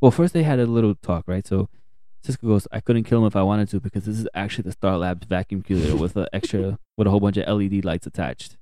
Well, 0.00 0.10
first 0.10 0.32
they 0.34 0.42
had 0.42 0.58
a 0.58 0.66
little 0.66 0.94
talk, 0.96 1.24
right? 1.26 1.46
So 1.46 1.68
Cisco 2.24 2.46
goes, 2.46 2.68
I 2.70 2.80
couldn't 2.80 3.04
kill 3.04 3.18
him 3.18 3.26
if 3.26 3.34
I 3.34 3.42
wanted 3.42 3.68
to 3.70 3.80
because 3.80 4.04
this 4.04 4.18
is 4.18 4.28
actually 4.34 4.62
the 4.62 4.72
Star 4.72 4.96
Labs 4.96 5.26
vacuum 5.26 5.62
cleaner 5.62 5.96
with 5.96 6.16
an 6.16 6.26
extra 6.32 6.78
with 6.96 7.06
a 7.06 7.10
whole 7.10 7.20
bunch 7.20 7.36
of 7.36 7.48
LED 7.48 7.84
lights 7.84 8.06
attached. 8.06 8.56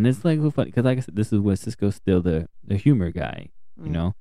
And 0.00 0.06
it's 0.06 0.24
like 0.24 0.38
funny 0.54 0.70
because, 0.70 0.86
like 0.86 0.96
I 0.96 1.02
said, 1.02 1.14
this 1.14 1.30
is 1.30 1.40
where 1.40 1.56
Cisco's 1.56 1.96
still 1.96 2.22
the 2.22 2.48
the 2.64 2.76
humor 2.78 3.10
guy, 3.10 3.50
you 3.76 3.90
Mm. 3.90 3.92
know. 3.92 4.14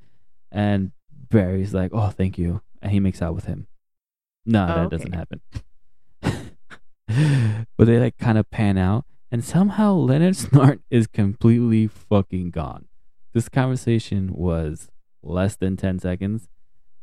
And 0.51 0.91
Barry's 1.29 1.73
like, 1.73 1.91
"Oh, 1.93 2.09
thank 2.09 2.37
you," 2.37 2.61
and 2.81 2.91
he 2.91 2.99
makes 2.99 3.21
out 3.21 3.33
with 3.33 3.45
him. 3.45 3.65
No, 4.45 4.63
Oh, 4.63 4.67
that 4.67 4.77
okay. 4.87 4.89
doesn't 4.97 5.13
happen. 5.13 5.39
but 7.77 7.85
they 7.87 7.97
like 7.97 8.17
kind 8.17 8.37
of 8.37 8.49
pan 8.51 8.77
out, 8.77 9.05
and 9.31 9.41
somehow 9.41 9.93
Leonard 9.93 10.33
Snart 10.43 10.79
is 10.89 11.07
completely 11.07 11.87
fucking 11.87 12.51
gone. 12.51 12.89
This 13.33 13.47
conversation 13.47 14.33
was 14.33 14.89
less 15.23 15.55
than 15.55 15.77
ten 15.77 15.97
seconds, 15.97 16.49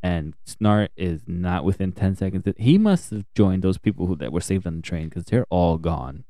and 0.03 0.35
Snart 0.47 0.89
is 0.99 1.23
not 1.27 1.65
within 1.65 1.93
ten 1.93 2.15
seconds. 2.15 2.45
He 2.59 2.77
must 2.77 3.11
have 3.11 3.25
joined 3.35 3.63
those 3.63 3.79
people 3.79 4.07
who 4.07 4.17
that 4.17 4.33
were 4.33 4.43
saved 4.43 4.67
on 4.67 4.77
the 4.77 4.83
train 4.83 5.09
because 5.09 5.25
they're 5.25 5.47
all 5.49 5.79
gone. 5.79 6.25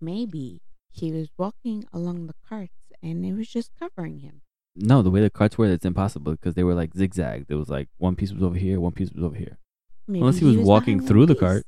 Maybe 0.00 0.60
he 0.92 1.10
was 1.12 1.28
walking 1.36 1.84
along 1.92 2.26
the 2.26 2.34
carts 2.48 2.72
and 3.02 3.24
it 3.24 3.32
was 3.34 3.48
just 3.48 3.72
covering 3.78 4.20
him. 4.20 4.42
No, 4.76 5.02
the 5.02 5.10
way 5.10 5.20
the 5.20 5.30
carts 5.30 5.58
were, 5.58 5.66
it's 5.66 5.84
impossible 5.84 6.32
because 6.32 6.54
they 6.54 6.64
were 6.64 6.74
like 6.74 6.94
zigzag. 6.94 7.46
There 7.48 7.58
was 7.58 7.68
like 7.68 7.88
one 7.98 8.14
piece 8.16 8.32
was 8.32 8.42
over 8.42 8.56
here, 8.56 8.80
one 8.80 8.92
piece 8.92 9.10
was 9.12 9.22
over 9.24 9.36
here. 9.36 9.58
Maybe 10.06 10.20
Unless 10.20 10.38
he 10.38 10.44
was 10.44 10.56
walking 10.56 11.00
through 11.00 11.26
the 11.26 11.34
piece. 11.34 11.40
cart. 11.40 11.66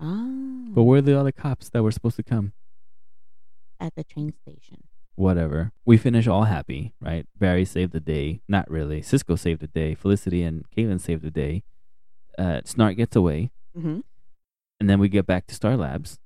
Ah. 0.00 0.26
But 0.70 0.84
where 0.84 0.98
are 0.98 1.02
the 1.02 1.18
other 1.18 1.32
cops 1.32 1.68
that 1.70 1.82
were 1.82 1.90
supposed 1.90 2.16
to 2.16 2.22
come? 2.22 2.52
at 3.82 3.94
the 3.94 4.04
train 4.04 4.30
station. 4.30 4.76
Whatever. 5.16 5.72
We 5.86 5.96
finish 5.96 6.26
all 6.26 6.44
happy, 6.44 6.92
right? 7.00 7.26
Barry 7.38 7.64
saved 7.64 7.92
the 7.92 8.00
day. 8.00 8.42
Not 8.46 8.70
really. 8.70 9.00
Cisco 9.00 9.36
saved 9.36 9.62
the 9.62 9.66
day. 9.68 9.94
Felicity 9.94 10.42
and 10.42 10.64
Caitlin 10.70 11.00
saved 11.00 11.22
the 11.22 11.30
day. 11.30 11.62
Uh, 12.38 12.60
Snart 12.64 12.96
gets 12.98 13.16
away. 13.16 13.50
Mm-hmm. 13.76 14.00
And 14.80 14.90
then 14.90 14.98
we 14.98 15.08
get 15.08 15.26
back 15.26 15.46
to 15.46 15.54
Star 15.54 15.76
Labs, 15.78 16.18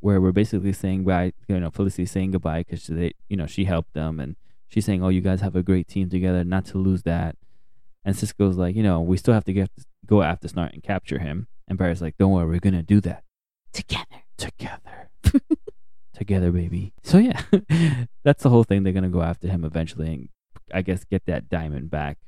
where 0.00 0.20
we're 0.20 0.32
basically 0.32 0.72
saying 0.72 1.04
bye. 1.04 1.32
You 1.48 1.60
know, 1.60 1.70
Felicity 1.70 2.06
saying 2.06 2.32
goodbye 2.32 2.64
because 2.66 2.86
they, 2.86 3.12
you 3.28 3.36
know, 3.36 3.46
she 3.46 3.64
helped 3.64 3.94
them, 3.94 4.18
and 4.20 4.36
she's 4.68 4.84
saying, 4.84 5.02
"Oh, 5.02 5.08
you 5.08 5.20
guys 5.20 5.40
have 5.40 5.56
a 5.56 5.62
great 5.62 5.88
team 5.88 6.08
together. 6.10 6.42
Not 6.44 6.64
to 6.66 6.78
lose 6.78 7.02
that." 7.04 7.36
And 8.04 8.16
Cisco's 8.16 8.56
like, 8.56 8.74
"You 8.76 8.82
know, 8.82 9.00
we 9.00 9.16
still 9.16 9.34
have 9.34 9.44
to 9.44 9.52
get 9.52 9.70
go 10.06 10.22
after 10.22 10.48
Snart 10.48 10.72
and 10.72 10.82
capture 10.82 11.18
him." 11.18 11.46
And 11.68 11.78
Barry's 11.78 12.02
like, 12.02 12.16
"Don't 12.18 12.32
worry, 12.32 12.46
we're 12.46 12.58
gonna 12.60 12.82
do 12.82 13.00
that 13.02 13.22
Together. 13.72 14.22
together, 14.36 15.10
together, 16.14 16.50
baby." 16.50 16.92
So 17.02 17.18
yeah, 17.18 17.42
that's 18.24 18.42
the 18.42 18.50
whole 18.50 18.64
thing. 18.64 18.82
They're 18.82 18.92
gonna 18.92 19.08
go 19.08 19.22
after 19.22 19.48
him 19.48 19.64
eventually, 19.64 20.08
and 20.12 20.28
I 20.72 20.82
guess 20.82 21.04
get 21.04 21.26
that 21.26 21.48
diamond 21.48 21.90
back. 21.90 22.18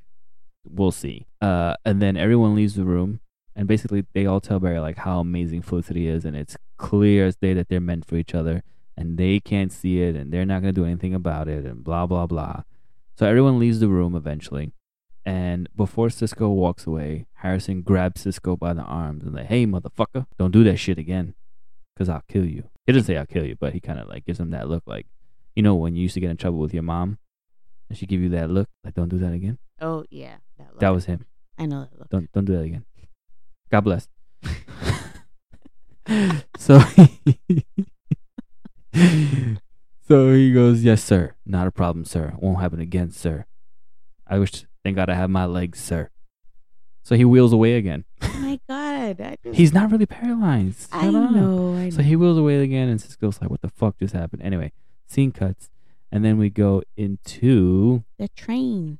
We'll 0.65 0.93
see. 0.93 1.27
Uh, 1.41 1.75
and 1.85 2.01
then 2.01 2.17
everyone 2.17 2.55
leaves 2.55 2.75
the 2.75 2.85
room, 2.85 3.21
and 3.55 3.69
basically 3.69 4.05
they 4.13 4.27
all 4.27 4.41
tell 4.41 4.59
Barry 4.59 4.81
like 4.81 4.99
how 4.99 5.21
amazing 5.21 5.63
Felicity 5.63 6.09
is, 6.09 6.25
and 6.25 6.37
it's 6.37 6.57
clear 6.77 7.27
as 7.27 7.37
day 7.37 7.55
that 7.55 7.69
they're 7.69 7.81
meant 7.81 8.05
for 8.05 8.17
each 8.17 8.35
other, 8.35 8.63
and 8.97 9.19
they 9.19 9.41
can't 9.41 9.73
see 9.73 10.03
it, 10.03 10.17
and 10.17 10.33
they're 10.33 10.47
not 10.47 10.61
gonna 10.61 10.73
do 10.73 10.85
anything 10.85 11.15
about 11.15 11.49
it, 11.49 11.65
and 11.65 11.85
blah 11.85 12.07
blah 12.07 12.27
blah. 12.27 12.63
So 13.17 13.27
everyone 13.27 13.59
leaves 13.59 13.81
the 13.81 13.89
room 13.89 14.15
eventually, 14.15 14.73
and 15.25 15.69
before 15.77 16.11
Cisco 16.11 16.49
walks 16.49 16.87
away, 16.87 17.27
Harrison 17.35 17.83
grabs 17.83 18.23
Cisco 18.23 18.57
by 18.57 18.73
the 18.73 18.83
arms 18.83 19.25
and 19.25 19.35
like, 19.35 19.47
"Hey, 19.47 19.67
motherfucker, 19.67 20.27
don't 20.39 20.51
do 20.51 20.65
that 20.65 20.79
shit 20.79 20.99
again, 20.99 21.35
cause 21.97 22.09
I'll 22.09 22.25
kill 22.29 22.45
you." 22.45 22.65
He 22.87 22.93
doesn't 22.93 23.07
say 23.07 23.17
I'll 23.17 23.27
kill 23.27 23.45
you, 23.47 23.55
but 23.55 23.75
he 23.75 23.81
kind 23.81 24.01
of 24.01 24.09
like 24.09 24.25
gives 24.25 24.41
him 24.41 24.51
that 24.51 24.69
look, 24.69 24.83
like, 24.87 25.07
you 25.55 25.63
know, 25.63 25.77
when 25.77 25.95
you 25.95 26.03
used 26.03 26.15
to 26.15 26.21
get 26.21 26.31
in 26.31 26.37
trouble 26.37 26.59
with 26.59 26.75
your 26.75 26.83
mom, 26.83 27.19
and 27.89 27.97
she 27.97 28.07
give 28.07 28.21
you 28.21 28.31
that 28.31 28.51
look, 28.51 28.69
like, 28.85 28.95
"Don't 28.95 29.09
do 29.11 29.19
that 29.19 29.33
again." 29.33 29.59
Oh 29.81 30.05
yeah, 30.11 30.37
that, 30.59 30.69
look. 30.71 30.81
That 30.81 30.91
was 30.91 31.05
him. 31.05 31.27
I 31.59 31.67
know 31.67 31.83
that 31.83 31.99
look. 31.99 32.09
Don't 32.09 32.33
don't 32.33 32.47
do 32.47 32.55
that 32.55 32.63
again. 32.63 32.85
God 33.73 33.85
bless. 33.85 34.07
so 36.59 36.79
he, 36.79 37.65
so 40.07 40.35
he 40.35 40.53
goes, 40.53 40.85
"Yes, 40.85 41.03
sir. 41.03 41.35
Not 41.47 41.67
a 41.67 41.71
problem, 41.71 42.05
sir. 42.05 42.35
Won't 42.39 42.61
happen 42.61 42.81
again, 42.81 43.11
sir. 43.11 43.47
I 44.27 44.39
wish. 44.39 44.67
Thank 44.85 44.97
God 44.97 45.09
I 45.09 45.15
have 45.15 45.31
my 45.31 45.47
legs, 45.47 45.81
sir." 45.81 46.11
So 47.03 47.17
he 47.17 47.25
wheels 47.25 47.55
away 47.55 47.77
again. 47.77 48.05
Oh 48.21 48.39
my 48.41 48.61
god, 48.69 49.39
He's 49.55 49.73
not 49.73 49.91
really 49.91 50.07
paralyzed. 50.07 50.91
I 50.93 51.11
know. 51.11 51.25
I 51.25 51.31
know. 51.31 51.91
So 51.91 52.03
he 52.03 52.15
wheels 52.15 52.37
away 52.37 52.63
again, 52.63 52.91
and 52.91 53.01
Cisco's 53.01 53.41
like, 53.41 53.49
"What 53.49 53.63
the 53.63 53.71
fuck 53.71 53.99
just 53.99 54.13
happened?" 54.13 54.43
Anyway, 54.43 54.73
scene 55.07 55.33
cuts, 55.33 55.71
and 56.11 56.23
then 56.23 56.37
we 56.37 56.51
go 56.51 56.83
into 56.95 58.05
the 58.19 58.29
train. 58.29 58.99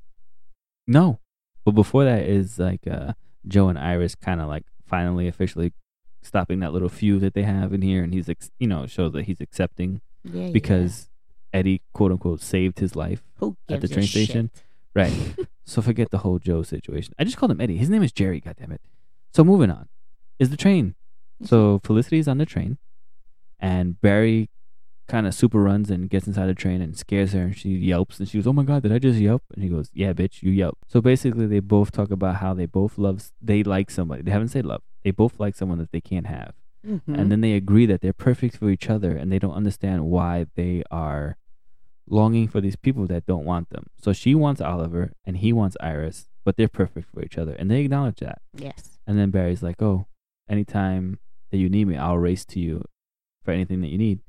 No. 0.87 1.19
But 1.63 1.73
before 1.73 2.05
that 2.05 2.23
is 2.23 2.59
like 2.59 2.87
uh 2.91 3.13
Joe 3.47 3.69
and 3.69 3.79
Iris 3.79 4.15
kind 4.15 4.41
of 4.41 4.49
like 4.49 4.65
finally 4.87 5.29
officially 5.29 5.73
stopping 6.23 6.61
that 6.61 6.73
little 6.73 6.89
feud 6.89 7.21
that 7.23 7.35
they 7.35 7.43
have 7.43 7.73
in 7.73 7.83
here 7.83 8.03
and 8.05 8.13
he's 8.15 8.29
ex- 8.29 8.51
you 8.59 8.67
know 8.69 8.87
shows 8.87 9.13
that 9.13 9.25
he's 9.25 9.41
accepting 9.41 10.01
Yeah, 10.25 10.51
because 10.51 11.09
Eddie 11.53 11.83
quote 11.93 12.13
unquote 12.13 12.41
saved 12.41 12.79
his 12.79 12.95
life. 12.95 13.23
At 13.69 13.81
the 13.81 13.89
train 13.89 14.07
station? 14.07 14.51
shit? 14.55 14.65
Right. 14.95 15.49
so 15.65 15.83
forget 15.83 16.11
the 16.11 16.19
whole 16.19 16.39
Joe 16.39 16.63
situation. 16.63 17.15
I 17.19 17.25
just 17.25 17.37
called 17.37 17.51
him 17.51 17.61
Eddie. 17.61 17.77
His 17.79 17.91
name 17.91 18.03
is 18.03 18.13
Jerry, 18.13 18.41
God 18.41 18.57
damn 18.59 18.73
it. 18.73 18.81
So 19.35 19.43
moving 19.45 19.71
on. 19.71 19.89
Is 20.39 20.51
the 20.51 20.57
train. 20.57 20.95
So 21.43 21.81
Felicity's 21.85 22.29
on 22.29 22.39
the 22.39 22.47
train 22.47 22.79
and 23.59 24.01
Barry 24.01 24.51
kind 25.09 25.27
of 25.27 25.35
super 25.35 25.61
runs 25.63 25.91
and 25.91 26.09
gets 26.09 26.27
inside 26.27 26.47
the 26.47 26.55
train 26.55 26.81
and 26.81 26.97
scares 26.97 27.33
her 27.33 27.43
and 27.43 27.57
she 27.57 27.71
yelps 27.71 28.19
and 28.19 28.29
she 28.29 28.39
goes, 28.39 28.47
"Oh 28.47 28.53
my 28.53 28.63
god, 28.65 28.83
did 28.83 28.93
I 28.93 28.99
just 28.99 29.19
yelp?" 29.19 29.43
And 29.55 29.63
he 29.63 29.69
goes, 29.69 29.91
"Yeah, 29.93 30.13
bitch, 30.13 30.43
you 30.43 30.51
yelp." 30.51 30.79
So 30.89 31.01
basically 31.01 31.47
they 31.47 31.61
both 31.61 31.93
talk 31.93 32.11
about 32.11 32.37
how 32.37 32.55
they 32.55 32.67
both 32.67 32.99
love 32.99 33.31
they 33.41 33.63
like 33.63 33.91
somebody. 33.91 34.23
They 34.23 34.31
haven't 34.31 34.49
said 34.49 34.65
love. 34.65 34.83
They 35.03 35.11
both 35.11 35.39
like 35.41 35.55
someone 35.55 35.79
that 35.79 35.93
they 35.93 36.01
can't 36.01 36.27
have. 36.27 36.55
Mhm. 36.87 37.03
And 37.19 37.31
then 37.31 37.41
they 37.43 37.53
agree 37.55 37.87
that 37.87 38.01
they're 38.01 38.13
perfect 38.13 38.57
for 38.57 38.71
each 38.71 38.89
other 38.91 39.17
and 39.17 39.31
they 39.31 39.39
don't 39.39 39.55
understand 39.55 40.07
why 40.07 40.47
they 40.57 40.83
are 40.91 41.37
longing 42.09 42.49
for 42.49 42.61
these 42.61 42.77
people 42.77 43.07
that 43.07 43.27
don't 43.27 43.45
want 43.45 43.71
them. 43.71 43.87
So 43.99 44.13
she 44.13 44.35
wants 44.35 44.61
Oliver 44.61 45.13
and 45.25 45.37
he 45.37 45.53
wants 45.53 45.77
Iris, 45.81 46.29
but 46.45 46.57
they're 46.57 46.69
perfect 46.69 47.09
for 47.11 47.23
each 47.23 47.39
other 47.39 47.53
and 47.55 47.71
they 47.71 47.81
acknowledge 47.81 48.19
that. 48.21 48.41
yes. 48.57 48.99
And 49.07 49.19
then 49.19 49.31
Barry's 49.31 49.63
like, 49.65 49.83
"Oh, 49.83 50.07
anytime 50.49 51.19
that 51.51 51.59
you 51.59 51.69
need 51.69 51.87
me, 51.87 51.97
I'll 51.97 52.19
race 52.19 52.45
to 52.47 52.61
you 52.61 52.85
for 53.45 53.51
anything 53.53 53.81
that 53.81 53.89
you 53.89 53.99
need." 53.99 54.21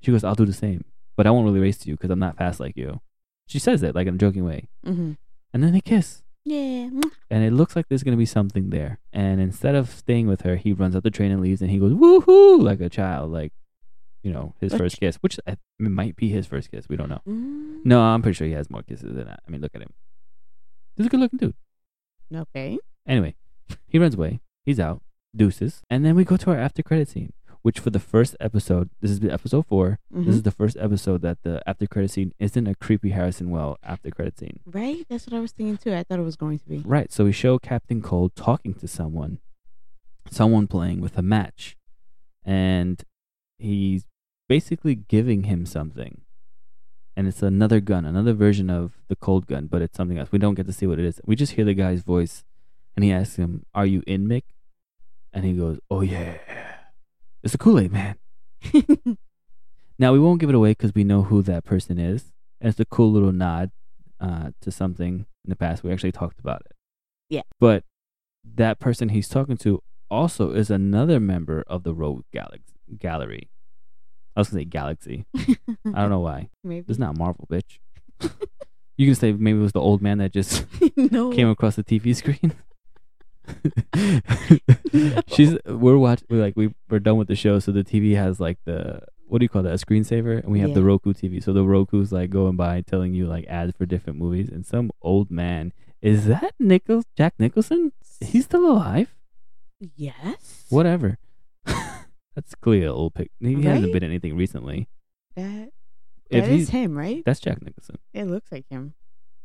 She 0.00 0.10
goes, 0.12 0.24
"I'll 0.24 0.34
do 0.34 0.46
the 0.46 0.52
same, 0.52 0.84
but 1.16 1.26
I 1.26 1.30
won't 1.30 1.44
really 1.46 1.60
race 1.60 1.78
to 1.78 1.88
you 1.88 1.94
because 1.96 2.10
I'm 2.10 2.18
not 2.18 2.36
fast 2.36 2.60
like 2.60 2.76
you." 2.76 3.00
She 3.46 3.58
says 3.58 3.82
it 3.82 3.94
like 3.94 4.06
in 4.06 4.14
a 4.14 4.18
joking 4.18 4.44
way, 4.44 4.68
Mm-hmm. 4.86 5.12
and 5.52 5.62
then 5.62 5.72
they 5.72 5.80
kiss, 5.80 6.22
Yeah. 6.44 6.88
and 7.30 7.44
it 7.44 7.52
looks 7.52 7.74
like 7.76 7.88
there's 7.88 8.02
gonna 8.04 8.16
be 8.16 8.26
something 8.26 8.70
there. 8.70 8.98
And 9.12 9.40
instead 9.40 9.74
of 9.74 9.90
staying 9.90 10.26
with 10.28 10.42
her, 10.42 10.56
he 10.56 10.72
runs 10.72 10.94
up 10.96 11.02
the 11.02 11.10
train 11.10 11.30
and 11.32 11.40
leaves, 11.40 11.60
and 11.62 11.70
he 11.70 11.78
goes, 11.78 11.92
"Woohoo!" 11.92 12.62
like 12.62 12.80
a 12.80 12.88
child, 12.88 13.30
like 13.32 13.52
you 14.22 14.30
know, 14.32 14.54
his 14.60 14.72
Which- 14.72 14.78
first 14.80 15.00
kiss, 15.00 15.16
which 15.16 15.40
I, 15.46 15.52
it 15.52 15.58
might 15.78 16.14
be 16.14 16.28
his 16.28 16.46
first 16.46 16.70
kiss. 16.70 16.88
We 16.90 16.96
don't 16.96 17.08
know. 17.08 17.22
Mm, 17.26 17.84
No, 17.86 18.02
I'm 18.02 18.20
pretty 18.20 18.36
sure 18.36 18.46
he 18.46 18.52
has 18.52 18.68
more 18.68 18.82
kisses 18.82 19.14
than 19.14 19.24
that. 19.26 19.40
I 19.46 19.50
mean, 19.50 19.62
look 19.62 19.74
at 19.74 19.80
him. 19.80 19.94
He's 20.96 21.06
a 21.06 21.08
good 21.08 21.20
looking 21.20 21.38
dude. 21.38 21.54
Okay. 22.34 22.78
Anyway, 23.06 23.34
he 23.88 23.98
runs 23.98 24.14
away. 24.14 24.40
He's 24.66 24.78
out. 24.78 25.00
Deuces. 25.34 25.80
And 25.88 26.04
then 26.04 26.14
we 26.16 26.24
go 26.24 26.36
to 26.36 26.50
our 26.50 26.58
after 26.58 26.82
credit 26.82 27.08
scene, 27.08 27.32
which 27.62 27.78
for 27.78 27.90
the 27.90 27.98
first 27.98 28.36
episode, 28.40 28.90
this 29.00 29.10
is 29.10 29.20
the 29.20 29.32
episode 29.32 29.66
4 29.66 29.98
This 30.10 30.20
mm-hmm. 30.20 30.30
is 30.30 30.42
the 30.42 30.50
first 30.50 30.76
episode 30.78 31.22
that 31.22 31.42
the 31.42 31.62
after 31.68 31.86
credit 31.86 32.10
scene 32.10 32.32
isn't 32.38 32.66
a 32.66 32.74
creepy 32.74 33.10
Harrison 33.10 33.50
Wells 33.50 33.76
after 33.82 34.10
credit 34.10 34.38
scene. 34.38 34.60
Right? 34.66 35.04
That's 35.08 35.26
what 35.26 35.36
I 35.36 35.40
was 35.40 35.52
thinking 35.52 35.76
too. 35.76 35.94
I 35.94 36.02
thought 36.02 36.18
it 36.18 36.24
was 36.24 36.36
going 36.36 36.58
to 36.58 36.68
be. 36.68 36.78
Right. 36.78 37.12
So 37.12 37.24
we 37.24 37.32
show 37.32 37.58
Captain 37.58 38.00
Cold 38.00 38.34
talking 38.34 38.74
to 38.74 38.88
someone, 38.88 39.38
someone 40.30 40.66
playing 40.66 41.00
with 41.00 41.18
a 41.18 41.22
match, 41.22 41.76
and 42.44 43.02
he's 43.58 44.06
basically 44.48 44.94
giving 44.94 45.44
him 45.44 45.66
something. 45.66 46.22
And 47.16 47.28
it's 47.28 47.42
another 47.42 47.80
gun, 47.80 48.06
another 48.06 48.32
version 48.32 48.70
of 48.70 48.92
the 49.08 49.16
cold 49.16 49.46
gun, 49.46 49.66
but 49.66 49.82
it's 49.82 49.96
something 49.96 50.16
else. 50.16 50.32
We 50.32 50.38
don't 50.38 50.54
get 50.54 50.66
to 50.66 50.72
see 50.72 50.86
what 50.86 50.98
it 50.98 51.04
is. 51.04 51.20
We 51.26 51.36
just 51.36 51.52
hear 51.52 51.66
the 51.66 51.74
guy's 51.74 52.02
voice, 52.02 52.44
and 52.96 53.04
he 53.04 53.12
asks 53.12 53.36
him, 53.36 53.66
"Are 53.74 53.84
you 53.84 54.02
in, 54.06 54.26
Mick?" 54.26 54.44
And 55.32 55.44
he 55.44 55.52
goes, 55.52 55.80
"Oh 55.90 56.00
yeah, 56.00 56.38
it's 57.42 57.54
a 57.54 57.58
Kool 57.58 57.78
Aid 57.78 57.92
man." 57.92 58.16
Now 60.00 60.14
we 60.14 60.18
won't 60.18 60.40
give 60.40 60.48
it 60.48 60.54
away 60.54 60.70
because 60.70 60.94
we 60.94 61.04
know 61.04 61.24
who 61.24 61.42
that 61.42 61.62
person 61.62 61.98
is, 61.98 62.32
and 62.58 62.70
it's 62.70 62.80
a 62.80 62.86
cool 62.86 63.12
little 63.12 63.32
nod 63.32 63.70
uh, 64.18 64.52
to 64.62 64.70
something 64.70 65.26
in 65.44 65.50
the 65.50 65.54
past. 65.54 65.84
We 65.84 65.92
actually 65.92 66.10
talked 66.10 66.40
about 66.40 66.62
it. 66.64 66.72
Yeah. 67.28 67.42
But 67.60 67.84
that 68.42 68.80
person 68.80 69.10
he's 69.10 69.28
talking 69.28 69.58
to 69.58 69.82
also 70.10 70.52
is 70.52 70.70
another 70.70 71.20
member 71.20 71.62
of 71.66 71.82
the 71.82 71.92
Rogue 71.92 72.24
Galaxy 72.32 72.72
Gallery. 72.98 73.50
I 74.34 74.40
was 74.40 74.48
gonna 74.48 74.62
say 74.62 74.64
Galaxy. 74.64 75.26
I 75.36 75.56
don't 75.84 76.08
know 76.08 76.20
why. 76.20 76.48
Maybe. 76.64 76.86
It's 76.88 76.98
not 76.98 77.18
Marvel, 77.18 77.46
bitch. 77.52 77.78
you 78.96 79.06
can 79.06 79.14
say 79.14 79.32
maybe 79.32 79.58
it 79.58 79.62
was 79.62 79.72
the 79.72 79.82
old 79.82 80.00
man 80.00 80.16
that 80.18 80.32
just 80.32 80.64
no. 80.96 81.30
came 81.30 81.50
across 81.50 81.76
the 81.76 81.84
TV 81.84 82.16
screen. 82.16 82.54
She's 85.28 85.56
we're 85.66 85.98
watching 85.98 86.26
we're 86.30 86.40
like 86.40 86.54
we 86.56 86.74
we're 86.88 86.98
done 86.98 87.16
with 87.16 87.28
the 87.28 87.36
show, 87.36 87.58
so 87.58 87.72
the 87.72 87.84
TV 87.84 88.16
has 88.16 88.40
like 88.40 88.58
the 88.64 89.00
what 89.26 89.38
do 89.38 89.44
you 89.44 89.48
call 89.48 89.62
that 89.62 89.72
a 89.72 89.84
screensaver, 89.86 90.42
and 90.42 90.50
we 90.50 90.60
have 90.60 90.74
the 90.74 90.82
Roku 90.82 91.12
TV. 91.12 91.42
So 91.42 91.52
the 91.52 91.64
Roku's 91.64 92.12
like 92.12 92.30
going 92.30 92.56
by 92.56 92.80
telling 92.80 93.14
you 93.14 93.26
like 93.26 93.46
ads 93.46 93.72
for 93.76 93.86
different 93.86 94.18
movies, 94.18 94.48
and 94.48 94.66
some 94.66 94.90
old 95.02 95.30
man 95.30 95.72
is 96.02 96.26
that 96.26 96.54
Nichols 96.58 97.04
Jack 97.16 97.34
Nicholson? 97.38 97.92
He's 98.20 98.44
still 98.44 98.66
alive? 98.70 99.14
Yes. 99.78 100.64
Whatever. 100.70 101.18
That's 102.34 102.54
clearly 102.54 102.84
an 102.86 102.92
old 102.92 103.14
pic. 103.14 103.30
He 103.40 103.62
hasn't 103.62 103.92
been 103.92 104.04
anything 104.04 104.36
recently. 104.36 104.88
That 105.36 105.70
If 106.30 106.44
that 106.44 106.50
he's 106.50 106.62
is 106.64 106.70
him, 106.70 106.96
right? 106.96 107.22
that's 107.24 107.40
Jack 107.40 107.60
Nicholson. 107.62 107.98
It 108.14 108.24
looks 108.24 108.50
like 108.50 108.66
him. 108.70 108.94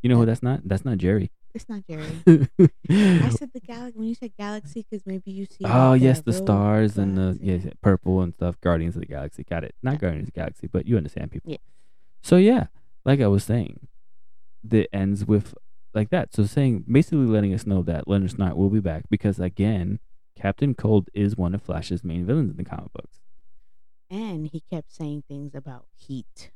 You 0.01 0.09
know 0.09 0.17
who 0.17 0.25
that's 0.25 0.43
not? 0.43 0.61
That's 0.63 0.85
not 0.85 0.97
Jerry. 0.99 1.31
It's 1.55 1.67
not 1.69 1.83
Jerry. 1.89 2.03
I 2.27 3.29
said 3.29 3.51
the 3.53 3.61
galaxy 3.65 3.97
when 3.97 4.07
you 4.09 4.13
said 4.15 4.31
galaxy 4.37 4.85
because 4.87 5.05
maybe 5.07 5.31
you 5.31 5.45
see. 5.45 5.63
Oh 5.65 5.91
like, 5.91 6.01
yes, 6.01 6.21
the 6.21 6.33
rogue 6.33 6.43
stars 6.43 6.97
and 6.97 7.17
the 7.17 7.21
galaxy. 7.41 7.45
yes, 7.45 7.73
purple 7.81 8.21
and 8.21 8.33
stuff. 8.33 8.59
Guardians 8.61 8.95
of 8.95 8.99
the 8.99 9.05
Galaxy. 9.07 9.43
Got 9.43 9.63
it. 9.63 9.73
Not 9.81 9.93
Yeah. 9.93 9.97
Guardians 9.99 10.27
of 10.27 10.33
the 10.33 10.39
Galaxy, 10.39 10.67
but 10.67 10.85
you 10.85 10.97
understand 10.97 11.31
people. 11.31 11.49
Yeah. 11.51 11.57
So 12.21 12.35
yeah, 12.35 12.67
like 13.05 13.21
I 13.21 13.27
was 13.27 13.43
saying, 13.45 13.87
the 14.63 14.89
ends 14.93 15.25
with 15.25 15.55
like 15.93 16.09
that. 16.09 16.33
So 16.35 16.45
saying 16.45 16.83
basically 16.91 17.25
letting 17.25 17.53
us 17.53 17.65
know 17.65 17.81
that 17.83 18.07
Leonard 18.07 18.31
Snart 18.31 18.55
will 18.57 18.69
be 18.69 18.81
back 18.81 19.05
because 19.09 19.39
again, 19.39 19.99
Captain 20.35 20.73
Cold 20.75 21.07
is 21.13 21.37
one 21.37 21.55
of 21.55 21.61
Flash's 21.61 22.03
main 22.03 22.25
villains 22.25 22.51
in 22.51 22.57
the 22.57 22.65
comic 22.65 22.91
books. 22.91 23.19
And 24.09 24.47
he 24.47 24.61
kept 24.69 24.91
saying 24.93 25.23
things 25.29 25.55
about 25.55 25.85
heat, 25.95 26.51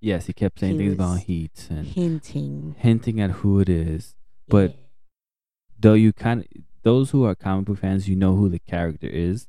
Yes, 0.00 0.26
he 0.26 0.32
kept 0.32 0.60
saying 0.60 0.72
He 0.74 0.78
things 0.88 0.94
about 0.94 1.20
heat 1.20 1.66
and 1.70 1.86
hinting. 1.86 2.74
hinting 2.78 3.20
at 3.20 3.30
who 3.30 3.58
it 3.60 3.68
is. 3.68 4.14
But- 4.52 4.76
Though 5.80 5.94
you 5.94 6.12
kind 6.12 6.40
of 6.42 6.46
those 6.84 7.10
who 7.10 7.24
are 7.24 7.34
comic 7.34 7.64
book 7.66 7.78
fans, 7.78 8.08
you 8.08 8.14
know 8.14 8.36
who 8.36 8.48
the 8.48 8.60
character 8.60 9.08
is. 9.08 9.48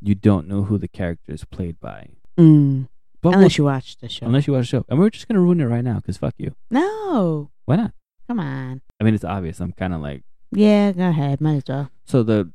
You 0.00 0.14
don't 0.14 0.48
know 0.48 0.62
who 0.62 0.78
the 0.78 0.88
character 0.88 1.32
is 1.32 1.44
played 1.44 1.78
by. 1.80 2.10
Mm. 2.38 2.88
But 3.20 3.34
unless 3.34 3.58
you 3.58 3.64
watch 3.64 3.98
the 3.98 4.08
show. 4.08 4.24
unless 4.24 4.46
you 4.46 4.54
watch 4.54 4.62
the 4.70 4.78
show, 4.78 4.84
and 4.88 4.98
we're 4.98 5.10
just 5.10 5.28
gonna 5.28 5.40
ruin 5.40 5.60
it 5.60 5.64
right 5.66 5.84
now 5.84 5.96
because 5.96 6.16
fuck 6.16 6.34
you. 6.38 6.54
no, 6.70 7.50
Why 7.66 7.76
not? 7.76 7.92
come 8.26 8.40
on. 8.40 8.80
I 9.00 9.04
mean, 9.04 9.12
it's 9.14 9.24
obvious. 9.24 9.60
I'm 9.60 9.72
kind 9.72 9.92
of 9.92 10.00
like 10.00 10.22
Yeah, 10.52 10.92
go 10.92 11.08
ahead. 11.10 11.40
Might 11.42 11.56
as 11.56 11.64
well. 11.68 11.90
so. 12.06 12.22
The 12.22 12.50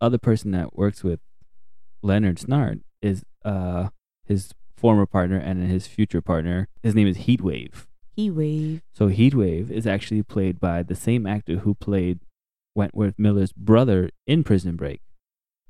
other 0.00 0.18
person 0.18 0.50
that 0.50 0.76
works 0.76 1.02
with 1.02 1.20
Leonard 2.02 2.36
Snart 2.38 2.80
is 3.00 3.24
uh 3.44 3.88
his 4.26 4.52
former 4.76 5.06
partner 5.06 5.38
and 5.38 5.62
his 5.70 5.86
future 5.86 6.20
partner. 6.20 6.68
His 6.82 6.94
name 6.94 7.06
is 7.08 7.18
Heatwave. 7.18 7.86
He 8.18 8.32
wave. 8.32 8.82
So 8.92 9.08
Heatwave 9.08 9.70
is 9.70 9.86
actually 9.86 10.24
played 10.24 10.58
by 10.58 10.82
the 10.82 10.96
same 10.96 11.24
actor 11.24 11.58
who 11.58 11.74
played 11.74 12.18
Wentworth 12.74 13.14
Miller's 13.16 13.52
brother 13.52 14.10
in 14.26 14.42
Prison 14.42 14.74
Break, 14.74 15.02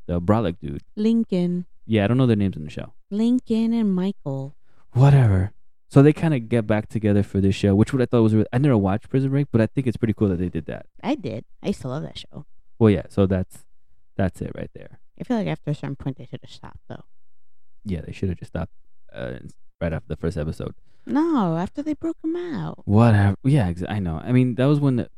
the 0.07 0.19
Brolic 0.19 0.57
dude. 0.59 0.81
Lincoln, 0.97 1.67
Yeah, 1.85 2.05
I 2.05 2.07
don't 2.07 2.17
know 2.17 2.25
their 2.25 2.37
names 2.37 2.57
in 2.57 2.65
the 2.65 2.71
show. 2.71 2.95
Lincoln, 3.11 3.75
and 3.75 3.95
Michael. 3.95 4.55
Whatever. 4.93 5.53
So 5.91 6.03
they 6.03 6.15
kind 6.15 6.33
of 6.33 6.49
get 6.49 6.67
back 6.67 6.89
together 6.89 7.23
for 7.23 7.39
this 7.43 7.55
show, 7.55 7.75
which 7.75 7.93
what 7.93 8.01
I 8.01 8.07
thought 8.07 8.23
was 8.23 8.33
really, 8.35 8.47
I 8.51 8.57
never 8.57 8.79
watched 8.79 9.11
Prison 9.11 9.29
Break, 9.29 9.49
but 9.53 9.61
I 9.61 9.67
think 9.67 9.87
it's 9.87 9.99
pretty 9.99 10.15
cool 10.15 10.29
that 10.29 10.39
they 10.39 10.49
did 10.49 10.65
that. 10.67 10.87
I 11.03 11.17
did. 11.17 11.45
I 11.63 11.67
used 11.67 11.83
to 11.83 11.89
love 11.89 12.03
that 12.05 12.17
show. 12.17 12.47
Well, 12.79 12.89
yeah. 12.89 13.03
So 13.11 13.27
that's 13.27 13.67
that's 14.17 14.41
it 14.41 14.53
right 14.55 14.71
there. 14.73 15.01
I 15.21 15.25
feel 15.25 15.37
like 15.37 15.49
after 15.49 15.71
a 15.71 15.75
certain 15.75 15.97
point 15.97 16.17
they 16.17 16.25
should 16.25 16.41
have 16.43 16.51
stopped 16.51 16.81
though. 16.89 17.05
Yeah, 17.85 18.01
they 18.01 18.13
should 18.13 18.31
have 18.31 18.39
just 18.39 18.53
stopped 18.53 18.73
uh, 19.13 19.35
right 19.83 19.93
after 19.93 20.09
the 20.09 20.17
first 20.17 20.39
episode. 20.39 20.75
No, 21.09 21.57
after 21.57 21.83
they 21.83 21.95
broke 21.95 22.19
him 22.23 22.37
out. 22.37 22.83
Whatever. 22.87 23.37
Yeah, 23.45 23.73
exa- 23.73 23.91
I 23.91 23.99
know. 23.99 24.21
I 24.23 24.33
mean, 24.33 24.55
that 24.57 24.67
was 24.67 24.79
when 24.81 24.97
the, 24.97 25.11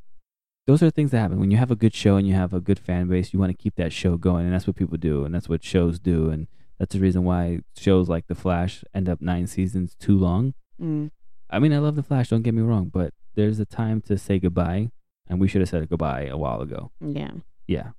those 0.66 0.82
are 0.82 0.90
things 0.90 1.10
that 1.10 1.18
happen 1.18 1.40
when 1.40 1.50
you 1.50 1.56
have 1.56 1.70
a 1.70 1.76
good 1.76 1.94
show 1.94 2.16
and 2.16 2.26
you 2.28 2.34
have 2.34 2.52
a 2.54 2.60
good 2.60 2.78
fan 2.78 3.08
base. 3.08 3.32
You 3.32 3.38
want 3.40 3.50
to 3.50 3.56
keep 3.62 3.74
that 3.76 3.92
show 3.92 4.16
going, 4.16 4.44
and 4.46 4.54
that's 4.54 4.66
what 4.66 4.76
people 4.76 4.96
do, 4.98 5.24
and 5.24 5.34
that's 5.34 5.48
what 5.48 5.64
shows 5.64 5.98
do, 5.98 6.30
and 6.30 6.46
that's 6.78 6.94
the 6.94 7.00
reason 7.00 7.24
why 7.24 7.60
shows 7.76 8.08
like 8.08 8.26
The 8.28 8.34
Flash 8.34 8.84
end 8.94 9.08
up 9.08 9.20
nine 9.20 9.46
seasons 9.46 9.94
too 9.98 10.16
long. 10.16 10.54
Mm. 10.80 11.10
I 11.50 11.58
mean, 11.58 11.72
I 11.72 11.78
love 11.78 11.96
The 11.96 12.02
Flash. 12.04 12.28
Don't 12.28 12.42
get 12.42 12.54
me 12.54 12.62
wrong, 12.62 12.86
but 12.92 13.12
there's 13.34 13.58
a 13.58 13.66
time 13.66 14.00
to 14.02 14.16
say 14.16 14.38
goodbye, 14.38 14.90
and 15.28 15.40
we 15.40 15.48
should 15.48 15.60
have 15.60 15.68
said 15.70 15.88
goodbye 15.88 16.26
a 16.26 16.36
while 16.36 16.60
ago. 16.60 16.92
Yeah. 17.00 17.32
Yeah, 17.66 17.90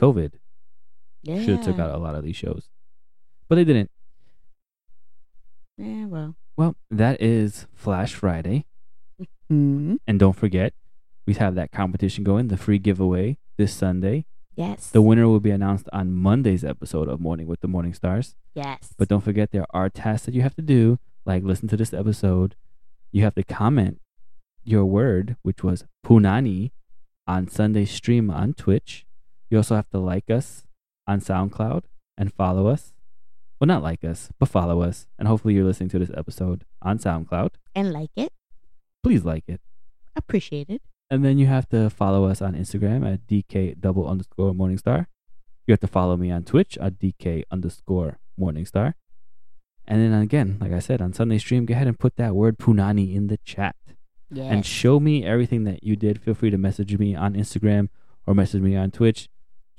COVID 0.00 0.32
Yeah. 1.22 1.40
should 1.40 1.56
have 1.56 1.64
took 1.64 1.78
out 1.78 1.94
a 1.94 1.98
lot 1.98 2.14
of 2.14 2.22
these 2.24 2.36
shows, 2.36 2.68
but 3.48 3.56
they 3.56 3.64
didn't. 3.64 3.90
Yeah. 5.78 6.06
Well. 6.06 6.36
Well, 6.56 6.74
that 6.90 7.20
is 7.20 7.66
Flash 7.74 8.14
Friday. 8.14 8.64
Hmm. 9.48 9.96
And 10.06 10.18
don't 10.18 10.36
forget, 10.36 10.72
we 11.26 11.34
have 11.34 11.54
that 11.54 11.70
competition 11.70 12.24
going, 12.24 12.48
the 12.48 12.56
free 12.56 12.78
giveaway 12.78 13.38
this 13.58 13.72
Sunday. 13.72 14.24
Yes. 14.54 14.88
The 14.88 15.02
winner 15.02 15.28
will 15.28 15.40
be 15.40 15.50
announced 15.50 15.88
on 15.92 16.14
Monday's 16.14 16.64
episode 16.64 17.08
of 17.08 17.20
Morning 17.20 17.46
with 17.46 17.60
the 17.60 17.68
Morning 17.68 17.92
Stars. 17.92 18.34
yes. 18.54 18.94
But 18.96 19.08
don't 19.08 19.20
forget, 19.22 19.50
there 19.52 19.66
are 19.70 19.90
tasks 19.90 20.26
that 20.26 20.34
you 20.34 20.42
have 20.42 20.54
to 20.56 20.62
do, 20.62 20.98
like 21.26 21.42
listen 21.42 21.68
to 21.68 21.76
this 21.76 21.92
episode. 21.92 22.54
You 23.12 23.22
have 23.22 23.34
to 23.34 23.44
comment 23.44 24.00
your 24.64 24.86
word, 24.86 25.36
which 25.42 25.62
was 25.62 25.84
Punani, 26.04 26.70
on 27.26 27.48
Sunday's 27.48 27.90
stream 27.90 28.30
on 28.30 28.54
Twitch. 28.54 29.04
You 29.50 29.58
also 29.58 29.74
have 29.74 29.90
to 29.90 29.98
like 29.98 30.30
us 30.30 30.64
on 31.06 31.20
SoundCloud 31.20 31.82
and 32.16 32.32
follow 32.32 32.66
us. 32.68 32.92
Well, 33.58 33.66
not 33.66 33.82
like 33.82 34.04
us, 34.04 34.30
but 34.38 34.48
follow 34.48 34.82
us. 34.82 35.06
And 35.18 35.26
hopefully, 35.28 35.54
you're 35.54 35.64
listening 35.64 35.88
to 35.90 35.98
this 35.98 36.10
episode 36.16 36.64
on 36.82 36.98
SoundCloud. 36.98 37.50
and 37.74 37.92
like 37.92 38.10
it. 38.16 38.32
Please 39.02 39.24
like 39.24 39.44
it. 39.48 39.60
Appreciate 40.14 40.68
it. 40.68 40.82
And 41.10 41.24
then 41.24 41.38
you 41.38 41.46
have 41.46 41.68
to 41.68 41.88
follow 41.88 42.24
us 42.26 42.42
on 42.42 42.54
Instagram 42.54 43.10
at 43.10 43.26
DK 43.26 43.80
double 43.80 44.08
underscore 44.08 44.52
Morningstar. 44.52 45.06
You 45.66 45.72
have 45.72 45.80
to 45.80 45.86
follow 45.86 46.16
me 46.16 46.30
on 46.30 46.42
Twitch 46.44 46.76
at 46.78 46.98
DK 46.98 47.44
underscore 47.50 48.18
Morningstar. 48.38 48.94
And 49.86 50.00
then 50.02 50.20
again, 50.20 50.58
like 50.60 50.72
I 50.72 50.80
said, 50.80 51.00
on 51.00 51.12
Sunday 51.12 51.38
stream, 51.38 51.64
go 51.64 51.74
ahead 51.74 51.86
and 51.86 51.98
put 51.98 52.16
that 52.16 52.34
word 52.34 52.58
Punani 52.58 53.14
in 53.14 53.28
the 53.28 53.36
chat 53.44 53.76
Yeah. 54.30 54.44
and 54.44 54.66
show 54.66 54.98
me 54.98 55.24
everything 55.24 55.62
that 55.64 55.84
you 55.84 55.94
did. 55.94 56.20
Feel 56.20 56.34
free 56.34 56.50
to 56.50 56.58
message 56.58 56.98
me 56.98 57.14
on 57.14 57.34
Instagram 57.34 57.88
or 58.26 58.34
message 58.34 58.62
me 58.62 58.74
on 58.74 58.90
Twitch. 58.90 59.28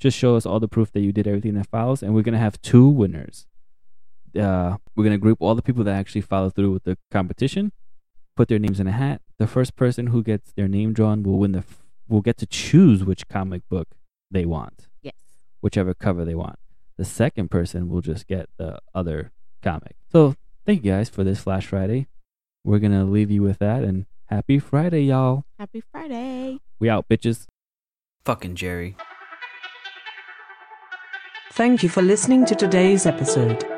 Just 0.00 0.16
show 0.16 0.34
us 0.36 0.46
all 0.46 0.60
the 0.60 0.68
proof 0.68 0.92
that 0.92 1.00
you 1.00 1.12
did 1.12 1.26
everything 1.26 1.54
that 1.54 1.66
follows, 1.66 2.02
and 2.02 2.14
we're 2.14 2.22
gonna 2.22 2.38
have 2.38 2.62
two 2.62 2.88
winners. 2.88 3.46
Uh, 4.38 4.76
we're 4.94 5.04
gonna 5.04 5.18
group 5.18 5.38
all 5.40 5.54
the 5.54 5.62
people 5.62 5.84
that 5.84 5.94
actually 5.94 6.20
follow 6.20 6.50
through 6.50 6.72
with 6.72 6.84
the 6.84 6.96
competition, 7.10 7.72
put 8.36 8.48
their 8.48 8.58
names 8.58 8.78
in 8.80 8.86
a 8.86 8.92
hat. 8.92 9.20
The 9.38 9.46
first 9.46 9.76
person 9.76 10.08
who 10.08 10.22
gets 10.22 10.52
their 10.52 10.68
name 10.68 10.92
drawn 10.92 11.22
will 11.22 11.38
win 11.38 11.52
the. 11.52 11.58
F- 11.58 11.82
will 12.08 12.22
get 12.22 12.38
to 12.38 12.46
choose 12.46 13.04
which 13.04 13.28
comic 13.28 13.68
book 13.68 13.88
they 14.30 14.46
want, 14.46 14.88
yes. 15.02 15.14
whichever 15.60 15.94
cover 15.94 16.24
they 16.24 16.34
want. 16.34 16.58
The 16.96 17.04
second 17.04 17.50
person 17.50 17.88
will 17.88 18.00
just 18.00 18.26
get 18.26 18.48
the 18.56 18.78
other 18.94 19.30
comic. 19.62 19.96
So 20.10 20.34
thank 20.66 20.84
you 20.84 20.92
guys 20.92 21.08
for 21.08 21.22
this 21.22 21.40
Flash 21.40 21.66
Friday. 21.66 22.06
We're 22.64 22.78
gonna 22.78 23.04
leave 23.04 23.30
you 23.30 23.42
with 23.42 23.58
that, 23.58 23.84
and 23.84 24.06
happy 24.26 24.58
Friday, 24.58 25.02
y'all. 25.02 25.44
Happy 25.58 25.82
Friday. 25.92 26.60
We 26.78 26.88
out, 26.88 27.08
bitches. 27.08 27.46
Fucking 28.24 28.56
Jerry. 28.56 28.96
Thank 31.52 31.82
you 31.82 31.88
for 31.88 32.02
listening 32.02 32.44
to 32.46 32.54
today's 32.54 33.06
episode. 33.06 33.77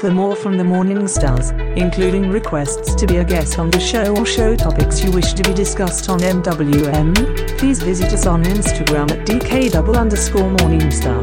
For 0.00 0.10
more 0.10 0.34
from 0.34 0.56
the 0.56 0.64
Morning 0.64 1.06
Stars, 1.06 1.50
including 1.76 2.30
requests 2.30 2.94
to 2.94 3.06
be 3.06 3.18
a 3.18 3.24
guest 3.24 3.58
on 3.58 3.70
the 3.70 3.78
show 3.78 4.16
or 4.16 4.24
show 4.24 4.56
topics 4.56 5.04
you 5.04 5.12
wish 5.12 5.34
to 5.34 5.42
be 5.42 5.52
discussed 5.52 6.08
on 6.08 6.20
MWM, 6.20 7.58
please 7.58 7.82
visit 7.82 8.10
us 8.14 8.24
on 8.24 8.42
Instagram 8.44 9.10
at 9.10 9.26
DK 9.26 9.74
underscore 9.94 10.56
Morningstar. 10.56 11.20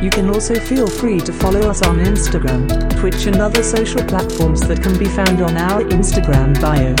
You 0.00 0.10
can 0.10 0.28
also 0.30 0.54
feel 0.60 0.86
free 0.86 1.18
to 1.22 1.32
follow 1.32 1.68
us 1.68 1.82
on 1.82 1.96
Instagram, 1.96 2.68
Twitch, 3.00 3.26
and 3.26 3.40
other 3.40 3.64
social 3.64 4.04
platforms 4.04 4.60
that 4.68 4.80
can 4.80 4.96
be 4.96 5.06
found 5.06 5.42
on 5.42 5.56
our 5.56 5.82
Instagram 5.82 6.54
bio. 6.60 6.94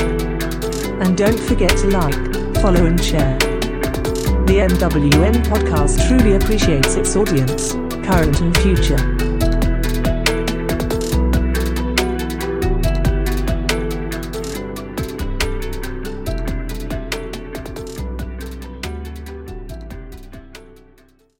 And 1.00 1.16
don't 1.16 1.38
forget 1.38 1.70
to 1.78 1.90
like, 1.90 2.56
follow, 2.56 2.86
and 2.86 3.00
share. 3.00 3.38
The 3.38 4.66
MWM 4.68 5.44
podcast 5.44 6.08
truly 6.08 6.34
appreciates 6.34 6.96
its 6.96 7.14
audience, 7.14 7.74
current 8.04 8.40
and 8.40 8.58
future. 8.58 9.21